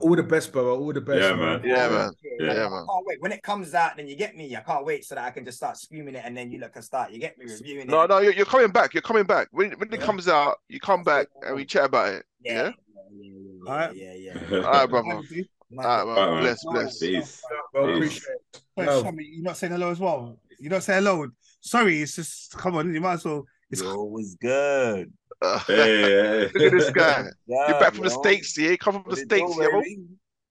All 0.00 0.16
the 0.16 0.22
best, 0.22 0.52
brother. 0.52 0.70
All 0.70 0.92
the 0.92 1.00
best. 1.00 1.20
Yeah, 1.20 1.34
man. 1.34 1.60
Yeah, 1.64 1.88
man. 1.88 2.10
Yeah, 2.40 2.66
I 2.66 2.70
man. 2.70 2.86
can't 2.86 3.06
wait 3.06 3.20
when 3.20 3.32
it 3.32 3.42
comes 3.42 3.74
out. 3.74 3.96
Then 3.96 4.06
you 4.08 4.16
get 4.16 4.36
me. 4.36 4.54
I 4.56 4.60
can't 4.60 4.84
wait 4.84 5.04
so 5.04 5.14
that 5.14 5.24
I 5.24 5.30
can 5.30 5.44
just 5.44 5.58
start 5.58 5.76
screaming 5.76 6.14
it, 6.14 6.22
and 6.24 6.36
then 6.36 6.50
you 6.50 6.58
look 6.58 6.72
and 6.76 6.84
start. 6.84 7.10
You 7.12 7.18
get 7.18 7.38
me 7.38 7.46
reviewing 7.46 7.86
No, 7.86 8.02
it. 8.02 8.08
no, 8.08 8.18
you're, 8.18 8.32
you're 8.32 8.46
coming 8.46 8.70
back. 8.70 8.94
You're 8.94 9.02
coming 9.02 9.24
back. 9.24 9.48
When 9.52 9.72
when 9.72 9.92
it 9.92 10.00
comes 10.00 10.28
out, 10.28 10.58
you 10.68 10.80
come 10.80 11.02
back 11.04 11.28
and 11.42 11.54
we 11.56 11.64
chat 11.64 11.84
about 11.84 12.12
it. 12.14 12.24
yeah, 12.40 12.52
Yeah. 12.52 12.72
yeah, 13.12 13.32
yeah, 13.64 13.70
Alright. 13.70 13.96
yeah, 13.96 14.14
yeah. 14.14 14.38
yeah. 14.50 14.56
All 14.64 14.72
right, 14.72 14.90
brother. 14.90 15.10
Andy, 15.12 15.48
Man, 15.70 15.86
All 15.86 16.06
right, 16.06 16.06
man. 16.06 16.28
Alright. 16.28 16.42
Bless, 16.42 16.64
bless. 16.64 16.98
Peace. 16.98 17.42
Well, 17.72 17.94
appreciate 17.94 18.36
it. 18.54 18.62
Wait, 18.76 19.26
you're 19.26 19.42
not 19.42 19.56
saying 19.56 19.72
hello 19.72 19.90
as 19.90 19.98
well. 19.98 20.38
You 20.60 20.68
don't 20.70 20.82
say 20.82 20.94
hello. 20.94 21.26
Sorry, 21.60 22.00
it's 22.02 22.14
just 22.16 22.52
come 22.56 22.76
on. 22.76 22.92
You 22.94 23.00
might 23.00 23.14
as 23.14 23.24
well. 23.24 23.44
It's 23.70 23.82
Yo, 23.82 24.04
was 24.04 24.36
good. 24.40 25.12
Uh, 25.44 25.58
Hey, 25.66 25.74
hey, 26.02 26.40
Look 26.54 26.62
at 26.62 26.72
this 26.72 26.90
guy. 26.90 27.24
Yeah, 27.46 27.68
You're 27.68 27.80
back 27.80 27.94
from 27.94 28.04
the 28.04 28.10
states, 28.10 28.56
yeah? 28.58 28.70
You 28.70 28.78
come 28.78 28.94
from 28.94 29.02
What 29.04 29.16
the 29.16 29.22
it 29.22 29.28
do, 29.28 29.36
states, 29.36 29.56
yeah, 29.60 29.68
bro? 29.68 29.80
baby? 29.82 30.06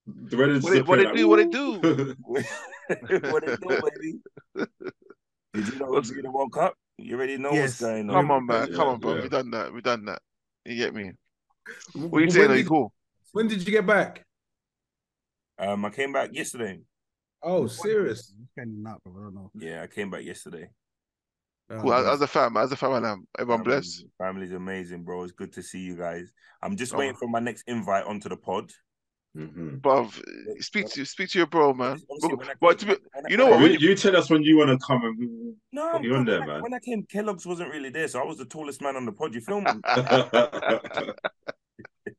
The 0.06 0.38
way 0.38 0.60
What 0.60 0.76
it- 0.76 0.88
what 0.88 1.00
it 1.00 1.16
do, 1.16 1.28
what 1.30 1.40
it 1.40 1.52
do? 1.52 2.16
what 3.32 3.44
it 3.48 3.60
do, 3.62 3.68
baby? 3.70 4.20
Did 5.54 5.68
you 5.68 5.80
know 5.80 5.86
What's- 5.88 6.10
review 6.10 6.24
the 6.24 6.32
World 6.32 6.52
Cup? 6.54 6.74
You 6.98 7.16
already 7.16 7.38
know 7.38 7.52
Yes. 7.52 7.70
what's 7.72 7.82
going 7.82 8.10
on. 8.10 8.16
Come 8.16 8.32
on, 8.32 8.46
man. 8.46 8.68
Yeah, 8.70 8.76
Come 8.76 8.88
on, 8.90 9.00
bro. 9.00 9.16
yeah. 9.16 9.22
We 9.24 9.30
done 9.30 9.52
that. 9.52 9.74
We 9.74 9.82
done 9.82 10.06
that. 10.06 10.22
You 10.66 10.76
get 10.78 10.94
me? 10.94 11.12
What 11.94 12.12
When 12.12 12.24
you 12.26 12.30
saying? 12.30 12.52
Are 12.52 12.56
you 12.56 12.64
did- 12.64 12.70
cool? 12.70 12.94
When 13.32 13.48
did 13.48 13.66
you 13.66 13.72
get 13.72 13.88
back? 13.88 14.22
Um, 15.58 15.86
I 15.86 15.90
came 15.90 16.14
back 16.14 16.30
yesterday. 16.34 16.80
Oh, 17.42 17.66
serious. 17.68 18.32
Getting 18.56 18.84
that, 18.84 18.98
bro. 19.04 19.14
I 19.22 19.24
don't 19.26 19.36
know. 19.36 19.52
Yeah, 19.56 19.82
I 19.84 19.88
came 19.88 20.10
back 20.12 20.24
yesterday. 20.24 20.70
Cool. 21.70 21.94
As, 21.94 22.06
as 22.06 22.22
a 22.22 22.28
fan, 22.28 22.54
man. 22.54 22.64
As 22.64 22.72
a 22.72 22.76
fan, 22.76 22.92
man. 22.92 23.06
I'm- 23.06 23.28
Everyone 23.40 23.64
Family's- 23.64 24.04
bless. 24.04 24.28
Family's 24.28 24.52
amazing, 24.52 25.04
bro. 25.04 25.24
It's 25.24 25.32
good 25.32 25.52
to 25.54 25.64
see 25.64 25.80
you 25.80 25.96
guys. 25.98 26.32
I'm 26.62 26.76
just 26.76 26.94
Oh. 26.94 26.98
waiting 26.98 27.16
for 27.16 27.28
my 27.28 27.40
next 27.40 27.64
invite 27.68 28.06
onto 28.06 28.30
the 28.30 28.38
pod. 28.38 28.72
Mhm. 29.36 29.82
Bruv, 29.82 30.14
speak 30.64 30.88
to 30.90 31.04
speak 31.06 31.30
to 31.30 31.40
your 31.40 31.48
bro, 31.48 31.74
man. 31.74 31.98
Obviously, 32.12 32.36
when 32.36 32.48
But 32.62 32.78
to 32.80 32.86
be, 32.86 32.96
you 33.30 33.38
know 33.38 33.48
what, 33.48 33.62
You, 33.72 33.90
you 33.90 33.96
tell 33.96 34.16
us 34.16 34.30
when 34.30 34.44
you 34.44 34.58
want 34.58 34.70
to 34.80 34.86
come 34.86 35.04
and 35.04 35.18
we- 35.18 35.56
No, 35.72 35.94
Put 35.94 36.04
you 36.04 36.14
on 36.16 36.26
there, 36.26 36.40
when 36.42 36.50
I- 36.50 36.54
man. 36.54 36.62
When 36.62 36.74
I 36.76 36.80
came, 36.80 37.04
Kellogg's 37.08 37.44
wasn't 37.48 37.72
really 37.72 37.90
there, 37.90 38.08
so 38.08 38.20
I 38.22 38.26
was 38.26 38.38
the 38.38 38.46
tallest 38.46 38.80
man 38.84 38.96
on 38.96 39.06
the 39.06 39.12
pod. 39.12 39.34
You 39.34 39.42
feel 39.42 39.62
me? 39.62 39.72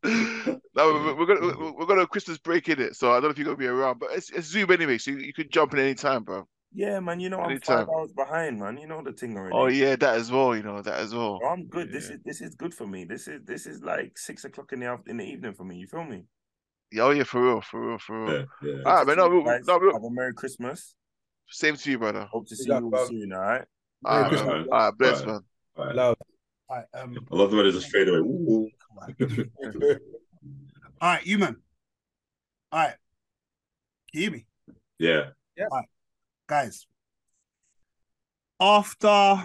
no, 0.05 0.61
we're, 0.75 1.15
we're 1.15 1.27
gonna 1.27 1.57
we're, 1.57 1.73
we're 1.73 1.87
gonna 1.87 2.07
Christmas 2.07 2.39
break 2.39 2.69
in 2.69 2.81
it, 2.81 2.97
so 2.97 3.11
I 3.11 3.15
don't 3.15 3.25
know 3.25 3.29
if 3.31 3.39
you're 3.39 3.45
gonna 3.45 3.57
be 3.57 3.67
around, 3.67 4.01
but 4.01 4.11
it's, 4.13 4.31
it's 4.31 4.49
Zoom 4.49 4.71
anyway, 4.73 4.99
so 4.99 5.11
you, 5.13 5.19
you 5.19 5.33
can 5.33 5.49
jump 5.51 5.73
in 5.75 5.79
any 5.79 5.95
time, 5.95 6.25
bro. 6.25 6.47
Yeah, 6.75 7.01
man. 7.01 7.21
You 7.21 7.31
know 7.31 7.41
I'm 7.41 7.51
Anytime. 7.51 7.87
five 7.87 7.89
hours 7.89 8.13
behind, 8.13 8.59
man. 8.59 8.79
You 8.79 8.87
know 8.87 9.03
the 9.03 9.13
thing 9.13 9.37
already. 9.37 9.55
Oh 9.57 9.67
yeah, 9.67 9.97
that 9.97 10.17
as 10.17 10.31
well. 10.31 10.57
You 10.57 10.63
know 10.63 10.83
that 10.83 10.95
as 11.01 11.15
well. 11.15 11.39
Bro, 11.39 11.49
I'm 11.49 11.67
good. 11.67 11.93
This 11.93 12.11
is 12.11 12.19
this 12.25 12.41
is 12.41 12.55
good 12.55 12.75
for 12.75 12.87
me. 12.87 13.05
This 13.05 13.29
is 13.29 13.41
this 13.45 13.67
is 13.67 13.83
like 13.83 14.19
six 14.19 14.45
o'clock 14.45 14.73
in 14.73 14.81
the 14.81 14.87
after, 14.87 15.11
in 15.11 15.17
the 15.19 15.25
evening 15.25 15.55
for 15.55 15.65
me. 15.65 15.77
You 15.77 15.87
feel 15.87 16.05
me? 16.05 16.25
Yeah, 16.93 17.05
oh 17.05 17.11
yeah, 17.11 17.25
for 17.25 17.43
real, 17.43 17.61
for 17.61 17.81
real, 17.89 17.99
for 17.99 18.25
real. 18.25 18.35
yeah, 18.63 18.71
yeah. 18.71 18.83
All 18.87 18.95
right, 18.97 19.07
man. 19.07 19.17
No, 19.17 19.29
we, 19.29 19.39
we- 19.39 19.45
Guys, 19.45 19.67
no, 19.67 19.79
we, 19.79 19.93
have 19.93 20.03
a 20.03 20.11
merry 20.11 20.35
Christmas. 20.35 20.95
same 21.49 21.77
to 21.77 21.91
you, 21.91 21.99
brother. 21.99 22.29
Hope 22.31 22.49
to 22.49 22.57
see 22.57 22.69
Yeah, 22.69 22.79
you 22.79 22.85
all 22.85 22.91
bro. 22.91 23.07
soon. 23.07 23.33
All 23.33 23.41
right. 23.41 23.65
All 24.05 24.13
Merry 24.13 24.23
right, 24.25 24.29
Christmas. 24.31 24.53
man. 24.53 24.67
all 24.71 24.79
right, 24.79 24.99
bless, 24.99 25.21
All 25.21 25.27
man. 25.27 25.41
All 25.77 25.85
right. 25.87 25.95
Love. 25.95 26.17
All 26.69 26.77
right, 26.77 26.87
um, 27.03 27.19
I 27.31 27.37
love 27.37 27.51
the 27.51 27.57
way 27.57 27.65
they 27.65 27.73
just 27.73 27.89
fade 27.91 28.09
away. 28.09 28.19
Ooh, 28.19 28.23
ooh. 28.51 28.71
all 31.01 31.09
right, 31.09 31.27
you 31.27 31.39
man. 31.39 31.57
All 32.73 32.81
right, 32.81 32.95
Can 34.13 34.21
you 34.21 34.21
hear 34.23 34.31
me, 34.33 34.47
yeah. 34.99 35.25
Guys. 36.47 36.87
After 38.61 39.43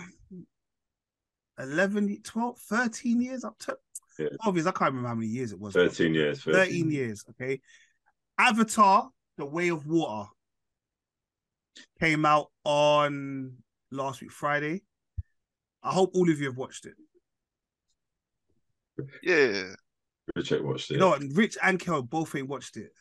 11, 1.58 2.22
12, 2.24 2.60
13 2.60 3.22
years 3.22 3.43
up 3.43 3.58
to 3.60 3.78
Yeah. 4.18 4.28
12 4.43 4.68
I 4.68 4.72
can't 4.72 4.82
remember 4.91 5.08
how 5.08 5.16
many 5.16 5.28
years 5.28 5.52
it 5.52 5.60
was. 5.60 5.74
13 5.74 6.14
years. 6.14 6.43
13, 6.43 6.54
13 6.54 6.91
years, 6.91 7.26
okay. 7.30 7.62
Avatar, 8.38 9.10
The 9.38 9.45
Way 9.45 9.70
of 9.70 9.86
Water, 9.86 10.30
came 12.00 12.26
out 12.26 12.52
on 12.64 13.58
last 13.91 14.22
week, 14.22 14.32
Friday. 14.32 14.84
I 15.82 15.91
hope 15.93 16.12
all 16.14 16.30
of 16.30 16.39
you 16.39 16.47
have 16.47 16.58
watched 16.58 16.86
it. 16.86 16.95
Yeah. 19.24 19.74
Richard 20.36 20.64
watched 20.64 20.91
it. 20.91 20.95
You 20.95 21.00
know 21.00 21.10
what? 21.10 21.24
Rich 21.34 21.58
and 21.64 21.80
Kel 21.80 22.02
both 22.02 22.36
ain't 22.36 22.50
watched 22.50 22.78
it. 22.78 22.91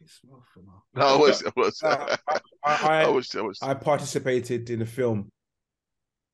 Piss 0.00 0.20
me 0.24 0.32
off. 0.32 0.48
No, 0.94 1.06
I 1.06 1.16
was, 1.16 1.44
I 1.44 1.52
was, 1.56 1.82
Uh, 1.82 2.16
I, 2.28 2.40
I 2.64 3.02
I, 3.04 3.08
was, 3.08 3.34
I 3.34 3.42
was. 3.42 3.58
I 3.60 3.74
participated 3.74 4.70
in 4.70 4.82
a 4.82 4.86
film. 4.86 5.30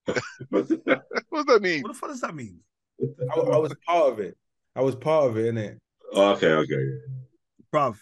What 0.51 0.69
does 0.69 1.47
that 1.47 1.63
mean? 1.63 1.83
What 1.83 1.93
the 1.93 1.99
fuck 1.99 2.11
does 2.11 2.21
that 2.21 2.35
mean? 2.35 2.61
I, 3.01 3.41
I 3.41 3.57
was 3.59 3.75
part 3.87 4.13
of 4.13 4.21
it. 4.21 4.37
I 4.75 4.83
was 4.83 4.95
part 4.95 5.29
of 5.29 5.37
it, 5.37 5.53
innit? 5.53 5.79
Oh, 6.13 6.33
okay, 6.33 6.53
okay. 6.53 6.83
Bruv, 7.73 7.99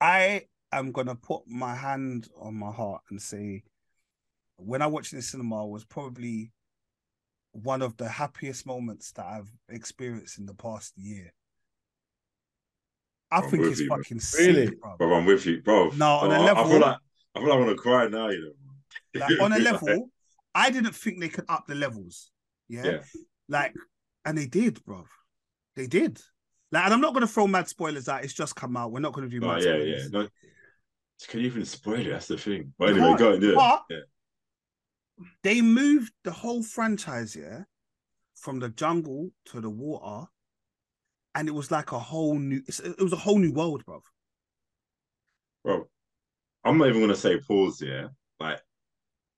I 0.00 0.42
am 0.70 0.92
gonna 0.92 1.14
put 1.14 1.42
my 1.46 1.74
hand 1.74 2.28
on 2.38 2.54
my 2.54 2.70
heart 2.70 3.02
and 3.10 3.20
say 3.20 3.62
when 4.56 4.82
I 4.82 4.86
watched 4.86 5.12
it 5.12 5.16
in 5.16 5.18
the 5.20 5.22
cinema 5.22 5.66
was 5.66 5.84
probably 5.84 6.52
one 7.52 7.82
of 7.82 7.96
the 7.96 8.08
happiest 8.08 8.66
moments 8.66 9.12
that 9.12 9.26
I've 9.26 9.50
experienced 9.68 10.38
in 10.38 10.46
the 10.46 10.54
past 10.54 10.92
year. 10.96 11.32
I 13.32 13.38
I'm 13.40 13.50
think 13.50 13.64
it's 13.64 13.80
you, 13.80 13.88
fucking 13.88 14.20
Really? 14.38 14.66
sick, 14.66 14.80
bruv. 14.82 14.98
Bro, 14.98 15.14
I'm 15.14 15.24
with 15.26 15.46
you, 15.46 15.62
bro. 15.62 15.90
No, 15.90 16.06
on 16.18 16.32
a 16.32 16.40
level, 16.40 16.64
I- 16.64 16.68
feel 16.70 16.80
like 16.80 16.96
I 17.34 17.38
feel 17.40 17.48
like 17.48 17.56
I 17.56 17.60
want 17.60 17.70
to 17.70 17.76
cry 17.82 18.08
now. 18.08 18.28
You 18.28 18.54
know, 19.14 19.20
Like 19.26 19.40
on 19.40 19.52
a 19.52 19.58
level, 19.70 20.10
I 20.54 20.70
didn't 20.70 20.94
think 20.94 21.18
they 21.20 21.28
could 21.28 21.46
up 21.48 21.66
the 21.66 21.74
levels. 21.74 22.30
Yeah. 22.68 22.84
Yeah. 22.84 22.98
Like, 23.48 23.74
and 24.24 24.36
they 24.36 24.46
did, 24.46 24.84
bro. 24.84 25.04
They 25.76 25.86
did. 25.86 26.20
Like, 26.70 26.84
and 26.84 26.94
I'm 26.94 27.00
not 27.00 27.14
gonna 27.14 27.26
throw 27.26 27.46
mad 27.46 27.68
spoilers 27.68 28.08
out. 28.08 28.24
It's 28.24 28.34
just 28.34 28.54
come 28.56 28.76
out. 28.76 28.92
We're 28.92 29.00
not 29.00 29.12
gonna 29.14 29.28
do 29.28 29.40
Oh, 29.42 29.46
mad 29.48 29.62
yeah, 29.62 29.72
spoilers. 29.72 30.02
yeah. 30.12 30.20
No, 30.20 30.28
can 31.28 31.40
you 31.40 31.46
even 31.46 31.64
spoil 31.64 32.00
it? 32.06 32.10
That's 32.10 32.28
the 32.28 32.36
thing. 32.38 32.74
But 32.78 32.90
anyway, 32.90 33.14
go 33.16 33.32
on, 33.34 33.40
yeah. 33.42 33.52
but- 33.54 33.82
yeah. 33.90 33.98
They 35.42 35.60
moved 35.60 36.12
the 36.24 36.32
whole 36.32 36.62
franchise, 36.62 37.36
yeah, 37.36 37.62
from 38.34 38.58
the 38.58 38.70
jungle 38.70 39.30
to 39.46 39.60
the 39.60 39.70
water, 39.70 40.26
and 41.34 41.48
it 41.48 41.52
was 41.52 41.70
like 41.70 41.92
a 41.92 41.98
whole 41.98 42.38
new. 42.38 42.62
It 42.66 43.00
was 43.00 43.12
a 43.12 43.16
whole 43.16 43.38
new 43.38 43.52
world, 43.52 43.84
bro. 43.84 44.02
Bro, 45.64 45.88
I'm 46.64 46.78
not 46.78 46.88
even 46.88 47.00
gonna 47.00 47.14
say 47.14 47.38
pause. 47.40 47.80
here. 47.80 48.10
like 48.40 48.60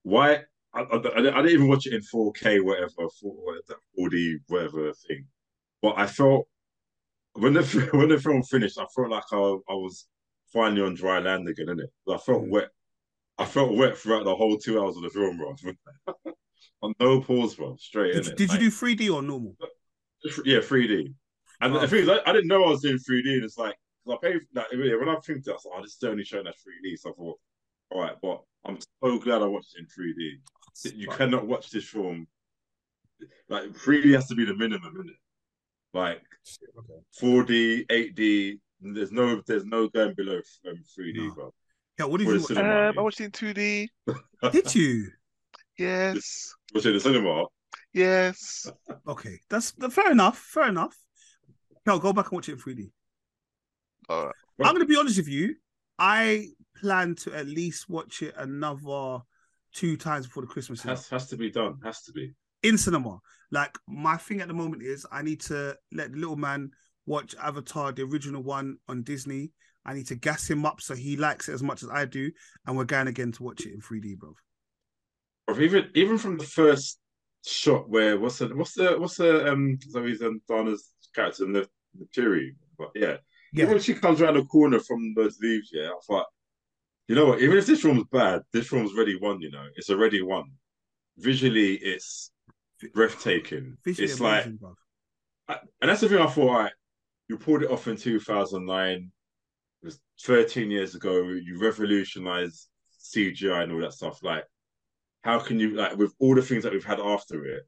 why? 0.03 0.43
I, 0.73 0.81
I, 0.81 0.97
I 0.97 1.21
didn't 1.21 1.49
even 1.49 1.67
watch 1.69 1.87
it 1.87 1.93
in 1.93 2.01
4K, 2.01 2.61
whatever, 2.63 2.89
4, 2.97 3.09
whatever, 3.21 3.79
4D, 3.97 4.35
whatever 4.47 4.91
thing. 5.07 5.25
But 5.81 5.97
I 5.97 6.05
felt 6.05 6.47
when 7.33 7.53
the 7.53 7.63
when 7.93 8.09
the 8.09 8.19
film 8.19 8.43
finished, 8.43 8.77
I 8.77 8.85
felt 8.93 9.09
like 9.09 9.23
I, 9.31 9.37
I 9.37 9.73
was 9.73 10.07
finally 10.51 10.81
on 10.81 10.95
dry 10.95 11.19
land 11.19 11.47
again, 11.47 11.67
innit? 11.67 12.13
I 12.13 12.17
felt 12.17 12.43
Mm. 12.43 12.49
wet. 12.49 12.69
I 13.37 13.45
felt 13.45 13.75
wet 13.75 13.97
throughout 13.97 14.23
the 14.23 14.35
whole 14.35 14.57
two 14.57 14.81
hours 14.81 14.95
of 14.95 15.03
the 15.03 15.09
film, 15.09 15.37
bro. 15.37 15.55
on 16.81 16.93
no 16.99 17.21
pause, 17.21 17.55
bro. 17.55 17.75
Straight 17.77 18.15
in 18.15 18.23
Did, 18.23 18.27
it. 18.31 18.35
did 18.37 18.53
you 18.53 18.59
do 18.59 18.71
3D 18.71 19.13
or 19.13 19.21
normal? 19.21 19.57
Yeah, 20.45 20.59
3D. 20.59 21.13
And 21.61 21.73
Oh. 21.75 21.79
the 21.79 21.87
thing 21.87 21.99
is, 22.03 22.09
I, 22.09 22.19
I 22.25 22.33
didn't 22.33 22.47
know 22.47 22.63
I 22.63 22.69
was 22.69 22.81
doing 22.81 22.97
3D. 22.97 23.35
And 23.35 23.43
it's 23.43 23.57
like, 23.57 23.75
'cause 24.05 24.17
I 24.21 24.25
paid, 24.27 24.41
like, 24.53 24.67
yeah, 24.71 24.95
when 24.95 25.09
I 25.09 25.15
think 25.19 25.43
that, 25.45 25.51
I 25.51 25.53
was 25.55 25.65
like, 25.65 25.79
oh, 25.79 25.81
this 25.81 25.95
is 25.95 26.03
only 26.03 26.23
showing 26.23 26.47
us 26.47 26.55
3D. 26.63 26.97
So 26.97 27.11
I 27.11 27.13
thought, 27.13 27.39
all 27.91 28.01
right, 28.01 28.15
but 28.21 28.41
I'm 28.65 28.77
so 29.03 29.19
glad 29.19 29.41
I 29.41 29.45
watched 29.45 29.75
it 29.75 29.81
in 29.81 29.87
3D. 29.87 30.97
You 30.97 31.07
cannot 31.07 31.47
watch 31.47 31.69
this 31.69 31.85
film. 31.85 32.27
Like, 33.49 33.69
3D 33.71 34.13
has 34.13 34.27
to 34.27 34.35
be 34.35 34.45
the 34.45 34.55
minimum, 34.55 34.93
isn't 34.95 35.09
it? 35.09 35.15
Like, 35.93 36.21
4D, 37.21 37.85
8D, 37.87 38.59
there's 38.81 39.11
no 39.11 39.41
there's 39.47 39.65
no 39.65 39.87
going 39.87 40.13
below 40.15 40.41
um, 40.67 40.83
3D, 40.97 41.13
No. 41.27 41.33
bro. 41.33 41.53
Yeah, 41.97 42.05
what 42.05 42.17
did 42.17 42.27
you 42.27 42.33
the 42.39 42.41
watch? 42.41 42.51
Um, 42.57 42.97
I 42.97 43.01
watched 43.01 43.21
it 43.21 43.25
in 43.25 43.31
2D. 43.31 43.87
Did 44.51 44.75
you? 44.75 45.11
Yes. 45.77 46.53
Watch 46.73 46.85
it 46.85 46.89
in 46.89 46.93
the 46.95 46.99
cinema. 46.99 47.45
Yes. 47.93 48.69
Okay, 49.07 49.39
that's 49.49 49.71
fair 49.91 50.11
enough. 50.11 50.37
Fair 50.37 50.67
enough. 50.67 50.95
No, 51.85 51.99
go 51.99 52.13
back 52.13 52.25
and 52.27 52.33
watch 52.33 52.49
it 52.49 52.53
in 52.53 52.57
3D. 52.57 52.89
All 54.09 54.25
right. 54.25 54.35
I'm 54.61 54.73
going 54.73 54.79
to 54.79 54.85
be 54.85 54.97
honest 54.97 55.17
with 55.17 55.27
you. 55.27 55.55
I 55.99 56.47
plan 56.79 57.15
to 57.15 57.33
at 57.33 57.47
least 57.47 57.89
watch 57.89 58.21
it 58.21 58.33
another 58.37 59.19
two 59.73 59.97
times 59.97 60.25
before 60.27 60.43
the 60.43 60.47
Christmas 60.47 60.81
Has 60.81 61.07
has 61.09 61.27
to 61.29 61.37
be 61.37 61.51
done. 61.51 61.77
Has 61.83 62.01
to 62.03 62.11
be. 62.11 62.33
in 62.63 62.77
cinema. 62.77 63.19
Like 63.51 63.77
my 63.87 64.17
thing 64.17 64.41
at 64.41 64.47
the 64.47 64.53
moment 64.53 64.83
is 64.83 65.05
I 65.11 65.21
need 65.21 65.41
to 65.41 65.77
let 65.91 66.11
the 66.11 66.17
little 66.17 66.35
man 66.35 66.71
watch 67.05 67.35
Avatar, 67.41 67.91
the 67.91 68.03
original 68.03 68.41
one 68.41 68.77
on 68.87 69.03
Disney. 69.03 69.51
I 69.85 69.93
need 69.93 70.07
to 70.07 70.15
gas 70.15 70.49
him 70.49 70.65
up 70.65 70.81
so 70.81 70.95
he 70.95 71.15
likes 71.15 71.47
it 71.47 71.53
as 71.53 71.61
much 71.61 71.83
as 71.83 71.89
I 71.89 72.05
do, 72.05 72.31
and 72.65 72.75
we're 72.75 72.85
going 72.85 73.07
again 73.07 73.31
to 73.33 73.43
watch 73.43 73.65
it 73.65 73.73
in 73.73 73.81
3D, 73.81 74.17
bro. 74.17 74.33
Or 75.47 75.61
even 75.61 75.89
even 75.93 76.17
from 76.17 76.37
the 76.37 76.45
first 76.45 76.99
shot 77.45 77.87
where 77.87 78.17
what's 78.17 78.39
the 78.39 78.47
what's 78.55 78.73
the 78.73 78.95
what's 78.99 79.17
the 79.17 79.51
um 79.51 79.77
Zoe 79.87 80.17
Donna's 80.49 80.89
character 81.13 81.45
in 81.45 81.53
the, 81.53 81.67
the 81.99 82.05
Fury? 82.13 82.55
But 82.77 82.91
yeah. 82.95 83.17
Yeah, 83.53 83.65
When 83.65 83.79
she 83.79 83.93
comes 83.93 84.21
around 84.21 84.35
the 84.35 84.43
corner 84.45 84.79
from 84.79 85.13
those 85.15 85.39
leaves, 85.39 85.69
yeah, 85.71 85.87
I 85.89 85.99
thought, 86.05 86.25
you 87.07 87.15
know 87.15 87.27
what, 87.27 87.41
even 87.41 87.57
if 87.57 87.65
this 87.65 87.81
film's 87.81 88.03
bad, 88.11 88.41
this 88.51 88.67
film's 88.67 88.91
already 88.93 89.17
won, 89.17 89.39
you 89.39 89.49
know. 89.51 89.65
It's 89.75 89.89
already 89.89 90.21
won. 90.21 90.45
Visually, 91.17 91.75
it's 91.75 92.31
breathtaking. 92.93 93.77
visually 93.85 94.11
it's 94.11 94.19
like 94.19 94.43
amazing, 94.43 94.57
bro. 94.57 94.75
I- 95.47 95.59
and 95.81 95.89
that's 95.89 96.01
the 96.01 96.09
thing 96.09 96.17
I 96.19 96.27
thought, 96.27 96.51
right, 96.51 96.71
you 97.29 97.37
pulled 97.37 97.63
it 97.63 97.71
off 97.71 97.87
in 97.87 97.95
2009. 97.95 99.11
It 99.81 99.85
was 99.85 99.99
13 100.23 100.69
years 100.71 100.95
ago. 100.95 101.23
You 101.23 101.57
revolutionized 101.59 102.67
CGI 102.99 103.63
and 103.63 103.71
all 103.71 103.81
that 103.81 103.93
stuff. 103.93 104.21
Like, 104.23 104.43
how 105.21 105.39
can 105.39 105.59
you, 105.59 105.75
like, 105.75 105.95
with 105.95 106.13
all 106.19 106.35
the 106.35 106.41
things 106.41 106.63
that 106.63 106.73
we've 106.73 106.83
had 106.83 106.99
after 106.99 107.45
it? 107.45 107.63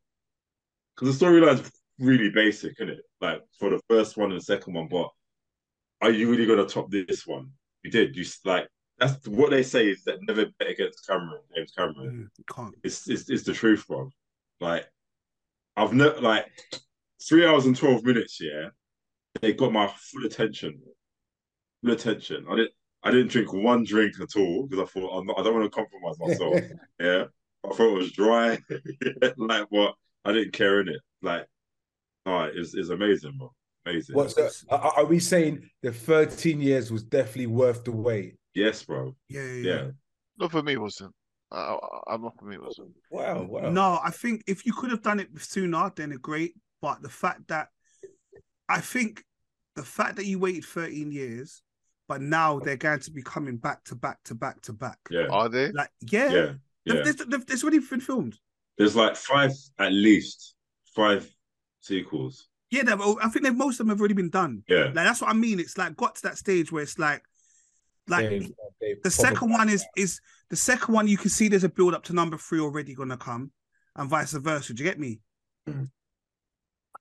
Because 0.96 1.18
the 1.18 1.26
storyline's 1.26 1.72
really 2.00 2.30
basic, 2.30 2.74
isn't 2.80 2.90
it? 2.90 3.02
Like, 3.22 3.42
for 3.60 3.70
the 3.70 3.82
first 3.90 4.18
one 4.18 4.32
and 4.32 4.40
the 4.40 4.44
second 4.44 4.74
one, 4.74 4.88
but 4.90 5.10
are 6.02 6.12
you 6.12 6.30
really 6.30 6.46
going 6.46 6.60
to 6.60 6.72
top 6.72 6.92
this 6.92 7.26
one? 7.26 7.50
You 7.84 7.92
did. 7.92 8.16
You, 8.16 8.26
like, 8.46 8.68
that's 8.98 9.28
what 9.28 9.52
they 9.52 9.64
say 9.64 9.88
is 9.88 10.04
that 10.04 10.20
never 10.22 10.46
bet 10.60 10.70
against 10.70 11.08
Cameron, 11.08 11.42
James 11.56 11.72
Cameron 11.72 12.30
Mm, 12.30 12.56
can't. 12.56 12.76
it's, 12.84 13.08
it's, 13.10 13.30
it's 13.30 13.44
the 13.44 13.54
truth, 13.54 13.86
bro. 13.88 14.10
Like, 14.60 14.86
I've 15.76 15.94
never, 15.94 16.20
like, 16.22 16.46
three 17.28 17.46
hours 17.46 17.66
and 17.66 17.76
12 17.76 18.04
minutes, 18.04 18.40
yeah, 18.42 18.70
they 19.42 19.54
got 19.54 19.72
my 19.72 19.88
full 19.88 20.26
attention. 20.26 20.80
Full 21.84 21.94
attention. 21.94 22.46
I 22.50 22.56
didn't, 22.56 22.72
I 23.04 23.12
didn't 23.12 23.30
drink 23.30 23.54
one 23.54 23.84
drink 23.84 24.14
at 24.20 24.36
all 24.36 24.68
because 24.68 24.84
I 24.84 24.92
thought 24.92 25.18
I'm 25.18 25.26
not, 25.28 25.40
I 25.40 25.44
don't 25.44 25.60
want 25.60 25.72
to 25.72 25.76
compromise 25.76 26.20
myself. 26.20 26.60
yeah. 27.00 27.26
I 27.66 27.76
thought 27.76 27.96
it 27.96 27.98
was 27.98 28.12
dry. 28.12 28.58
like, 29.38 29.68
what? 29.70 29.96
I 30.26 30.32
didn't 30.32 30.54
care 30.54 30.82
in 30.82 30.90
it. 30.90 31.02
Like, 31.22 31.46
no, 32.28 32.52
it's, 32.54 32.74
it's 32.74 32.90
amazing, 32.90 33.38
bro. 33.38 33.52
Amazing. 33.86 34.16
What's 34.16 34.34
the, 34.34 34.52
are, 34.70 34.94
are 34.98 35.06
we 35.06 35.20
saying 35.20 35.70
the 35.82 35.94
13 35.94 36.60
years 36.60 36.92
was 36.92 37.04
definitely 37.04 37.48
worth 37.48 37.86
the 37.86 37.92
wait? 37.92 38.36
Yes, 38.54 38.84
bro. 38.84 39.16
Yeah, 39.30 39.44
yeah, 39.44 39.54
yeah. 39.54 39.76
Yeah. 39.76 39.88
Not 40.38 40.52
for 40.52 40.62
me, 40.62 40.74
it 40.74 40.82
wasn't. 40.82 41.14
I, 41.52 41.58
I, 41.58 42.14
I'm 42.14 42.22
not 42.22 42.38
for 42.38 42.46
me, 42.46 42.56
it 42.56 42.62
wasn't. 42.62 42.90
Wow, 43.10 43.44
wow. 43.44 43.70
No, 43.70 44.00
I 44.04 44.12
think 44.12 44.44
if 44.46 44.66
you 44.66 44.74
could 44.74 44.92
have 44.92 45.02
done 45.02 45.22
it 45.22 45.30
sooner, 45.38 45.92
then 45.96 46.12
it's 46.12 46.20
great. 46.20 46.54
But 46.82 47.02
the 47.02 47.10
fact 47.10 47.48
that 47.48 47.70
I 48.68 48.82
think 48.82 49.24
the 49.76 49.84
fact 49.84 50.18
that 50.18 50.26
you 50.26 50.40
waited 50.40 50.66
13 50.66 51.12
years, 51.12 51.62
but 52.10 52.22
now 52.22 52.60
they're 52.60 52.76
going 52.76 53.00
to 53.00 53.12
be 53.12 53.22
coming 53.22 53.56
back 53.56 53.84
to 53.86 53.96
back 53.96 54.18
to 54.26 54.36
back 54.36 54.62
to 54.64 54.74
back. 54.74 54.98
Yeah. 55.10 55.28
Are 55.30 55.48
they? 55.48 55.72
Like, 55.72 55.92
yeah, 56.02 56.30
Yeah. 56.30 56.52
Yeah. 56.84 57.02
They've, 57.04 57.30
they've, 57.30 57.46
they've, 57.46 57.64
already 57.64 57.80
been 57.80 58.00
filmed. 58.00 58.38
There's 58.78 58.96
like 58.96 59.18
five, 59.18 59.52
at 59.78 59.92
least 59.92 60.56
five 60.96 61.30
sequels. 61.88 62.48
Yeah, 62.70 62.84
they've- 62.84 63.02
I 63.02 63.30
think 63.30 63.46
they've, 63.46 63.56
most 63.56 63.76
of 63.80 63.86
them 63.86 63.90
have 63.90 64.00
already 64.00 64.14
been 64.14 64.30
done. 64.30 64.64
Yeah. 64.68 64.86
Like 64.86 64.94
that's 65.06 65.22
what 65.22 65.30
I 65.30 65.34
mean. 65.34 65.60
It's 65.60 65.78
like 65.78 65.96
got 65.96 66.16
to 66.16 66.22
that 66.24 66.38
stage 66.38 66.72
where 66.72 66.84
it's 66.84 67.00
like, 67.00 67.24
like 68.08 68.30
Dave- 68.30 68.52
Dave, 68.82 69.04
the 69.04 69.10
second 69.12 69.52
one 69.52 69.70
is 69.70 69.86
is 69.96 70.20
the 70.50 70.56
second 70.56 70.94
one. 70.94 71.08
You 71.08 71.18
can 71.18 71.30
see 71.30 71.48
there's 71.48 71.64
a 71.64 71.70
build 71.70 71.94
up 71.94 72.04
to 72.06 72.14
number 72.14 72.38
three 72.38 72.60
already 72.60 72.94
going 72.94 73.10
to 73.10 73.18
come, 73.18 73.52
and 73.96 74.10
vice 74.10 74.34
versa. 74.34 74.74
Do 74.74 74.84
you 74.84 74.90
get 74.90 75.00
me? 75.00 75.20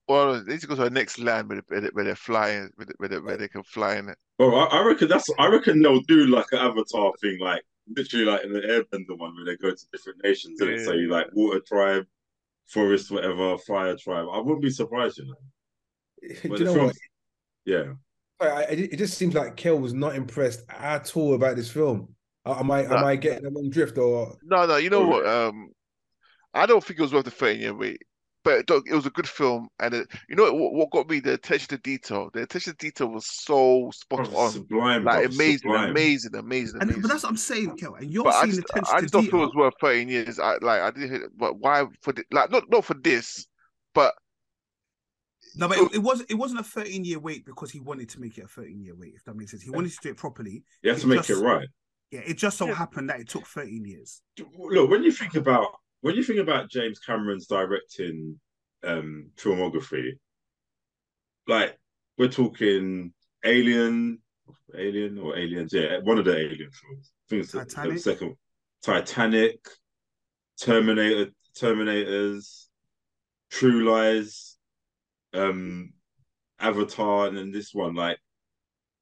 Well, 0.07 0.41
they 0.43 0.53
need 0.53 0.61
to 0.61 0.67
go 0.67 0.75
to 0.75 0.83
the 0.85 0.89
next 0.89 1.19
land 1.19 1.49
where, 1.49 1.57
they, 1.57 1.63
where, 1.67 1.81
they, 1.81 1.87
where 1.89 2.03
they're 2.05 2.15
flying, 2.15 2.69
where 2.75 2.85
they, 2.85 2.93
where, 2.97 3.09
they, 3.09 3.19
where 3.19 3.37
they 3.37 3.47
can 3.49 3.63
fly 3.63 3.95
in 3.95 4.07
it. 4.09 4.17
Well, 4.39 4.55
I, 4.55 4.65
I 4.77 4.83
reckon 4.85 5.09
that's. 5.09 5.29
I 5.37 5.47
reckon 5.47 5.81
they'll 5.81 5.99
do 6.01 6.27
like 6.27 6.45
an 6.53 6.59
Avatar 6.59 7.11
thing, 7.21 7.39
like 7.41 7.61
literally 7.95 8.25
like 8.25 8.43
in 8.45 8.53
the 8.53 8.61
Airbender 8.61 9.17
one, 9.17 9.35
where 9.35 9.45
they 9.45 9.57
go 9.57 9.69
to 9.71 9.85
different 9.91 10.23
nations, 10.23 10.61
and 10.61 10.79
so 10.85 10.93
you 10.93 11.09
like 11.09 11.27
water 11.33 11.59
tribe, 11.65 12.05
forest, 12.67 13.11
whatever, 13.11 13.57
fire 13.59 13.95
tribe. 13.95 14.27
I 14.31 14.39
wouldn't 14.39 14.61
be 14.61 14.69
surprised, 14.69 15.17
you 15.17 15.25
know. 15.25 16.35
Do 16.43 16.49
But 16.49 16.59
you 16.59 16.65
know 16.65 16.73
film- 16.73 16.85
what? 16.87 16.95
Yeah, 17.65 17.93
I, 18.39 18.47
I, 18.47 18.61
it 18.69 18.97
just 18.97 19.17
seems 19.17 19.33
like 19.35 19.55
Kel 19.57 19.77
was 19.79 19.93
not 19.93 20.15
impressed 20.15 20.63
at 20.69 21.15
all 21.17 21.33
about 21.33 21.55
this 21.57 21.69
film. 21.69 22.15
Uh, 22.45 22.55
Am 22.59 22.71
I 22.71 22.83
am 22.83 22.89
Nah. 22.91 23.05
I 23.05 23.15
getting 23.17 23.43
the 23.43 23.49
wrong 23.51 23.69
drift 23.69 23.97
or 23.97 24.37
No, 24.43 24.65
no, 24.65 24.77
you 24.77 24.89
know 24.89 25.03
Oh, 25.03 25.07
what? 25.07 25.25
Um, 25.27 25.69
I 26.53 26.65
don't 26.65 26.81
think 26.83 26.97
it 26.99 27.01
was 27.03 27.13
worth 27.13 27.25
the 27.25 27.31
13 27.31 27.59
year 27.59 27.73
wait, 27.75 28.01
but 28.47 28.59
it, 28.59 28.83
it 28.89 28.95
was 28.95 29.05
a 29.05 29.09
good 29.09 29.27
film. 29.27 29.67
And 29.79 29.93
it, 29.93 30.07
you 30.29 30.35
know 30.37 30.53
what, 30.53 30.73
what 30.73 30.89
got 30.91 31.09
me? 31.09 31.19
The 31.19 31.33
attention 31.33 31.67
to 31.69 31.77
detail. 31.79 32.29
The 32.33 32.43
attention 32.43 32.71
to 32.73 32.77
detail 32.77 33.07
was 33.09 33.25
so 33.27 33.89
spot 33.93 34.29
Bro, 34.29 34.39
on. 34.39 34.51
sublime, 34.51 35.03
Like 35.03 35.25
amazing, 35.25 35.57
sublime. 35.57 35.89
amazing, 35.91 36.33
amazing, 36.33 36.75
And 36.75 36.83
amazing. 36.83 37.01
but 37.01 37.07
that's 37.09 37.23
what 37.23 37.29
I'm 37.31 37.37
saying, 37.37 37.75
Kel. 37.75 37.95
And 37.95 38.09
you're 38.09 38.23
But 38.23 38.35
I 38.35 38.43
seeing 38.43 38.55
just, 38.55 38.69
attention 38.69 38.93
I 38.93 38.97
to 38.99 39.01
just 39.01 39.13
don't 39.13 39.23
feel 39.23 39.31
detail. 39.31 39.43
it 39.43 39.45
was 39.47 39.55
worth 39.55 39.73
13 39.81 40.07
years. 40.07 40.39
I 40.39 40.57
like, 40.61 40.81
I 40.81 40.91
didn't 40.91 41.09
hit 41.09 41.21
but 41.37 41.59
why 41.59 41.85
for 42.01 42.13
the, 42.13 42.23
like 42.31 42.49
not 42.49 42.63
not 42.69 42.85
for 42.85 42.93
this, 42.93 43.45
but 43.93 44.13
No, 45.57 45.67
but 45.67 45.77
it, 45.79 45.95
it 45.95 45.99
wasn't. 45.99 46.31
It 46.31 46.35
wasn't 46.35 46.61
a 46.61 46.63
13 46.63 47.03
year 47.03 47.19
wait 47.19 47.45
because 47.45 47.69
he 47.69 47.81
wanted 47.81 48.07
to 48.09 48.21
make 48.21 48.37
it 48.37 48.45
a 48.45 48.47
13 48.47 48.81
year 48.81 48.95
wait. 48.95 49.13
If 49.15 49.25
that 49.25 49.35
makes 49.35 49.51
sense, 49.51 49.63
he 49.63 49.71
wanted 49.71 49.91
to 49.91 49.97
do 50.01 50.09
it 50.11 50.17
properly. 50.17 50.63
You 50.83 50.91
have 50.91 51.01
to 51.01 51.07
make 51.07 51.17
just- 51.23 51.31
it 51.31 51.43
right. 51.43 51.67
Yeah, 52.11 52.21
it 52.25 52.37
just 52.37 52.57
so 52.57 52.67
Yeah. 52.67 52.75
happened 52.75 53.09
that 53.09 53.19
it 53.19 53.27
took 53.27 53.45
13 53.45 53.83
years. 53.83 54.21
Look, 54.57 54.89
when 54.89 55.03
you 55.03 55.11
think 55.11 55.35
about 55.35 55.67
when 56.07 56.15
you 56.15 56.23
think 56.23 56.39
about 56.39 56.69
James 56.69 56.99
Cameron's 56.99 57.47
directing 57.47 58.39
um 58.83 59.29
filmography, 59.37 60.11
like 61.47 61.77
we're 62.17 62.27
talking 62.29 63.13
Alien, 63.45 64.19
Alien 64.75 65.19
or 65.19 65.37
Aliens, 65.37 65.73
yeah, 65.73 65.99
one 66.03 66.17
of 66.17 66.25
the 66.25 66.35
Alien 66.35 66.71
films. 66.71 67.11
I 67.11 67.29
think 67.29 67.43
it's 67.43 67.51
the- 67.51 67.59
the 67.59 67.65
Titanic? 67.65 67.99
second 67.99 68.35
Titanic, 68.83 69.59
Terminator, 70.59 71.31
Terminators, 71.59 72.67
True 73.49 73.83
Lies, 73.89 74.57
um, 75.33 75.93
Avatar, 76.59 77.27
and 77.27 77.37
then 77.37 77.51
this 77.51 77.73
one. 77.73 77.95
Like, 77.95 78.17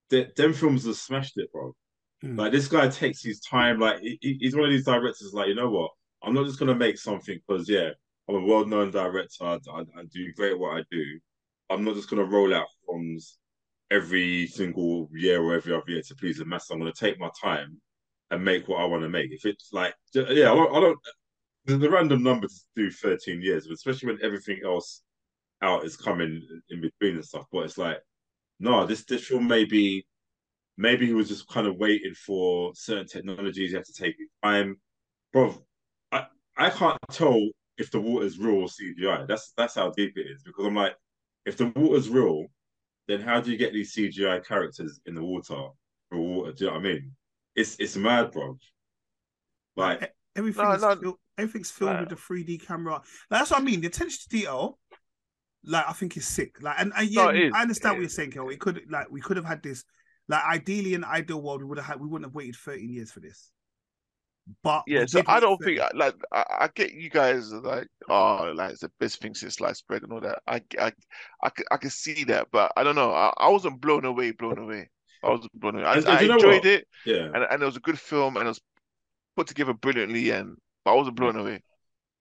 th- 0.10 0.34
them 0.36 0.53
films 0.53 0.86
have 0.86 0.95
smashed 0.95 1.38
it, 1.38 1.52
bro. 1.52 1.76
Mm. 2.23 2.38
Like 2.38 2.52
this 2.52 2.68
guy 2.68 2.88
takes 2.88 3.22
his 3.23 3.40
time. 3.41 3.80
Like 3.80 3.99
he- 4.02 4.19
he's 4.40 4.56
one 4.56 4.65
of 4.65 4.72
these 4.72 4.86
directors. 4.86 5.34
Like 5.34 5.48
you 5.49 5.56
know 5.56 5.69
what? 5.69 5.91
I'm 6.26 6.34
not 6.34 6.46
just 6.46 6.60
gonna 6.60 6.76
make 6.76 6.98
something 6.98 7.40
because 7.48 7.70
yeah, 7.70 7.90
I'm 8.28 8.36
a 8.36 8.46
well-known 8.46 8.92
director. 8.92 9.44
I, 9.44 9.60
I, 9.72 9.80
I 9.80 10.04
do 10.12 10.34
great 10.34 10.58
what 10.58 10.78
I 10.78 10.84
do. 10.92 11.04
I'm 11.70 11.84
not 11.84 11.96
just 11.96 12.10
gonna 12.10 12.26
roll 12.26 12.54
out 12.54 12.68
films 12.86 13.38
every 13.92 14.48
single 14.48 15.10
year 15.14 15.42
or 15.42 15.54
every 15.54 15.74
other 15.74 15.84
year 15.88 16.02
to 16.08 16.16
please 16.16 16.38
the 16.38 16.46
mass. 16.46 16.70
I'm 16.70 16.80
gonna 16.80 16.94
take 16.94 17.20
my 17.20 17.30
time 17.42 17.80
and 18.32 18.44
make 18.44 18.68
what 18.68 18.82
I 18.82 18.86
want 18.86 19.04
to 19.04 19.10
make. 19.10 19.32
If 19.32 19.46
it's 19.46 19.70
like, 19.72 19.94
yeah, 20.14 20.52
I 20.52 20.56
don't. 20.56 20.76
I 20.76 20.80
don't 20.80 20.98
the, 21.66 21.90
random 21.90 22.24
number 22.24 22.48
to 22.48 22.54
do 22.76 22.92
13 22.92 23.42
years, 23.42 23.68
especially 23.68 24.14
when 24.14 24.24
everything 24.24 24.60
else 24.64 25.02
out 25.62 25.84
is 25.84 25.98
coming 25.98 26.42
in 26.70 26.82
between 26.82 27.16
and 27.16 27.26
stuff. 27.26 27.46
But 27.52 27.66
it's 27.66 27.78
like, 27.78 27.98
no, 28.60 28.86
this 28.86 29.04
this 29.06 29.26
film 29.26 29.48
maybe 29.48 30.06
maybe 30.78 31.08
he 31.08 31.14
was 31.14 31.28
just 31.28 31.48
kind 31.48 31.68
of 31.68 31.78
waiting 31.78 32.14
for 32.14 32.72
certain 32.76 33.08
technologies. 33.08 33.72
He 33.72 33.76
had 33.76 33.86
to 33.86 33.94
take 33.94 34.16
time, 34.44 34.78
bro. 35.34 35.56
I 36.57 36.68
I 36.68 36.69
can't 36.69 36.98
tell 37.11 37.49
if 37.77 37.91
the 37.91 37.99
water's 37.99 38.38
real 38.40 38.61
or 38.61 38.68
CGI. 38.68 39.27
That's 39.27 39.52
that's 39.57 39.76
how 39.76 39.91
deep 39.91 40.18
it 40.18 40.27
is 40.32 40.44
because 40.44 40.65
I'm 40.65 40.76
like, 40.76 40.95
if 41.45 41.57
the 41.57 41.68
water's 41.76 42.10
real, 42.10 42.45
then 43.07 43.22
how 43.22 43.41
do 43.41 43.52
you 43.52 43.57
get 43.57 43.73
these 43.73 43.94
CGI 43.94 44.45
characters 44.45 44.99
in 45.06 45.15
the 45.15 45.23
water 45.23 45.68
for 46.10 46.18
water? 46.18 46.52
Do 46.53 46.65
you 46.65 46.69
know 46.72 46.77
what 46.77 46.86
I 46.86 46.90
mean? 46.94 47.11
It's 47.56 47.76
it's 47.80 47.95
mad, 47.98 48.32
bro. 48.32 48.57
Like 49.76 50.14
everything 50.36 50.64
No, 50.64 50.72
is 50.72 50.82
no. 50.82 50.95
fil- 50.95 51.19
everything's 51.38 51.72
filmed 51.72 51.98
Uh, 51.98 52.06
with 52.10 52.11
a 52.14 52.15
3D 52.15 52.65
camera. 52.65 52.94
Like, 52.94 53.03
that's 53.30 53.52
what 53.52 53.61
I 53.61 53.64
mean. 53.64 53.82
The 53.82 53.88
attention 53.88 54.19
to 54.23 54.30
detail, 54.30 54.80
like 55.65 55.86
I 55.88 55.94
think 55.94 56.15
is 56.18 56.26
sick. 56.26 56.61
Like 56.61 56.76
and, 56.80 56.94
and 56.95 57.10
yeah, 57.10 57.30
it 57.30 57.36
is. 57.48 57.53
I 57.53 57.61
understand 57.61 57.94
what 57.95 57.99
you're 58.02 58.06
is. 58.07 58.15
saying, 58.15 58.32
Kel. 58.32 58.45
We 58.45 58.57
could 58.57 58.82
like 58.90 59.11
we 59.11 59.22
could 59.22 59.38
have 59.38 59.45
had 59.45 59.61
this. 59.61 59.84
Like 60.27 60.44
ideally 60.44 60.94
in 60.95 61.03
an 61.03 61.10
ideal 61.10 61.41
world, 61.41 61.61
we 61.61 61.68
would 61.68 61.77
have 61.77 61.86
had 61.88 61.99
we 61.99 62.07
wouldn't 62.07 62.27
have 62.30 62.34
waited 62.36 62.56
13 62.56 62.90
years 62.90 63.11
for 63.11 63.19
this. 63.19 63.52
But 64.64 64.84
Yeah, 64.88 65.06
so 65.08 65.24
I 65.28 65.40
don't 65.40 65.58
13 65.58 65.78
think 65.78 65.94
like 65.96 66.16
I, 66.32 66.44
I 66.62 66.70
get 66.74 66.94
you 66.94 67.10
guys 67.10 67.52
like 67.52 67.88
oh 68.10 68.54
like 68.56 68.72
it's 68.72 68.82
the 68.82 68.92
best 69.00 69.20
thing 69.22 69.34
since 69.34 69.56
sliced 69.56 69.88
bread 69.88 70.04
and 70.04 70.12
all 70.14 70.22
that. 70.22 70.40
I 70.48 70.62
I 70.80 70.92
I 71.42 71.50
can, 71.50 71.66
I 71.72 71.78
can 71.78 71.90
see 71.90 72.24
that, 72.26 72.48
but 72.52 72.72
I 72.78 72.84
don't 72.84 72.96
know. 72.96 73.12
I, 73.12 73.34
I 73.38 73.50
wasn't 73.50 73.82
blown 73.82 74.06
away, 74.06 74.32
blown 74.32 74.58
away. 74.60 74.90
I 75.24 75.30
wasn't 75.30 75.60
blown 75.60 75.76
away. 75.76 75.86
I, 75.86 75.94
And- 75.96 76.06
and 76.06 76.18
I 76.18 76.22
enjoyed 76.22 76.66
it, 76.66 76.88
yeah. 77.06 77.26
and 77.34 77.44
and 77.50 77.64
it 77.64 77.66
was 77.66 77.78
a 77.78 77.82
good 77.82 78.00
film, 78.00 78.38
and 78.38 78.46
it 78.46 78.50
was 78.50 78.62
put 79.36 79.48
together 79.48 79.74
brilliantly, 79.74 80.30
and 80.32 80.58
but 80.84 80.92
I 80.92 80.96
wasn't 80.96 81.16
blown 81.16 81.36
away. 81.38 81.64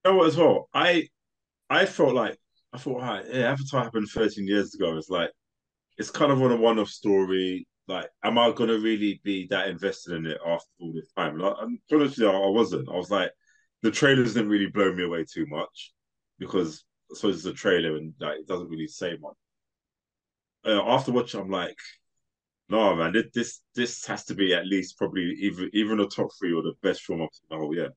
You 0.04 0.10
know 0.12 0.16
what 0.18 0.28
as 0.28 0.36
well? 0.36 0.68
I 0.72 1.08
I 1.70 1.86
felt 1.86 2.14
like 2.14 2.38
I 2.72 2.78
thought, 2.78 3.02
all 3.02 3.08
right, 3.08 3.24
yeah, 3.30 3.50
Avatar 3.52 3.84
happened 3.84 4.08
13 4.08 4.46
years 4.46 4.74
ago. 4.74 4.96
It's 4.96 5.10
like 5.10 5.30
it's 5.98 6.10
kind 6.10 6.32
of 6.32 6.42
on 6.42 6.52
a 6.52 6.56
one-off 6.56 6.88
story. 6.88 7.66
Like, 7.86 8.08
am 8.22 8.38
I 8.38 8.52
gonna 8.52 8.78
really 8.78 9.20
be 9.24 9.46
that 9.48 9.68
invested 9.68 10.14
in 10.14 10.26
it 10.26 10.38
after 10.46 10.70
all 10.80 10.92
this 10.92 11.12
time? 11.16 11.38
Like, 11.38 11.54
I'm 11.60 11.80
honestly, 11.92 12.26
I 12.26 12.30
I 12.32 12.48
wasn't. 12.48 12.88
I 12.88 12.94
was 12.96 13.10
like, 13.10 13.32
the 13.82 13.90
trailers 13.90 14.34
didn't 14.34 14.50
really 14.50 14.70
blow 14.70 14.92
me 14.92 15.04
away 15.04 15.24
too 15.24 15.46
much 15.46 15.92
because 16.38 16.84
I 17.10 17.14
suppose 17.16 17.36
it's 17.36 17.46
a 17.46 17.52
trailer 17.52 17.96
and 17.96 18.14
like 18.20 18.40
it 18.40 18.46
doesn't 18.48 18.68
really 18.68 18.88
say 18.88 19.16
much. 19.20 19.36
Uh, 20.64 20.82
after 20.86 21.12
watching, 21.12 21.40
I'm 21.40 21.50
like, 21.50 21.76
no, 22.68 22.94
man, 22.96 23.12
this 23.12 23.26
this 23.34 23.60
this 23.74 24.06
has 24.06 24.24
to 24.26 24.34
be 24.34 24.54
at 24.54 24.66
least 24.66 24.98
probably 24.98 25.34
even 25.40 25.70
even 25.74 26.00
a 26.00 26.06
top 26.06 26.30
three 26.38 26.52
or 26.54 26.62
the 26.62 26.74
best 26.82 27.02
film 27.02 27.22
of 27.22 27.30
the 27.50 27.56
whole 27.56 27.74
year, 27.74 27.90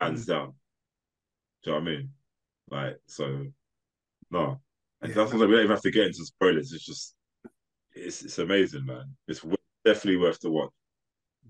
hands 0.00 0.26
down. 0.26 0.54
Do 1.62 1.70
you 1.70 1.76
know 1.76 1.80
what 1.82 1.88
I 1.88 1.96
mean? 1.96 2.10
Like, 2.70 2.96
so 3.06 3.46
no, 4.30 4.60
and 5.02 5.14
Yeah, 5.14 5.14
that's 5.14 5.32
what 5.32 5.40
we 5.48 5.54
don't 5.54 5.64
even 5.64 5.70
have 5.70 5.82
to 5.82 5.90
get 5.90 6.06
into 6.06 6.24
spoilers. 6.24 6.72
It's 6.72 6.86
just, 6.86 7.14
it's 8.00 8.22
it's 8.22 8.38
amazing, 8.38 8.86
man. 8.86 9.14
It's 9.28 9.44
definitely 9.84 10.16
worth 10.16 10.40
the 10.40 10.50
watch. 10.50 10.70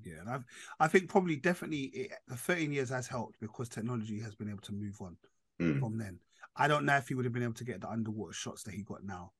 Yeah, 0.02 0.20
and 0.20 0.30
I've, 0.30 0.44
I 0.78 0.88
think 0.88 1.08
probably 1.08 1.36
definitely 1.36 1.82
it, 1.94 2.12
the 2.28 2.36
13 2.36 2.72
years 2.72 2.90
has 2.90 3.06
helped 3.06 3.40
because 3.40 3.68
technology 3.68 4.20
has 4.20 4.34
been 4.34 4.48
able 4.48 4.62
to 4.62 4.72
move 4.72 4.96
on 5.00 5.16
Mm. 5.60 5.80
from 5.80 5.98
then. 5.98 6.18
I 6.56 6.68
don't 6.68 6.84
know 6.84 6.96
if 6.96 7.08
he 7.08 7.14
would 7.14 7.24
have 7.26 7.34
been 7.34 7.42
able 7.42 7.54
to 7.54 7.64
get 7.64 7.80
the 7.80 7.90
underwater 7.90 8.32
shots 8.32 8.62
that 8.64 8.74
he 8.74 8.82
got 8.82 9.04
now 9.04 9.32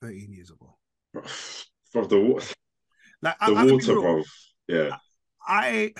13 0.00 0.32
years 0.32 0.50
ago. 0.50 0.76
From 1.92 2.06
the 2.08 2.18
water, 2.20 2.52
Like 3.22 3.36
the 3.46 3.54
I, 3.54 3.62
I 3.62 3.72
water, 3.72 3.94
bro. 3.94 4.22
Yeah, 4.68 4.96
I 5.46 5.94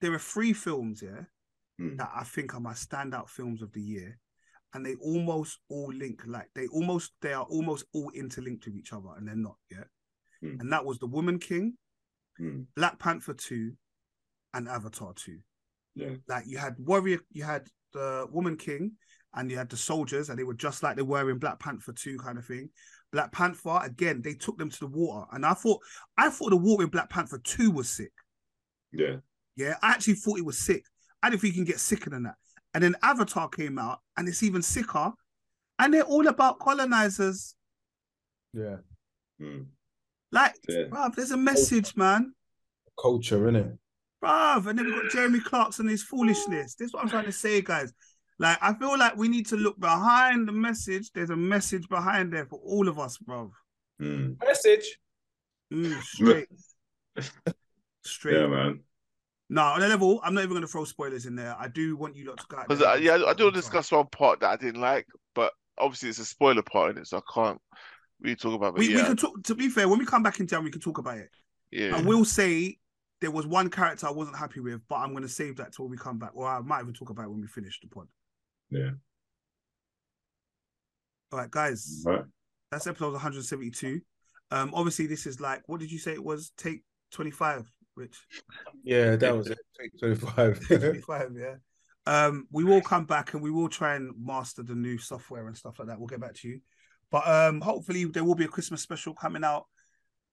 there 0.00 0.12
are 0.12 0.18
three 0.18 0.52
films, 0.52 1.02
yeah, 1.02 1.24
Mm. 1.80 1.98
that 1.98 2.10
I 2.14 2.24
think 2.24 2.54
are 2.54 2.60
my 2.60 2.72
standout 2.72 3.28
films 3.28 3.62
of 3.62 3.72
the 3.72 3.82
year, 3.82 4.18
and 4.72 4.84
they 4.86 4.94
almost 4.96 5.58
all 5.68 5.92
link. 5.92 6.22
Like 6.26 6.48
they 6.54 6.66
almost 6.68 7.12
they 7.20 7.32
are 7.32 7.44
almost 7.44 7.84
all 7.92 8.10
interlinked 8.14 8.66
with 8.66 8.76
each 8.76 8.92
other, 8.92 9.10
and 9.16 9.26
they're 9.26 9.36
not. 9.36 9.56
Yeah, 9.70 9.84
Mm. 10.44 10.60
and 10.60 10.72
that 10.72 10.84
was 10.84 10.98
The 10.98 11.06
Woman 11.06 11.38
King, 11.38 11.74
Mm. 12.40 12.66
Black 12.76 12.98
Panther 12.98 13.32
two, 13.34 13.72
and 14.52 14.68
Avatar 14.68 15.14
two. 15.14 15.38
yeah, 15.94 16.16
Like 16.28 16.44
you 16.46 16.58
had 16.58 16.74
Warrior, 16.78 17.20
you 17.32 17.44
had 17.44 17.66
the 17.92 18.26
Woman 18.30 18.56
King, 18.56 18.92
and 19.34 19.50
you 19.50 19.56
had 19.56 19.70
the 19.70 19.76
soldiers, 19.76 20.28
and 20.28 20.38
they 20.38 20.44
were 20.44 20.54
just 20.54 20.82
like 20.82 20.96
they 20.96 21.02
were 21.02 21.30
in 21.30 21.38
Black 21.38 21.58
Panther 21.58 21.92
two, 21.92 22.18
kind 22.18 22.36
of 22.38 22.44
thing. 22.44 22.68
Black 23.12 23.32
Panther 23.32 23.78
again, 23.82 24.20
they 24.20 24.34
took 24.34 24.58
them 24.58 24.68
to 24.68 24.80
the 24.80 24.86
water, 24.88 25.26
and 25.32 25.46
I 25.46 25.54
thought 25.54 25.80
I 26.18 26.28
thought 26.28 26.50
the 26.50 26.56
water 26.56 26.84
in 26.84 26.90
Black 26.90 27.08
Panther 27.08 27.38
two 27.38 27.70
was 27.70 27.88
sick. 27.88 28.12
yeah. 28.92 29.16
Yeah, 29.56 29.76
I 29.82 29.92
actually 29.92 30.14
thought 30.16 30.38
it 30.38 30.44
was 30.44 30.58
sick. 30.58 30.84
I 31.22 31.30
didn't 31.30 31.40
think 31.40 31.54
you 31.54 31.64
can 31.64 31.72
get 31.72 31.80
sicker 31.80 32.10
than 32.10 32.24
that. 32.24 32.34
And 32.74 32.84
then 32.84 32.94
Avatar 33.02 33.48
came 33.48 33.78
out, 33.78 34.00
and 34.18 34.28
it's 34.28 34.42
even 34.42 34.60
sicker. 34.60 35.12
And 35.78 35.94
they're 35.94 36.02
all 36.02 36.26
about 36.28 36.58
colonizers. 36.58 37.54
Yeah. 38.52 38.76
Mm. 39.40 39.66
Like, 40.32 40.54
Yeah. 40.68 40.84
bruv, 40.84 41.14
there's 41.14 41.30
a 41.30 41.36
message, 41.36 41.96
man. 41.96 42.34
Culture, 43.00 43.38
innit? 43.50 43.78
Bruv. 44.22 44.66
And 44.66 44.78
then 44.78 44.86
we've 44.86 44.94
got 45.02 45.10
Jeremy 45.10 45.40
Clarkson, 45.40 45.88
his 45.88 46.02
foolishness. 46.02 46.74
This 46.74 46.86
is 46.88 46.92
what 46.94 47.02
I'm 47.02 47.08
trying 47.10 47.26
to 47.26 47.32
say, 47.32 47.60
guys. 47.62 47.92
Like, 48.38 48.58
I 48.60 48.74
feel 48.74 48.98
like 48.98 49.16
we 49.16 49.28
need 49.28 49.46
to 49.46 49.56
look 49.56 49.78
behind 49.80 50.46
the 50.48 50.52
message. 50.52 51.10
There's 51.12 51.30
a 51.30 51.36
message 51.36 51.88
behind 51.88 52.32
there 52.32 52.46
for 52.46 52.58
all 52.62 52.88
of 52.88 52.98
us, 52.98 53.16
bruv. 53.18 53.50
Mm. 54.00 54.36
Message. 54.44 54.98
Mm, 55.72 56.00
straight. 56.02 56.48
straight. 58.04 58.40
Yeah, 58.40 58.46
man. 58.46 58.80
No, 59.48 59.62
on 59.62 59.82
a 59.82 59.86
level, 59.88 60.20
I'm 60.24 60.34
not 60.34 60.40
even 60.40 60.50
going 60.54 60.62
to 60.62 60.68
throw 60.68 60.84
spoilers 60.84 61.24
in 61.24 61.36
there. 61.36 61.54
I 61.58 61.68
do 61.68 61.96
want 61.96 62.16
you 62.16 62.26
lot 62.28 62.38
to 62.38 62.44
go 62.48 62.56
out 62.58 62.68
Because 62.68 62.80
there 62.80 62.88
uh, 62.90 62.96
yeah, 62.96 63.12
I, 63.12 63.14
I 63.14 63.18
support 63.18 63.36
do 63.38 63.44
Avatar. 63.46 63.60
discuss 63.62 63.92
one 63.92 64.06
part 64.08 64.40
that 64.40 64.50
I 64.50 64.56
didn't 64.56 64.80
like, 64.80 65.06
but 65.34 65.52
obviously 65.78 66.08
it's 66.08 66.18
a 66.18 66.24
spoiler 66.24 66.62
part 66.62 66.90
in 66.90 66.98
it, 66.98 67.06
so 67.06 67.18
I 67.18 67.20
can't 67.32 67.60
really 68.20 68.36
talk 68.36 68.54
about. 68.54 68.74
But 68.74 68.80
We, 68.80 68.88
we 68.88 68.94
yeah, 68.96 69.06
can 69.06 69.16
talk. 69.16 69.42
To 69.44 69.54
be 69.54 69.68
fair, 69.68 69.88
when 69.88 69.98
we 69.98 70.06
come 70.06 70.22
back 70.22 70.40
in 70.40 70.46
town, 70.46 70.64
we 70.64 70.70
can 70.70 70.80
talk 70.80 70.98
about 70.98 71.18
it. 71.18 71.30
yeah. 71.70 71.96
I 71.96 72.00
will 72.02 72.24
say 72.24 72.78
there 73.20 73.30
was 73.30 73.46
one 73.46 73.70
character 73.70 74.06
I 74.06 74.10
wasn't 74.10 74.36
happy 74.36 74.60
with, 74.60 74.80
but 74.88 74.96
I'm 74.96 75.10
going 75.12 75.22
to 75.22 75.28
save 75.28 75.56
that 75.56 75.72
till 75.72 75.88
we 75.88 75.96
come 75.96 76.18
back, 76.18 76.30
or 76.34 76.46
I 76.48 76.60
might 76.60 76.80
even 76.82 76.92
talk 76.94 77.10
about 77.10 77.24
it 77.26 77.30
when 77.30 77.40
we 77.40 77.46
finish 77.46 77.80
the 77.80 77.88
pod. 77.88 78.06
Yeah. 78.70 78.90
All 81.32 81.38
right, 81.40 81.50
guys, 81.50 82.02
Right. 82.04 82.24
that's 82.70 82.86
episode 82.86 83.12
172. 83.12 84.00
Um, 84.50 84.70
obviously, 84.74 85.06
this 85.06 85.26
is 85.26 85.40
like, 85.40 85.62
what 85.66 85.80
did 85.80 85.90
you 85.90 85.98
say 85.98 86.12
it 86.12 86.22
was? 86.24 86.52
Take 86.56 86.82
25, 87.12 87.70
Rich. 87.96 88.16
Yeah, 88.84 89.16
that 89.16 89.36
was 89.36 89.48
it. 89.48 89.58
Take 89.80 89.98
25. 89.98 90.60
25, 90.68 91.32
yeah. 91.36 91.54
Um, 92.08 92.46
we 92.52 92.62
will 92.62 92.80
come 92.80 93.04
back 93.04 93.34
and 93.34 93.42
we 93.42 93.50
will 93.50 93.68
try 93.68 93.96
and 93.96 94.12
master 94.16 94.62
the 94.62 94.76
new 94.76 94.96
software 94.98 95.48
and 95.48 95.56
stuff 95.56 95.78
like 95.80 95.88
that. 95.88 95.98
We'll 95.98 96.06
get 96.06 96.20
back 96.20 96.34
to 96.34 96.48
you, 96.48 96.60
but 97.10 97.26
um, 97.28 97.60
hopefully 97.60 98.04
there 98.06 98.24
will 98.24 98.34
be 98.34 98.44
a 98.44 98.48
Christmas 98.48 98.82
special 98.82 99.14
coming 99.14 99.44
out. 99.44 99.64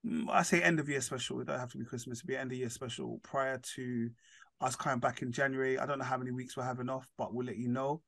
Mm, 0.06 0.26
I 0.30 0.44
say 0.44 0.62
end 0.62 0.80
of 0.80 0.90
year 0.90 1.02
special. 1.02 1.40
It 1.40 1.48
don't 1.48 1.60
have 1.60 1.72
to 1.72 1.78
be 1.78 1.86
Christmas. 1.86 2.20
It'll 2.20 2.28
be 2.28 2.38
end 2.38 2.52
of 2.52 2.58
year 2.58 2.70
special 2.70 3.20
prior 3.24 3.60
to 3.76 4.10
us 4.62 4.76
coming 4.76 5.00
back 5.00 5.22
in 5.22 5.32
January. 5.32 5.78
I 5.80 5.86
don't 5.86 6.00
know 6.00 6.06
how 6.06 6.18
many 6.18 6.32
weeks 6.32 6.56
we're 6.58 6.64
having 6.64 6.90
off, 6.90 7.08
but 7.18 7.34
we'll 7.34 7.46
let 7.48 7.58
you 7.58 7.68
know. 7.70 8.02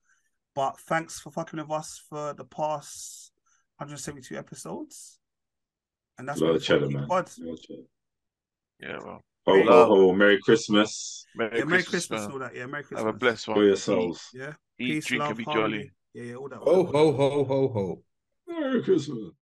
But 0.56 0.80
thanks 0.82 1.20
for 1.20 1.32
fucking 1.32 1.60
with 1.60 1.72
us 1.72 2.02
for 2.10 2.34
the 2.34 2.46
past 2.46 3.32
172 3.78 4.38
episodes. 4.38 5.20
And 6.18 6.28
that's 6.28 6.40
Lot 6.40 6.48
what 6.48 6.56
of 6.58 6.64
cheddar, 6.64 6.90
man. 6.90 7.08
Pod. 7.08 7.30
Lot 7.40 7.60
of 7.70 7.76
yeah, 8.80 8.98
well, 9.04 9.22
Ho, 9.48 9.62
ho, 9.64 9.70
Love. 9.70 9.88
ho. 9.90 10.14
Merry 10.14 10.40
Christmas. 10.42 11.26
Merry, 11.36 11.60
Yeah, 11.60 11.66
Merry 11.66 11.84
Christmas, 11.84 12.08
Christmas 12.08 12.24
and 12.24 12.34
all 12.34 12.40
that. 12.40 12.56
Yeah, 12.56 12.66
Merry 12.66 12.84
Christmas. 12.84 13.06
Have 13.06 13.16
a 13.16 13.18
blessed 13.18 13.48
one. 13.48 13.58
For 13.58 13.64
your 13.64 13.74
Eat, 13.74 13.80
souls. 13.80 14.30
Yeah. 14.34 14.54
eat, 14.80 14.88
Peace, 14.88 15.06
drink, 15.06 15.20
love, 15.22 15.30
and 15.30 15.38
be 15.38 15.44
harmony. 15.44 15.78
jolly. 15.78 15.92
Yeah, 16.14 16.24
yeah, 16.24 16.36
all 16.36 16.50
that. 16.50 16.60
ho, 16.60 16.84
ho, 16.86 17.12
ho, 17.14 17.44
ho, 17.46 17.68
ho. 17.68 18.04
Merry 18.76 18.84
Christmas. 18.84 19.44